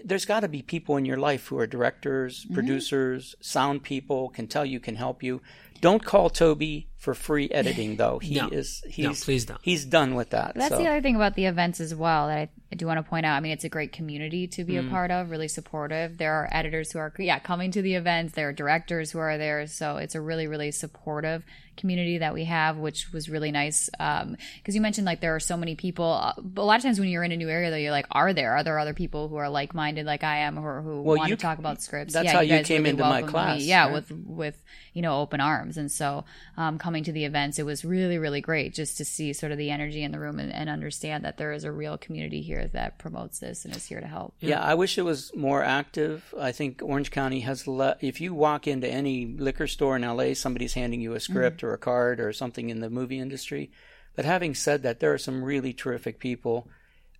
There's 0.04 0.24
got 0.24 0.40
to 0.40 0.48
be 0.48 0.62
people 0.62 0.96
in 0.96 1.04
your 1.04 1.18
life 1.18 1.46
who 1.46 1.58
are 1.58 1.66
directors, 1.66 2.44
mm-hmm. 2.44 2.54
producers, 2.54 3.34
sound 3.40 3.82
people, 3.82 4.30
can 4.30 4.46
tell 4.48 4.64
you, 4.64 4.80
can 4.80 4.96
help 4.96 5.22
you. 5.22 5.40
Don't 5.84 6.02
call 6.02 6.30
Toby 6.30 6.88
for 6.96 7.12
free 7.12 7.50
editing, 7.50 7.96
though. 7.98 8.18
He 8.18 8.36
no. 8.36 8.48
is. 8.48 8.82
He's, 8.88 9.04
no, 9.04 9.12
please 9.12 9.44
don't. 9.44 9.60
He's 9.62 9.84
done 9.84 10.14
with 10.14 10.30
that. 10.30 10.54
That's 10.54 10.70
so. 10.70 10.78
the 10.78 10.88
other 10.88 11.02
thing 11.02 11.14
about 11.14 11.34
the 11.34 11.44
events 11.44 11.78
as 11.78 11.94
well 11.94 12.28
that 12.28 12.38
I, 12.38 12.48
I 12.72 12.76
do 12.76 12.86
want 12.86 12.96
to 12.96 13.02
point 13.02 13.26
out. 13.26 13.36
I 13.36 13.40
mean, 13.40 13.52
it's 13.52 13.64
a 13.64 13.68
great 13.68 13.92
community 13.92 14.46
to 14.48 14.64
be 14.64 14.76
mm. 14.76 14.86
a 14.86 14.90
part 14.90 15.10
of. 15.10 15.28
Really 15.28 15.46
supportive. 15.46 16.16
There 16.16 16.32
are 16.32 16.48
editors 16.50 16.90
who 16.90 17.00
are 17.00 17.12
yeah 17.18 17.38
coming 17.38 17.70
to 17.72 17.82
the 17.82 17.96
events. 17.96 18.32
There 18.32 18.48
are 18.48 18.52
directors 18.54 19.10
who 19.10 19.18
are 19.18 19.36
there. 19.36 19.66
So 19.66 19.98
it's 19.98 20.14
a 20.14 20.22
really 20.22 20.46
really 20.46 20.70
supportive 20.70 21.44
community 21.76 22.18
that 22.18 22.32
we 22.32 22.44
have, 22.44 22.78
which 22.78 23.12
was 23.12 23.28
really 23.28 23.50
nice. 23.50 23.90
Because 23.90 24.22
um, 24.22 24.36
you 24.66 24.80
mentioned 24.80 25.04
like 25.04 25.20
there 25.20 25.34
are 25.34 25.40
so 25.40 25.56
many 25.56 25.74
people. 25.74 26.06
Uh, 26.06 26.32
a 26.56 26.64
lot 26.64 26.76
of 26.76 26.82
times 26.82 26.98
when 26.98 27.08
you're 27.08 27.24
in 27.24 27.32
a 27.32 27.36
new 27.36 27.50
area, 27.50 27.70
though, 27.70 27.76
you're 27.76 27.90
like, 27.90 28.06
are 28.10 28.32
there? 28.32 28.56
Are 28.56 28.64
there 28.64 28.78
other 28.78 28.94
people 28.94 29.28
who 29.28 29.36
are 29.36 29.50
like 29.50 29.74
minded 29.74 30.06
like 30.06 30.24
I 30.24 30.38
am, 30.38 30.58
or 30.58 30.80
who 30.80 31.02
well, 31.02 31.18
want 31.18 31.28
to 31.28 31.36
talk 31.36 31.58
about 31.58 31.82
scripts? 31.82 32.14
That's 32.14 32.24
yeah, 32.24 32.32
how 32.32 32.40
you, 32.40 32.56
you 32.56 32.64
came 32.64 32.84
really 32.84 32.90
into 32.90 33.04
my 33.04 33.22
class. 33.22 33.58
Me, 33.58 33.66
yeah, 33.66 33.84
right? 33.84 33.92
with 33.92 34.10
with 34.10 34.64
you 34.94 35.02
know 35.02 35.20
open 35.20 35.40
arms, 35.40 35.76
and 35.76 35.92
so 35.92 36.24
um, 36.56 36.78
coming 36.78 37.04
to 37.04 37.12
the 37.12 37.24
events, 37.24 37.58
it 37.58 37.66
was 37.66 37.84
really 37.84 38.16
really 38.16 38.40
great 38.40 38.72
just 38.72 38.96
to 38.98 39.04
see 39.04 39.32
sort 39.32 39.52
of 39.52 39.58
the 39.58 39.70
energy 39.70 40.02
in 40.02 40.12
the 40.12 40.20
room 40.20 40.38
and, 40.38 40.52
and 40.52 40.70
understand 40.70 41.24
that 41.24 41.36
there 41.36 41.52
is 41.52 41.64
a 41.64 41.72
real 41.72 41.98
community 41.98 42.40
here 42.40 42.68
that 42.68 42.98
promotes 42.98 43.40
this 43.40 43.64
and 43.64 43.76
is 43.76 43.84
here 43.84 44.00
to 44.00 44.06
help. 44.06 44.34
Yeah, 44.40 44.62
I 44.62 44.74
wish 44.74 44.96
it 44.96 45.02
was 45.02 45.34
more 45.34 45.62
active. 45.62 46.32
I 46.38 46.52
think 46.52 46.80
Orange 46.82 47.10
County 47.10 47.40
has. 47.40 47.66
Le- 47.66 47.96
if 48.00 48.20
you 48.20 48.32
walk 48.32 48.66
into 48.66 48.88
any 48.88 49.26
liquor 49.26 49.66
store 49.66 49.96
in 49.96 50.02
LA, 50.02 50.34
somebody's 50.34 50.74
handing 50.74 51.00
you 51.00 51.14
a 51.14 51.20
script. 51.20 51.58
Mm-hmm 51.58 51.64
or 51.64 51.72
a 51.72 51.78
card 51.78 52.20
or 52.20 52.32
something 52.32 52.70
in 52.70 52.80
the 52.80 52.90
movie 52.90 53.18
industry. 53.18 53.70
But 54.14 54.24
having 54.24 54.54
said 54.54 54.82
that, 54.82 55.00
there 55.00 55.12
are 55.12 55.18
some 55.18 55.42
really 55.42 55.72
terrific 55.72 56.20
people 56.20 56.68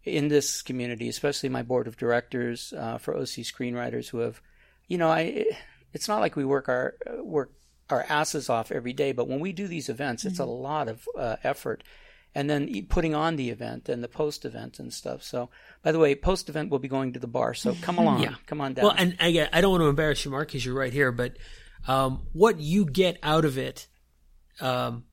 in 0.05 0.29
this 0.29 0.63
community, 0.63 1.09
especially 1.09 1.49
my 1.49 1.63
board 1.63 1.89
of 1.89 1.97
directors 1.97 2.73
uh, 2.77 2.99
for 2.99 3.17
OC 3.17 3.43
screenwriters 3.43 4.09
who 4.11 4.19
have, 4.19 4.41
you 4.87 4.99
know, 4.99 5.11
I. 5.11 5.47
It's 5.93 6.09
not 6.09 6.21
like 6.21 6.35
we 6.35 6.45
work 6.45 6.69
our 6.69 6.95
work 7.21 7.53
our 7.91 8.05
asses 8.09 8.49
off 8.49 8.73
every 8.73 8.93
day, 8.93 9.13
but 9.13 9.29
when 9.29 9.41
we 9.41 9.53
do 9.53 9.67
these 9.67 9.89
events, 9.89 10.23
mm-hmm. 10.23 10.31
it's 10.31 10.41
a 10.41 10.43
mm-hmm. 10.43 10.63
lot 10.63 10.89
of 10.89 11.09
uh, 11.19 11.37
effort. 11.43 11.85
And 12.37 12.51
then 12.51 12.87
putting 12.89 13.15
on 13.15 13.37
the 13.37 13.51
event 13.51 13.89
and 13.89 14.03
the 14.03 14.09
post 14.09 14.45
event 14.45 14.81
and 14.81 14.93
stuff. 14.93 15.23
So, 15.23 15.51
by 15.85 15.93
the 15.93 16.01
way, 16.01 16.17
post 16.17 16.49
event 16.49 16.69
we'll 16.69 16.81
be 16.81 16.89
going 16.89 17.13
to 17.13 17.21
the 17.21 17.29
bar. 17.29 17.55
So 17.55 17.77
come 17.81 17.97
along, 17.97 18.23
yeah. 18.23 18.35
come 18.47 18.61
on 18.61 18.75
down. 18.75 18.87
Well, 18.87 18.95
and 18.99 19.17
I, 19.21 19.49
I 19.53 19.61
don't 19.61 19.71
want 19.71 19.83
to 19.83 19.87
embarrass 19.87 20.25
you, 20.25 20.33
Mark, 20.33 20.49
because 20.49 20.67
you're 20.67 20.75
right 20.75 20.93
here, 20.93 21.13
but 21.13 21.37
um, 21.87 22.27
what 22.33 22.59
you 22.59 22.87
get 22.87 23.19
out 23.23 23.45
of 23.45 23.57
it 23.57 23.87
um, 24.61 25.05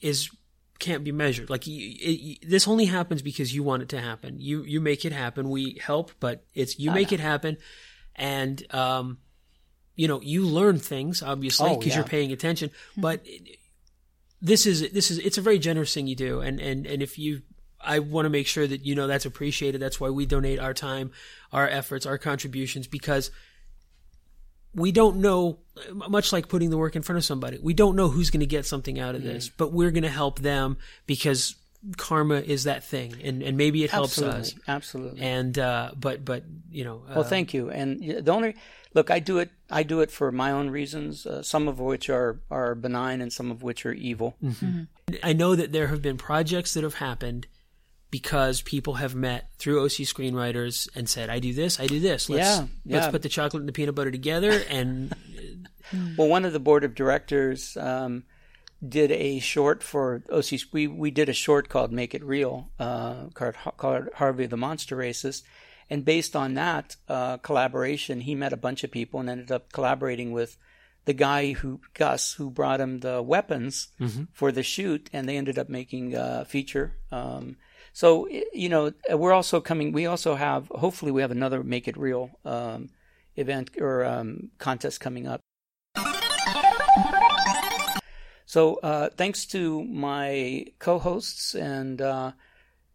is 0.00 0.30
can't 0.78 1.04
be 1.04 1.12
measured. 1.12 1.50
Like 1.50 1.66
you, 1.66 1.94
it, 1.98 2.48
this 2.48 2.68
only 2.68 2.84
happens 2.84 3.22
because 3.22 3.54
you 3.54 3.62
want 3.62 3.82
it 3.82 3.88
to 3.90 4.00
happen. 4.00 4.36
You 4.38 4.62
you 4.62 4.80
make 4.80 5.04
it 5.04 5.12
happen. 5.12 5.48
We 5.48 5.80
help, 5.82 6.12
but 6.20 6.44
it's 6.54 6.78
you 6.78 6.90
make 6.90 7.12
it 7.12 7.20
happen, 7.20 7.56
and 8.14 8.62
um, 8.74 9.18
you 9.96 10.06
know 10.06 10.20
you 10.20 10.46
learn 10.46 10.78
things 10.78 11.22
obviously 11.22 11.70
because 11.70 11.84
oh, 11.84 11.88
yeah. 11.88 11.94
you're 11.96 12.04
paying 12.04 12.32
attention. 12.32 12.70
Hmm. 12.94 13.00
But 13.00 13.26
this 14.40 14.66
is 14.66 14.90
this 14.92 15.10
is 15.10 15.18
it's 15.18 15.38
a 15.38 15.42
very 15.42 15.58
generous 15.58 15.92
thing 15.92 16.06
you 16.06 16.16
do, 16.16 16.40
and 16.40 16.60
and 16.60 16.86
and 16.86 17.02
if 17.02 17.18
you. 17.18 17.42
I 17.78 17.98
want 18.00 18.24
to 18.24 18.30
make 18.30 18.48
sure 18.48 18.66
that 18.66 18.84
you 18.84 18.94
know 18.94 19.06
that's 19.06 19.26
appreciated. 19.26 19.80
That's 19.80 20.00
why 20.00 20.08
we 20.08 20.26
donate 20.26 20.58
our 20.58 20.74
time, 20.74 21.12
our 21.52 21.68
efforts, 21.68 22.06
our 22.06 22.18
contributions 22.18 22.88
because 22.88 23.30
we 24.74 24.92
don't 24.92 25.16
know 25.16 25.58
much 25.92 26.32
like 26.32 26.48
putting 26.48 26.70
the 26.70 26.78
work 26.78 26.96
in 26.96 27.02
front 27.02 27.16
of 27.16 27.24
somebody 27.24 27.58
we 27.62 27.74
don't 27.74 27.96
know 27.96 28.08
who's 28.08 28.30
going 28.30 28.40
to 28.40 28.46
get 28.46 28.66
something 28.66 29.00
out 29.00 29.14
of 29.14 29.22
this 29.22 29.48
but 29.48 29.72
we're 29.72 29.90
going 29.90 30.02
to 30.02 30.08
help 30.08 30.40
them 30.40 30.76
because 31.06 31.56
karma 31.96 32.36
is 32.36 32.64
that 32.64 32.84
thing 32.84 33.14
and, 33.22 33.42
and 33.42 33.56
maybe 33.56 33.84
it 33.84 33.90
helps 33.90 34.18
absolutely, 34.18 34.40
us 34.40 34.54
absolutely 34.68 35.20
and 35.20 35.58
uh, 35.58 35.90
but 35.96 36.24
but 36.24 36.44
you 36.70 36.84
know 36.84 37.02
uh, 37.08 37.14
well 37.16 37.24
thank 37.24 37.54
you 37.54 37.70
and 37.70 38.02
the 38.24 38.32
only 38.32 38.54
look 38.94 39.10
i 39.10 39.18
do 39.18 39.38
it 39.38 39.50
i 39.70 39.82
do 39.82 40.00
it 40.00 40.10
for 40.10 40.32
my 40.32 40.50
own 40.50 40.70
reasons 40.70 41.26
uh, 41.26 41.42
some 41.42 41.68
of 41.68 41.78
which 41.78 42.10
are 42.10 42.40
are 42.50 42.74
benign 42.74 43.20
and 43.20 43.32
some 43.32 43.50
of 43.50 43.62
which 43.62 43.86
are 43.86 43.92
evil 43.92 44.36
mm-hmm. 44.42 44.66
Mm-hmm. 44.66 45.14
i 45.22 45.32
know 45.32 45.54
that 45.54 45.72
there 45.72 45.88
have 45.88 46.02
been 46.02 46.16
projects 46.16 46.74
that 46.74 46.82
have 46.82 46.94
happened 46.94 47.46
because 48.10 48.62
people 48.62 48.94
have 48.94 49.14
met 49.14 49.50
through 49.58 49.82
OC 49.84 50.06
screenwriters 50.06 50.88
and 50.94 51.08
said, 51.08 51.28
"I 51.28 51.38
do 51.38 51.52
this, 51.52 51.80
I 51.80 51.86
do 51.86 52.00
this. 52.00 52.30
Let's 52.30 52.58
yeah, 52.58 52.66
yeah. 52.84 52.96
let's 52.98 53.10
put 53.10 53.22
the 53.22 53.28
chocolate 53.28 53.60
and 53.60 53.68
the 53.68 53.72
peanut 53.72 53.94
butter 53.94 54.10
together." 54.10 54.62
And 54.70 55.14
well, 56.16 56.28
one 56.28 56.44
of 56.44 56.52
the 56.52 56.60
board 56.60 56.84
of 56.84 56.94
directors, 56.94 57.76
um, 57.76 58.24
did 58.86 59.10
a 59.10 59.38
short 59.38 59.82
for 59.82 60.22
OC. 60.30 60.60
We 60.72 60.86
we 60.86 61.10
did 61.10 61.28
a 61.28 61.32
short 61.32 61.68
called 61.68 61.92
"Make 61.92 62.14
It 62.14 62.24
Real," 62.24 62.70
uh, 62.78 63.26
called, 63.34 63.54
called 63.76 64.08
Harvey 64.14 64.46
the 64.46 64.56
Monster 64.56 64.96
Racist, 64.96 65.42
and 65.88 66.04
based 66.04 66.34
on 66.36 66.54
that 66.54 66.96
uh, 67.08 67.36
collaboration, 67.38 68.20
he 68.20 68.34
met 68.34 68.52
a 68.52 68.56
bunch 68.56 68.84
of 68.84 68.90
people 68.90 69.20
and 69.20 69.28
ended 69.30 69.50
up 69.52 69.72
collaborating 69.72 70.32
with 70.32 70.56
the 71.06 71.14
guy 71.14 71.52
who 71.52 71.80
Gus 71.94 72.34
who 72.34 72.50
brought 72.50 72.80
him 72.80 72.98
the 73.00 73.22
weapons 73.22 73.88
Mm-hmm. 74.00 74.24
for 74.32 74.52
the 74.52 74.62
shoot, 74.62 75.08
and 75.12 75.28
they 75.28 75.36
ended 75.36 75.58
up 75.58 75.68
making 75.68 76.14
a 76.14 76.44
feature. 76.44 76.96
Um, 77.12 77.56
so 77.92 78.28
you 78.52 78.68
know, 78.68 78.92
we're 79.10 79.32
also 79.32 79.60
coming. 79.60 79.92
We 79.92 80.06
also 80.06 80.34
have. 80.34 80.68
Hopefully, 80.68 81.12
we 81.12 81.22
have 81.22 81.30
another 81.30 81.62
"Make 81.62 81.88
It 81.88 81.96
Real" 81.96 82.30
um, 82.44 82.90
event 83.36 83.70
or 83.80 84.04
um, 84.04 84.50
contest 84.58 85.00
coming 85.00 85.26
up. 85.26 85.40
So 88.46 88.76
uh, 88.76 89.10
thanks 89.10 89.44
to 89.46 89.84
my 89.84 90.66
co-hosts 90.78 91.54
and 91.54 92.00
uh, 92.00 92.32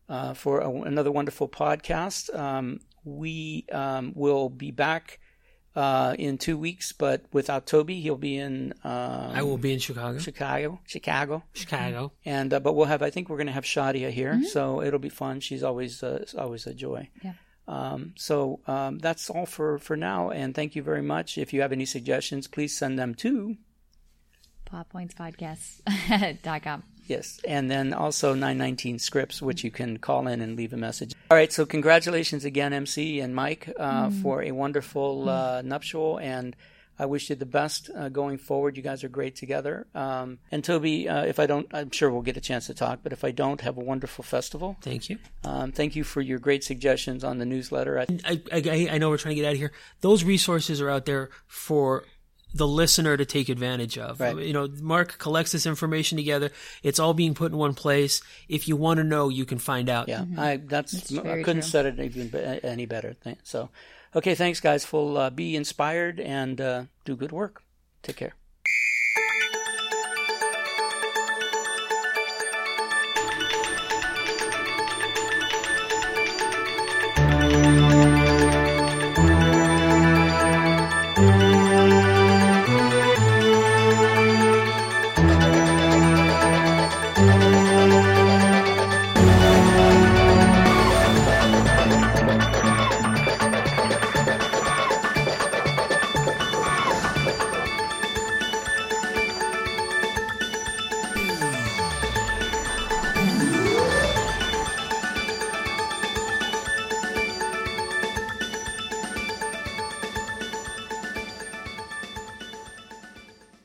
uh, 0.09 0.33
for 0.33 0.59
a, 0.59 0.71
another 0.71 1.11
wonderful 1.11 1.47
podcast. 1.47 2.33
Um, 2.37 2.79
we 3.03 3.65
um, 3.71 4.13
will 4.15 4.49
be 4.49 4.71
back 4.71 5.19
uh, 5.75 6.15
in 6.17 6.37
two 6.37 6.57
weeks, 6.57 6.91
but 6.93 7.25
without 7.31 7.65
Toby, 7.65 7.99
he'll 8.01 8.17
be 8.17 8.37
in 8.37 8.73
um, 8.83 9.31
I 9.33 9.41
will 9.43 9.57
be 9.57 9.73
in 9.73 9.79
Chicago. 9.79 10.19
Chicago, 10.19 10.79
Chicago, 10.85 11.43
Chicago. 11.53 12.11
and 12.25 12.53
uh, 12.53 12.59
but 12.59 12.73
we'll 12.73 12.85
have. 12.85 13.01
I 13.01 13.09
think 13.09 13.29
we're 13.29 13.37
going 13.37 13.47
to 13.47 13.53
have 13.53 13.63
Shadia 13.63 14.11
here, 14.11 14.43
so 14.43 14.81
it'll 14.81 14.99
be 14.99 15.09
fun. 15.09 15.39
She's 15.39 15.63
always 15.63 16.03
uh, 16.03 16.25
always 16.37 16.67
a 16.67 16.73
joy. 16.73 17.09
Yeah. 17.23 17.33
Um, 17.67 18.13
so 18.17 18.59
um, 18.67 18.99
that's 18.99 19.29
all 19.29 19.45
for 19.45 19.79
for 19.79 19.95
now, 19.95 20.29
and 20.29 20.53
thank 20.53 20.75
you 20.75 20.83
very 20.83 21.01
much. 21.01 21.37
If 21.37 21.53
you 21.53 21.61
have 21.61 21.71
any 21.71 21.85
suggestions, 21.85 22.47
please 22.47 22.77
send 22.77 22.99
them 22.99 23.15
to 23.15 23.55
plotpointspodcast.com. 24.71 26.83
Yes, 27.07 27.41
and 27.45 27.69
then 27.69 27.93
also 27.93 28.33
919 28.33 28.99
scripts, 28.99 29.41
which 29.41 29.63
you 29.63 29.71
can 29.71 29.97
call 29.97 30.27
in 30.27 30.39
and 30.39 30.55
leave 30.55 30.71
a 30.71 30.77
message. 30.77 31.13
All 31.29 31.35
right, 31.35 31.51
so 31.51 31.65
congratulations 31.65 32.45
again, 32.45 32.71
MC 32.73 33.19
and 33.19 33.35
Mike, 33.35 33.73
uh, 33.77 34.11
for 34.21 34.43
a 34.43 34.51
wonderful 34.51 35.27
uh, 35.27 35.61
nuptial, 35.61 36.19
and 36.19 36.55
I 37.01 37.05
wish 37.05 37.31
you 37.31 37.35
the 37.35 37.47
best 37.47 37.89
uh, 37.95 38.09
going 38.09 38.37
forward. 38.37 38.77
You 38.77 38.83
guys 38.83 39.03
are 39.03 39.09
great 39.09 39.35
together. 39.35 39.87
Um, 39.95 40.37
and 40.51 40.63
Toby, 40.63 41.09
uh, 41.09 41.23
if 41.23 41.39
I 41.39 41.47
don't, 41.47 41.65
I'm 41.73 41.89
sure 41.89 42.11
we'll 42.11 42.21
get 42.21 42.37
a 42.37 42.41
chance 42.41 42.67
to 42.67 42.75
talk, 42.75 42.99
but 43.01 43.11
if 43.11 43.23
I 43.23 43.31
don't, 43.31 43.59
have 43.61 43.77
a 43.77 43.81
wonderful 43.81 44.23
festival. 44.23 44.77
Thank 44.81 45.09
you. 45.09 45.17
Um, 45.43 45.71
thank 45.71 45.95
you 45.95 46.03
for 46.03 46.21
your 46.21 46.37
great 46.37 46.63
suggestions 46.63 47.23
on 47.23 47.39
the 47.39 47.45
newsletter. 47.45 47.99
I, 47.99 48.05
I, 48.23 48.41
I, 48.53 48.87
I 48.91 48.97
know 48.99 49.09
we're 49.09 49.17
trying 49.17 49.35
to 49.35 49.41
get 49.41 49.47
out 49.47 49.53
of 49.53 49.57
here. 49.57 49.71
Those 50.01 50.23
resources 50.23 50.79
are 50.79 50.91
out 50.91 51.05
there 51.05 51.29
for 51.47 52.03
the 52.53 52.67
listener 52.67 53.15
to 53.17 53.25
take 53.25 53.49
advantage 53.49 53.97
of. 53.97 54.19
Right. 54.19 54.37
You 54.37 54.53
know, 54.53 54.67
Mark 54.81 55.17
collects 55.17 55.51
this 55.51 55.65
information 55.65 56.17
together. 56.17 56.51
It's 56.83 56.99
all 56.99 57.13
being 57.13 57.33
put 57.33 57.51
in 57.51 57.57
one 57.57 57.73
place. 57.73 58.21
If 58.49 58.67
you 58.67 58.75
want 58.75 58.97
to 58.97 59.03
know, 59.03 59.29
you 59.29 59.45
can 59.45 59.57
find 59.57 59.89
out. 59.89 60.09
yeah, 60.09 60.25
I 60.37 60.57
that's, 60.57 60.91
That's 60.91 61.17
I 61.17 61.43
couldn't 61.43 61.61
true. 61.61 61.69
said 61.69 61.85
it 61.85 61.99
even 61.99 62.33
any 62.63 62.85
better. 62.85 63.15
So, 63.43 63.69
okay, 64.15 64.35
thanks 64.35 64.59
guys. 64.59 64.85
Full 64.85 65.17
uh, 65.17 65.29
be 65.29 65.55
inspired 65.55 66.19
and 66.19 66.59
uh, 66.59 66.83
do 67.05 67.15
good 67.15 67.31
work. 67.31 67.63
Take 68.03 68.17
care. 68.17 68.33